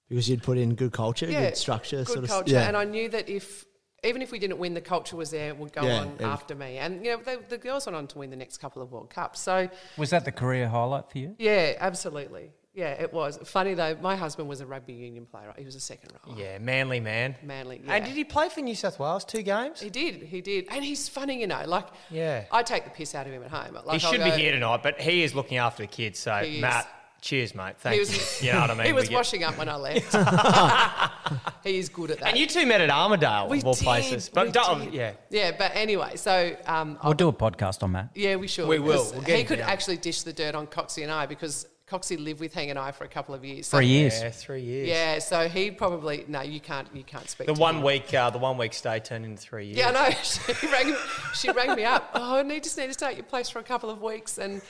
because 0.09 0.29
you'd 0.29 0.43
put 0.43 0.57
in 0.57 0.75
good 0.75 0.91
culture, 0.91 1.25
yeah, 1.29 1.45
good 1.49 1.57
structure, 1.57 1.97
good 1.97 2.07
sort 2.07 2.23
of. 2.23 2.29
culture. 2.29 2.51
Yeah. 2.53 2.67
And 2.67 2.77
I 2.77 2.83
knew 2.83 3.09
that 3.09 3.29
if 3.29 3.65
even 4.03 4.21
if 4.21 4.31
we 4.31 4.39
didn't 4.39 4.59
win, 4.59 4.73
the 4.73 4.81
culture 4.81 5.15
was 5.15 5.31
there. 5.31 5.55
Would 5.55 5.73
go 5.73 5.83
Yeah, 5.83 5.99
on 6.01 6.17
yeah. 6.19 6.27
after 6.31 6.55
me, 6.55 6.77
and 6.77 7.05
you 7.05 7.11
know 7.11 7.23
the, 7.23 7.39
the 7.47 7.57
girls 7.57 7.85
went 7.85 7.95
on 7.95 8.07
to 8.07 8.17
win 8.19 8.29
the 8.29 8.35
next 8.35 8.57
couple 8.57 8.81
of 8.81 8.91
World 8.91 9.09
Cups. 9.09 9.39
So 9.39 9.69
Was 9.97 10.09
that 10.11 10.25
the 10.25 10.31
career 10.31 10.67
highlight 10.67 11.09
for 11.09 11.17
you? 11.17 11.35
yeah, 11.39 11.73
absolutely, 11.79 12.51
yeah, 12.73 12.89
it 12.91 13.13
was 13.13 13.37
funny 13.45 13.73
though. 13.75 13.95
My 14.01 14.15
husband 14.15 14.49
was 14.49 14.59
a 14.61 14.65
rugby 14.65 14.93
union 14.93 15.25
player. 15.25 15.47
Right? 15.47 15.59
He 15.59 15.65
was 15.65 15.75
a 15.75 15.79
second 15.79 16.11
row. 16.25 16.35
yeah, 16.35 16.57
manly 16.57 16.99
man. 16.99 17.35
Manly, 17.43 17.81
yeah. 17.85 17.93
And 17.95 18.05
did 18.05 18.15
he 18.15 18.23
play 18.23 18.49
for 18.49 18.61
New 18.61 18.75
South 18.75 18.97
Wales 18.99 19.23
two 19.25 19.41
games? 19.43 19.79
He 19.81 19.89
did, 19.89 20.15
he 20.23 20.41
did, 20.41 20.67
and 20.71 20.83
he's 20.83 21.07
funny, 21.07 21.39
you 21.39 21.47
know. 21.47 21.63
Like, 21.65 21.87
Yeah. 22.09 22.45
I 22.51 22.63
take 22.63 22.83
the 22.85 22.89
piss 22.89 23.13
out 23.15 23.27
of 23.27 23.33
him 23.33 23.43
at 23.43 23.51
home. 23.51 23.75
Like, 23.75 23.83
he 24.01 24.05
I'll 24.05 24.11
should 24.11 24.19
go- 24.19 24.25
be 24.35 24.41
here 24.41 24.51
tonight, 24.53 24.81
but 24.83 24.99
he 24.99 25.23
is 25.23 25.35
looking 25.35 25.57
after 25.57 25.83
the 25.83 25.87
kids. 25.87 26.17
So, 26.19 26.35
He 26.37 26.55
is. 26.55 26.61
Matt, 26.61 26.87
cheers, 27.21 27.53
mate. 27.55 27.75
Thank 27.77 27.93
He 27.93 27.99
was, 27.99 28.41
you. 28.41 28.47
You 28.47 28.53
know 28.53 28.61
what 28.61 28.71
I 28.71 28.73
mean? 28.75 28.85
he 28.87 28.93
was 28.93 29.03
We 29.03 29.09
get- 29.09 29.15
washing 29.15 29.43
up 29.43 29.57
when 29.57 29.69
I 29.69 29.75
left. 29.75 30.13
he 31.63 31.77
is 31.77 31.89
good 31.89 32.11
at 32.11 32.19
that. 32.19 32.29
And 32.29 32.37
you 32.37 32.47
two 32.47 32.65
met 32.65 32.81
at 32.81 32.89
Armadale, 32.89 33.49
we 33.49 33.59
of 33.59 33.65
all 33.67 33.73
did, 33.73 33.83
places. 33.83 34.29
But 34.33 34.51
don't- 34.51 34.85
did. 34.85 34.93
yeah. 34.93 35.11
yeah. 35.29 35.51
But 35.57 35.71
anyway, 35.75 36.15
so 36.15 36.55
um, 36.65 36.97
We'll 37.03 37.13
do 37.13 37.27
a 37.29 37.33
podcast 37.33 37.83
on 37.83 37.93
that. 37.93 38.09
Yeah, 38.15 38.35
we 38.35 38.47
should. 38.47 38.67
We 38.67 38.79
will. 38.79 38.97
'cause 39.03 39.13
We'll 39.13 39.21
get 39.21 39.37
he 39.37 39.43
could 39.43 39.59
down. 39.59 39.69
actually 39.69 39.97
dish 39.97 40.23
the 40.23 40.33
dirt 40.33 40.55
on 40.55 40.67
Coxie 40.67 41.03
and 41.03 41.11
I 41.11 41.25
because 41.25 41.67
Coxie 41.89 42.17
lived 42.17 42.39
with 42.39 42.53
Hang 42.53 42.69
and 42.69 42.79
I 42.79 42.91
for 42.91 43.03
a 43.03 43.07
couple 43.09 43.35
of 43.35 43.43
years. 43.43 43.67
So, 43.67 43.77
Three 43.77 43.87
years. 43.87 44.21
Yeah, 44.21 44.29
three 44.29 44.61
years. 44.61 44.87
Yeah, 44.87 45.19
so 45.19 45.49
he 45.49 45.69
probably 45.69 46.23
no, 46.27 46.41
you 46.41 46.59
can't. 46.59 46.87
You 46.93 47.03
can't 47.03 47.29
speak. 47.29 47.47
The 47.47 47.53
to 47.53 47.59
one 47.59 47.77
him. 47.77 47.81
week, 47.83 48.13
uh, 48.13 48.29
the 48.29 48.37
one 48.37 48.57
week 48.57 48.73
stay 48.73 48.99
turned 48.99 49.25
into 49.25 49.41
three 49.41 49.65
years. 49.65 49.77
Yeah, 49.77 49.89
I 49.89 49.91
know. 49.91 50.15
She 50.23 50.67
rang, 50.67 50.95
she 51.33 51.51
rang 51.51 51.75
me 51.75 51.83
up. 51.83 52.09
Oh, 52.13 52.37
I 52.37 52.41
need 52.43 52.63
just 52.63 52.77
need 52.77 52.87
to 52.87 52.93
stay 52.93 53.07
at 53.07 53.15
your 53.15 53.25
place 53.25 53.49
for 53.49 53.59
a 53.59 53.63
couple 53.63 53.89
of 53.89 54.01
weeks, 54.01 54.37
and 54.37 54.61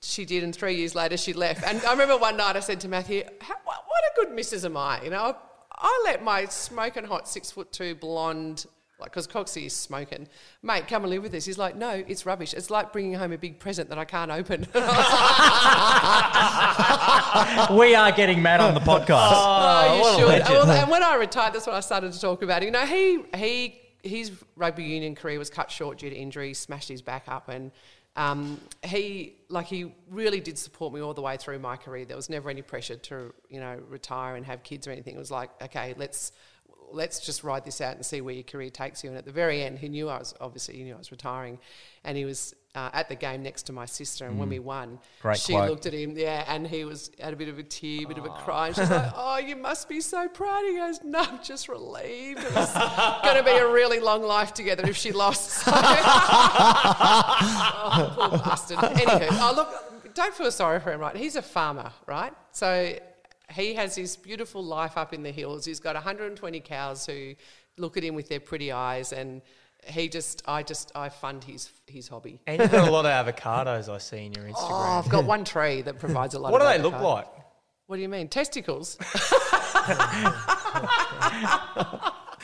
she 0.00 0.24
did. 0.24 0.42
And 0.42 0.54
three 0.54 0.74
years 0.76 0.94
later, 0.94 1.16
she 1.16 1.32
left. 1.34 1.62
And 1.62 1.84
I 1.84 1.90
remember 1.92 2.16
one 2.16 2.36
night 2.38 2.56
I 2.56 2.60
said 2.60 2.80
to 2.80 2.88
Matthew, 2.88 3.22
How, 3.40 3.54
what, 3.64 3.84
"What 3.86 4.02
a 4.12 4.26
good 4.26 4.34
missus 4.34 4.64
am 4.64 4.76
I?" 4.76 5.02
You 5.04 5.10
know, 5.10 5.20
I, 5.22 5.34
I 5.76 6.02
let 6.04 6.24
my 6.24 6.46
smoking 6.46 7.04
hot 7.04 7.28
six 7.28 7.50
foot 7.50 7.70
two 7.70 7.94
blonde. 7.94 8.64
Like, 9.02 9.10
because 9.10 9.26
Coxie 9.26 9.66
is 9.66 9.74
smoking, 9.74 10.28
mate, 10.62 10.86
come 10.86 11.02
and 11.02 11.10
live 11.10 11.24
with 11.24 11.34
us. 11.34 11.44
He's 11.44 11.58
like, 11.58 11.74
no, 11.74 12.04
it's 12.06 12.24
rubbish. 12.24 12.54
It's 12.54 12.70
like 12.70 12.92
bringing 12.92 13.14
home 13.14 13.32
a 13.32 13.38
big 13.38 13.58
present 13.58 13.88
that 13.88 13.98
I 13.98 14.04
can't 14.04 14.30
open. 14.30 14.60
we 17.76 17.96
are 17.96 18.12
getting 18.12 18.40
mad 18.40 18.60
on 18.60 18.74
the 18.74 18.80
podcast. 18.80 19.32
Oh, 19.32 19.96
you 19.96 20.00
what 20.00 20.14
a 20.14 20.18
should. 20.18 20.28
legend. 20.28 20.48
Well, 20.50 20.70
and 20.70 20.90
when 20.90 21.02
I 21.02 21.16
retired, 21.16 21.54
that's 21.54 21.66
what 21.66 21.74
I 21.74 21.80
started 21.80 22.12
to 22.12 22.20
talk 22.20 22.42
about. 22.42 22.62
You 22.62 22.70
know, 22.70 22.86
he 22.86 23.24
he 23.34 23.80
his 24.04 24.30
rugby 24.54 24.84
union 24.84 25.16
career 25.16 25.38
was 25.38 25.50
cut 25.50 25.70
short 25.70 25.98
due 25.98 26.10
to 26.10 26.16
injury, 26.16 26.54
smashed 26.54 26.88
his 26.88 27.02
back 27.02 27.24
up, 27.26 27.48
and 27.48 27.72
um, 28.14 28.60
he 28.84 29.34
like 29.48 29.66
he 29.66 29.92
really 30.10 30.38
did 30.38 30.58
support 30.58 30.94
me 30.94 31.00
all 31.00 31.14
the 31.14 31.22
way 31.22 31.36
through 31.36 31.58
my 31.58 31.76
career. 31.76 32.04
There 32.04 32.16
was 32.16 32.30
never 32.30 32.50
any 32.50 32.62
pressure 32.62 32.96
to 32.96 33.34
you 33.48 33.58
know 33.58 33.80
retire 33.88 34.36
and 34.36 34.46
have 34.46 34.62
kids 34.62 34.86
or 34.86 34.92
anything. 34.92 35.16
It 35.16 35.18
was 35.18 35.32
like, 35.32 35.50
okay, 35.60 35.94
let's 35.96 36.30
let's 36.94 37.20
just 37.20 37.42
ride 37.44 37.64
this 37.64 37.80
out 37.80 37.96
and 37.96 38.04
see 38.04 38.20
where 38.20 38.34
your 38.34 38.42
career 38.44 38.70
takes 38.70 39.02
you. 39.02 39.10
And 39.10 39.18
at 39.18 39.24
the 39.24 39.32
very 39.32 39.62
end, 39.62 39.78
he 39.78 39.88
knew 39.88 40.08
I 40.08 40.18
was 40.18 40.34
obviously 40.40 40.76
he 40.76 40.84
knew 40.84 40.94
I 40.94 40.98
was 40.98 41.10
retiring, 41.10 41.58
and 42.04 42.16
he 42.16 42.24
was 42.24 42.54
uh, 42.74 42.88
at 42.94 43.08
the 43.08 43.14
game 43.14 43.42
next 43.42 43.64
to 43.64 43.72
my 43.72 43.84
sister. 43.84 44.26
And 44.26 44.38
when 44.38 44.48
we 44.48 44.58
won, 44.58 44.98
Great 45.20 45.38
she 45.38 45.52
quote. 45.52 45.68
looked 45.68 45.86
at 45.86 45.92
him, 45.92 46.16
yeah, 46.16 46.44
and 46.48 46.66
he 46.66 46.84
was 46.84 47.10
had 47.20 47.32
a 47.32 47.36
bit 47.36 47.48
of 47.48 47.58
a 47.58 47.62
tear, 47.62 48.04
a 48.04 48.08
bit 48.08 48.18
of 48.18 48.24
a 48.24 48.30
cry. 48.30 48.68
And 48.68 48.76
she's 48.76 48.90
like, 48.90 49.12
"Oh, 49.14 49.36
you 49.38 49.56
must 49.56 49.88
be 49.88 50.00
so 50.00 50.26
proud." 50.28 50.64
He 50.64 50.76
goes, 50.76 51.00
"No, 51.04 51.20
I'm 51.20 51.42
just 51.42 51.68
relieved. 51.68 52.40
It 52.40 52.54
was 52.54 52.72
going 53.24 53.36
to 53.36 53.42
be 53.44 53.50
a 53.56 53.68
really 53.68 54.00
long 54.00 54.22
life 54.22 54.54
together 54.54 54.84
if 54.88 54.96
she 54.96 55.12
lost." 55.12 55.50
So- 55.50 55.72
oh, 56.74 58.12
poor 58.16 58.38
bastard. 58.38 58.78
Anywho, 58.78 59.28
oh 59.30 59.52
look, 59.56 60.14
don't 60.14 60.34
feel 60.34 60.50
sorry 60.50 60.80
for 60.80 60.92
him, 60.92 61.00
right? 61.00 61.16
He's 61.16 61.36
a 61.36 61.42
farmer, 61.42 61.92
right? 62.06 62.32
So 62.52 62.94
he 63.52 63.74
has 63.74 63.94
this 63.94 64.16
beautiful 64.16 64.64
life 64.64 64.96
up 64.96 65.12
in 65.12 65.22
the 65.22 65.30
hills. 65.30 65.64
He's 65.64 65.80
got 65.80 65.94
120 65.94 66.60
cows 66.60 67.06
who 67.06 67.34
look 67.78 67.96
at 67.96 68.04
him 68.04 68.14
with 68.14 68.28
their 68.28 68.40
pretty 68.40 68.72
eyes, 68.72 69.12
and 69.12 69.42
he 69.86 70.08
just, 70.08 70.42
I 70.46 70.62
just, 70.62 70.92
I 70.94 71.08
fund 71.08 71.44
his 71.44 71.70
his 71.86 72.08
hobby. 72.08 72.40
And 72.46 72.60
you've 72.60 72.70
got 72.70 72.88
a 72.88 72.90
lot 72.90 73.06
of 73.06 73.26
avocados 73.26 73.92
I 73.92 73.98
see 73.98 74.26
in 74.26 74.32
your 74.32 74.44
Instagram. 74.44 74.52
Oh, 74.56 74.64
Instagram. 74.64 75.04
I've 75.04 75.10
got 75.10 75.24
one 75.24 75.44
tree 75.44 75.82
that 75.82 75.98
provides 75.98 76.34
a 76.34 76.38
lot. 76.38 76.52
What 76.52 76.60
do 76.60 76.66
they 76.66 76.78
look 76.78 77.00
like? 77.00 77.26
What 77.86 77.96
do 77.96 78.02
you 78.02 78.08
mean? 78.08 78.28
Testicles? 78.28 78.96
I, 79.04 80.28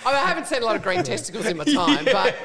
mean, 0.04 0.14
I 0.14 0.26
haven't 0.26 0.46
seen 0.46 0.62
a 0.62 0.66
lot 0.66 0.76
of 0.76 0.82
green 0.82 1.02
testicles 1.02 1.46
in 1.46 1.56
my 1.56 1.64
time, 1.72 2.04
but 2.04 2.36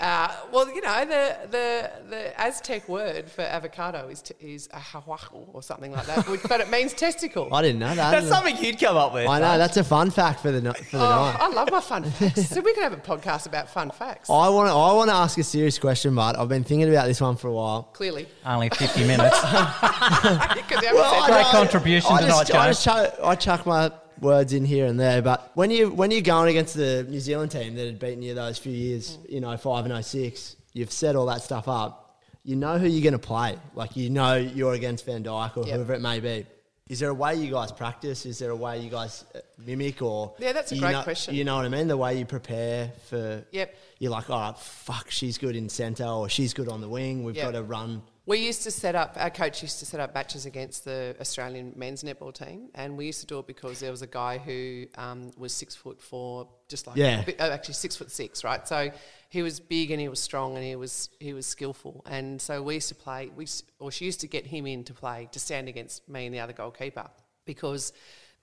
uh, 0.00 0.34
well, 0.52 0.66
you 0.74 0.80
know, 0.80 1.04
the, 1.04 1.36
the 1.50 1.90
the 2.08 2.40
Aztec 2.40 2.88
word 2.88 3.30
for 3.30 3.42
avocado 3.42 4.08
is 4.08 4.22
t- 4.22 4.34
is 4.40 4.68
ahahuahu 4.68 5.48
or 5.52 5.62
something 5.62 5.92
like 5.92 6.06
that, 6.06 6.26
which, 6.28 6.40
but 6.48 6.60
it 6.60 6.70
means 6.70 6.92
testicle. 6.94 7.52
I 7.54 7.62
didn't 7.62 7.80
know 7.80 7.94
that. 7.94 8.10
That's 8.10 8.28
something 8.28 8.56
you'd 8.56 8.78
come 8.80 8.96
up 8.96 9.12
with. 9.12 9.26
I 9.28 9.38
know. 9.40 9.58
That's 9.58 9.76
a 9.76 9.84
fun 9.84 10.10
fact 10.10 10.40
for 10.40 10.50
the 10.50 10.60
ni- 10.62 10.72
for 10.72 10.96
the 10.98 11.04
Oh, 11.04 11.08
night. 11.08 11.36
I 11.40 11.48
love 11.48 11.70
my 11.70 11.80
fun 11.80 12.04
facts. 12.10 12.48
So 12.48 12.60
we 12.60 12.72
could 12.74 12.82
have 12.82 12.92
a 12.94 12.96
podcast 12.96 13.46
about 13.46 13.68
fun 13.68 13.90
facts. 13.90 14.30
I 14.30 14.48
want 14.48 14.68
to. 14.68 14.72
I 14.72 14.92
want 14.94 15.10
to 15.10 15.14
ask 15.16 15.36
a 15.38 15.44
serious 15.44 15.78
question, 15.78 16.14
but 16.14 16.38
I've 16.38 16.48
been 16.48 16.64
thinking 16.64 16.88
about 16.88 17.06
this 17.06 17.20
one 17.20 17.36
for 17.36 17.48
a 17.48 17.52
while. 17.52 17.82
Clearly, 17.92 18.26
Only 18.46 18.70
50 18.70 19.06
minutes. 19.06 19.36
you 19.42 19.48
haven't 19.48 20.94
Well, 20.94 21.12
said 21.12 21.20
I 21.22 21.26
Great 21.28 21.42
know- 21.42 21.50
contribution 21.50 22.10
I 22.12 22.20
tonight, 22.22 22.46
just, 22.46 22.50
I, 22.54 22.54
Joe. 22.64 22.70
just 22.70 22.84
chuck, 22.84 23.14
I 23.22 23.34
chuck 23.34 23.66
my 23.66 23.92
words 24.20 24.52
in 24.52 24.64
here 24.64 24.86
and 24.86 24.98
there, 24.98 25.22
but 25.22 25.50
when 25.54 25.70
you 25.70 25.90
when 25.90 26.10
you're 26.10 26.20
going 26.20 26.48
against 26.50 26.74
the 26.74 27.04
New 27.08 27.20
Zealand 27.20 27.50
team 27.50 27.74
that 27.74 27.86
had 27.86 27.98
beaten 27.98 28.22
you 28.22 28.34
those 28.34 28.58
few 28.58 28.72
years, 28.72 29.18
you 29.28 29.40
know, 29.40 29.56
five 29.56 29.86
and 29.86 30.04
06, 30.04 30.56
you've 30.72 30.92
set 30.92 31.16
all 31.16 31.26
that 31.26 31.42
stuff 31.42 31.68
up. 31.68 32.18
you 32.42 32.56
know 32.56 32.78
who 32.78 32.86
you're 32.86 33.02
going 33.02 33.12
to 33.12 33.18
play. 33.18 33.58
Like 33.74 33.96
you 33.96 34.08
know 34.10 34.34
you're 34.36 34.72
against 34.74 35.04
Van 35.06 35.22
Dyk 35.22 35.56
or 35.56 35.66
Yep. 35.66 35.74
whoever 35.76 35.94
it 35.94 36.00
may 36.00 36.20
be. 36.20 36.46
Is 36.88 36.98
there 36.98 37.10
a 37.10 37.14
way 37.14 37.36
you 37.36 37.52
guys 37.52 37.70
practice? 37.70 38.26
Is 38.26 38.38
there 38.40 38.50
a 38.50 38.56
way 38.56 38.80
you 38.80 38.90
guys 38.90 39.24
uh, 39.34 39.38
mimic 39.58 40.02
or? 40.02 40.34
Yeah, 40.40 40.52
that's 40.52 40.72
a 40.72 40.76
great 40.78 40.90
know, 40.92 41.02
question. 41.02 41.34
You 41.36 41.44
know 41.44 41.54
what 41.56 41.64
I 41.64 41.68
mean? 41.68 41.86
The 41.86 41.96
way 41.96 42.18
you 42.18 42.24
prepare 42.24 42.90
for. 43.08 43.44
Yep. 43.52 43.74
You're 44.00 44.10
like, 44.10 44.28
all 44.28 44.40
right, 44.40 44.58
fuck, 44.58 45.08
she's 45.10 45.38
good 45.38 45.54
in 45.54 45.68
centre 45.68 46.04
or 46.06 46.28
she's 46.28 46.52
good 46.52 46.68
on 46.68 46.80
the 46.80 46.88
wing. 46.88 47.22
We've 47.22 47.36
Yep. 47.36 47.44
got 47.52 47.58
to 47.58 47.62
run. 47.62 48.02
We 48.30 48.38
used 48.38 48.62
to 48.62 48.70
set 48.70 48.94
up, 48.94 49.16
our 49.18 49.28
coach 49.28 49.60
used 49.60 49.80
to 49.80 49.86
set 49.86 49.98
up 49.98 50.14
matches 50.14 50.46
against 50.46 50.84
the 50.84 51.16
Australian 51.20 51.72
men's 51.74 52.04
netball 52.04 52.32
team, 52.32 52.68
and 52.76 52.96
we 52.96 53.06
used 53.06 53.20
to 53.22 53.26
do 53.26 53.40
it 53.40 53.48
because 53.48 53.80
there 53.80 53.90
was 53.90 54.02
a 54.02 54.06
guy 54.06 54.38
who 54.38 54.86
um, 54.94 55.32
was 55.36 55.52
six 55.52 55.74
foot 55.74 56.00
four, 56.00 56.46
just 56.68 56.86
like 56.86 56.96
Yeah. 56.96 57.24
oh, 57.40 57.50
actually 57.50 57.74
six 57.74 57.96
foot 57.96 58.08
six, 58.08 58.44
right? 58.44 58.68
So 58.68 58.92
he 59.30 59.42
was 59.42 59.58
big 59.58 59.90
and 59.90 60.00
he 60.00 60.08
was 60.08 60.20
strong 60.20 60.54
and 60.54 60.64
he 60.64 60.76
was 60.76 61.10
he 61.18 61.32
was 61.32 61.44
skillful, 61.44 62.04
and 62.08 62.40
so 62.40 62.62
we 62.62 62.74
used 62.74 62.88
to 62.90 62.94
play. 62.94 63.32
We 63.34 63.48
or 63.80 63.90
she 63.90 64.04
used 64.04 64.20
to 64.20 64.28
get 64.28 64.46
him 64.46 64.64
in 64.64 64.84
to 64.84 64.94
play 64.94 65.28
to 65.32 65.40
stand 65.40 65.66
against 65.66 66.08
me 66.08 66.26
and 66.26 66.32
the 66.32 66.38
other 66.38 66.52
goalkeeper 66.52 67.08
because 67.46 67.92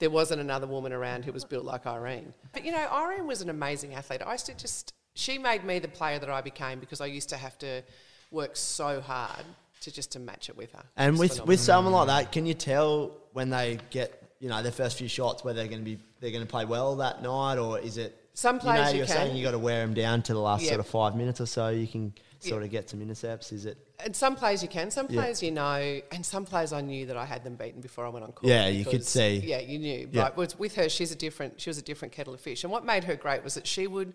there 0.00 0.10
wasn't 0.10 0.42
another 0.42 0.66
woman 0.66 0.92
around 0.92 1.24
who 1.24 1.32
was 1.32 1.46
built 1.46 1.64
like 1.64 1.86
Irene. 1.86 2.34
But 2.52 2.66
you 2.66 2.72
know, 2.72 2.86
Irene 2.92 3.26
was 3.26 3.40
an 3.40 3.48
amazing 3.48 3.94
athlete. 3.94 4.20
I 4.20 4.32
used 4.32 4.44
to 4.46 4.54
just 4.54 4.92
she 5.14 5.38
made 5.38 5.64
me 5.64 5.78
the 5.78 5.88
player 5.88 6.18
that 6.18 6.28
I 6.28 6.42
became 6.42 6.78
because 6.78 7.00
I 7.00 7.06
used 7.06 7.30
to 7.30 7.38
have 7.38 7.56
to 7.60 7.82
work 8.30 8.54
so 8.54 9.00
hard 9.00 9.46
to 9.80 9.92
just 9.92 10.12
to 10.12 10.18
match 10.18 10.48
it 10.48 10.56
with 10.56 10.72
her. 10.72 10.84
And 10.96 11.18
with 11.18 11.30
phenomenal. 11.32 11.46
with 11.46 11.60
someone 11.60 11.92
like 11.94 12.06
that, 12.08 12.32
can 12.32 12.46
you 12.46 12.54
tell 12.54 13.12
when 13.32 13.50
they 13.50 13.78
get 13.90 14.22
you 14.40 14.48
know 14.48 14.62
their 14.62 14.72
first 14.72 14.98
few 14.98 15.08
shots 15.08 15.42
whether 15.44 15.58
they're 15.58 15.68
going 15.68 15.80
to 15.80 15.84
be 15.84 15.98
they're 16.20 16.30
going 16.30 16.44
to 16.44 16.50
play 16.50 16.64
well 16.64 16.96
that 16.96 17.22
night 17.22 17.58
or 17.58 17.78
is 17.78 17.96
it 17.98 18.16
Some 18.34 18.60
you 18.62 18.72
know, 18.72 18.88
you 18.88 18.98
you're 18.98 19.06
can. 19.06 19.16
saying 19.16 19.36
you 19.36 19.42
got 19.44 19.50
to 19.52 19.58
wear 19.58 19.80
them 19.84 19.94
down 19.94 20.22
to 20.22 20.32
the 20.32 20.38
last 20.40 20.62
Yeah. 20.62 20.68
sort 20.70 20.80
of 20.80 20.86
five 20.86 21.16
minutes 21.16 21.40
or 21.40 21.46
so. 21.46 21.68
You 21.70 21.86
can 21.88 22.14
sort 22.38 22.62
Yeah. 22.62 22.66
of 22.66 22.70
get 22.70 22.88
some 22.90 23.02
intercepts. 23.02 23.50
Is 23.52 23.66
it? 23.66 23.78
And 24.04 24.14
some 24.14 24.36
players 24.36 24.62
you 24.62 24.68
can, 24.68 24.92
some 24.92 25.08
players 25.08 25.42
you 25.42 25.50
know, 25.50 26.00
and 26.12 26.24
some 26.24 26.44
players 26.44 26.72
I 26.72 26.80
knew 26.82 27.06
that 27.06 27.16
I 27.16 27.24
had 27.24 27.42
them 27.42 27.56
beaten 27.56 27.80
before 27.80 28.06
I 28.06 28.10
went 28.10 28.24
on 28.24 28.30
court. 28.30 28.48
Yeah, 28.48 28.68
you 28.68 28.84
could 28.84 29.04
see. 29.04 29.38
Yeah, 29.44 29.58
you 29.58 29.80
knew. 29.80 30.08
But 30.12 30.36
with, 30.36 30.56
with 30.56 30.76
her, 30.76 30.88
she's 30.88 31.10
a 31.10 31.16
different. 31.16 31.60
She 31.60 31.68
was 31.68 31.78
a 31.78 31.82
different 31.82 32.12
kettle 32.12 32.32
of 32.32 32.40
fish. 32.40 32.62
And 32.62 32.72
what 32.72 32.84
made 32.84 33.02
her 33.04 33.16
great 33.16 33.42
was 33.42 33.54
that 33.54 33.66
she 33.66 33.88
would 33.88 34.14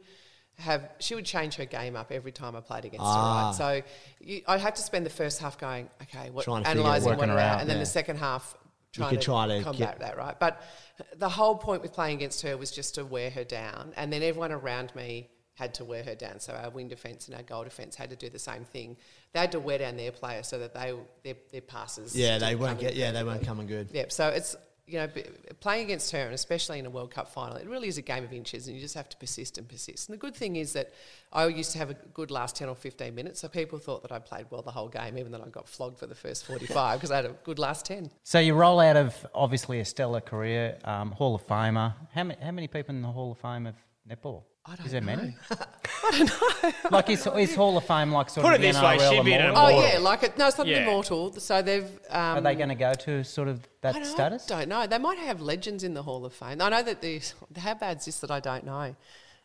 have 0.59 0.87
she 0.99 1.15
would 1.15 1.25
change 1.25 1.55
her 1.55 1.65
game 1.65 1.95
up 1.95 2.11
every 2.11 2.31
time 2.31 2.55
I 2.55 2.61
played 2.61 2.85
against 2.85 3.05
Ah. 3.05 3.39
her. 3.39 3.45
Right? 3.47 3.55
So 3.83 3.87
you, 4.25 4.41
I'd 4.47 4.59
have 4.61 4.75
to 4.75 4.81
spend 4.81 5.05
the 5.05 5.09
first 5.09 5.39
half 5.39 5.57
going, 5.57 5.89
okay, 6.03 6.29
what 6.29 6.45
Trying 6.45 6.63
to 6.63 6.71
analysing 6.71 7.09
out. 7.11 7.17
what 7.17 7.17
Working 7.19 7.29
her 7.29 7.35
her 7.35 7.41
out, 7.41 7.55
out, 7.55 7.61
and 7.61 7.69
then 7.69 7.77
yeah. 7.77 7.83
the 7.83 7.89
second 7.89 8.17
half 8.17 8.55
You 8.93 8.99
trying 8.99 9.09
could 9.11 9.21
to 9.21 9.25
try 9.25 9.47
to 9.47 9.63
combat 9.63 9.77
get- 9.77 9.99
that, 9.99 10.17
right? 10.17 10.39
But 10.39 10.61
the 11.17 11.29
whole 11.29 11.55
point 11.55 11.81
with 11.81 11.91
playing 11.93 12.17
against 12.17 12.41
her 12.43 12.55
was 12.55 12.71
just 12.71 12.95
to 12.95 13.03
wear 13.05 13.29
her 13.31 13.43
down, 13.43 13.93
and 13.97 14.13
then 14.13 14.21
everyone 14.21 14.51
around 14.51 14.93
me 14.95 15.29
had 15.55 15.73
to 15.75 15.85
wear 15.85 16.03
her 16.03 16.15
down. 16.15 16.39
So 16.39 16.53
our 16.53 16.69
wing 16.69 16.87
defence 16.87 17.27
and 17.27 17.35
our 17.37 17.43
goal 17.43 17.63
defence 17.63 17.95
had 17.95 18.09
to 18.11 18.15
do 18.15 18.29
the 18.29 18.39
same 18.39 18.63
thing. 18.65 18.97
They 19.33 19.39
had 19.39 19.51
to 19.53 19.59
wear 19.59 19.77
down 19.79 19.97
their 19.97 20.11
players 20.11 20.47
so 20.47 20.59
that 20.59 20.73
they 20.73 20.93
their, 21.23 21.35
their 21.51 21.61
passes. 21.61 22.15
Yeah, 22.15 22.37
they 22.39 22.55
weren't 22.55 22.79
get. 22.79 22.95
Yeah, 22.95 23.11
they 23.11 23.23
weren't 23.23 23.43
coming 23.45 23.67
good. 23.67 23.89
Yep. 23.91 24.11
So 24.11 24.29
it's 24.29 24.55
you 24.85 24.99
know 24.99 25.09
playing 25.59 25.85
against 25.85 26.11
her, 26.11 26.19
and 26.19 26.33
especially 26.33 26.79
in 26.79 26.85
a 26.85 26.89
World 26.89 27.11
Cup 27.11 27.29
final, 27.29 27.55
it 27.57 27.67
really 27.67 27.87
is 27.87 27.97
a 27.97 28.01
game 28.01 28.23
of 28.23 28.33
inches, 28.33 28.67
and 28.67 28.75
you 28.75 28.81
just 28.81 28.95
have 28.95 29.07
to 29.09 29.17
persist 29.17 29.57
and 29.57 29.67
persist. 29.67 30.09
And 30.09 30.13
the 30.13 30.19
good 30.19 30.35
thing 30.35 30.57
is 30.57 30.73
that 30.73 30.91
I 31.31 31.47
used 31.47 31.71
to 31.71 31.77
have 31.77 31.89
a 31.89 31.93
good 31.93 32.31
last 32.31 32.55
ten 32.55 32.69
or 32.69 32.75
fifteen 32.75 33.15
minutes, 33.15 33.39
so 33.39 33.47
people 33.47 33.79
thought 33.79 34.01
that 34.01 34.11
I 34.11 34.19
played 34.19 34.47
well 34.49 34.61
the 34.61 34.71
whole 34.71 34.89
game, 34.89 35.17
even 35.17 35.31
though 35.31 35.43
I 35.45 35.49
got 35.49 35.69
flogged 35.69 35.99
for 35.99 36.07
the 36.07 36.15
first 36.15 36.45
forty-five 36.45 36.99
because 36.99 37.11
I 37.11 37.17
had 37.17 37.25
a 37.25 37.35
good 37.43 37.59
last 37.59 37.85
ten. 37.85 38.11
So 38.23 38.39
you 38.39 38.53
roll 38.53 38.79
out 38.79 38.97
of 38.97 39.25
obviously 39.33 39.79
a 39.79 39.85
stellar 39.85 40.21
career, 40.21 40.77
um, 40.83 41.11
Hall 41.11 41.35
of 41.35 41.47
Famer. 41.47 41.93
How 42.13 42.23
many, 42.23 42.41
how 42.41 42.51
many 42.51 42.67
people 42.67 42.93
in 42.93 43.01
the 43.01 43.07
Hall 43.07 43.31
of 43.31 43.37
Fame 43.37 43.67
of 43.67 43.75
netball? 44.09 44.43
I 44.65 44.75
don't 44.77 44.85
is 44.85 44.91
there 44.93 45.01
know. 45.01 45.15
many? 45.17 45.35
I 45.51 46.11
don't 46.11 46.63
know. 46.63 46.89
like 46.91 47.09
is, 47.09 47.27
is 47.37 47.53
Hall 47.53 47.77
of 47.77 47.83
Fame 47.85 48.11
like 48.13 48.29
sort 48.29 48.45
Put 48.45 48.55
of 48.55 48.59
it 48.61 48.63
this 48.73 48.81
way, 48.81 48.97
NRL 48.97 49.09
she'd 49.09 49.25
be 49.25 49.33
an 49.33 49.49
immortal? 49.49 49.65
Oh 49.79 49.85
yeah, 49.85 49.97
like 49.99 50.23
it. 50.23 50.37
No, 50.37 50.47
it's 50.47 50.57
not 50.57 50.67
Yeah. 50.67 50.83
immortal. 50.83 51.33
So 51.33 51.61
they've. 51.61 51.83
Um, 52.09 52.37
Are 52.37 52.41
they 52.41 52.55
going 52.55 52.69
to 52.69 52.75
go 52.75 52.93
to 52.93 53.23
sort 53.25 53.49
of 53.49 53.59
that 53.81 53.95
I 53.95 53.99
don't, 53.99 54.05
status? 54.07 54.45
don't 54.45 54.69
know. 54.69 54.87
They 54.87 54.97
might 54.99 55.17
have 55.17 55.41
legends 55.41 55.83
in 55.83 55.93
the 55.93 56.01
Hall 56.03 56.25
of 56.25 56.33
Fame. 56.33 56.61
I 56.61 56.69
know 56.69 56.81
that 56.81 57.01
the 57.01 57.21
how 57.57 57.73
bad's 57.73 58.05
this 58.05 58.19
that 58.21 58.31
I 58.31 58.39
don't 58.39 58.65
know. 58.65 58.95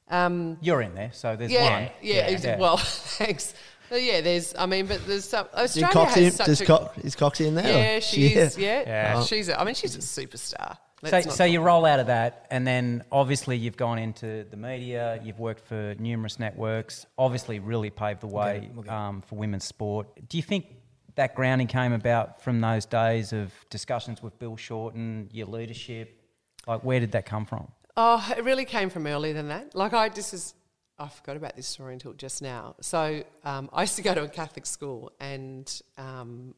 Um, 0.09 0.57
You're 0.61 0.83
in 0.83 0.95
there, 0.95 1.11
so 1.13 1.35
there's 1.37 1.51
yeah, 1.51 1.81
one. 1.83 1.91
yeah, 2.01 2.31
exa- 2.31 2.59
Well, 2.59 2.77
thanks. 3.19 3.55
But 3.91 4.03
yeah, 4.03 4.21
there's. 4.21 4.55
I 4.57 4.67
mean, 4.67 4.87
but 4.87 5.05
there's 5.07 5.25
some. 5.25 5.47
Did 5.47 5.61
Australia 5.65 5.95
Coxie, 5.95 6.25
has 6.25 6.37
such 6.37 6.47
does 6.47 6.61
a. 6.61 6.65
Co- 6.67 6.91
is 7.03 7.17
Coxie 7.17 7.47
in 7.47 7.55
there? 7.57 7.67
yeah, 7.69 7.97
or- 7.97 8.01
she 8.01 8.27
is. 8.35 8.57
Yeah, 8.57 8.83
Yeah. 8.87 9.23
she's. 9.25 9.49
A, 9.49 9.61
I 9.61 9.65
mean, 9.65 9.75
she's 9.75 9.97
a 9.97 9.99
superstar. 9.99 10.79
So, 11.05 11.21
so 11.21 11.45
you 11.45 11.61
roll 11.61 11.87
out 11.87 12.01
of 12.01 12.09
that, 12.09 12.47
and 12.51 12.67
then 12.67 13.05
obviously 13.13 13.57
you've 13.57 13.77
gone 13.77 13.99
into 13.99 14.45
the 14.51 14.57
media. 14.57 15.21
You've 15.23 15.39
worked 15.39 15.67
for 15.67 15.95
numerous 15.99 16.41
networks. 16.41 17.07
Obviously, 17.17 17.61
really 17.61 17.91
paved 17.91 18.21
the 18.21 18.27
way 18.27 18.71
um, 18.89 19.23
for 19.23 19.37
women's 19.37 19.65
sport. 19.65 20.09
Do 20.29 20.37
you 20.37 20.43
think 20.43 20.67
that 21.15 21.35
grounding 21.37 21.69
came 21.69 21.93
about 21.93 22.43
from 22.43 22.61
those 22.61 22.85
days 22.85 23.33
of 23.33 23.53
discussions 23.71 24.23
with 24.23 24.39
Bill 24.39 24.57
Shorten, 24.57 25.29
your 25.33 25.47
leadership? 25.47 26.21
Like, 26.67 26.83
where 26.83 27.01
did 27.01 27.13
that 27.13 27.27
come 27.27 27.47
from? 27.47 27.69
Oh, 27.97 28.33
it 28.37 28.45
really 28.45 28.65
came 28.65 28.91
from 28.91 29.07
earlier 29.07 29.35
than 29.35 29.49
that. 29.49 29.75
Like 29.75 29.93
I, 29.93 30.09
just 30.09 30.35
is, 30.35 30.55
I 30.99 31.09
forgot 31.09 31.37
about 31.37 31.57
this 31.57 31.67
story 31.67 31.95
until 31.95 32.13
just 32.13 32.43
now. 32.43 32.77
So 32.81 33.23
um, 33.45 33.71
I 33.73 33.83
used 33.83 33.97
to 33.97 34.03
go 34.03 34.15
to 34.15 34.23
a 34.23 34.29
Catholic 34.29 34.67
school, 34.67 35.13
and 35.21 35.83
um, 35.97 36.55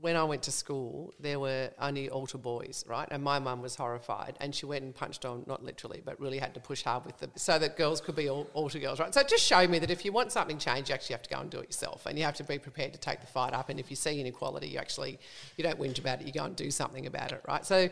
when 0.00 0.14
I 0.16 0.24
went 0.24 0.42
to 0.44 0.52
school, 0.52 1.12
there 1.18 1.40
were 1.40 1.70
only 1.80 2.08
altar 2.08 2.38
boys, 2.38 2.84
right? 2.86 3.08
And 3.10 3.22
my 3.22 3.38
mum 3.38 3.60
was 3.60 3.74
horrified, 3.74 4.36
and 4.40 4.54
she 4.54 4.64
went 4.64 4.84
and 4.84 4.94
punched 4.94 5.24
on, 5.24 5.42
not 5.46 5.64
literally, 5.64 6.02
but 6.04 6.20
really 6.20 6.38
had 6.38 6.54
to 6.54 6.60
push 6.60 6.82
hard 6.82 7.04
with 7.04 7.18
them, 7.18 7.32
so 7.34 7.58
that 7.58 7.76
girls 7.76 8.00
could 8.00 8.14
be 8.14 8.28
all, 8.28 8.48
altar 8.54 8.78
girls, 8.78 9.00
right? 9.00 9.12
So 9.12 9.20
it 9.20 9.28
just 9.28 9.44
showed 9.44 9.70
me 9.70 9.78
that 9.80 9.90
if 9.90 10.04
you 10.04 10.12
want 10.12 10.30
something 10.30 10.58
changed, 10.58 10.88
you 10.88 10.94
actually 10.94 11.14
have 11.14 11.22
to 11.22 11.30
go 11.30 11.40
and 11.40 11.50
do 11.50 11.58
it 11.58 11.66
yourself, 11.66 12.06
and 12.06 12.16
you 12.16 12.24
have 12.24 12.36
to 12.36 12.44
be 12.44 12.58
prepared 12.58 12.92
to 12.92 12.98
take 13.00 13.20
the 13.20 13.26
fight 13.26 13.54
up. 13.54 13.70
And 13.70 13.80
if 13.80 13.90
you 13.90 13.96
see 13.96 14.20
inequality, 14.20 14.68
you 14.68 14.78
actually, 14.78 15.18
you 15.56 15.64
don't 15.64 15.78
whinge 15.78 15.98
about 15.98 16.20
it, 16.20 16.26
you 16.26 16.32
go 16.32 16.44
and 16.44 16.54
do 16.54 16.70
something 16.70 17.06
about 17.06 17.32
it, 17.32 17.42
right? 17.48 17.66
So 17.66 17.88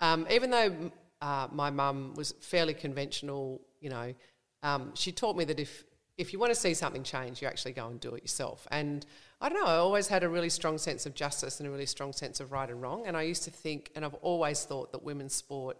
um, 0.00 0.26
even 0.30 0.50
though 0.50 0.90
uh, 1.20 1.48
my 1.52 1.70
mum 1.70 2.14
was 2.14 2.32
fairly 2.40 2.74
conventional, 2.74 3.60
you 3.80 3.90
know, 3.90 4.14
um, 4.62 4.92
she 4.94 5.12
taught 5.12 5.36
me 5.36 5.44
that 5.44 5.60
if 5.60 5.84
if 6.22 6.32
you 6.32 6.38
want 6.38 6.54
to 6.54 6.58
see 6.58 6.72
something 6.72 7.02
change, 7.02 7.42
you 7.42 7.48
actually 7.48 7.72
go 7.72 7.88
and 7.88 7.98
do 7.98 8.14
it 8.14 8.22
yourself. 8.22 8.66
And 8.70 9.04
I 9.40 9.48
don't 9.48 9.60
know, 9.60 9.66
I 9.66 9.76
always 9.76 10.06
had 10.06 10.22
a 10.22 10.28
really 10.28 10.50
strong 10.50 10.78
sense 10.78 11.04
of 11.04 11.14
justice 11.14 11.58
and 11.58 11.68
a 11.68 11.70
really 11.70 11.84
strong 11.84 12.12
sense 12.12 12.38
of 12.38 12.52
right 12.52 12.70
and 12.70 12.80
wrong. 12.80 13.06
And 13.06 13.16
I 13.16 13.22
used 13.22 13.42
to 13.42 13.50
think, 13.50 13.90
and 13.96 14.04
I've 14.04 14.14
always 14.14 14.62
thought 14.62 14.92
that 14.92 15.02
women's 15.02 15.34
sport, 15.34 15.78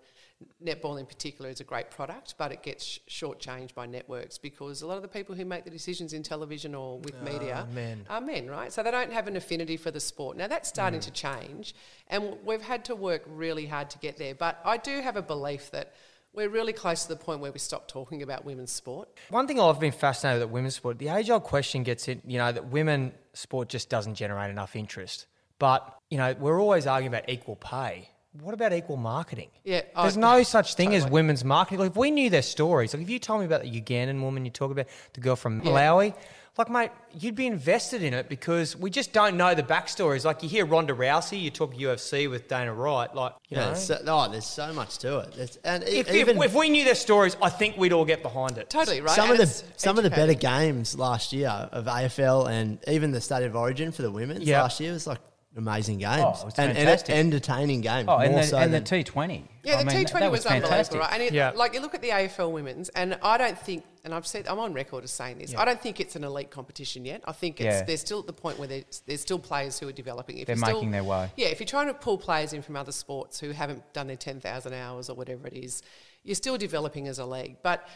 netball 0.62 0.98
in 0.98 1.06
particular, 1.06 1.48
is 1.48 1.60
a 1.60 1.64
great 1.64 1.92
product, 1.92 2.34
but 2.38 2.50
it 2.50 2.64
gets 2.64 2.98
shortchanged 3.08 3.72
by 3.74 3.86
networks 3.86 4.36
because 4.36 4.82
a 4.82 4.86
lot 4.88 4.96
of 4.96 5.02
the 5.02 5.08
people 5.08 5.36
who 5.36 5.44
make 5.44 5.62
the 5.62 5.70
decisions 5.70 6.12
in 6.12 6.24
television 6.24 6.74
or 6.74 6.98
with 6.98 7.14
ah, 7.20 7.24
media 7.24 7.68
men. 7.72 8.04
are 8.10 8.20
men, 8.20 8.50
right? 8.50 8.72
So 8.72 8.82
they 8.82 8.90
don't 8.90 9.12
have 9.12 9.28
an 9.28 9.36
affinity 9.36 9.76
for 9.76 9.92
the 9.92 10.00
sport. 10.00 10.36
Now 10.36 10.48
that's 10.48 10.68
starting 10.68 10.98
mm. 10.98 11.04
to 11.04 11.12
change, 11.12 11.76
and 12.08 12.36
we've 12.44 12.62
had 12.62 12.84
to 12.86 12.96
work 12.96 13.22
really 13.28 13.66
hard 13.66 13.90
to 13.90 13.98
get 13.98 14.16
there. 14.16 14.34
But 14.34 14.58
I 14.64 14.76
do 14.76 15.00
have 15.02 15.14
a 15.14 15.22
belief 15.22 15.70
that 15.70 15.92
we're 16.34 16.48
really 16.48 16.72
close 16.72 17.02
to 17.02 17.08
the 17.08 17.16
point 17.16 17.40
where 17.40 17.52
we 17.52 17.58
stop 17.58 17.88
talking 17.88 18.22
about 18.22 18.44
women's 18.44 18.72
sport. 18.72 19.08
One 19.28 19.46
thing 19.46 19.60
I've 19.60 19.78
been 19.80 19.92
fascinated 19.92 20.42
with 20.42 20.50
women's 20.50 20.76
sport, 20.76 20.98
the 20.98 21.08
age 21.08 21.28
old 21.30 21.42
question 21.44 21.82
gets 21.82 22.08
in, 22.08 22.22
you 22.26 22.38
know, 22.38 22.50
that 22.52 22.68
women 22.68 23.12
sport 23.34 23.68
just 23.68 23.88
doesn't 23.88 24.14
generate 24.14 24.50
enough 24.50 24.74
interest. 24.74 25.26
But, 25.58 25.86
you 26.10 26.18
know, 26.18 26.34
we're 26.38 26.60
always 26.60 26.86
arguing 26.86 27.14
about 27.14 27.28
equal 27.28 27.56
pay. 27.56 28.08
What 28.40 28.54
about 28.54 28.72
equal 28.72 28.96
marketing? 28.96 29.50
Yeah, 29.62 29.82
There's 29.94 30.16
I- 30.16 30.20
no 30.20 30.42
such 30.42 30.74
thing 30.74 30.94
as 30.94 31.06
women's 31.06 31.44
marketing. 31.44 31.80
Like 31.80 31.90
if 31.90 31.96
we 31.96 32.10
knew 32.10 32.30
their 32.30 32.40
stories, 32.42 32.94
like 32.94 33.02
if 33.02 33.10
you 33.10 33.18
told 33.18 33.40
me 33.40 33.46
about 33.46 33.62
the 33.62 33.80
Ugandan 33.80 34.22
woman 34.22 34.46
you 34.46 34.50
talk 34.50 34.70
about, 34.70 34.86
the 35.12 35.20
girl 35.20 35.36
from 35.36 35.60
Yeah. 35.60 35.70
Malawi, 35.70 36.14
like 36.58 36.68
mate, 36.68 36.90
you'd 37.18 37.34
be 37.34 37.46
invested 37.46 38.02
in 38.02 38.12
it 38.12 38.28
because 38.28 38.76
we 38.76 38.90
just 38.90 39.12
don't 39.14 39.36
know 39.38 39.54
the 39.54 39.62
backstories. 39.62 40.24
Like 40.24 40.42
you 40.42 40.48
hear 40.48 40.66
Ronda 40.66 40.92
Rousey, 40.92 41.40
you 41.40 41.50
talk 41.50 41.74
UFC 41.74 42.28
with 42.28 42.46
Dana 42.48 42.74
Wright, 42.74 43.14
like 43.14 43.32
you 43.48 43.56
Yeah, 43.56 43.60
know. 43.60 43.66
there's 43.72 43.84
so, 43.86 43.98
oh, 44.06 44.30
there's 44.30 44.44
so 44.46 44.72
much 44.74 44.98
to 44.98 45.18
it. 45.20 45.32
There's, 45.32 45.56
and 45.64 45.82
if, 45.84 46.08
if- 46.08 46.14
even 46.14 46.42
if, 46.42 46.54
we 46.54 46.68
knew 46.68 46.84
their 46.84 46.94
stories, 46.94 47.36
I 47.40 47.48
think 47.48 47.78
we'd 47.78 47.92
all 47.94 48.04
get 48.04 48.22
behind 48.22 48.58
it. 48.58 48.68
Totally 48.68 49.00
right. 49.00 49.10
some 49.14 49.30
and 49.30 49.32
of 49.32 49.38
the 49.38 49.42
it's 49.44 49.64
some 49.82 49.96
of 49.96 50.04
the 50.04 50.10
better 50.10 50.34
games 50.34 50.98
last 50.98 51.32
year 51.32 51.48
of 51.48 51.86
AFL 51.86 52.50
and 52.50 52.78
even 52.86 53.12
the 53.12 53.20
State 53.20 53.44
of 53.44 53.56
Origin 53.56 53.90
for 53.90 54.02
the 54.02 54.10
women's 54.10 54.44
Yeah. 54.44 54.62
last 54.62 54.78
year 54.78 54.92
was 54.92 55.06
like 55.06 55.20
amazing 55.56 55.98
games 55.98 56.22
Oh, 56.22 56.28
it 56.42 56.44
was 56.46 56.54
and, 56.58 56.68
and 56.70 56.78
fantastic. 56.78 57.14
entertaining 57.14 57.80
games. 57.82 58.06
Oh, 58.10 58.16
and 58.18 58.32
more 58.32 58.40
the, 58.40 58.46
so 58.46 58.58
and 58.58 58.72
the 58.72 58.80
T20. 58.80 59.42
Yeah, 59.64 59.76
I 59.76 59.84
the 59.84 59.84
mean, 59.86 60.04
T20 60.06 60.12
that 60.20 60.30
was, 60.30 60.44
fantastic. 60.44 60.94
unbelievable, 60.94 60.98
right? 61.00 61.12
And 61.14 61.22
it, 61.22 61.32
Yeah. 61.34 61.52
like 61.54 61.74
you 61.74 61.80
look 61.80 61.94
at 61.94 62.00
the 62.02 62.08
AFL 62.10 62.50
women's, 62.52 62.88
and 62.90 63.18
I 63.22 63.36
don't 63.38 63.58
think, 63.58 63.84
and 64.04 64.12
I've 64.12 64.26
said 64.26 64.48
I'm 64.48 64.58
on 64.58 64.72
record 64.72 65.04
as 65.04 65.10
saying 65.12 65.38
this, 65.38 65.54
I 65.54 65.64
don't 65.64 65.80
think 65.80 66.00
it's 66.00 66.16
an 66.16 66.24
elite 66.24 66.50
competition 66.50 67.04
yet. 67.04 67.22
I 67.24 67.32
think 67.32 67.60
it's 67.60 67.64
Yeah. 67.66 67.82
they're 67.84 67.96
still 67.96 68.18
at 68.20 68.26
the 68.26 68.32
point 68.32 68.58
where 68.58 68.66
there's, 68.68 69.02
there's 69.06 69.20
still 69.20 69.38
players 69.38 69.78
who 69.78 69.88
are 69.88 69.92
developing. 69.92 70.38
If 70.38 70.46
They're 70.46 70.56
you're 70.56 70.64
still- 70.64 70.76
making 70.78 70.90
their 70.90 71.04
way. 71.04 71.30
Yeah, 71.36 71.48
if 71.48 71.60
you're 71.60 71.66
trying 71.66 71.86
to 71.86 71.94
pull 71.94 72.18
players 72.18 72.52
in 72.52 72.62
from 72.62 72.76
other 72.76 72.92
sports 72.92 73.38
who 73.38 73.50
haven't 73.50 73.92
done 73.92 74.08
their 74.08 74.16
10,000 74.16 74.72
hours 74.74 75.08
or 75.08 75.14
whatever 75.14 75.46
it 75.46 75.54
is, 75.54 75.82
you're 76.24 76.34
still 76.34 76.58
developing 76.58 77.06
as 77.06 77.18
a 77.20 77.26
league. 77.26 77.56
But 77.62 77.86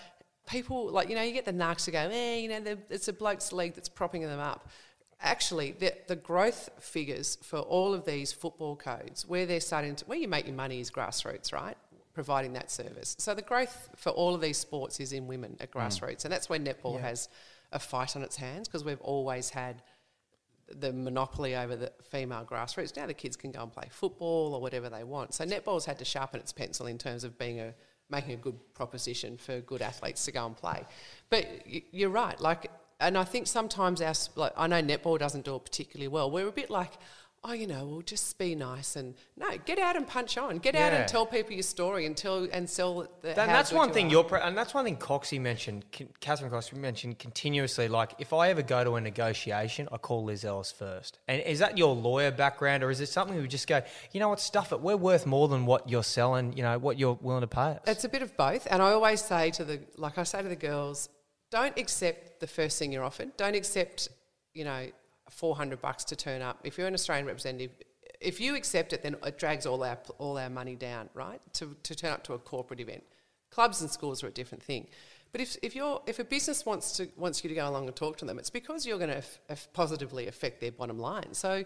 people, 0.48 0.88
like, 0.90 1.08
you 1.08 1.16
know, 1.16 1.22
you 1.22 1.32
get 1.32 1.44
the 1.44 1.52
narcs 1.52 1.86
who 1.86 1.92
go, 1.92 2.08
eh, 2.12 2.36
you 2.36 2.48
know, 2.48 2.60
the- 2.60 2.78
it's 2.88 3.08
a 3.08 3.12
blokes 3.12 3.52
league 3.52 3.74
that's 3.74 3.88
propping 3.88 4.22
them 4.22 4.38
up. 4.40 4.68
Actually, 5.20 5.72
the, 5.72 5.94
the 6.08 6.14
growth 6.16 6.68
figures 6.78 7.38
for 7.42 7.58
all 7.58 7.94
of 7.94 8.04
these 8.04 8.32
football 8.32 8.76
codes, 8.76 9.26
where 9.26 9.46
they're 9.46 9.60
starting 9.60 9.96
to, 9.96 10.04
where 10.04 10.18
you 10.18 10.28
make 10.28 10.46
your 10.46 10.54
money 10.54 10.78
is 10.78 10.90
grassroots, 10.90 11.52
right? 11.54 11.76
Providing 12.16 12.54
that 12.54 12.70
service. 12.70 13.14
So 13.18 13.34
the 13.34 13.42
growth 13.42 13.90
for 13.94 14.08
all 14.08 14.34
of 14.34 14.40
these 14.40 14.56
sports 14.56 15.00
is 15.00 15.12
in 15.12 15.26
women 15.26 15.54
at 15.60 15.70
hmm. 15.70 15.78
grassroots. 15.78 16.24
And 16.24 16.32
that's 16.32 16.48
where 16.48 16.58
netball 16.58 16.98
has 16.98 17.28
a 17.72 17.78
fight 17.78 18.16
on 18.16 18.22
its 18.22 18.36
hands 18.36 18.68
because 18.68 18.84
we've 18.84 19.02
always 19.02 19.50
had 19.50 19.82
the 20.80 20.94
monopoly 20.94 21.54
over 21.54 21.76
the 21.76 21.92
female 22.10 22.46
grassroots. 22.50 22.96
Now 22.96 23.06
the 23.06 23.12
kids 23.12 23.36
can 23.36 23.52
go 23.52 23.62
and 23.62 23.70
play 23.70 23.88
football 23.90 24.54
or 24.54 24.62
whatever 24.62 24.88
they 24.88 25.04
want. 25.04 25.34
So 25.34 25.44
netball's 25.44 25.84
had 25.84 25.98
to 25.98 26.06
sharpen 26.06 26.40
its 26.40 26.54
pencil 26.54 26.86
in 26.86 26.96
terms 26.96 27.22
of 27.22 27.38
being 27.38 27.60
a 27.60 27.74
making 28.08 28.32
a 28.32 28.36
good 28.36 28.58
proposition 28.72 29.36
for 29.36 29.60
good 29.60 29.82
athletes 29.82 30.24
to 30.24 30.32
go 30.32 30.46
and 30.46 30.56
play. 30.56 30.84
But 31.28 31.46
you're 31.92 32.08
right, 32.08 32.40
like, 32.40 32.70
and 32.98 33.18
I 33.18 33.24
think 33.24 33.46
sometimes 33.46 34.00
our 34.00 34.14
like, 34.36 34.52
I 34.56 34.66
know 34.68 34.80
netball 34.80 35.18
doesn't 35.18 35.44
do 35.44 35.56
it 35.56 35.64
particularly 35.64 36.08
well. 36.08 36.30
We're 36.30 36.48
a 36.48 36.52
bit 36.52 36.70
like, 36.70 36.92
oh, 37.44 37.52
you 37.52 37.66
know, 37.66 37.86
we'll 37.86 38.02
just 38.02 38.38
be 38.38 38.54
nice 38.54 38.96
and 38.96 39.14
no, 39.36 39.48
get 39.64 39.78
out 39.78 39.96
and 39.96 40.06
punch 40.06 40.36
on, 40.36 40.58
get 40.58 40.74
out 40.74 40.92
and 40.92 41.06
tell 41.08 41.24
people 41.24 41.52
your 41.52 41.62
story 41.62 42.04
and 42.06 42.16
tell 42.16 42.48
and 42.52 42.68
sell 42.68 43.02
the. 43.22 43.28
That- 43.28 43.46
that's 43.46 43.72
one 43.72 43.92
thing 43.92 44.10
you're, 44.10 44.24
pre- 44.24 44.40
and 44.40 44.56
that's 44.56 44.74
one 44.74 44.84
thing 44.84 44.96
Coxie 44.96 45.40
mentioned, 45.40 45.84
Catherine 46.20 46.50
Coxie 46.50 46.76
mentioned 46.76 47.18
continuously. 47.18 47.88
Like, 47.88 48.14
if 48.18 48.32
I 48.32 48.50
ever 48.50 48.62
go 48.62 48.82
to 48.82 48.96
a 48.96 49.00
negotiation, 49.00 49.88
I 49.92 49.98
call 49.98 50.24
Liz 50.24 50.44
Ellis 50.44 50.72
first. 50.72 51.18
And 51.28 51.40
is 51.42 51.60
that 51.60 51.78
your 51.78 51.94
lawyer 51.94 52.30
background, 52.30 52.82
or 52.82 52.90
is 52.90 53.00
it 53.00 53.08
something 53.08 53.36
we 53.40 53.46
just 53.48 53.68
go, 53.68 53.82
you 54.12 54.20
know 54.20 54.28
what, 54.28 54.40
stuff 54.40 54.72
it. 54.72 54.80
We're 54.80 54.96
worth 54.96 55.26
more 55.26 55.48
than 55.48 55.66
what 55.66 55.88
you're 55.88 56.02
selling. 56.02 56.56
You 56.56 56.62
know 56.62 56.78
what 56.78 56.98
you're 56.98 57.18
willing 57.20 57.42
to 57.42 57.46
pay 57.46 57.60
us. 57.60 57.80
It's 57.86 58.04
a 58.04 58.08
bit 58.08 58.22
of 58.22 58.36
both, 58.36 58.66
and 58.70 58.82
I 58.82 58.90
always 58.90 59.22
say 59.22 59.50
to 59.52 59.64
the 59.64 59.80
like 59.96 60.18
I 60.18 60.24
say 60.24 60.42
to 60.42 60.48
the 60.48 60.56
girls, 60.56 61.08
don't 61.50 61.78
accept 61.78 62.40
the 62.40 62.46
first 62.46 62.78
thing 62.78 62.92
you're 62.92 63.04
offered. 63.04 63.36
Don't 63.36 63.54
accept, 63.54 64.08
you 64.52 64.64
know, 64.64 64.86
four 65.30 65.56
hundred 65.56 65.80
bucks 65.80 66.04
to 66.04 66.16
turn 66.16 66.42
up. 66.42 66.60
If 66.64 66.78
you're 66.78 66.86
an 66.86 66.94
Australian 66.94 67.26
representative, 67.26 67.70
if 68.20 68.40
you 68.40 68.54
accept 68.54 68.92
it, 68.92 69.02
then 69.02 69.16
it 69.24 69.38
drags 69.38 69.66
all 69.66 69.82
our 69.82 69.98
all 70.18 70.38
our 70.38 70.50
money 70.50 70.74
down, 70.76 71.08
right? 71.14 71.40
To 71.54 71.76
to 71.82 71.94
turn 71.94 72.12
up 72.12 72.24
to 72.24 72.34
a 72.34 72.38
corporate 72.38 72.80
event. 72.80 73.04
Clubs 73.50 73.80
and 73.80 73.90
schools 73.90 74.22
are 74.22 74.28
a 74.28 74.32
different 74.32 74.62
thing. 74.62 74.88
But 75.32 75.40
if, 75.40 75.56
if 75.62 75.74
you're 75.76 76.00
if 76.06 76.18
a 76.18 76.24
business 76.24 76.64
wants 76.64 76.92
to 76.96 77.08
wants 77.16 77.44
you 77.44 77.48
to 77.48 77.54
go 77.54 77.68
along 77.68 77.86
and 77.86 77.96
talk 77.96 78.16
to 78.18 78.24
them, 78.24 78.38
it's 78.38 78.50
because 78.50 78.86
you're 78.86 78.98
going 78.98 79.10
to 79.10 79.18
f- 79.18 79.38
f- 79.48 79.68
positively 79.72 80.28
affect 80.28 80.60
their 80.60 80.72
bottom 80.72 80.98
line. 80.98 81.34
So, 81.34 81.64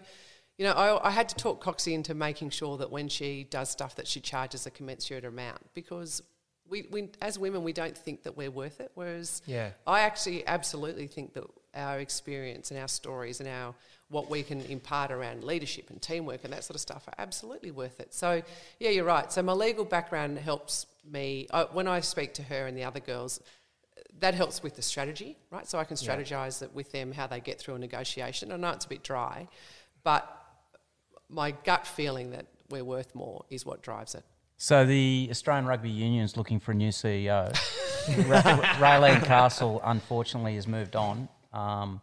you 0.57 0.65
know, 0.65 0.73
I, 0.73 1.07
I 1.07 1.11
had 1.11 1.29
to 1.29 1.35
talk 1.35 1.63
Coxie 1.63 1.93
into 1.93 2.13
making 2.13 2.49
sure 2.49 2.77
that 2.77 2.91
when 2.91 3.07
she 3.07 3.45
does 3.45 3.69
stuff, 3.69 3.95
that 3.95 4.07
she 4.07 4.19
charges 4.19 4.65
a 4.65 4.71
commensurate 4.71 5.25
amount 5.25 5.61
because 5.73 6.21
we, 6.67 6.87
we 6.91 7.09
as 7.21 7.39
women 7.39 7.63
we 7.63 7.73
don't 7.73 7.97
think 7.97 8.23
that 8.23 8.35
we're 8.35 8.51
worth 8.51 8.79
it. 8.81 8.91
Whereas 8.95 9.41
Yeah. 9.45 9.71
I 9.87 10.01
actually 10.01 10.45
absolutely 10.47 11.07
think 11.07 11.33
that 11.33 11.45
our 11.75 11.99
experience 11.99 12.71
and 12.71 12.79
our 12.79 12.87
stories 12.87 13.39
and 13.39 13.49
our 13.49 13.73
what 14.09 14.29
we 14.29 14.43
can 14.43 14.61
impart 14.63 15.09
around 15.09 15.43
leadership 15.43 15.89
and 15.89 16.01
teamwork 16.01 16.43
and 16.43 16.51
that 16.51 16.63
sort 16.63 16.75
of 16.75 16.81
stuff 16.81 17.07
are 17.07 17.13
absolutely 17.17 17.71
worth 17.71 17.99
it. 17.99 18.13
So 18.13 18.41
yeah, 18.79 18.89
you're 18.89 19.05
right. 19.05 19.31
So 19.31 19.41
my 19.41 19.53
legal 19.53 19.85
background 19.85 20.37
helps 20.37 20.85
me 21.09 21.47
I, 21.53 21.63
when 21.63 21.87
I 21.87 22.01
speak 22.01 22.33
to 22.35 22.43
her 22.43 22.67
and 22.67 22.77
the 22.77 22.83
other 22.83 22.99
girls. 22.99 23.41
That 24.19 24.33
helps 24.35 24.61
with 24.61 24.75
the 24.75 24.81
strategy, 24.81 25.37
right? 25.49 25.65
So 25.65 25.79
I 25.79 25.83
can 25.83 25.95
strategize 25.95 26.61
it 26.61 26.75
with 26.75 26.91
them 26.91 27.11
how 27.11 27.27
they 27.27 27.39
get 27.39 27.59
through 27.59 27.75
a 27.75 27.79
negotiation. 27.79 28.51
I 28.51 28.57
know 28.57 28.69
it's 28.69 28.85
a 28.85 28.89
bit 28.89 29.03
dry, 29.03 29.47
but 30.03 30.27
my 31.29 31.51
gut 31.51 31.87
feeling 31.87 32.31
that 32.31 32.45
we're 32.69 32.83
worth 32.83 33.15
more 33.15 33.45
is 33.49 33.65
what 33.65 33.81
drives 33.81 34.13
it. 34.13 34.23
So 34.57 34.85
the 34.85 35.27
Australian 35.31 35.65
Rugby 35.65 35.89
Union 35.89 36.23
is 36.23 36.37
looking 36.37 36.59
for 36.59 36.71
a 36.71 36.75
new 36.75 36.89
CEO. 36.89 37.51
Raelene 38.05 39.23
Castle, 39.23 39.81
unfortunately, 39.83 40.55
has 40.55 40.67
moved 40.67 40.95
on. 40.95 41.29
Um, 41.53 42.01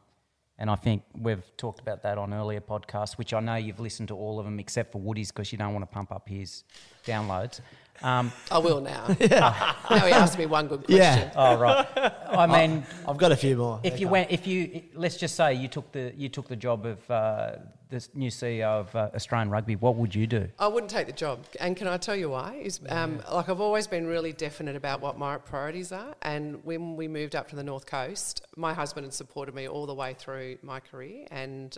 and 0.58 0.68
I 0.68 0.74
think 0.74 1.02
we've 1.16 1.44
talked 1.56 1.80
about 1.80 2.02
that 2.02 2.18
on 2.18 2.34
earlier 2.34 2.60
podcasts, 2.60 3.16
which 3.16 3.32
I 3.32 3.40
know 3.40 3.54
you've 3.54 3.78
listened 3.78 4.08
to 4.08 4.16
all 4.16 4.40
of 4.40 4.44
them 4.44 4.58
except 4.58 4.90
for 4.90 5.00
Woody's 5.00 5.30
because 5.30 5.52
you 5.52 5.58
don't 5.58 5.72
want 5.72 5.88
to 5.88 5.94
pump 5.94 6.10
up 6.10 6.28
his 6.28 6.64
downloads. 7.06 7.60
Um, 8.02 8.32
I 8.50 8.58
will 8.58 8.80
now. 8.80 9.06
now 9.30 9.76
he 9.88 10.12
asked 10.12 10.38
me 10.38 10.46
one 10.46 10.68
good 10.68 10.84
question. 10.84 10.98
Yeah. 10.98 11.32
oh 11.36 11.56
right. 11.56 11.86
I 12.28 12.46
mean, 12.46 12.84
I've 13.06 13.16
got 13.16 13.32
a 13.32 13.36
few 13.36 13.56
more. 13.56 13.80
if 13.82 14.00
you 14.00 14.08
went, 14.08 14.30
if 14.30 14.46
you 14.46 14.82
let's 14.94 15.16
just 15.16 15.34
say 15.34 15.54
you 15.54 15.68
took 15.68 15.90
the 15.92 16.12
you 16.16 16.28
took 16.28 16.48
the 16.48 16.56
job 16.56 16.86
of 16.86 17.10
uh, 17.10 17.52
the 17.90 18.06
new 18.14 18.30
CEO 18.30 18.80
of 18.80 18.94
uh, 18.94 19.10
Australian 19.14 19.50
Rugby, 19.50 19.76
what 19.76 19.96
would 19.96 20.14
you 20.14 20.26
do? 20.26 20.48
I 20.58 20.68
wouldn't 20.68 20.90
take 20.90 21.06
the 21.06 21.12
job, 21.12 21.44
and 21.58 21.76
can 21.76 21.88
I 21.88 21.96
tell 21.96 22.16
you 22.16 22.30
why? 22.30 22.60
Is 22.62 22.80
um, 22.88 23.22
like 23.32 23.48
I've 23.48 23.60
always 23.60 23.86
been 23.86 24.06
really 24.06 24.32
definite 24.32 24.76
about 24.76 25.00
what 25.00 25.18
my 25.18 25.38
priorities 25.38 25.92
are, 25.92 26.14
and 26.22 26.64
when 26.64 26.96
we 26.96 27.08
moved 27.08 27.34
up 27.34 27.48
to 27.48 27.56
the 27.56 27.64
north 27.64 27.86
coast, 27.86 28.46
my 28.56 28.74
husband 28.74 29.06
had 29.06 29.14
supported 29.14 29.54
me 29.54 29.68
all 29.68 29.86
the 29.86 29.94
way 29.94 30.14
through 30.14 30.58
my 30.62 30.80
career, 30.80 31.26
and 31.30 31.76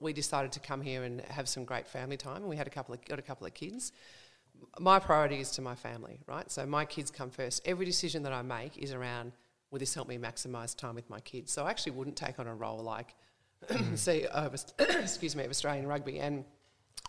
we 0.00 0.12
decided 0.12 0.52
to 0.52 0.60
come 0.60 0.82
here 0.82 1.04
and 1.04 1.22
have 1.22 1.48
some 1.48 1.64
great 1.64 1.88
family 1.88 2.16
time, 2.16 2.36
and 2.36 2.48
we 2.48 2.56
had 2.56 2.66
a 2.66 2.70
couple 2.70 2.94
of 2.94 3.04
got 3.04 3.18
a 3.18 3.22
couple 3.22 3.46
of 3.46 3.54
kids. 3.54 3.92
My 4.78 4.98
priority 4.98 5.40
is 5.40 5.50
to 5.52 5.62
my 5.62 5.74
family, 5.74 6.20
right? 6.26 6.50
So 6.50 6.66
my 6.66 6.84
kids 6.84 7.10
come 7.10 7.30
first. 7.30 7.62
Every 7.64 7.86
decision 7.86 8.22
that 8.24 8.32
I 8.32 8.42
make 8.42 8.76
is 8.78 8.92
around 8.92 9.32
will 9.70 9.78
this 9.78 9.94
help 9.94 10.08
me 10.08 10.18
maximise 10.18 10.76
time 10.76 10.94
with 10.94 11.08
my 11.10 11.20
kids? 11.20 11.52
So 11.52 11.64
I 11.64 11.70
actually 11.70 11.92
wouldn't 11.92 12.16
take 12.16 12.38
on 12.38 12.46
a 12.46 12.54
role 12.54 12.78
like 12.78 13.14
mm. 13.68 13.92
CEO 13.92 14.26
of, 14.26 14.54
excuse 14.78 15.34
me, 15.34 15.44
of 15.44 15.50
Australian 15.50 15.86
rugby. 15.86 16.20
And 16.20 16.44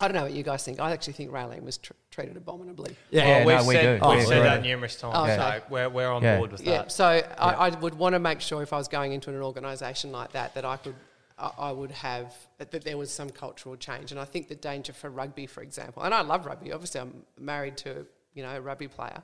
I 0.00 0.08
don't 0.08 0.14
know 0.14 0.22
what 0.22 0.32
you 0.32 0.42
guys 0.42 0.64
think. 0.64 0.80
I 0.80 0.92
actually 0.92 1.14
think 1.14 1.30
Raelene 1.30 1.62
was 1.62 1.78
tr- 1.78 1.92
treated 2.10 2.36
abominably. 2.36 2.96
Yeah. 3.10 3.26
Yeah, 3.26 3.34
oh, 3.42 3.46
we've 3.46 3.56
no, 3.56 3.64
we 3.64 3.74
said, 3.74 4.00
do. 4.00 4.08
We've 4.08 4.18
We 4.18 4.24
said 4.24 4.36
agree. 4.38 4.48
that 4.48 4.62
numerous 4.62 4.96
times, 4.96 5.14
Oh, 5.18 5.26
so 5.26 5.60
we're, 5.70 5.88
we're 5.88 6.10
on 6.10 6.22
Yeah. 6.22 6.38
board 6.38 6.52
with 6.52 6.64
that. 6.64 6.70
Yeah, 6.70 6.78
that. 6.82 6.92
so 6.92 7.04
I, 7.06 7.52
I 7.52 7.68
would 7.70 7.94
want 7.94 8.14
to 8.14 8.18
make 8.18 8.40
sure 8.40 8.62
if 8.62 8.72
I 8.72 8.78
was 8.78 8.88
going 8.88 9.12
into 9.12 9.30
an 9.30 9.42
organisation 9.42 10.12
like 10.12 10.32
that 10.32 10.54
that 10.54 10.64
I 10.64 10.76
could, 10.76 10.94
I, 11.38 11.72
would 11.72 11.92
have 11.92 12.34
that, 12.58 12.70
that 12.72 12.84
there 12.84 12.98
was 12.98 13.10
some 13.12 13.30
cultural 13.30 13.76
change. 13.76 14.10
And 14.10 14.20
I 14.20 14.24
think 14.24 14.48
the 14.48 14.54
danger 14.54 14.92
for 14.92 15.08
rugby, 15.08 15.46
for 15.46 15.62
example, 15.62 16.02
and 16.02 16.12
I 16.12 16.22
love 16.22 16.46
rugby. 16.46 16.72
Obviously, 16.72 17.00
I'm 17.00 17.22
married 17.38 17.76
to 17.78 18.06
you 18.34 18.42
know 18.42 18.56
a 18.56 18.60
rugby 18.60 18.88
player, 18.88 19.22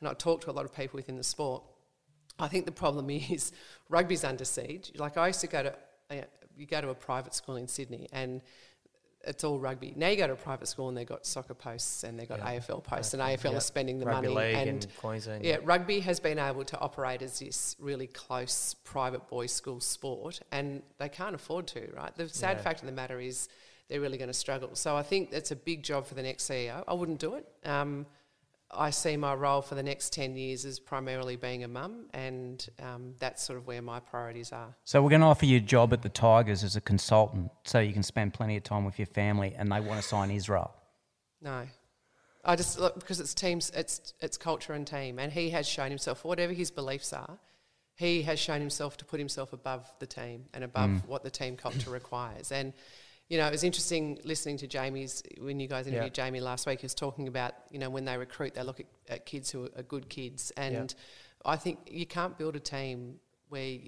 and 0.00 0.08
I 0.08 0.14
talk 0.14 0.42
to 0.42 0.50
a 0.50 0.52
lot 0.52 0.64
of 0.64 0.74
people 0.74 0.96
within 0.98 1.16
the 1.16 1.24
sport. 1.24 1.62
I 2.38 2.48
think 2.48 2.66
the 2.66 2.72
problem 2.72 3.10
is 3.10 3.52
rugby's 3.88 4.24
under 4.24 4.44
siege. 4.44 4.92
Like 4.96 5.16
I 5.16 5.28
used 5.28 5.40
to 5.40 5.46
go 5.46 5.62
to, 5.64 5.74
uh, 6.10 6.22
you 6.56 6.66
go 6.66 6.80
to 6.80 6.90
a 6.90 6.94
private 6.94 7.34
school 7.34 7.56
in 7.56 7.68
Sydney 7.68 8.08
and 8.12 8.42
it's 9.26 9.44
all 9.44 9.58
rugby. 9.58 9.92
Now 9.96 10.08
you 10.08 10.16
go 10.16 10.26
to 10.26 10.32
a 10.34 10.36
private 10.36 10.66
school 10.68 10.88
and 10.88 10.96
they've 10.96 11.06
got 11.06 11.26
soccer 11.26 11.54
posts 11.54 12.04
and 12.04 12.18
they've 12.18 12.28
got 12.28 12.40
AFL 12.40 12.82
posts 12.82 13.12
and 13.12 13.22
AFL 13.22 13.50
Yeah. 13.52 13.56
is 13.58 13.64
spending 13.64 13.98
the 13.98 14.06
Rugby 14.06 14.28
money. 14.32 14.54
and 14.54 14.86
Queensland. 14.98 15.44
yeah, 15.44 15.58
rugby 15.64 16.00
has 16.00 16.20
been 16.20 16.38
able 16.38 16.64
to 16.64 16.78
operate 16.78 17.22
as 17.22 17.38
this 17.40 17.76
really 17.78 18.06
close 18.06 18.74
private 18.84 19.26
boys' 19.28 19.52
school 19.52 19.80
sport, 19.80 20.40
and 20.52 20.82
they 20.98 21.08
can't 21.08 21.34
afford 21.34 21.66
to, 21.68 21.90
right? 21.94 22.14
The 22.14 22.28
sad 22.28 22.56
Yeah. 22.58 22.62
fact 22.62 22.80
of 22.80 22.86
the 22.86 22.92
matter 22.92 23.20
is 23.20 23.48
they're 23.88 24.00
really 24.00 24.18
going 24.18 24.28
to 24.28 24.34
struggle. 24.34 24.74
So 24.74 24.96
I 24.96 25.02
think 25.02 25.30
that's 25.30 25.50
a 25.50 25.56
big 25.56 25.82
job 25.82 26.06
for 26.06 26.14
the 26.14 26.22
next 26.22 26.44
CEO. 26.44 26.82
I 26.88 26.94
wouldn't 26.94 27.18
do 27.20 27.34
it. 27.34 27.46
Um, 27.64 28.06
I 28.70 28.90
see 28.90 29.16
my 29.16 29.34
role 29.34 29.62
for 29.62 29.74
the 29.74 29.82
next 29.82 30.12
10 30.12 30.36
years 30.36 30.64
as 30.64 30.78
primarily 30.78 31.36
being 31.36 31.64
a 31.64 31.68
mum, 31.68 32.06
and 32.12 32.66
um, 32.82 33.14
that's 33.18 33.44
sort 33.44 33.58
of 33.58 33.66
where 33.66 33.80
my 33.80 34.00
priorities 34.00 34.52
are. 34.52 34.74
So 34.84 35.02
we're 35.02 35.10
going 35.10 35.20
to 35.20 35.28
offer 35.28 35.46
you 35.46 35.58
a 35.58 35.60
job 35.60 35.92
at 35.92 36.02
the 36.02 36.08
Tigers 36.08 36.64
as 36.64 36.76
a 36.76 36.80
consultant, 36.80 37.50
so 37.64 37.78
you 37.78 37.92
can 37.92 38.02
spend 38.02 38.34
plenty 38.34 38.56
of 38.56 38.64
time 38.64 38.84
with 38.84 38.98
your 38.98 39.06
family, 39.06 39.54
and 39.56 39.70
they 39.70 39.80
want 39.80 40.00
to 40.00 40.06
sign 40.06 40.30
Israel. 40.30 40.74
No. 41.40 41.66
I 42.44 42.56
just 42.56 42.78
look 42.78 42.94
because 42.94 43.18
it's 43.18 43.34
teams, 43.34 43.70
it's 43.74 44.14
it's 44.20 44.36
culture 44.36 44.72
and 44.72 44.86
team, 44.86 45.18
and 45.18 45.32
he 45.32 45.50
has 45.50 45.66
shown 45.68 45.90
himself, 45.90 46.24
whatever 46.24 46.52
his 46.52 46.70
beliefs 46.70 47.12
are, 47.12 47.38
he 47.96 48.22
has 48.22 48.38
shown 48.38 48.60
himself 48.60 48.96
to 48.98 49.04
put 49.04 49.18
himself 49.18 49.52
above 49.52 49.90
the 49.98 50.06
team 50.06 50.44
and 50.54 50.62
above 50.62 51.08
what 51.08 51.24
the 51.24 51.30
team 51.30 51.56
culture 51.56 51.90
requires. 51.90 52.52
And 52.52 52.72
you 53.28 53.38
know, 53.38 53.46
it 53.46 53.52
was 53.52 53.64
interesting 53.64 54.18
listening 54.24 54.56
to 54.58 54.66
Jamie's 54.66 55.22
when 55.40 55.58
you 55.58 55.68
guys 55.68 55.86
interviewed 55.86 56.14
Jamie 56.14 56.40
last 56.40 56.66
week. 56.66 56.80
He 56.80 56.84
was 56.84 56.94
talking 56.94 57.28
about 57.28 57.54
you 57.70 57.78
know 57.78 57.90
when 57.90 58.04
they 58.04 58.16
recruit, 58.16 58.54
they 58.54 58.62
look 58.62 58.80
at, 58.80 58.86
at 59.08 59.26
kids 59.26 59.50
who 59.50 59.68
are 59.76 59.82
good 59.82 60.08
kids, 60.08 60.52
and 60.56 60.94
I 61.44 61.56
think 61.56 61.78
you 61.90 62.06
can't 62.06 62.36
build 62.38 62.56
a 62.56 62.60
team 62.60 63.16
where 63.48 63.78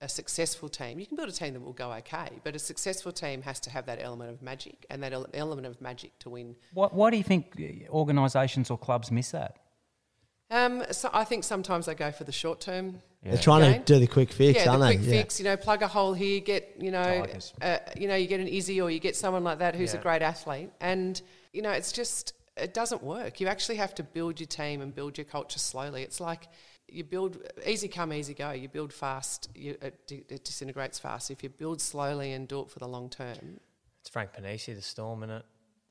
a 0.00 0.08
successful 0.08 0.68
team, 0.68 0.98
you 0.98 1.06
can 1.06 1.16
build 1.16 1.28
a 1.28 1.32
team 1.32 1.54
that 1.54 1.60
will 1.60 1.72
go 1.72 1.90
okay, 1.92 2.28
but 2.44 2.54
a 2.54 2.58
successful 2.58 3.12
team 3.12 3.40
has 3.42 3.58
to 3.60 3.70
have 3.70 3.86
that 3.86 3.98
element 4.00 4.30
of 4.30 4.42
magic 4.42 4.84
and 4.90 5.02
that 5.02 5.12
element 5.32 5.66
of 5.66 5.80
magic 5.80 6.18
to 6.18 6.28
win 6.28 6.54
Why, 6.74 6.88
why 6.88 7.10
do 7.10 7.16
you 7.16 7.24
think 7.24 7.56
uh, 7.58 7.90
organisations 7.90 8.70
or 8.70 8.76
clubs 8.76 9.10
miss 9.10 9.30
that? 9.30 9.58
Um, 10.50 10.84
so 10.92 11.10
I 11.12 11.24
think 11.24 11.44
sometimes 11.44 11.86
they 11.86 11.94
go 11.94 12.12
for 12.12 12.24
the 12.24 12.32
short 12.32 12.60
term. 12.60 13.02
They're 13.22 13.36
trying 13.36 13.72
gain. 13.72 13.82
to 13.82 13.94
do 13.94 13.98
the 13.98 14.06
quick 14.06 14.32
fix, 14.32 14.60
yeah, 14.60 14.70
aren't 14.70 14.82
the 14.82 14.86
they? 14.86 14.96
quick 14.96 15.06
yeah. 15.08 15.22
fix. 15.22 15.40
You 15.40 15.44
know, 15.46 15.56
plug 15.56 15.82
a 15.82 15.88
hole 15.88 16.14
here, 16.14 16.40
get 16.40 16.76
you 16.78 16.92
know, 16.92 17.26
uh, 17.60 17.78
you 17.96 18.06
know, 18.06 18.14
you 18.14 18.28
get 18.28 18.38
an 18.38 18.46
Izzy 18.46 18.80
or 18.80 18.90
you 18.90 19.00
get 19.00 19.16
someone 19.16 19.42
like 19.42 19.58
that 19.58 19.74
who's 19.74 19.94
a 19.94 19.98
great 19.98 20.22
athlete, 20.22 20.70
and 20.80 21.20
you 21.52 21.62
know, 21.62 21.72
it's 21.72 21.90
just 21.90 22.34
it 22.56 22.72
doesn't 22.72 23.02
work. 23.02 23.40
You 23.40 23.48
actually 23.48 23.76
have 23.76 23.94
to 23.96 24.02
build 24.02 24.38
your 24.38 24.46
team 24.46 24.80
and 24.80 24.94
build 24.94 25.18
your 25.18 25.24
culture 25.24 25.58
slowly. 25.58 26.02
It's 26.02 26.20
like 26.20 26.48
you 26.88 27.02
build 27.02 27.38
easy 27.66 27.88
come, 27.88 28.12
easy 28.12 28.34
go. 28.34 28.52
You 28.52 28.68
build 28.68 28.92
fast, 28.92 29.50
you, 29.54 29.76
it, 29.82 30.12
it 30.28 30.44
disintegrates 30.44 30.98
fast. 30.98 31.30
If 31.30 31.42
you 31.42 31.48
build 31.48 31.80
slowly 31.80 32.32
and 32.32 32.46
do 32.46 32.60
it 32.60 32.70
for 32.70 32.78
the 32.78 32.88
long 32.88 33.10
term, 33.10 33.58
It's 34.00 34.10
Frank 34.10 34.30
Ponissi, 34.34 34.74
the 34.74 34.82
Storm, 34.82 35.24
in 35.24 35.30
it. 35.30 35.44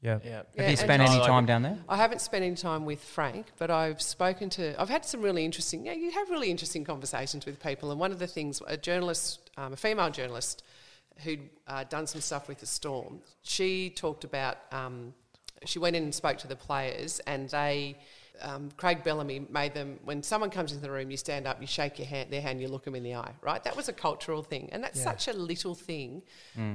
Yeah. 0.06 0.20
Yeah. 0.24 0.32
Have 0.38 0.46
Yeah, 0.56 0.62
you 0.64 0.68
and- 0.70 0.78
spent 0.80 1.02
any 1.02 1.20
time 1.20 1.44
it. 1.46 1.48
down 1.48 1.62
there? 1.64 1.78
I 1.90 1.98
haven't 1.98 2.20
spent 2.22 2.44
any 2.46 2.56
time 2.56 2.86
with 2.86 3.04
Frank, 3.04 3.48
but 3.58 3.72
I've 3.72 4.02
spoken 4.02 4.50
to. 4.52 4.80
I've 4.80 4.90
had 4.90 5.04
some 5.06 5.22
really 5.22 5.44
interesting. 5.44 5.86
Yeah, 5.86 5.94
you 5.94 6.12
have 6.12 6.30
really 6.30 6.52
interesting 6.52 6.84
conversations 6.86 7.46
with 7.46 7.62
people, 7.62 7.92
and 7.92 8.00
one 8.00 8.12
of 8.12 8.20
the 8.20 8.28
things 8.28 8.62
a 8.68 8.78
journalist, 8.78 9.50
um, 9.58 9.74
a 9.74 9.76
female 9.76 10.12
journalist, 10.12 10.64
who'd 11.24 11.50
uh, 11.68 11.84
done 11.86 12.06
some 12.08 12.22
stuff 12.22 12.48
with 12.48 12.60
the 12.60 12.66
Storm, 12.66 13.22
she 13.42 13.90
talked 13.90 14.24
about. 14.24 14.58
Um, 14.72 15.14
she 15.66 15.80
went 15.80 15.96
in 15.96 16.04
and 16.04 16.14
spoke 16.14 16.38
to 16.40 16.48
the 16.48 16.56
players, 16.56 17.20
and 17.26 17.50
they 17.50 17.98
um, 18.42 18.70
Craig 18.78 19.04
Bellamy 19.04 19.46
made 19.50 19.74
them 19.74 20.00
when 20.04 20.24
someone 20.24 20.50
comes 20.50 20.72
into 20.72 20.84
the 20.84 20.92
room, 20.92 21.12
you 21.12 21.18
stand 21.18 21.48
up, 21.48 21.62
you 21.62 21.68
shake 21.68 22.00
your 22.00 22.08
hand, 22.08 22.32
their 22.32 22.42
hand, 22.42 22.62
you 22.62 22.68
look 22.68 22.84
them 22.84 22.96
in 22.96 23.04
the 23.04 23.16
eye, 23.16 23.32
right? 23.42 23.64
That 23.64 23.76
was 23.76 23.90
a 23.90 23.94
cultural 23.94 24.44
thing, 24.44 24.70
and 24.72 24.84
that's 24.84 25.02
such 25.02 25.28
a 25.28 25.34
little 25.34 25.76
thing. 25.76 26.22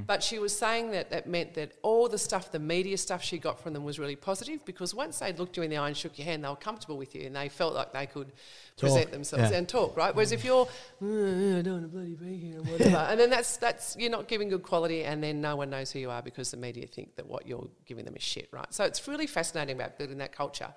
But 0.06 0.22
she 0.22 0.38
was 0.38 0.56
saying 0.56 0.90
that 0.92 1.10
that 1.10 1.26
meant 1.26 1.54
that 1.54 1.72
all 1.82 2.08
the 2.08 2.18
stuff, 2.18 2.52
the 2.52 2.58
media 2.58 2.96
stuff 2.98 3.22
she 3.22 3.38
got 3.38 3.60
from 3.60 3.72
them 3.72 3.84
was 3.84 3.98
really 3.98 4.16
positive 4.16 4.64
because 4.64 4.94
once 4.94 5.18
they 5.18 5.32
looked 5.32 5.56
you 5.56 5.62
in 5.62 5.70
the 5.70 5.76
eye 5.76 5.88
and 5.88 5.96
shook 5.96 6.18
your 6.18 6.26
hand, 6.26 6.44
they 6.44 6.48
were 6.48 6.56
comfortable 6.56 6.96
with 6.96 7.14
you 7.14 7.22
and 7.26 7.36
they 7.36 7.48
felt 7.48 7.74
like 7.74 7.92
they 7.92 8.06
could 8.06 8.32
present 8.78 9.10
themselves 9.10 9.50
yeah. 9.50 9.58
and 9.58 9.68
talk, 9.68 9.96
right? 9.96 10.14
Whereas 10.14 10.32
if 10.32 10.44
you're, 10.44 10.66
"Mm, 11.02 11.58
I 11.58 11.62
don't 11.62 11.74
want 11.74 11.84
to 11.84 11.88
bloody 11.88 12.14
be 12.14 12.36
here 12.36 12.58
or 12.58 12.62
whatever, 12.62 12.96
and 13.10 13.20
then 13.20 13.30
that's 13.30 13.56
that's 13.56 13.96
you're 13.98 14.10
not 14.10 14.28
giving 14.28 14.48
good 14.48 14.62
quality, 14.62 15.04
and 15.04 15.22
then 15.22 15.40
no 15.40 15.56
one 15.56 15.70
knows 15.70 15.90
who 15.90 15.98
you 15.98 16.10
are 16.10 16.22
because 16.22 16.50
the 16.50 16.56
media 16.56 16.86
think 16.86 17.16
that 17.16 17.26
what 17.26 17.46
you're 17.46 17.68
giving 17.86 18.04
them 18.04 18.16
is 18.16 18.22
shit, 18.22 18.48
right? 18.52 18.72
So 18.72 18.84
it's 18.84 19.06
really 19.06 19.26
fascinating 19.26 19.76
about 19.76 19.98
building 19.98 20.18
that 20.18 20.32
culture. 20.32 20.72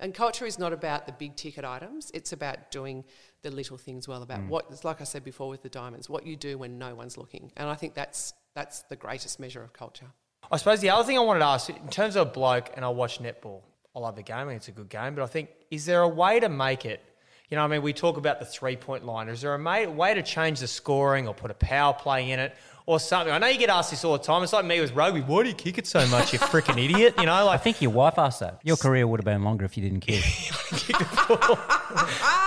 And 0.00 0.14
culture 0.14 0.46
is 0.46 0.58
not 0.58 0.72
about 0.72 1.06
the 1.06 1.12
big 1.12 1.36
ticket 1.36 1.64
items; 1.64 2.10
it's 2.14 2.32
about 2.32 2.70
doing 2.70 3.04
the 3.42 3.50
little 3.50 3.76
things 3.76 4.06
well. 4.06 4.22
About 4.22 4.40
mm. 4.40 4.48
what, 4.48 4.66
it's 4.70 4.84
like 4.84 5.00
I 5.00 5.04
said 5.04 5.24
before 5.24 5.48
with 5.48 5.62
the 5.62 5.68
diamonds, 5.68 6.08
what 6.08 6.26
you 6.26 6.36
do 6.36 6.58
when 6.58 6.78
no 6.78 6.94
one's 6.94 7.16
looking, 7.16 7.52
and 7.56 7.68
I 7.68 7.74
think 7.74 7.94
that's 7.94 8.32
that's 8.54 8.82
the 8.82 8.96
greatest 8.96 9.40
measure 9.40 9.62
of 9.62 9.72
culture. 9.72 10.06
I 10.50 10.56
suppose 10.56 10.80
the 10.80 10.90
other 10.90 11.04
thing 11.04 11.18
I 11.18 11.20
wanted 11.20 11.40
to 11.40 11.46
ask, 11.46 11.68
in 11.68 11.88
terms 11.88 12.16
of 12.16 12.28
a 12.28 12.30
bloke, 12.30 12.70
and 12.74 12.84
I 12.84 12.88
watch 12.88 13.20
netball, 13.20 13.62
I 13.94 13.98
love 13.98 14.16
the 14.16 14.22
game, 14.22 14.46
think 14.46 14.56
it's 14.56 14.68
a 14.68 14.72
good 14.72 14.88
game, 14.88 15.14
but 15.14 15.22
I 15.22 15.26
think, 15.26 15.50
is 15.70 15.84
there 15.84 16.02
a 16.02 16.08
way 16.08 16.40
to 16.40 16.48
make 16.48 16.84
it? 16.84 17.02
You 17.50 17.56
know, 17.56 17.64
I 17.64 17.66
mean, 17.66 17.82
we 17.82 17.92
talk 17.92 18.16
about 18.16 18.40
the 18.40 18.46
three 18.46 18.76
point 18.76 19.04
line. 19.04 19.28
Is 19.28 19.40
there 19.40 19.54
a 19.54 19.86
way 19.90 20.14
to 20.14 20.22
change 20.22 20.60
the 20.60 20.66
scoring 20.66 21.26
or 21.26 21.34
put 21.34 21.50
a 21.50 21.54
power 21.54 21.94
play 21.94 22.30
in 22.30 22.38
it 22.38 22.54
or 22.88 22.98
something? 22.98 23.30
I 23.30 23.36
know 23.36 23.48
you 23.48 23.58
get 23.58 23.68
asked 23.68 23.90
this 23.90 24.02
all 24.02 24.16
the 24.16 24.24
time. 24.24 24.42
It's 24.42 24.54
like 24.54 24.64
me 24.64 24.80
with 24.80 24.92
rugby. 24.92 25.20
Why 25.20 25.42
do 25.42 25.50
you 25.50 25.54
kick 25.54 25.76
it 25.76 25.86
so 25.86 26.06
much, 26.06 26.32
you 26.32 26.38
freaking 26.38 26.82
idiot? 26.82 27.14
You 27.18 27.26
know, 27.26 27.44
like 27.44 27.60
I 27.60 27.62
think 27.62 27.82
your 27.82 27.90
wife 27.90 28.18
asked 28.18 28.40
that. 28.40 28.60
Your 28.64 28.78
career 28.78 29.06
would 29.06 29.20
have 29.20 29.26
been 29.26 29.44
longer 29.44 29.66
if 29.66 29.76
you 29.76 29.82
didn't 29.82 30.00
kick. 30.00 30.24
like 30.88 30.98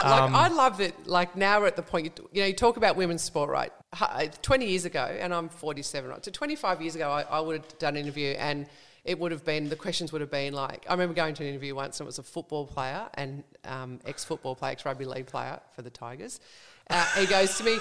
I 0.04 0.50
love 0.52 0.80
that. 0.80 1.06
Like 1.06 1.36
now 1.36 1.60
we're 1.60 1.68
at 1.68 1.76
the 1.76 1.84
point. 1.84 2.06
You, 2.06 2.30
you 2.34 2.42
know, 2.42 2.48
you 2.48 2.56
talk 2.56 2.78
about 2.78 2.96
women's 2.96 3.22
sport, 3.22 3.52
right? 3.52 3.72
Twenty 4.42 4.66
years 4.66 4.86
ago, 4.86 5.04
and 5.04 5.32
I'm 5.32 5.48
47, 5.48 6.10
right? 6.10 6.26
So 6.26 6.32
25 6.32 6.82
years 6.82 6.96
ago, 6.96 7.12
I, 7.12 7.22
I 7.22 7.40
would 7.40 7.58
have 7.58 7.78
done 7.78 7.96
an 7.96 8.02
interview, 8.02 8.32
and 8.32 8.66
it 9.06 9.20
would 9.20 9.32
have 9.32 9.46
been 9.46 9.70
the 9.70 9.76
questions 9.76 10.12
would 10.12 10.22
have 10.22 10.32
been 10.32 10.54
like. 10.54 10.88
I 10.90 10.94
remember 10.94 11.14
going 11.14 11.36
to 11.36 11.44
an 11.44 11.50
interview 11.50 11.76
once, 11.76 12.00
and 12.00 12.06
it 12.06 12.10
was 12.10 12.18
a 12.18 12.24
football 12.24 12.66
player 12.66 13.08
and 13.14 13.44
um, 13.64 14.00
ex-football 14.08 14.56
player, 14.56 14.72
ex-rugby 14.72 15.06
league 15.06 15.28
player 15.28 15.60
for 15.76 15.84
the 15.84 15.92
Tigers. 15.92 16.40
Uh, 16.90 17.06
he 17.16 17.28
goes 17.28 17.56
to 17.60 17.64
me. 17.64 17.78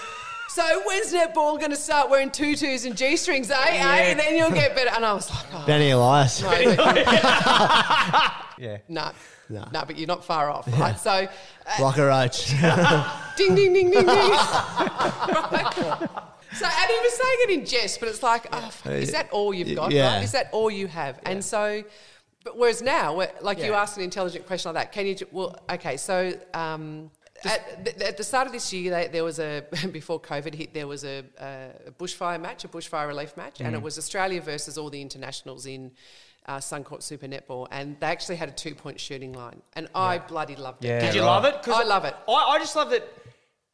So 0.55 0.82
when's 0.84 1.12
netball 1.12 1.59
going 1.59 1.70
to 1.70 1.76
start 1.76 2.11
wearing 2.11 2.30
tutus 2.30 2.84
and 2.84 2.96
g-strings, 2.96 3.51
eh? 3.51 3.55
eh? 3.57 4.11
And 4.11 4.18
then 4.18 4.36
you'll 4.36 4.51
get 4.51 4.74
better. 4.74 4.90
And 4.90 5.05
I 5.05 5.12
was 5.12 5.30
like, 5.30 5.46
oh, 5.53 5.64
Benny 5.64 5.90
Elias. 5.90 6.42
no, 6.42 6.48
but- 6.76 6.96
yeah. 8.59 8.78
no, 8.88 9.12
No. 9.48 9.68
no, 9.72 9.84
but 9.86 9.96
you're 9.96 10.09
not 10.09 10.24
far 10.24 10.51
off, 10.51 10.66
right? 10.78 10.98
So 10.98 11.11
uh, 11.11 11.28
Blocker 11.78 12.07
Roach. 12.07 12.48
ding, 13.36 13.55
ding, 13.55 13.72
ding, 13.72 13.90
ding, 13.90 13.92
ding. 13.92 14.07
Right? 14.07 15.72
So, 16.53 16.66
and 16.66 16.90
he 16.90 16.98
was 16.98 17.12
saying 17.14 17.38
it 17.42 17.51
in 17.51 17.64
jest, 17.64 18.01
but 18.01 18.09
it's 18.09 18.24
like, 18.24 18.48
oh, 18.53 18.70
fuck, 18.70 18.92
is 18.94 19.12
that 19.12 19.30
all 19.30 19.55
you've 19.55 19.76
got? 19.76 19.92
Yeah. 19.92 20.14
Right? 20.16 20.24
Is 20.24 20.32
that 20.32 20.48
all 20.51 20.68
you 20.68 20.88
have? 20.88 21.20
And 21.24 21.44
so, 21.44 21.84
but 22.42 22.59
whereas 22.59 22.82
now, 22.82 23.14
where, 23.14 23.30
like 23.40 23.59
you 23.59 23.66
Yeah. 23.70 23.80
ask 23.82 23.96
an 23.96 24.03
intelligent 24.03 24.48
question 24.48 24.74
like 24.74 24.86
that, 24.86 24.92
can 24.92 25.07
you? 25.07 25.14
Well, 25.30 25.57
okay, 25.70 25.96
so. 25.96 26.32
Um, 26.55 27.12
at, 27.45 27.84
the, 27.84 28.07
at 28.09 28.16
the 28.16 28.24
start 28.24 28.47
of 28.47 28.53
this 28.53 28.72
year, 28.72 28.91
they, 28.91 29.09
there 29.09 29.24
was 29.24 29.38
a 29.38 29.64
before 29.93 30.20
COVID 30.20 30.55
hit. 30.55 30.74
There 30.74 30.86
was 30.86 31.05
a, 31.05 31.24
a 31.38 31.91
bushfire 31.99 32.41
match, 32.41 32.64
a 32.64 32.68
bushfire 32.68 33.09
relief 33.09 33.36
match, 33.36 33.61
and 33.61 33.74
it 33.74 33.82
was 33.82 33.99
Australia 33.99 34.41
versus 34.41 34.76
all 34.78 34.91
the 34.91 35.01
internationals 35.01 35.66
in 35.66 35.93
uh, 36.47 36.57
Suncorp 36.59 37.03
Super 37.03 37.26
Netball, 37.26 37.68
and 37.70 37.99
they 38.01 38.07
actually 38.07 38.36
had 38.36 38.49
a 38.49 38.53
two-point 38.53 38.99
shooting 38.99 39.32
line, 39.32 39.62
and 39.74 39.88
I 39.95 40.18
bloody 40.18 40.57
loved 40.57 40.84
it. 40.84 40.88
Yeah. 40.88 41.01
did 41.01 41.14
you 41.14 41.20
right. 41.20 41.26
love 41.26 41.45
it? 41.45 41.62
'Cause 41.62 41.74
I 41.74 41.84
love 41.84 42.05
it. 42.05 42.14
I, 42.28 42.32
I 42.32 42.59
just 42.59 42.74
love 42.76 42.91
that. 42.91 43.07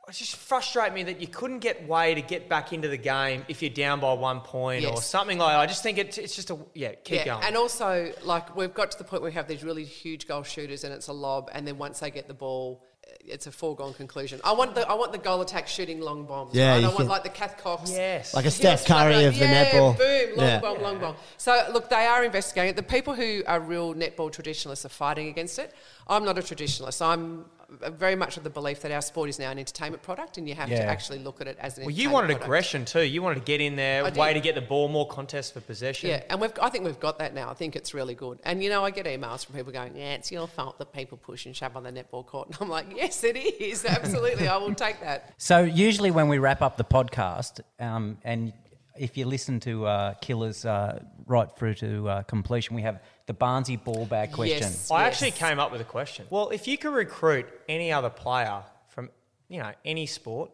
It 0.08 0.12
just 0.12 0.36
frustrates 0.36 0.94
me 0.94 1.02
that 1.02 1.20
you 1.20 1.26
couldn't 1.26 1.58
get 1.58 1.88
way 1.88 2.14
to 2.14 2.22
get 2.22 2.48
back 2.48 2.72
into 2.72 2.86
the 2.86 2.96
game 2.96 3.44
if 3.48 3.60
you're 3.60 3.72
down 3.72 3.98
by 3.98 4.12
one 4.12 4.40
point 4.40 4.84
or 4.86 5.02
something 5.02 5.36
like 5.36 5.54
that. 5.54 5.58
I 5.58 5.66
just 5.66 5.82
think 5.82 5.98
it, 5.98 6.16
it's 6.16 6.36
just 6.36 6.50
a, 6.50 6.58
yeah, 6.74 6.92
keep 6.92 7.24
going. 7.24 7.42
And 7.42 7.56
also, 7.56 8.12
like, 8.22 8.54
we've 8.54 8.72
got 8.72 8.92
to 8.92 8.98
the 8.98 9.02
point 9.02 9.22
where 9.22 9.32
we 9.32 9.34
have 9.34 9.48
these 9.48 9.64
really 9.64 9.84
huge 9.84 10.28
goal 10.28 10.44
shooters 10.44 10.84
and 10.84 10.94
it's 10.94 11.08
a 11.08 11.12
lob, 11.12 11.50
and 11.52 11.66
then 11.66 11.76
once 11.76 11.98
they 11.98 12.12
get 12.12 12.28
the 12.28 12.34
ball, 12.34 12.84
it's 13.20 13.46
a 13.46 13.52
foregone 13.52 13.92
conclusion. 13.94 14.40
I 14.44 14.52
want 14.52 14.74
the 14.74 14.88
I 14.88 14.94
want 14.94 15.12
the 15.12 15.18
goal 15.18 15.40
attack 15.40 15.68
shooting 15.68 16.00
long 16.00 16.24
bombs. 16.26 16.54
Yeah, 16.54 16.70
right? 16.70 16.84
I 16.84 16.88
you 16.88 16.94
want 16.94 17.08
like 17.08 17.22
the 17.24 17.28
Cath 17.28 17.56
Cox. 17.58 17.90
yes. 17.90 18.34
Like 18.34 18.44
a 18.44 18.50
Steph 18.50 18.80
Yes, 18.80 18.86
Curry 18.86 19.14
like 19.16 19.26
of 19.26 19.34
the 19.38 19.44
yeah, 19.44 19.64
netball. 19.70 19.98
Boom, 19.98 20.36
long 20.36 20.46
Yeah. 20.46 20.60
bomb, 20.60 20.82
long 20.82 20.98
bomb. 20.98 21.16
So 21.36 21.66
look, 21.72 21.88
they 21.90 22.04
are 22.06 22.24
investigating 22.24 22.70
it. 22.70 22.76
The 22.76 22.82
people 22.82 23.14
who 23.14 23.42
are 23.46 23.60
real 23.60 23.94
netball 23.94 24.32
traditionalists 24.32 24.84
are 24.84 24.90
fighting 24.90 25.28
against 25.28 25.58
it. 25.58 25.74
I'm 26.08 26.24
not 26.24 26.38
a 26.38 26.42
traditionalist. 26.42 27.04
I'm 27.04 27.46
very 27.68 28.14
much 28.14 28.36
of 28.36 28.44
the 28.44 28.50
belief 28.50 28.80
that 28.82 28.92
our 28.92 29.02
sport 29.02 29.28
is 29.28 29.38
now 29.38 29.50
an 29.50 29.58
entertainment 29.58 30.02
product, 30.02 30.38
and 30.38 30.48
you 30.48 30.54
have 30.54 30.68
Yeah. 30.68 30.78
to 30.78 30.84
actually 30.86 31.18
look 31.18 31.40
at 31.40 31.48
it 31.48 31.56
as 31.60 31.78
an. 31.78 31.84
well, 31.84 31.90
you 31.90 32.08
entertainment 32.08 32.14
wanted 32.14 32.26
product. 32.28 32.44
aggression 32.44 32.84
too. 32.84 33.02
You 33.02 33.22
wanted 33.22 33.34
to 33.36 33.40
get 33.44 33.60
in 33.60 33.76
there, 33.76 34.04
way 34.12 34.32
to 34.34 34.40
get 34.40 34.54
the 34.54 34.60
ball, 34.60 34.88
more 34.88 35.06
contest 35.08 35.54
for 35.54 35.60
possession. 35.60 36.10
Yeah, 36.10 36.22
and 36.30 36.40
we've, 36.40 36.52
I 36.62 36.68
think 36.70 36.84
we've 36.84 37.00
got 37.00 37.18
that 37.18 37.34
now. 37.34 37.50
I 37.50 37.54
think 37.54 37.74
it's 37.76 37.92
really 37.92 38.14
good. 38.14 38.38
And 38.44 38.62
you 38.62 38.70
know, 38.70 38.84
I 38.84 38.90
get 38.90 39.06
emails 39.06 39.44
from 39.44 39.54
people 39.56 39.72
going, 39.72 39.96
"Yeah, 39.96 40.14
it's 40.14 40.30
your 40.30 40.46
fault 40.46 40.78
that 40.78 40.92
people 40.92 41.18
push 41.18 41.46
and 41.46 41.54
shove 41.56 41.76
on 41.76 41.82
the 41.82 41.90
netball 41.92 42.24
court." 42.24 42.48
And 42.50 42.58
I'm 42.60 42.68
like, 42.68 42.86
"Yes, 42.94 43.24
it 43.24 43.36
is. 43.36 43.84
Absolutely, 43.84 44.46
I 44.48 44.56
will 44.58 44.74
take 44.74 45.00
that." 45.00 45.32
So 45.36 45.62
usually 45.62 46.10
when 46.10 46.28
we 46.28 46.38
wrap 46.38 46.62
up 46.62 46.76
the 46.76 46.84
podcast, 46.84 47.60
um, 47.80 48.18
and 48.24 48.52
if 48.98 49.16
you 49.18 49.26
listen 49.26 49.60
to 49.60 49.86
uh, 49.86 50.14
Killers 50.22 50.64
uh, 50.64 51.00
right 51.26 51.50
through 51.56 51.74
to 51.74 52.08
uh, 52.08 52.22
completion, 52.22 52.74
we 52.76 52.82
have 52.82 53.00
the 53.26 53.34
Barnsley 53.34 53.76
ball 53.76 54.06
bag 54.06 54.32
question. 54.32 54.58
Yes. 54.60 54.90
I 54.90 55.04
actually 55.04 55.32
came 55.32 55.58
up 55.58 55.72
with 55.72 55.80
a 55.80 55.84
question. 55.84 56.26
Well, 56.30 56.50
if 56.50 56.66
you 56.68 56.78
could 56.78 56.92
recruit 56.92 57.46
any 57.68 57.92
other 57.92 58.10
player 58.10 58.62
from, 58.88 59.10
you 59.48 59.60
know, 59.60 59.72
any 59.84 60.06
sport, 60.06 60.50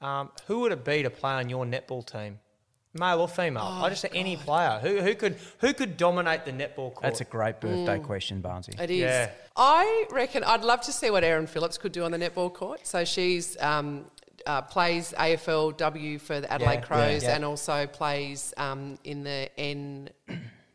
um, 0.00 0.30
who 0.46 0.60
would 0.60 0.72
it 0.72 0.84
be 0.84 1.02
to 1.02 1.10
play 1.10 1.32
on 1.32 1.48
your 1.48 1.64
netball 1.64 2.04
team? 2.04 2.38
Male 2.92 3.20
or 3.20 3.28
female? 3.28 3.62
I 3.62 3.88
just 3.88 4.02
say 4.02 4.08
any 4.12 4.36
player. 4.36 4.80
Who, 4.82 5.00
who 5.00 5.14
could 5.14 5.36
who 5.58 5.72
could 5.72 5.96
dominate 5.96 6.44
the 6.44 6.50
netball 6.50 6.92
court? 6.92 7.02
That's 7.02 7.20
a 7.20 7.24
great 7.24 7.60
birthday 7.60 8.00
question, 8.00 8.40
Barnsley. 8.40 8.74
It 8.82 8.90
is. 8.90 8.98
Yeah. 8.98 9.30
I 9.56 10.06
reckon 10.10 10.42
I'd 10.42 10.62
love 10.64 10.80
to 10.82 10.92
see 10.92 11.08
what 11.10 11.22
Erin 11.22 11.46
Phillips 11.46 11.78
could 11.78 11.92
do 11.92 12.02
on 12.02 12.10
the 12.10 12.18
netball 12.18 12.52
court. 12.52 12.84
So 12.84 13.04
she's 13.04 13.56
um, 13.60 14.06
uh, 14.44 14.62
plays 14.62 15.14
AFLW 15.16 16.20
for 16.20 16.40
the 16.40 16.52
Adelaide 16.52 16.74
Yeah, 16.74 16.80
Crows 16.80 17.22
yeah. 17.22 17.36
and 17.36 17.44
also 17.44 17.86
plays 17.86 18.52
um, 18.56 18.98
in 19.04 19.22
the 19.22 19.48
N, 19.56 20.10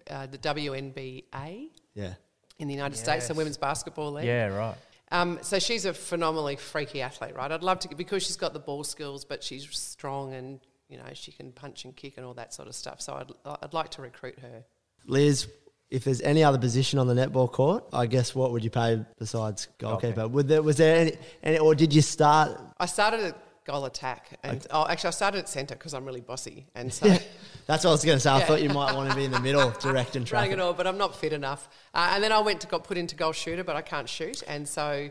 uh, 0.09 0.27
the 0.27 0.37
WNBA 0.37 1.69
Yeah. 1.93 2.13
in 2.59 2.67
the 2.67 2.73
United 2.73 2.97
States, 2.97 3.27
the 3.27 3.33
Women's 3.33 3.57
Basketball 3.57 4.13
League. 4.13 4.25
Yeah, 4.25 4.47
right. 4.47 4.75
Um, 5.11 5.39
so 5.41 5.59
she's 5.59 5.85
a 5.85 5.93
phenomenally 5.93 6.55
freaky 6.55 7.01
athlete, 7.01 7.35
right? 7.35 7.51
I'd 7.51 7.63
love 7.63 7.79
to 7.79 7.95
because 7.95 8.23
she's 8.23 8.37
got 8.37 8.53
the 8.53 8.59
ball 8.59 8.83
skills, 8.83 9.23
but 9.23 9.43
she's 9.43 9.67
strong 9.77 10.33
and 10.33 10.59
you 10.89 10.97
know 10.97 11.03
she 11.13 11.31
can 11.31 11.51
punch 11.51 11.85
and 11.85 11.95
kick 11.95 12.15
and 12.17 12.25
all 12.25 12.33
that 12.33 12.53
sort 12.53 12.67
of 12.67 12.75
stuff. 12.75 13.01
So 13.01 13.13
I'd 13.13 13.31
I'd 13.63 13.73
like 13.73 13.89
to 13.91 14.01
recruit 14.01 14.39
her. 14.39 14.65
Liz, 15.05 15.47
if 15.91 16.03
there's 16.03 16.21
any 16.21 16.43
other 16.43 16.57
position 16.57 16.97
on 16.97 17.05
the 17.07 17.13
netball 17.13 17.51
court, 17.51 17.83
I 17.93 18.07
guess 18.07 18.33
what 18.33 18.51
would 18.51 18.63
you 18.63 18.71
pay 18.71 19.05
besides 19.19 19.67
goalkeeper? 19.77 20.27
Would 20.27 20.47
there, 20.47 20.63
was 20.63 20.77
there 20.77 20.95
any, 20.97 21.17
any, 21.43 21.59
or 21.59 21.75
did 21.75 21.93
you 21.93 22.01
start? 22.01 22.59
I 22.79 22.87
started 22.87 23.19
at 23.21 23.37
goal 23.65 23.85
attack, 23.85 24.37
and 24.43 24.65
oh, 24.71 24.85
actually 24.87 25.07
I 25.07 25.11
started 25.11 25.39
at 25.39 25.49
centre 25.49 25.75
because 25.75 25.93
I'm 25.93 26.05
really 26.05 26.21
bossy, 26.21 26.67
and 26.75 26.93
so. 26.93 27.07
That's 27.67 27.83
what 27.83 27.89
I 27.89 27.93
was 27.93 28.05
going 28.05 28.17
to 28.17 28.19
say. 28.19 28.29
I 28.29 28.39
Yeah. 28.39 28.45
thought 28.45 28.61
you 28.61 28.69
might 28.69 28.93
want 28.95 29.09
to 29.09 29.15
be 29.15 29.25
in 29.25 29.31
the 29.31 29.39
middle, 29.39 29.71
directing 29.81 30.21
running 30.21 30.25
traffic. 30.27 30.51
it 30.51 30.59
all, 30.59 30.73
but 30.73 30.85
I'm 30.85 30.99
not 30.99 31.15
fit 31.15 31.33
enough. 31.33 31.67
Uh, 31.95 32.11
and 32.13 32.23
then 32.23 32.31
I 32.31 32.39
went 32.39 32.61
to 32.61 32.67
got 32.67 32.83
put 32.83 32.95
into 32.97 33.15
goal 33.15 33.31
shooter, 33.31 33.63
but 33.63 33.75
I 33.75 33.81
can't 33.81 34.07
shoot, 34.07 34.43
and 34.47 34.67
so 34.67 35.09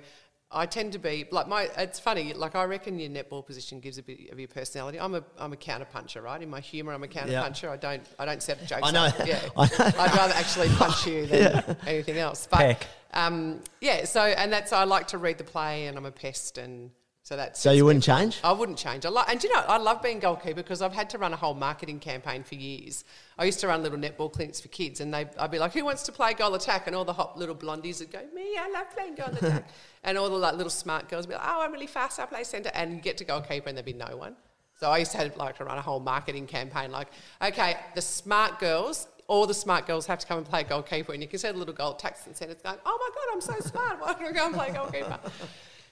I 0.52 0.66
tend 0.66 0.92
to 0.92 1.00
be 1.00 1.26
like 1.32 1.48
my. 1.48 1.68
It's 1.76 1.98
funny, 1.98 2.32
like 2.32 2.54
I 2.54 2.62
reckon 2.62 3.00
your 3.00 3.10
netball 3.10 3.44
position 3.44 3.80
gives 3.80 3.98
a 3.98 4.04
bit 4.04 4.30
of 4.30 4.38
your 4.38 4.46
personality. 4.46 5.00
I'm 5.00 5.16
a 5.16 5.24
I'm 5.36 5.52
a 5.52 5.56
counter 5.56 5.86
puncher, 5.86 6.22
right? 6.22 6.40
In 6.40 6.48
my 6.48 6.60
humour, 6.60 6.92
I'm 6.92 7.02
a 7.02 7.08
counter 7.08 7.32
Yeah. 7.32 7.42
puncher. 7.42 7.68
I 7.70 7.76
don't 7.76 8.02
I 8.20 8.24
don't 8.24 8.40
set 8.40 8.64
jokes. 8.66 8.82
I 8.84 8.92
know. 8.92 9.06
Up. 9.06 9.26
Yeah, 9.26 9.40
I. 9.56 9.62
I'd 9.64 10.14
rather 10.14 10.34
actually 10.34 10.68
punch 10.68 11.08
you 11.08 11.26
than 11.26 11.76
anything 11.88 12.18
else. 12.18 12.46
But 12.48 12.86
um, 13.14 13.62
yeah, 13.80 14.04
so 14.04 14.20
and 14.22 14.52
that's 14.52 14.72
I 14.72 14.84
like 14.84 15.08
to 15.08 15.18
read 15.18 15.38
the 15.38 15.44
play, 15.44 15.88
and 15.88 15.96
I'm 15.98 16.06
a 16.06 16.12
pest, 16.12 16.56
and 16.58 16.92
so 17.24 17.36
that's. 17.36 17.58
So 17.58 17.72
you 17.72 17.86
wouldn't 17.86 18.04
change? 18.04 18.38
I 18.44 18.52
wouldn't 18.52 18.76
change. 18.76 19.06
I 19.06 19.08
like, 19.08 19.30
and 19.30 19.42
you 19.42 19.50
know, 19.50 19.60
I 19.66 19.78
love 19.78 20.02
being 20.02 20.20
goalkeeper 20.20 20.56
because 20.56 20.82
I've 20.82 20.92
had 20.92 21.08
to 21.10 21.18
run 21.18 21.32
a 21.32 21.36
whole 21.36 21.54
marketing 21.54 21.98
campaign 21.98 22.42
for 22.42 22.54
years. 22.54 23.04
I 23.38 23.46
used 23.46 23.60
to 23.60 23.66
run 23.66 23.82
little 23.82 23.98
netball 23.98 24.30
clinics 24.30 24.60
for 24.60 24.68
kids, 24.68 25.00
and 25.00 25.12
they, 25.12 25.26
I'd 25.38 25.50
be 25.50 25.58
like, 25.58 25.72
"Who 25.72 25.86
wants 25.86 26.02
to 26.02 26.12
play 26.12 26.34
goal 26.34 26.54
attack?" 26.54 26.86
And 26.86 26.94
all 26.94 27.06
the 27.06 27.14
hot 27.14 27.38
little 27.38 27.54
blondies 27.54 28.00
would 28.00 28.12
go, 28.12 28.20
"Me, 28.34 28.58
I 28.58 28.68
love 28.68 28.90
playing 28.94 29.14
goal 29.14 29.28
attack." 29.28 29.66
and 30.04 30.18
all 30.18 30.28
the 30.28 30.36
like, 30.36 30.56
little 30.56 30.68
smart 30.68 31.08
girls 31.08 31.26
would 31.26 31.32
be 31.32 31.38
like, 31.38 31.48
"Oh, 31.48 31.62
I'm 31.62 31.72
really 31.72 31.86
fast. 31.86 32.20
I 32.20 32.26
play 32.26 32.44
centre." 32.44 32.70
And 32.74 32.92
you 32.92 33.00
get 33.00 33.16
to 33.16 33.24
goalkeeper, 33.24 33.70
and 33.70 33.76
there'd 33.78 33.86
be 33.86 33.94
no 33.94 34.18
one. 34.18 34.36
So 34.78 34.90
I 34.90 34.98
used 34.98 35.12
to 35.12 35.18
have, 35.18 35.34
like 35.38 35.56
to 35.56 35.64
run 35.64 35.78
a 35.78 35.82
whole 35.82 36.00
marketing 36.00 36.46
campaign, 36.46 36.90
like, 36.90 37.08
okay, 37.40 37.76
the 37.94 38.02
smart 38.02 38.60
girls. 38.60 39.08
All 39.28 39.46
the 39.46 39.54
smart 39.54 39.86
girls 39.86 40.04
have 40.04 40.18
to 40.18 40.26
come 40.26 40.36
and 40.36 40.46
play 40.46 40.64
goalkeeper, 40.64 41.14
and 41.14 41.22
you 41.22 41.28
can 41.28 41.38
see 41.38 41.50
the 41.50 41.56
little 41.56 41.72
goal 41.72 41.92
attacks 41.94 42.26
and 42.26 42.36
centres 42.36 42.60
going, 42.62 42.76
"Oh 42.84 42.98
my 43.00 43.08
god, 43.14 43.32
I'm 43.32 43.40
so 43.40 43.66
smart! 43.66 43.98
Why 43.98 44.12
don't 44.12 44.24
I 44.24 44.32
go 44.32 44.44
and 44.44 44.54
play 44.54 44.70
goalkeeper?" 44.72 45.18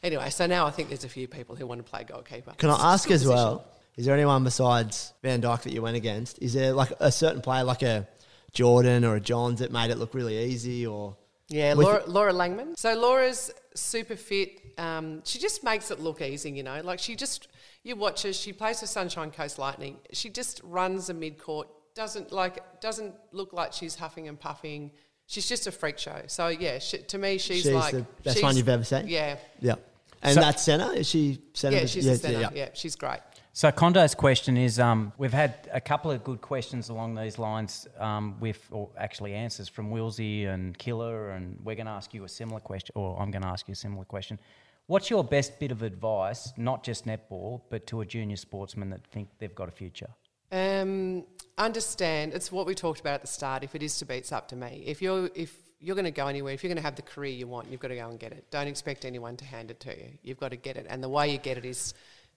Anyway, 0.02 0.30
so 0.30 0.46
now 0.46 0.66
I 0.66 0.70
think 0.70 0.88
there's 0.88 1.04
a 1.04 1.08
few 1.08 1.28
people 1.28 1.54
who 1.54 1.66
want 1.66 1.84
to 1.84 1.88
play 1.88 2.04
goalkeeper. 2.04 2.52
Can 2.58 2.70
I 2.70 2.92
ask 2.94 3.10
as 3.10 3.22
position. 3.22 3.34
well? 3.34 3.66
Is 3.96 4.06
there 4.06 4.14
anyone 4.14 4.42
besides 4.42 5.12
Van 5.22 5.40
Dyk 5.42 5.62
that 5.62 5.72
you 5.72 5.82
went 5.82 5.96
against? 5.96 6.40
Is 6.42 6.54
there 6.54 6.72
like 6.72 6.92
a 6.98 7.12
certain 7.12 7.40
player, 7.40 7.62
like 7.62 7.82
a 7.82 8.08
Jordan 8.52 9.04
or 9.04 9.16
a 9.16 9.20
Johns, 9.20 9.60
that 9.60 9.70
made 9.70 9.90
it 9.90 9.98
look 9.98 10.14
really 10.14 10.38
easy? 10.44 10.86
Or 10.86 11.16
Yeah, 11.48 11.74
Laura, 11.76 12.02
Laura 12.06 12.32
Langman. 12.32 12.76
So 12.78 12.94
Laura's 12.94 13.52
super 13.74 14.16
fit. 14.16 14.60
Um, 14.78 15.22
she 15.24 15.38
just 15.38 15.62
makes 15.62 15.90
it 15.90 16.00
look 16.00 16.20
easy, 16.22 16.50
you 16.50 16.62
know. 16.62 16.80
Like 16.82 16.98
she 16.98 17.14
just, 17.14 17.48
you 17.84 17.94
watch 17.94 18.22
her. 18.22 18.32
She 18.32 18.52
plays 18.52 18.80
for 18.80 18.86
Sunshine 18.86 19.30
Coast 19.30 19.58
Lightning. 19.58 19.98
She 20.12 20.30
just 20.30 20.60
runs 20.64 21.10
a 21.10 21.14
mid 21.14 21.38
court. 21.38 21.68
Doesn't 21.94 22.32
like 22.32 22.80
doesn't 22.80 23.14
look 23.32 23.52
like 23.52 23.74
she's 23.74 23.94
huffing 23.94 24.26
and 24.26 24.40
puffing. 24.40 24.90
She's 25.26 25.46
just 25.46 25.66
a 25.66 25.70
freak 25.72 25.98
show. 25.98 26.22
So 26.26 26.48
yeah, 26.48 26.78
she, 26.78 26.98
to 26.98 27.18
me, 27.18 27.36
she's, 27.38 27.62
She's 27.62 27.72
like 27.72 27.92
the 27.92 28.06
best 28.24 28.38
she's- 28.38 28.42
one 28.42 28.56
you've 28.56 28.68
ever 28.70 28.84
seen? 28.84 29.06
Yeah, 29.08 29.36
Yeah. 29.60 29.74
And 30.22 30.34
So- 30.34 30.40
that's 30.40 30.62
centre? 30.62 30.92
Is 30.92 31.08
she 31.08 31.40
centre? 31.54 31.78
yeah, 31.78 31.86
she's 31.86 32.06
a 32.06 32.16
centre. 32.16 32.50
Yeah, 32.54 32.68
she's 32.74 32.96
great. 32.96 33.20
So 33.54 33.70
Condo's 33.70 34.14
question 34.14 34.56
is: 34.56 34.78
um, 34.78 35.12
We've 35.18 35.32
had 35.32 35.68
a 35.72 35.80
couple 35.80 36.10
of 36.10 36.24
good 36.24 36.40
questions 36.40 36.88
along 36.88 37.16
these 37.16 37.38
lines, 37.38 37.86
um, 37.98 38.38
with 38.40 38.58
or 38.70 38.88
actually 38.96 39.34
answers 39.34 39.68
from 39.68 39.90
Wilsey 39.90 40.46
and 40.46 40.76
Killer, 40.78 41.30
and 41.30 41.58
we're 41.62 41.74
going 41.76 41.86
to 41.86 41.92
ask 41.92 42.14
you 42.14 42.24
a 42.24 42.28
similar 42.28 42.60
question, 42.60 42.92
or 42.94 43.20
I'm 43.20 43.30
going 43.30 43.42
to 43.42 43.48
ask 43.48 43.68
you 43.68 43.72
a 43.72 43.76
similar 43.76 44.04
question. 44.06 44.38
What's 44.86 45.10
your 45.10 45.22
best 45.22 45.60
bit 45.60 45.70
of 45.70 45.82
advice, 45.82 46.52
not 46.56 46.82
just 46.82 47.04
netball, 47.06 47.60
but 47.68 47.86
to 47.88 48.00
a 48.00 48.06
junior 48.06 48.36
sportsman 48.36 48.90
that 48.90 49.06
think 49.06 49.28
they've 49.38 49.54
got 49.54 49.68
a 49.68 49.72
future? 49.72 50.08
Um, 50.50 51.24
understand 51.58 52.32
it's 52.34 52.50
what 52.50 52.66
we 52.66 52.74
talked 52.74 53.00
about 53.00 53.14
at 53.14 53.20
the 53.22 53.26
start. 53.26 53.62
If 53.64 53.74
it 53.74 53.82
is 53.82 53.98
to 53.98 54.06
be, 54.06 54.14
it's 54.16 54.32
up 54.32 54.48
to 54.48 54.56
me. 54.56 54.82
If 54.86 55.02
you're 55.02 55.30
if 55.34 55.54
you're 55.82 55.96
going 55.96 56.04
to 56.04 56.12
go 56.12 56.28
anywhere, 56.28 56.54
if 56.54 56.62
you're 56.62 56.68
going 56.68 56.76
to 56.76 56.82
have 56.82 56.94
the 56.94 57.02
career 57.02 57.32
you 57.32 57.48
want, 57.48 57.68
you've 57.68 57.80
got 57.80 57.88
to 57.88 57.96
go 57.96 58.08
and 58.08 58.18
get 58.18 58.32
it. 58.32 58.46
Don't 58.50 58.68
expect 58.68 59.04
anyone 59.04 59.36
to 59.36 59.44
hand 59.44 59.70
it 59.70 59.80
to 59.80 59.90
you. 59.90 60.10
You've 60.22 60.38
got 60.38 60.52
to 60.52 60.56
get 60.56 60.76
it, 60.76 60.86
and 60.88 61.02
the 61.02 61.08
way 61.08 61.30
you 61.30 61.38
get 61.38 61.58
it 61.58 61.64
is, 61.64 61.92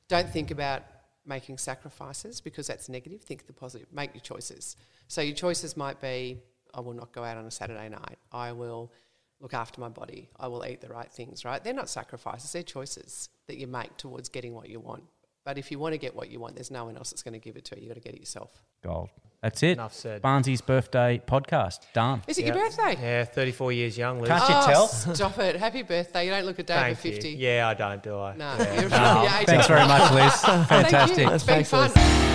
don't 0.08 0.30
think 0.30 0.52
about 0.52 0.82
making 1.26 1.58
sacrifices 1.58 2.42
because 2.42 2.68
that's 2.68 2.90
negative. 2.90 3.22
Think 3.22 3.48
the 3.48 3.54
positive. 3.54 3.88
Make 3.94 4.14
your 4.14 4.22
choices. 4.22 4.76
So 5.08 5.22
your 5.22 5.36
choices 5.36 5.78
might 5.78 6.02
be: 6.02 6.40
I 6.74 6.80
will 6.82 6.94
not 6.94 7.12
go 7.12 7.24
out 7.24 7.38
on 7.38 7.46
a 7.46 7.52
Saturday 7.52 7.88
night. 7.88 8.18
I 8.32 8.52
will 8.52 8.92
look 9.40 9.54
after 9.54 9.80
my 9.80 9.90
body. 9.90 10.30
I 10.40 10.48
will 10.48 10.66
eat 10.66 10.82
the 10.82 10.90
right 10.90 11.12
things. 11.12 11.46
Right? 11.46 11.64
They're 11.64 11.74
not 11.74 11.90
sacrifices. 11.90 12.52
They're 12.52 12.64
choices 12.64 13.30
that 13.48 13.58
you 13.58 13.68
make 13.68 13.96
towards 13.98 14.30
getting 14.30 14.54
what 14.54 14.70
you 14.70 14.80
want. 14.80 15.04
But 15.46 15.58
if 15.60 15.70
you 15.72 15.78
want 15.78 15.94
to 15.94 16.00
get 16.00 16.16
what 16.16 16.30
you 16.32 16.40
want, 16.40 16.56
there's 16.56 16.72
no 16.72 16.86
one 16.86 16.98
else 16.98 17.12
that's 17.12 17.22
going 17.22 17.34
to 17.36 17.40
give 17.40 17.56
it 17.56 17.66
to 17.66 17.76
you. 17.76 17.84
You've 17.84 17.90
got 17.92 18.02
to 18.02 18.02
get 18.02 18.16
it 18.16 18.20
yourself. 18.20 18.52
Gold. 18.84 19.10
That's 19.44 19.62
it. 19.62 19.74
Enough 19.74 19.94
said. 19.94 20.22
Barnsley's 20.24 20.62
birthday 20.62 21.22
podcast 21.28 21.82
done. 21.94 22.24
Is 22.28 22.40
it 22.40 22.46
your 22.48 22.56
birthday? 22.56 22.98
Yeah, 23.00 23.26
34 23.26 23.72
years 23.74 23.96
young, 23.96 24.20
Liz. 24.20 24.30
Can't 24.30 24.50
you 24.50 24.56
Oh, 24.58 24.66
tell? 24.66 24.88
Stop 24.88 25.38
it. 25.38 25.56
Happy 25.58 25.84
birthday. 25.84 26.26
You 26.26 26.32
don't 26.32 26.46
look 26.46 26.58
a 26.58 26.64
day 26.64 26.74
over 26.74 26.84
Thank 26.96 27.06
you. 27.06 27.12
50. 27.12 27.30
Yeah, 27.34 27.68
I 27.68 27.74
don't, 27.76 28.02
do 28.02 28.18
I? 28.18 28.36
No, 28.36 28.56
Yeah. 28.58 28.74
you're, 28.74 28.90
you're 28.90 29.34
18. 29.36 29.46
thanks 29.46 29.68
very 29.68 29.88
much, 29.88 30.12
Liz. 30.14 30.34
Fantastic. 30.42 30.68
Thank 30.68 30.90
Fantastic. 30.90 31.18
you. 31.28 31.32
It's 31.32 31.44
been 31.44 31.64
Thanks, 31.64 31.74
Liz. 31.74 31.92
fun. 31.94 32.35